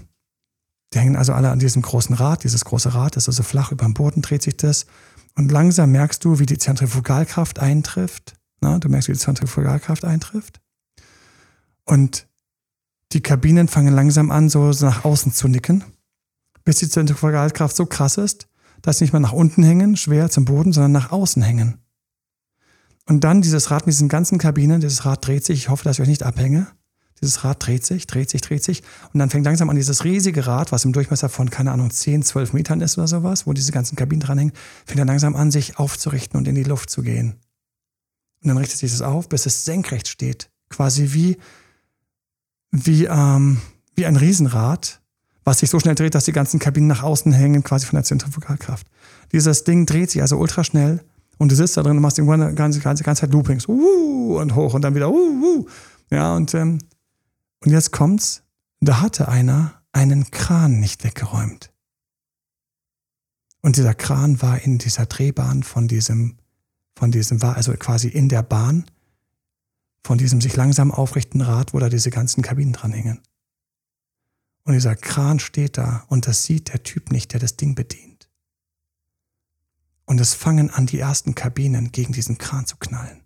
die 0.93 0.99
hängen 0.99 1.16
also 1.16 1.32
alle 1.32 1.51
an 1.51 1.59
diesem 1.59 1.82
großen 1.82 2.14
Rad. 2.14 2.45
Dieses 2.45 2.64
große 2.64 2.95
Rad 2.95 3.16
ist 3.16 3.28
also 3.28 3.43
flach 3.43 3.70
über 3.72 3.84
dem 3.84 3.95
Boden, 3.95 4.22
dreht 4.22 4.43
sich 4.43 4.57
das. 4.57 4.86
Und 5.36 5.53
langsam 5.53 5.93
merkst 5.93 6.24
du, 6.24 6.38
wie 6.38 6.47
die 6.47 6.59
Zentrifugalkraft 6.59 7.61
eintrifft. 7.61 8.34
Na, 8.61 8.78
du 8.78 8.88
merkst, 8.88 9.09
wie 9.09 9.12
die 9.12 9.18
Zentrifugalkraft 9.18 10.05
eintrifft. 10.05 10.61
Und 11.84 12.26
die 13.12 13.22
Kabinen 13.22 13.68
fangen 13.68 13.95
langsam 13.95 14.30
an, 14.30 14.49
so 14.49 14.70
nach 14.80 15.05
außen 15.05 15.32
zu 15.32 15.49
nicken, 15.49 15.84
bis 16.64 16.76
die 16.76 16.88
Zentrifugalkraft 16.88 17.74
so 17.74 17.86
krass 17.86 18.16
ist, 18.16 18.49
dass 18.82 18.99
sie 18.99 19.05
nicht 19.05 19.12
mehr 19.12 19.20
nach 19.20 19.32
unten 19.32 19.62
hängen, 19.62 19.97
schwer 19.97 20.30
zum 20.30 20.45
Boden, 20.45 20.72
sondern 20.72 20.93
nach 20.93 21.11
außen 21.11 21.43
hängen. 21.43 21.78
Und 23.07 23.24
dann 23.24 23.43
dieses 23.43 23.70
Rad 23.70 23.86
mit 23.86 23.95
diesen 23.95 24.09
ganzen 24.09 24.38
Kabinen, 24.38 24.80
dieses 24.80 25.05
Rad 25.05 25.26
dreht 25.26 25.45
sich, 25.45 25.59
ich 25.59 25.68
hoffe, 25.68 25.84
dass 25.84 25.97
ich 25.97 26.03
euch 26.03 26.09
nicht 26.09 26.22
abhänge. 26.22 26.68
Dieses 27.21 27.45
Rad 27.45 27.66
dreht 27.66 27.85
sich, 27.85 28.07
dreht 28.07 28.31
sich, 28.31 28.41
dreht 28.41 28.64
sich. 28.64 28.83
Und 29.12 29.21
dann 29.21 29.29
fängt 29.29 29.45
langsam 29.45 29.68
an 29.68 29.77
dieses 29.77 30.05
riesige 30.05 30.47
Rad, 30.47 30.73
was 30.73 30.85
im 30.85 30.93
Durchmesser 30.93 31.29
von, 31.29 31.51
keine 31.51 31.73
Ahnung, 31.73 31.91
10, 31.91 32.23
12 32.23 32.55
Metern 32.55 32.81
ist 32.81 32.97
oder 32.97 33.09
sowas, 33.09 33.47
wo 33.47 33.53
diese 33.53 33.73
ganzen 33.73 33.97
Kabinen 33.97 34.21
dranhängen, 34.21 34.55
fängt 34.87 35.01
dann 35.01 35.09
langsam 35.09 35.37
an, 35.37 35.51
sich 35.51 35.79
aufzurichten 35.79 36.39
und 36.39 36.49
in 36.49 36.55
die 36.55 36.62
Luft 36.62 36.89
zu 36.89 37.03
gehen. 37.03 37.37
Und 38.43 38.49
dann 38.49 38.57
richtet 38.57 38.79
sich 38.79 38.91
das 38.91 39.03
auf, 39.03 39.29
bis 39.29 39.45
es 39.45 39.64
senkrecht 39.64 40.09
steht. 40.09 40.51
Quasi 40.71 41.12
wie, 41.12 41.37
wie, 42.71 43.05
ähm, 43.05 43.61
wie 43.95 44.07
ein 44.07 44.16
Riesenrad, 44.16 45.01
was 45.45 45.59
sich 45.59 45.68
so 45.68 45.79
schnell 45.79 45.95
dreht, 45.95 46.14
dass 46.14 46.25
die 46.25 46.33
ganzen 46.33 46.59
Kabinen 46.59 46.89
nach 46.89 47.03
außen 47.03 47.33
hängen, 47.33 47.62
quasi 47.62 47.85
von 47.85 47.97
der 47.97 48.05
Zentrifugalkraft. 48.05 48.87
Dieses 49.33 49.64
Ding 49.64 49.85
dreht 49.85 50.11
sich 50.11 50.23
also 50.23 50.39
ultra 50.39 50.64
schnell 50.64 51.05
und 51.39 51.53
du 51.53 51.57
sitzt 51.57 51.77
da 51.77 51.83
drin 51.83 51.97
und 51.97 52.03
machst 52.03 52.18
irgendwann 52.18 52.43
eine 52.43 52.55
ganze, 52.55 52.81
ganze, 52.81 53.05
ganze 53.05 53.23
Zeit 53.23 53.33
Loopings. 53.33 53.68
Uh, 53.68 54.39
und 54.39 54.55
hoch 54.55 54.75
und 54.75 54.83
dann 54.83 54.95
wieder. 54.95 55.11
Uh, 55.11 55.14
uh. 55.14 55.66
Ja, 56.11 56.35
und, 56.35 56.55
ähm, 56.55 56.79
und 57.64 57.70
jetzt 57.70 57.92
kommt's. 57.92 58.42
Da 58.80 59.00
hatte 59.00 59.28
einer 59.28 59.82
einen 59.92 60.30
Kran 60.30 60.80
nicht 60.80 61.04
weggeräumt. 61.04 61.72
Und 63.61 63.76
dieser 63.76 63.94
Kran 63.94 64.40
war 64.40 64.61
in 64.61 64.78
dieser 64.78 65.06
Drehbahn 65.06 65.62
von 65.62 65.86
diesem, 65.86 66.38
von 66.94 67.11
diesem, 67.11 67.42
war 67.42 67.56
also 67.56 67.72
quasi 67.74 68.08
in 68.08 68.28
der 68.28 68.42
Bahn 68.42 68.86
von 70.02 70.16
diesem 70.16 70.40
sich 70.40 70.56
langsam 70.56 70.90
aufrichten 70.90 71.42
Rad, 71.42 71.74
wo 71.74 71.78
da 71.78 71.90
diese 71.90 72.11
ganzen 72.11 72.42
Kabinen 72.42 72.72
dran 72.72 72.92
hängen. 72.92 73.20
Und 74.64 74.74
dieser 74.74 74.96
Kran 74.96 75.40
steht 75.40 75.76
da 75.76 76.04
und 76.08 76.26
das 76.26 76.44
sieht 76.44 76.72
der 76.72 76.82
Typ 76.82 77.11
nicht, 77.11 77.32
der 77.32 77.40
das 77.40 77.56
Ding 77.56 77.74
bedient. 77.74 78.30
Und 80.06 80.20
es 80.20 80.34
fangen 80.34 80.70
an, 80.70 80.86
die 80.86 80.98
ersten 80.98 81.34
Kabinen 81.34 81.92
gegen 81.92 82.12
diesen 82.12 82.38
Kran 82.38 82.66
zu 82.66 82.76
knallen. 82.76 83.22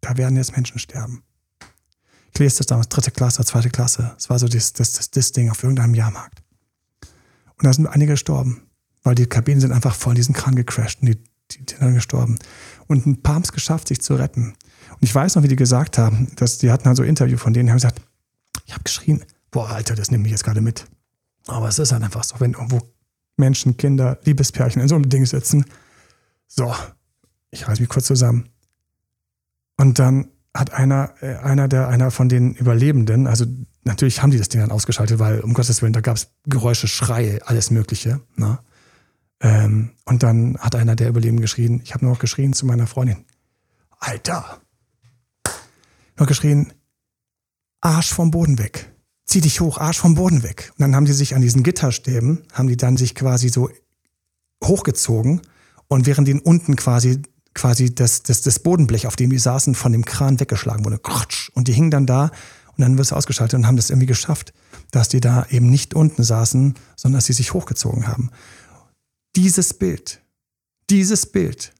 Da 0.00 0.16
werden 0.16 0.36
jetzt 0.36 0.52
Menschen 0.52 0.78
sterben. 0.78 1.22
Ich 2.32 2.38
lese 2.38 2.58
das 2.58 2.66
damals, 2.66 2.88
dritte 2.88 3.10
Klasse, 3.10 3.44
zweite 3.44 3.70
Klasse. 3.70 4.14
Es 4.16 4.30
war 4.30 4.38
so 4.38 4.48
das, 4.48 4.72
das, 4.72 4.92
das, 4.92 5.10
das 5.10 5.32
Ding 5.32 5.50
auf 5.50 5.62
irgendeinem 5.62 5.94
Jahrmarkt. 5.94 6.42
Und 7.58 7.64
da 7.64 7.72
sind 7.72 7.86
einige 7.86 8.12
gestorben, 8.12 8.62
weil 9.02 9.14
die 9.14 9.26
Kabinen 9.26 9.60
sind 9.60 9.72
einfach 9.72 9.94
voll 9.94 10.12
in 10.12 10.16
diesen 10.16 10.34
Kran 10.34 10.56
gecrashed 10.56 11.02
und 11.02 11.08
die, 11.08 11.18
die, 11.50 11.66
die 11.66 11.76
sind 11.76 11.94
gestorben. 11.94 12.38
Und 12.86 13.06
ein 13.06 13.22
paar 13.22 13.36
haben 13.36 13.42
es 13.42 13.52
geschafft, 13.52 13.88
sich 13.88 14.00
zu 14.00 14.14
retten. 14.14 14.54
Und 14.90 15.02
ich 15.02 15.14
weiß 15.14 15.36
noch, 15.36 15.42
wie 15.42 15.48
die 15.48 15.56
gesagt 15.56 15.98
haben, 15.98 16.28
dass 16.36 16.58
die 16.58 16.70
hatten 16.70 16.86
halt 16.86 16.96
so 16.96 17.02
ein 17.02 17.08
Interview 17.08 17.36
von 17.36 17.52
denen, 17.52 17.66
die 17.66 17.70
haben 17.70 17.78
gesagt, 17.78 18.00
ich 18.66 18.72
habe 18.72 18.84
geschrien, 18.84 19.24
boah, 19.50 19.68
Alter, 19.68 19.94
das 19.94 20.10
nimmt 20.10 20.22
mich 20.22 20.32
jetzt 20.32 20.44
gerade 20.44 20.60
mit. 20.60 20.86
Aber 21.46 21.68
es 21.68 21.78
ist 21.78 21.92
halt 21.92 22.02
einfach 22.02 22.24
so, 22.24 22.36
wenn 22.40 22.52
irgendwo 22.52 22.80
Menschen, 23.36 23.76
Kinder, 23.76 24.18
Liebespärchen 24.24 24.80
in 24.80 24.88
so 24.88 24.94
einem 24.94 25.08
Ding 25.08 25.26
sitzen, 25.26 25.64
so, 26.46 26.74
ich 27.50 27.68
reiß 27.68 27.80
mich 27.80 27.88
kurz 27.88 28.06
zusammen. 28.06 28.48
Und 29.76 29.98
dann 29.98 30.28
hat 30.54 30.72
einer, 30.72 31.14
äh, 31.20 31.36
einer 31.36 31.68
der, 31.68 31.88
einer 31.88 32.10
von 32.10 32.28
den 32.28 32.54
Überlebenden, 32.54 33.26
also 33.26 33.46
natürlich 33.84 34.22
haben 34.22 34.30
die 34.30 34.38
das 34.38 34.48
Ding 34.48 34.60
dann 34.60 34.70
ausgeschaltet, 34.70 35.18
weil 35.18 35.40
um 35.40 35.54
Gottes 35.54 35.82
Willen, 35.82 35.92
da 35.92 36.00
gab 36.00 36.16
es 36.16 36.32
Geräusche, 36.44 36.88
Schreie, 36.88 37.40
alles 37.46 37.70
Mögliche. 37.70 38.20
Ne? 38.36 38.58
Ähm, 39.40 39.92
und 40.04 40.22
dann 40.22 40.58
hat 40.58 40.74
einer 40.74 40.94
der 40.94 41.08
Überlebenden 41.08 41.42
geschrien, 41.42 41.80
ich 41.82 41.94
habe 41.94 42.04
nur 42.04 42.14
noch 42.14 42.20
geschrien 42.20 42.52
zu 42.52 42.66
meiner 42.66 42.86
Freundin, 42.86 43.24
Alter, 43.98 44.60
noch 46.18 46.26
geschrien, 46.26 46.72
Arsch 47.80 48.12
vom 48.12 48.30
Boden 48.30 48.58
weg, 48.58 48.92
zieh 49.24 49.40
dich 49.40 49.60
hoch, 49.60 49.78
Arsch 49.78 49.98
vom 49.98 50.14
Boden 50.14 50.42
weg. 50.42 50.70
Und 50.72 50.82
dann 50.82 50.94
haben 50.94 51.06
die 51.06 51.12
sich 51.12 51.34
an 51.34 51.40
diesen 51.40 51.62
Gitterstäben, 51.62 52.44
haben 52.52 52.68
die 52.68 52.76
dann 52.76 52.96
sich 52.96 53.14
quasi 53.14 53.48
so 53.48 53.70
hochgezogen 54.62 55.40
und 55.88 56.06
während 56.06 56.28
den 56.28 56.38
unten 56.40 56.76
quasi 56.76 57.22
quasi 57.54 57.94
das, 57.94 58.22
das, 58.22 58.42
das 58.42 58.58
Bodenblech, 58.58 59.06
auf 59.06 59.16
dem 59.16 59.30
die 59.30 59.38
saßen, 59.38 59.74
von 59.74 59.92
dem 59.92 60.04
Kran 60.04 60.40
weggeschlagen 60.40 60.84
wurde. 60.84 61.00
Und 61.54 61.68
die 61.68 61.72
hingen 61.72 61.90
dann 61.90 62.06
da 62.06 62.30
und 62.76 62.80
dann 62.80 62.96
wird 62.96 63.06
es 63.06 63.12
ausgeschaltet 63.12 63.58
und 63.58 63.66
haben 63.66 63.76
das 63.76 63.90
irgendwie 63.90 64.06
geschafft, 64.06 64.52
dass 64.90 65.08
die 65.08 65.20
da 65.20 65.46
eben 65.50 65.70
nicht 65.70 65.94
unten 65.94 66.22
saßen, 66.22 66.74
sondern 66.96 67.18
dass 67.18 67.26
sie 67.26 67.32
sich 67.32 67.52
hochgezogen 67.52 68.06
haben. 68.06 68.30
Dieses 69.36 69.74
Bild, 69.74 70.22
dieses 70.90 71.26
Bild 71.26 71.72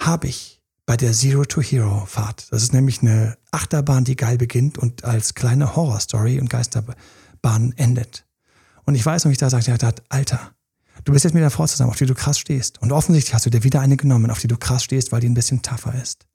habe 0.00 0.28
ich 0.28 0.60
bei 0.86 0.96
der 0.96 1.12
Zero 1.12 1.44
to 1.44 1.60
Hero 1.60 2.04
Fahrt. 2.06 2.48
Das 2.50 2.62
ist 2.62 2.72
nämlich 2.72 3.02
eine 3.02 3.36
Achterbahn, 3.52 4.04
die 4.04 4.16
geil 4.16 4.38
beginnt 4.38 4.78
und 4.78 5.04
als 5.04 5.34
kleine 5.34 5.76
Horrorstory 5.76 6.40
und 6.40 6.50
Geisterbahn 6.50 7.72
endet. 7.76 8.26
Und 8.86 8.96
ich 8.96 9.06
weiß 9.06 9.24
noch, 9.24 9.30
ich 9.30 9.38
da 9.38 9.50
sagte, 9.50 9.76
Alter, 10.08 10.52
Du 11.04 11.12
bist 11.12 11.24
jetzt 11.24 11.34
mit 11.34 11.42
der 11.42 11.50
Frau 11.50 11.66
zusammen, 11.66 11.90
auf 11.90 11.96
die 11.96 12.06
du 12.06 12.14
krass 12.14 12.38
stehst. 12.38 12.80
Und 12.82 12.92
offensichtlich 12.92 13.34
hast 13.34 13.46
du 13.46 13.50
dir 13.50 13.64
wieder 13.64 13.80
eine 13.80 13.96
genommen, 13.96 14.30
auf 14.30 14.40
die 14.40 14.48
du 14.48 14.56
krass 14.56 14.84
stehst, 14.84 15.12
weil 15.12 15.20
die 15.20 15.28
ein 15.28 15.34
bisschen 15.34 15.62
tougher 15.62 15.94
ist. 15.94 16.26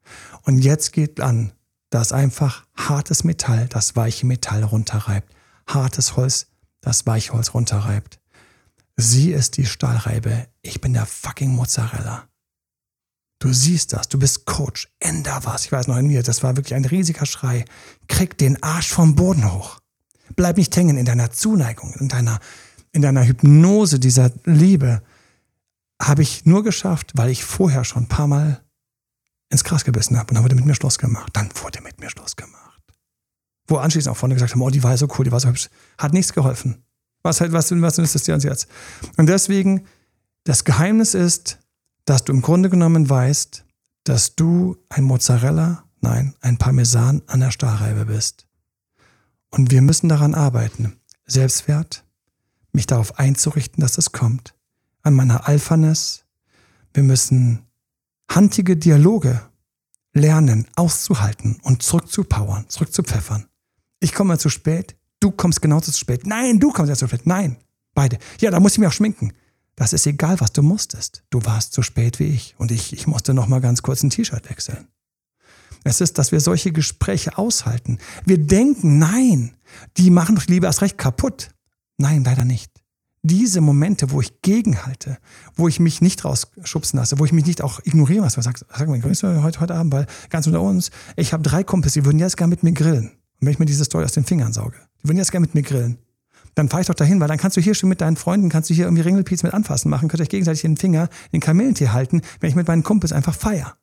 Und 0.44 0.60
jetzt 0.60 0.92
geht 0.92 1.22
an, 1.22 1.52
dass 1.90 2.12
einfach 2.12 2.66
hartes 2.76 3.24
Metall 3.24 3.68
das 3.68 3.96
weiche 3.96 4.26
Metall 4.26 4.64
runterreibt. 4.64 5.34
Hartes 5.68 6.16
Holz 6.16 6.48
das 6.86 7.06
weiche 7.08 7.34
Holz 7.34 7.54
runterreibt. 7.54 8.20
Sie 8.96 9.32
ist 9.32 9.58
die 9.58 9.66
Stahlreibe. 9.66 10.48
Ich 10.62 10.80
bin 10.80 10.94
der 10.94 11.06
fucking 11.06 11.54
Mozzarella. 11.54 12.30
Du 13.40 13.52
siehst 13.52 13.92
das, 13.92 14.08
du 14.08 14.18
bist 14.18 14.46
Coach, 14.46 14.88
änder 15.00 15.42
was. 15.44 15.66
Ich 15.66 15.72
weiß 15.72 15.88
noch 15.88 15.98
in 15.98 16.08
mir, 16.08 16.24
das 16.24 16.44
war 16.44 16.56
wirklich 16.56 16.76
ein 16.76 16.86
riesiger 16.86 17.26
Schrei. 17.26 17.66
Krieg 18.08 18.38
den 18.38 18.62
Arsch 18.64 18.90
vom 18.90 19.16
Boden 19.16 19.52
hoch. 19.52 19.80
Bleib 20.36 20.58
nicht 20.58 20.76
hängen 20.76 20.98
in 20.98 21.06
deiner 21.06 21.32
Zuneigung, 21.32 21.94
in 22.00 22.08
deiner 22.08 22.40
in 22.96 23.02
deiner 23.02 23.26
Hypnose 23.26 24.00
dieser 24.00 24.32
Liebe 24.46 25.04
habe 26.02 26.22
ich 26.22 26.46
nur 26.46 26.64
geschafft, 26.64 27.12
weil 27.16 27.30
ich 27.30 27.44
vorher 27.44 27.84
schon 27.84 28.04
ein 28.04 28.08
paar 28.08 28.28
Mal 28.28 28.64
ins 29.50 29.66
Gras 29.66 29.84
gebissen 29.84 30.18
habe 30.18 30.30
und 30.30 30.36
dann 30.36 30.44
wurde 30.44 30.56
mit 30.56 30.66
mir 30.66 30.76
Schluss 30.76 30.98
gemacht. 30.98 31.32
Dann 31.34 31.50
wurde 31.62 31.82
mit 31.82 32.00
mir 32.00 32.10
Schluss 32.10 32.38
gemacht. 32.38 32.82
Wo 33.68 33.78
anschließend 33.78 34.14
auch 34.14 34.18
vorne 34.18 34.36
gesagt 34.36 34.54
haben, 34.54 34.62
oh, 34.62 34.70
die 34.70 34.82
war 34.82 34.98
so 34.98 35.08
cool, 35.18 35.26
die 35.26 35.32
war 35.32 35.42
so 35.42 35.50
hübsch. 35.50 35.70
Hat 35.98 36.14
nichts 36.14 36.32
geholfen. 36.32 36.86
Was, 37.22 37.42
halt, 37.42 37.52
was, 37.52 37.70
was 37.72 37.98
ist 37.98 38.16
das 38.16 38.24
dir 38.24 38.34
ans? 38.34 38.68
Und 39.18 39.28
deswegen, 39.28 39.86
das 40.46 40.64
Geheimnis 40.64 41.16
ist, 41.16 41.60
dass 42.06 42.24
du 42.24 42.32
im 42.32 42.42
Grunde 42.42 42.70
genommen 42.70 43.10
weißt, 43.10 43.66
dass 44.06 44.36
du 44.36 44.78
ein 44.88 45.04
Mozzarella, 45.04 45.84
nein, 46.00 46.34
ein 46.40 46.58
Parmesan 46.58 47.24
an 47.28 47.42
der 47.42 47.52
Stahlreibe 47.52 48.06
bist. 48.06 48.48
Und 49.50 49.72
wir 49.72 49.82
müssen 49.82 50.08
daran 50.08 50.34
arbeiten. 50.34 50.98
Selbstwert, 51.26 52.05
mich 52.76 52.88
darauf 52.88 53.20
einzurichten, 53.20 53.82
dass 53.82 53.98
es 53.98 54.12
kommt. 54.12 54.54
An 55.02 55.14
meiner 55.14 55.48
Alphaness. 55.48 56.26
Wir 56.94 57.04
müssen 57.04 57.66
handige 58.30 58.78
Dialoge 58.78 59.42
lernen, 60.14 60.68
auszuhalten 60.76 61.60
und 61.62 61.84
zurückzupowern, 61.84 62.70
zurückzupfeffern. 62.70 63.48
Ich 64.00 64.14
komme 64.14 64.38
zu 64.38 64.50
spät, 64.50 64.96
du 65.20 65.32
kommst 65.32 65.62
genauso 65.62 65.92
zu 65.92 66.00
spät. 66.00 66.26
Nein, 66.26 66.60
du 66.60 66.72
kommst 66.72 66.90
ja 66.90 66.96
zu 66.96 67.08
spät. 67.08 67.26
Nein, 67.26 67.58
beide. 67.94 68.18
Ja, 68.40 68.52
da 68.52 68.60
muss 68.60 68.74
ich 68.74 68.80
mich 68.80 68.88
auch 68.88 68.94
schminken. 68.94 69.34
Das 69.76 69.92
ist 69.92 70.08
egal, 70.08 70.40
was 70.40 70.54
du 70.54 70.62
musstest. 70.62 71.24
Du 71.30 71.44
warst 71.44 71.74
so 71.74 71.82
spät 71.82 72.20
wie 72.20 72.26
ich 72.26 72.56
und 72.58 72.72
ich, 72.72 72.94
ich 72.94 73.08
musste 73.08 73.34
noch 73.34 73.48
mal 73.48 73.60
ganz 73.60 73.82
kurz 73.82 74.04
ein 74.04 74.10
T-Shirt 74.10 74.50
wechseln. 74.50 74.88
Es 75.84 76.02
ist, 76.02 76.18
dass 76.18 76.32
wir 76.32 76.40
solche 76.40 76.72
Gespräche 76.72 77.38
aushalten. 77.38 78.00
Wir 78.26 78.40
denken, 78.40 78.98
nein, 78.98 79.56
die 79.98 80.10
machen 80.10 80.36
doch 80.36 80.48
lieber 80.48 80.68
erst 80.68 80.82
recht 80.82 80.98
kaputt. 80.98 81.50
Nein, 81.98 82.24
leider 82.24 82.46
nicht. 82.46 82.72
Diese 83.24 83.60
Momente, 83.60 84.12
wo 84.12 84.22
ich 84.22 84.42
gegenhalte, 84.42 85.18
wo 85.56 85.68
ich 85.68 85.80
mich 85.80 86.00
nicht 86.02 86.24
rausschubsen 86.24 87.00
lasse, 87.00 87.18
wo 87.18 87.26
ich 87.26 87.32
mich 87.32 87.46
nicht 87.46 87.64
auch 87.64 87.80
ignoriere, 87.84 88.24
was 88.24 88.38
man 88.38 88.44
sagt, 88.44 88.66
sag 88.78 88.88
mal, 88.88 89.02
heute, 89.02 89.60
heute 89.60 89.74
Abend, 89.74 89.94
weil 89.94 90.06
ganz 90.30 90.46
unter 90.46 90.62
uns, 90.62 90.92
ich 91.16 91.34
habe 91.34 91.42
drei 91.42 91.64
Kumpels, 91.64 91.94
die 91.94 92.06
würden 92.06 92.20
jetzt 92.20 92.38
gerne 92.38 92.52
mit 92.52 92.62
mir 92.62 92.74
grillen. 92.74 93.10
Und 93.40 93.48
wenn 93.48 93.50
ich 93.50 93.60
mir 93.60 93.66
diese 93.66 93.84
Story 93.84 94.06
aus 94.06 94.12
den 94.12 94.26
Fingern 94.26 94.54
sauge, 94.54 94.78
die 95.02 95.08
würden 95.08 95.18
jetzt 95.18 95.32
gerne 95.32 95.48
mit 95.48 95.56
mir 95.56 95.64
grillen. 95.64 95.98
Dann 96.54 96.70
fahre 96.70 96.82
ich 96.82 96.88
doch 96.88 96.96
dahin, 96.96 97.20
weil 97.20 97.28
dann 97.28 97.38
kannst 97.38 97.58
du 97.58 97.62
hier 97.62 97.74
schon 97.74 97.90
mit 97.90 98.00
deinen 98.00 98.16
Freunden, 98.16 98.50
kannst 98.50 98.70
du 98.70 98.74
hier 98.74 98.86
irgendwie 98.86 99.02
Ringelpiez 99.02 99.44
mit 99.44 99.54
anfassen 99.54 99.90
machen, 99.90 100.08
könnt 100.08 100.22
euch 100.22 100.30
gegenseitig 100.30 100.62
den 100.62 100.78
Finger, 100.78 101.10
den 101.34 101.42
Kamellentee 101.42 101.90
halten, 101.90 102.22
wenn 102.40 102.50
ich 102.50 102.56
mit 102.56 102.68
meinen 102.68 102.84
Kumpels 102.84 103.12
einfach 103.12 103.36
feier. 103.36 103.76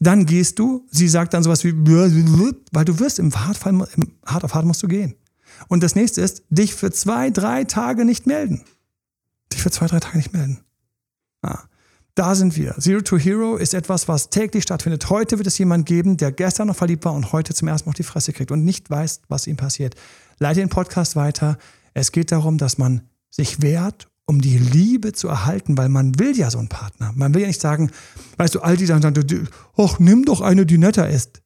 Dann 0.00 0.26
gehst 0.26 0.58
du, 0.58 0.86
sie 0.90 1.08
sagt 1.08 1.34
dann 1.34 1.42
sowas 1.42 1.64
wie, 1.64 1.72
weil 1.72 2.84
du 2.84 2.98
wirst 2.98 3.18
im 3.18 3.34
Hartfall, 3.34 3.72
im 3.96 4.12
Hart 4.26 4.44
auf 4.44 4.54
Hart 4.54 4.66
musst 4.66 4.82
du 4.82 4.88
gehen. 4.88 5.14
Und 5.68 5.82
das 5.82 5.94
nächste 5.94 6.20
ist, 6.20 6.42
dich 6.50 6.74
für 6.74 6.90
zwei, 6.90 7.30
drei 7.30 7.64
Tage 7.64 8.04
nicht 8.04 8.26
melden. 8.26 8.64
Dich 9.52 9.62
für 9.62 9.70
zwei, 9.70 9.86
drei 9.86 10.00
Tage 10.00 10.16
nicht 10.16 10.32
melden. 10.32 10.60
Ah, 11.42 11.64
da 12.14 12.34
sind 12.34 12.56
wir. 12.56 12.76
Zero 12.78 13.00
to 13.00 13.18
Hero 13.18 13.56
ist 13.56 13.74
etwas, 13.74 14.06
was 14.06 14.30
täglich 14.30 14.62
stattfindet. 14.62 15.10
Heute 15.10 15.38
wird 15.38 15.46
es 15.46 15.58
jemand 15.58 15.86
geben, 15.86 16.16
der 16.16 16.32
gestern 16.32 16.68
noch 16.68 16.76
verliebt 16.76 17.04
war 17.04 17.12
und 17.12 17.32
heute 17.32 17.54
zum 17.54 17.68
ersten 17.68 17.88
Mal 17.88 17.90
auf 17.90 17.96
die 17.96 18.04
Fresse 18.04 18.32
kriegt 18.32 18.50
und 18.50 18.64
nicht 18.64 18.88
weiß, 18.88 19.22
was 19.28 19.46
ihm 19.46 19.56
passiert. 19.56 19.94
Leite 20.38 20.60
den 20.60 20.68
Podcast 20.68 21.16
weiter. 21.16 21.58
Es 21.92 22.12
geht 22.12 22.30
darum, 22.32 22.58
dass 22.58 22.78
man 22.78 23.02
sich 23.30 23.62
wehrt, 23.62 24.08
um 24.26 24.40
die 24.40 24.58
Liebe 24.58 25.12
zu 25.12 25.28
erhalten, 25.28 25.76
weil 25.76 25.88
man 25.88 26.18
will 26.18 26.36
ja 26.36 26.50
so 26.50 26.58
einen 26.58 26.68
Partner. 26.68 27.12
Man 27.14 27.34
will 27.34 27.42
ja 27.42 27.48
nicht 27.48 27.60
sagen, 27.60 27.90
weißt 28.36 28.54
du, 28.54 28.60
all 28.60 28.76
die 28.76 28.86
sagen, 28.86 29.48
ach, 29.76 29.98
nimm 29.98 30.24
doch 30.24 30.40
eine, 30.40 30.66
die 30.66 30.78
netter 30.78 31.08
ist. 31.08 31.42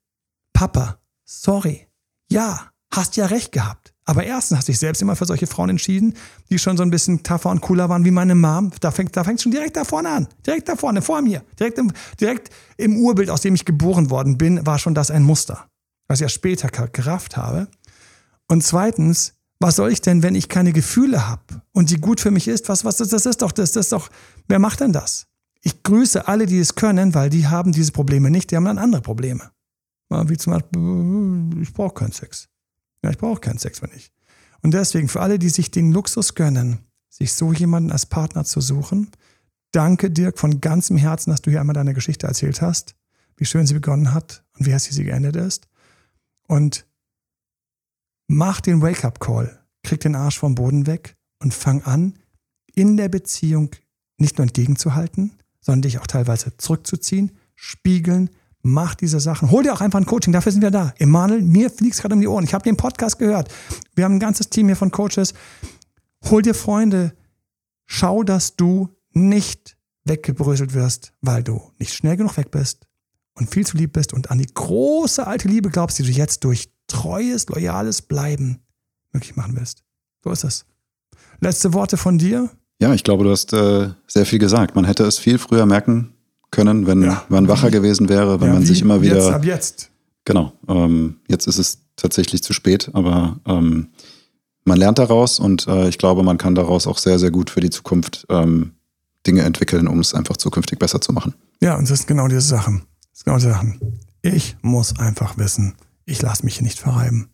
Papa, 0.52 1.00
sorry. 1.24 1.88
Ja, 2.30 2.70
hast 2.90 3.16
ja 3.16 3.26
recht 3.26 3.52
gehabt. 3.52 3.94
Aber 4.08 4.24
erstens 4.24 4.56
hast 4.56 4.68
du 4.68 4.72
dich 4.72 4.78
selbst 4.78 5.02
immer 5.02 5.16
für 5.16 5.26
solche 5.26 5.46
Frauen 5.46 5.68
entschieden, 5.68 6.14
die 6.48 6.58
schon 6.58 6.78
so 6.78 6.82
ein 6.82 6.88
bisschen 6.88 7.22
tougher 7.22 7.50
und 7.50 7.60
cooler 7.60 7.90
waren 7.90 8.06
wie 8.06 8.10
meine 8.10 8.34
Mom. 8.34 8.70
Da 8.80 8.90
fängt 8.90 9.14
da 9.14 9.22
fängt 9.22 9.42
schon 9.42 9.52
direkt 9.52 9.76
da 9.76 9.84
vorne 9.84 10.08
an. 10.08 10.28
Direkt 10.46 10.66
da 10.66 10.76
vorne, 10.76 11.02
vor 11.02 11.20
mir. 11.20 11.42
Direkt 11.60 11.76
im, 11.76 11.92
direkt 12.18 12.48
im 12.78 12.96
Urbild, 12.96 13.28
aus 13.28 13.42
dem 13.42 13.54
ich 13.54 13.66
geboren 13.66 14.08
worden 14.08 14.38
bin, 14.38 14.64
war 14.64 14.78
schon 14.78 14.94
das 14.94 15.10
ein 15.10 15.24
Muster. 15.24 15.68
Was 16.06 16.20
ich 16.20 16.22
ja 16.22 16.30
später 16.30 16.68
gerafft 16.68 17.36
habe. 17.36 17.68
Und 18.50 18.64
zweitens, 18.64 19.34
was 19.60 19.76
soll 19.76 19.92
ich 19.92 20.00
denn, 20.00 20.22
wenn 20.22 20.34
ich 20.34 20.48
keine 20.48 20.72
Gefühle 20.72 21.28
habe 21.28 21.60
und 21.72 21.90
die 21.90 22.00
gut 22.00 22.22
für 22.22 22.30
mich 22.30 22.48
ist? 22.48 22.70
Was, 22.70 22.86
was, 22.86 22.96
das, 22.96 23.08
das 23.08 23.26
ist 23.26 23.42
doch, 23.42 23.52
das, 23.52 23.72
das 23.72 23.86
ist 23.86 23.92
doch, 23.92 24.08
wer 24.48 24.58
macht 24.58 24.80
denn 24.80 24.94
das? 24.94 25.26
Ich 25.60 25.82
grüße 25.82 26.26
alle, 26.26 26.46
die 26.46 26.60
es 26.60 26.76
können, 26.76 27.12
weil 27.12 27.28
die 27.28 27.46
haben 27.46 27.72
diese 27.72 27.92
Probleme 27.92 28.30
nicht, 28.30 28.50
die 28.52 28.56
haben 28.56 28.64
dann 28.64 28.78
andere 28.78 29.02
Probleme. 29.02 29.50
Wie 30.08 30.38
zum 30.38 30.54
Beispiel, 30.54 31.62
ich 31.62 31.74
brauche 31.74 31.92
keinen 31.92 32.12
Sex. 32.12 32.48
Ja, 33.02 33.10
ich 33.10 33.18
brauche 33.18 33.40
keinen 33.40 33.58
Sex, 33.58 33.82
wenn 33.82 33.90
ich. 33.94 34.10
Und 34.62 34.74
deswegen, 34.74 35.08
für 35.08 35.20
alle, 35.20 35.38
die 35.38 35.50
sich 35.50 35.70
den 35.70 35.92
Luxus 35.92 36.34
gönnen, 36.34 36.78
sich 37.08 37.32
so 37.32 37.52
jemanden 37.52 37.92
als 37.92 38.06
Partner 38.06 38.44
zu 38.44 38.60
suchen, 38.60 39.10
danke 39.72 40.10
Dirk 40.10 40.38
von 40.38 40.60
ganzem 40.60 40.96
Herzen, 40.96 41.30
dass 41.30 41.42
du 41.42 41.50
hier 41.50 41.60
einmal 41.60 41.74
deine 41.74 41.94
Geschichte 41.94 42.26
erzählt 42.26 42.60
hast, 42.60 42.94
wie 43.36 43.44
schön 43.44 43.66
sie 43.66 43.74
begonnen 43.74 44.12
hat 44.12 44.44
und 44.58 44.66
wie 44.66 44.72
hässlich 44.72 44.96
sie 44.96 45.04
geendet 45.04 45.36
ist. 45.36 45.68
Und 46.46 46.86
mach 48.26 48.60
den 48.60 48.82
Wake-up-Call, 48.82 49.64
krieg 49.82 50.00
den 50.00 50.16
Arsch 50.16 50.38
vom 50.38 50.54
Boden 50.54 50.86
weg 50.86 51.16
und 51.38 51.54
fang 51.54 51.82
an, 51.82 52.18
in 52.74 52.96
der 52.96 53.08
Beziehung 53.08 53.70
nicht 54.18 54.38
nur 54.38 54.46
entgegenzuhalten, 54.46 55.32
sondern 55.60 55.82
dich 55.82 55.98
auch 55.98 56.06
teilweise 56.06 56.56
zurückzuziehen, 56.56 57.32
spiegeln, 57.54 58.30
mach 58.62 58.94
diese 58.94 59.20
Sachen. 59.20 59.50
Hol 59.50 59.62
dir 59.62 59.72
auch 59.72 59.80
einfach 59.80 59.98
ein 59.98 60.06
Coaching, 60.06 60.32
dafür 60.32 60.52
sind 60.52 60.62
wir 60.62 60.70
da. 60.70 60.92
Emanuel, 60.98 61.42
mir 61.42 61.70
fliegt 61.70 61.94
es 61.94 62.00
gerade 62.00 62.14
um 62.14 62.20
die 62.20 62.28
Ohren. 62.28 62.44
Ich 62.44 62.54
habe 62.54 62.64
den 62.64 62.76
Podcast 62.76 63.18
gehört. 63.18 63.48
Wir 63.94 64.04
haben 64.04 64.14
ein 64.14 64.20
ganzes 64.20 64.50
Team 64.50 64.66
hier 64.66 64.76
von 64.76 64.90
Coaches. 64.90 65.34
Hol 66.30 66.42
dir 66.42 66.54
Freunde. 66.54 67.14
Schau, 67.86 68.22
dass 68.22 68.56
du 68.56 68.88
nicht 69.12 69.76
weggebröselt 70.04 70.74
wirst, 70.74 71.12
weil 71.20 71.42
du 71.42 71.60
nicht 71.78 71.94
schnell 71.94 72.16
genug 72.16 72.36
weg 72.36 72.50
bist 72.50 72.86
und 73.34 73.50
viel 73.50 73.66
zu 73.66 73.76
lieb 73.76 73.92
bist 73.92 74.12
und 74.12 74.30
an 74.30 74.38
die 74.38 74.52
große 74.52 75.26
alte 75.26 75.48
Liebe 75.48 75.70
glaubst, 75.70 75.98
die 75.98 76.02
du 76.02 76.10
jetzt 76.10 76.44
durch 76.44 76.70
treues, 76.86 77.48
loyales 77.48 78.02
Bleiben 78.02 78.60
möglich 79.12 79.36
machen 79.36 79.56
willst. 79.56 79.84
So 80.24 80.30
ist 80.30 80.44
es. 80.44 80.66
Letzte 81.40 81.72
Worte 81.72 81.96
von 81.96 82.18
dir? 82.18 82.50
Ja, 82.80 82.92
ich 82.94 83.04
glaube, 83.04 83.24
du 83.24 83.30
hast 83.30 83.52
äh, 83.52 83.90
sehr 84.06 84.26
viel 84.26 84.38
gesagt. 84.38 84.74
Man 84.74 84.84
hätte 84.84 85.04
es 85.04 85.18
viel 85.18 85.38
früher 85.38 85.66
merken 85.66 86.14
können, 86.50 86.86
wenn 86.86 87.02
ja. 87.02 87.24
man 87.28 87.48
wacher 87.48 87.70
gewesen 87.70 88.08
wäre, 88.08 88.40
wenn 88.40 88.48
ja, 88.48 88.54
man 88.54 88.64
sich 88.64 88.80
immer 88.80 89.02
wieder. 89.02 89.16
Jetzt, 89.16 89.30
ab 89.30 89.44
jetzt. 89.44 89.90
Genau. 90.24 90.52
Ähm, 90.68 91.16
jetzt 91.28 91.46
ist 91.46 91.58
es 91.58 91.78
tatsächlich 91.96 92.42
zu 92.42 92.52
spät, 92.52 92.90
aber 92.92 93.38
ähm, 93.46 93.88
man 94.64 94.78
lernt 94.78 94.98
daraus 94.98 95.40
und 95.40 95.66
äh, 95.66 95.88
ich 95.88 95.98
glaube, 95.98 96.22
man 96.22 96.38
kann 96.38 96.54
daraus 96.54 96.86
auch 96.86 96.98
sehr, 96.98 97.18
sehr 97.18 97.30
gut 97.30 97.50
für 97.50 97.60
die 97.60 97.70
Zukunft 97.70 98.26
ähm, 98.28 98.72
Dinge 99.26 99.42
entwickeln, 99.42 99.88
um 99.88 99.98
es 100.00 100.14
einfach 100.14 100.36
zukünftig 100.36 100.78
besser 100.78 101.00
zu 101.00 101.12
machen. 101.12 101.34
Ja, 101.60 101.76
und 101.76 101.90
das 101.90 102.00
ist 102.00 102.06
genau 102.06 102.28
diese 102.28 102.42
Sachen. 102.42 102.82
Das 103.10 103.20
sind 103.20 103.24
genau 103.24 103.36
diese 103.36 103.50
Sachen. 103.50 103.80
Ich 104.22 104.56
muss 104.62 104.98
einfach 104.98 105.38
wissen, 105.38 105.74
ich 106.04 106.22
lasse 106.22 106.44
mich 106.44 106.56
hier 106.56 106.64
nicht 106.64 106.78
verreiben. 106.78 107.28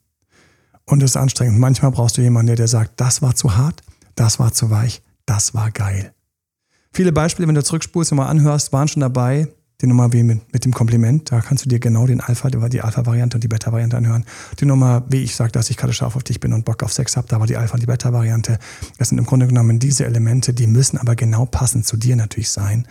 Und 0.86 1.02
es 1.02 1.12
ist 1.12 1.16
anstrengend. 1.16 1.58
Manchmal 1.58 1.90
brauchst 1.90 2.16
du 2.16 2.22
jemanden, 2.22 2.48
der 2.48 2.56
dir 2.56 2.68
sagt, 2.68 3.00
das 3.00 3.22
war 3.22 3.34
zu 3.34 3.56
hart, 3.56 3.82
das 4.14 4.38
war 4.38 4.52
zu 4.52 4.70
weich, 4.70 5.02
das 5.26 5.54
war 5.54 5.70
geil. 5.70 6.13
Viele 6.94 7.10
Beispiele, 7.10 7.48
wenn 7.48 7.56
du 7.56 7.64
zurückspulst 7.64 8.12
und 8.12 8.18
mal 8.18 8.28
anhörst, 8.28 8.72
waren 8.72 8.86
schon 8.86 9.00
dabei. 9.00 9.48
Die 9.80 9.88
Nummer 9.88 10.12
wie 10.12 10.22
mit, 10.22 10.52
mit 10.52 10.64
dem 10.64 10.72
Kompliment, 10.72 11.32
da 11.32 11.40
kannst 11.40 11.64
du 11.64 11.68
dir 11.68 11.80
genau 11.80 12.06
den 12.06 12.20
Alpha, 12.20 12.48
die 12.48 12.80
Alpha-Variante 12.80 13.36
und 13.36 13.42
die 13.42 13.48
Beta-Variante 13.48 13.96
anhören. 13.96 14.24
Die 14.60 14.64
Nummer, 14.64 15.02
wie 15.08 15.24
ich 15.24 15.34
sage, 15.34 15.50
dass 15.50 15.68
ich 15.68 15.76
gerade 15.76 15.92
scharf 15.92 16.14
auf 16.14 16.22
dich 16.22 16.38
bin 16.38 16.52
und 16.52 16.64
Bock 16.64 16.84
auf 16.84 16.92
Sex 16.92 17.16
habe, 17.16 17.26
da 17.26 17.40
war 17.40 17.48
die 17.48 17.56
Alpha 17.56 17.74
und 17.74 17.80
die 17.82 17.86
Beta-Variante. 17.86 18.60
Das 18.98 19.08
sind 19.08 19.18
im 19.18 19.26
Grunde 19.26 19.48
genommen 19.48 19.80
diese 19.80 20.06
Elemente, 20.06 20.54
die 20.54 20.68
müssen 20.68 20.96
aber 20.96 21.16
genau 21.16 21.46
passend 21.46 21.84
zu 21.84 21.96
dir 21.96 22.14
natürlich 22.14 22.50
sein, 22.50 22.86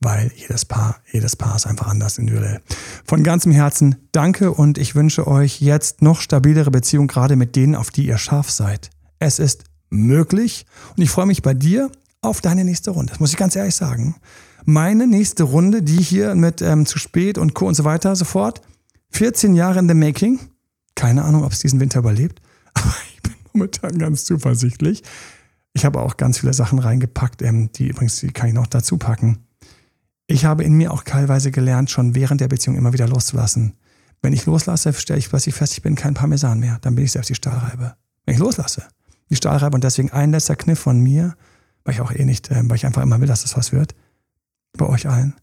weil 0.00 0.32
jedes 0.34 0.64
Paar, 0.64 0.96
jedes 1.12 1.36
Paar 1.36 1.54
ist 1.54 1.68
einfach 1.68 1.86
anders 1.86 2.18
individuell. 2.18 2.60
Von 3.04 3.22
ganzem 3.22 3.52
Herzen 3.52 3.94
danke 4.10 4.50
und 4.50 4.78
ich 4.78 4.96
wünsche 4.96 5.28
euch 5.28 5.60
jetzt 5.60 6.02
noch 6.02 6.20
stabilere 6.20 6.72
Beziehungen, 6.72 7.06
gerade 7.06 7.36
mit 7.36 7.54
denen, 7.54 7.76
auf 7.76 7.92
die 7.92 8.06
ihr 8.06 8.18
scharf 8.18 8.50
seid. 8.50 8.90
Es 9.20 9.38
ist 9.38 9.62
möglich 9.90 10.66
und 10.96 11.04
ich 11.04 11.10
freue 11.10 11.26
mich 11.26 11.42
bei 11.42 11.54
dir 11.54 11.92
auf 12.24 12.40
deine 12.40 12.64
nächste 12.64 12.90
Runde. 12.90 13.10
Das 13.10 13.20
muss 13.20 13.30
ich 13.30 13.36
ganz 13.36 13.56
ehrlich 13.56 13.74
sagen. 13.74 14.16
Meine 14.64 15.06
nächste 15.06 15.44
Runde, 15.44 15.82
die 15.82 16.02
hier 16.02 16.34
mit 16.34 16.62
ähm, 16.62 16.86
zu 16.86 16.98
spät 16.98 17.38
und 17.38 17.54
Co. 17.54 17.68
und 17.68 17.74
so 17.74 17.84
weiter 17.84 18.16
sofort. 18.16 18.62
14 19.10 19.54
Jahre 19.54 19.78
in 19.78 19.88
the 19.88 19.94
making. 19.94 20.40
Keine 20.94 21.24
Ahnung, 21.24 21.44
ob 21.44 21.52
es 21.52 21.58
diesen 21.58 21.80
Winter 21.80 21.98
überlebt. 21.98 22.40
Aber 22.74 22.94
ich 23.14 23.22
bin 23.22 23.34
momentan 23.52 23.98
ganz 23.98 24.24
zuversichtlich. 24.24 25.02
Ich 25.74 25.84
habe 25.84 26.00
auch 26.00 26.16
ganz 26.16 26.38
viele 26.38 26.54
Sachen 26.54 26.78
reingepackt, 26.78 27.42
ähm, 27.42 27.70
die 27.72 27.88
übrigens, 27.88 28.16
die 28.16 28.28
kann 28.28 28.48
ich 28.48 28.54
noch 28.54 28.66
dazu 28.66 28.96
packen. 28.96 29.44
Ich 30.26 30.44
habe 30.44 30.64
in 30.64 30.74
mir 30.74 30.92
auch 30.92 31.02
teilweise 31.02 31.50
gelernt, 31.50 31.90
schon 31.90 32.14
während 32.14 32.40
der 32.40 32.48
Beziehung 32.48 32.76
immer 32.76 32.92
wieder 32.92 33.06
loszulassen. 33.06 33.74
Wenn 34.22 34.32
ich 34.32 34.46
loslasse, 34.46 34.92
stelle 34.94 35.18
ich 35.18 35.28
plötzlich 35.28 35.54
fest, 35.54 35.74
ich 35.74 35.82
bin 35.82 35.96
kein 35.96 36.14
Parmesan 36.14 36.58
mehr. 36.58 36.78
Dann 36.80 36.94
bin 36.94 37.04
ich 37.04 37.12
selbst 37.12 37.28
die 37.28 37.34
Stahlreibe. 37.34 37.96
Wenn 38.24 38.34
ich 38.34 38.40
loslasse, 38.40 38.84
die 39.28 39.36
Stahlreibe 39.36 39.74
und 39.74 39.84
deswegen 39.84 40.12
ein 40.12 40.30
letzter 40.30 40.56
Kniff 40.56 40.78
von 40.78 40.98
mir, 40.98 41.36
weil 41.84 41.94
ich 41.94 42.00
auch 42.00 42.12
eh 42.12 42.24
nicht, 42.24 42.50
äh, 42.50 42.62
weil 42.68 42.76
ich 42.76 42.86
einfach 42.86 43.02
immer 43.02 43.20
will, 43.20 43.28
dass 43.28 43.42
das 43.42 43.56
was 43.56 43.72
wird. 43.72 43.94
Bei 44.76 44.86
euch 44.86 45.08
allen. 45.08 45.34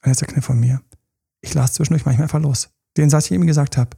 Ein 0.00 0.10
letzter 0.10 0.26
Kniff 0.26 0.44
von 0.44 0.58
mir. 0.58 0.80
Ich 1.40 1.54
lasse 1.54 1.74
zwischendurch 1.74 2.06
manchmal 2.06 2.24
einfach 2.24 2.40
los. 2.40 2.70
Den 2.96 3.10
Satz, 3.10 3.24
den 3.24 3.34
ich 3.34 3.38
eben 3.40 3.46
gesagt 3.46 3.76
habe. 3.76 3.90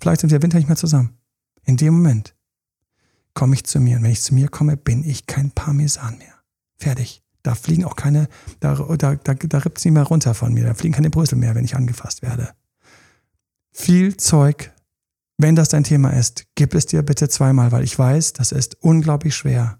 Vielleicht 0.00 0.20
sind 0.20 0.30
wir 0.30 0.42
Winter 0.42 0.58
nicht 0.58 0.68
mehr 0.68 0.76
zusammen. 0.76 1.16
In 1.64 1.76
dem 1.76 1.94
Moment 1.94 2.34
komme 3.34 3.54
ich 3.54 3.64
zu 3.64 3.80
mir. 3.80 3.96
Und 3.96 4.02
wenn 4.02 4.12
ich 4.12 4.22
zu 4.22 4.34
mir 4.34 4.48
komme, 4.48 4.76
bin 4.76 5.02
ich 5.04 5.26
kein 5.26 5.50
Parmesan 5.50 6.18
mehr. 6.18 6.34
Fertig. 6.76 7.22
Da 7.42 7.54
fliegen 7.54 7.84
auch 7.84 7.96
keine, 7.96 8.28
da, 8.60 8.74
da, 8.74 9.14
da, 9.14 9.34
da 9.34 9.58
rippt 9.58 9.78
es 9.78 9.84
nicht 9.84 9.94
mehr 9.94 10.02
runter 10.02 10.34
von 10.34 10.52
mir. 10.52 10.64
Da 10.64 10.74
fliegen 10.74 10.94
keine 10.94 11.10
Brüssel 11.10 11.36
mehr, 11.36 11.54
wenn 11.54 11.64
ich 11.64 11.76
angefasst 11.76 12.22
werde. 12.22 12.50
Viel 13.72 14.16
Zeug. 14.16 14.72
Wenn 15.38 15.54
das 15.54 15.68
dein 15.68 15.84
Thema 15.84 16.10
ist, 16.10 16.46
gib 16.54 16.74
es 16.74 16.86
dir 16.86 17.02
bitte 17.02 17.28
zweimal, 17.28 17.70
weil 17.70 17.84
ich 17.84 17.98
weiß, 17.98 18.32
das 18.32 18.52
ist 18.52 18.82
unglaublich 18.82 19.36
schwer. 19.36 19.78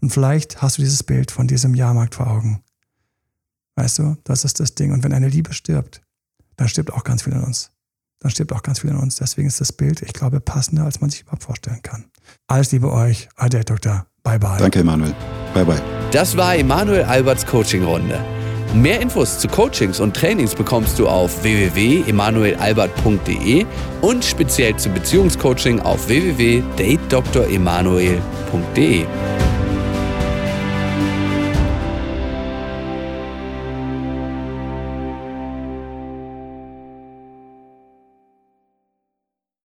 Und 0.00 0.10
vielleicht 0.10 0.62
hast 0.62 0.78
du 0.78 0.82
dieses 0.82 1.02
Bild 1.02 1.30
von 1.30 1.46
diesem 1.46 1.74
Jahrmarkt 1.74 2.14
vor 2.14 2.28
Augen. 2.28 2.62
Weißt 3.76 3.98
du, 3.98 4.16
das 4.24 4.44
ist 4.44 4.60
das 4.60 4.74
Ding. 4.74 4.92
Und 4.92 5.04
wenn 5.04 5.12
eine 5.12 5.28
Liebe 5.28 5.52
stirbt, 5.52 6.02
dann 6.56 6.68
stirbt 6.68 6.92
auch 6.92 7.04
ganz 7.04 7.22
viel 7.22 7.32
in 7.32 7.42
uns. 7.42 7.70
Dann 8.20 8.30
stirbt 8.30 8.52
auch 8.52 8.62
ganz 8.62 8.80
viel 8.80 8.90
in 8.90 8.96
uns. 8.96 9.16
Deswegen 9.16 9.46
ist 9.46 9.60
das 9.60 9.72
Bild, 9.72 10.02
ich 10.02 10.12
glaube, 10.12 10.40
passender, 10.40 10.84
als 10.84 11.00
man 11.00 11.10
sich 11.10 11.22
überhaupt 11.22 11.44
vorstellen 11.44 11.82
kann. 11.82 12.06
Alles 12.48 12.72
Liebe 12.72 12.92
euch. 12.92 13.28
Ade, 13.36 13.64
Doktor. 13.64 14.06
Bye, 14.22 14.38
bye. 14.38 14.58
Danke, 14.58 14.80
Emanuel. 14.80 15.14
Bye, 15.54 15.64
bye. 15.64 15.80
Das 16.10 16.36
war 16.36 16.56
Emanuel 16.56 17.04
Alberts 17.04 17.46
Coaching-Runde. 17.46 18.20
Mehr 18.74 19.00
Infos 19.00 19.38
zu 19.38 19.48
Coachings 19.48 19.98
und 20.00 20.14
Trainings 20.14 20.54
bekommst 20.54 20.98
du 20.98 21.08
auf 21.08 21.42
www.emanuelalbert.de 21.42 23.64
und 24.02 24.22
speziell 24.24 24.76
zum 24.76 24.92
Beziehungscoaching 24.92 25.80
auf 25.80 26.06
www.datedremanuel.de. 26.08 29.06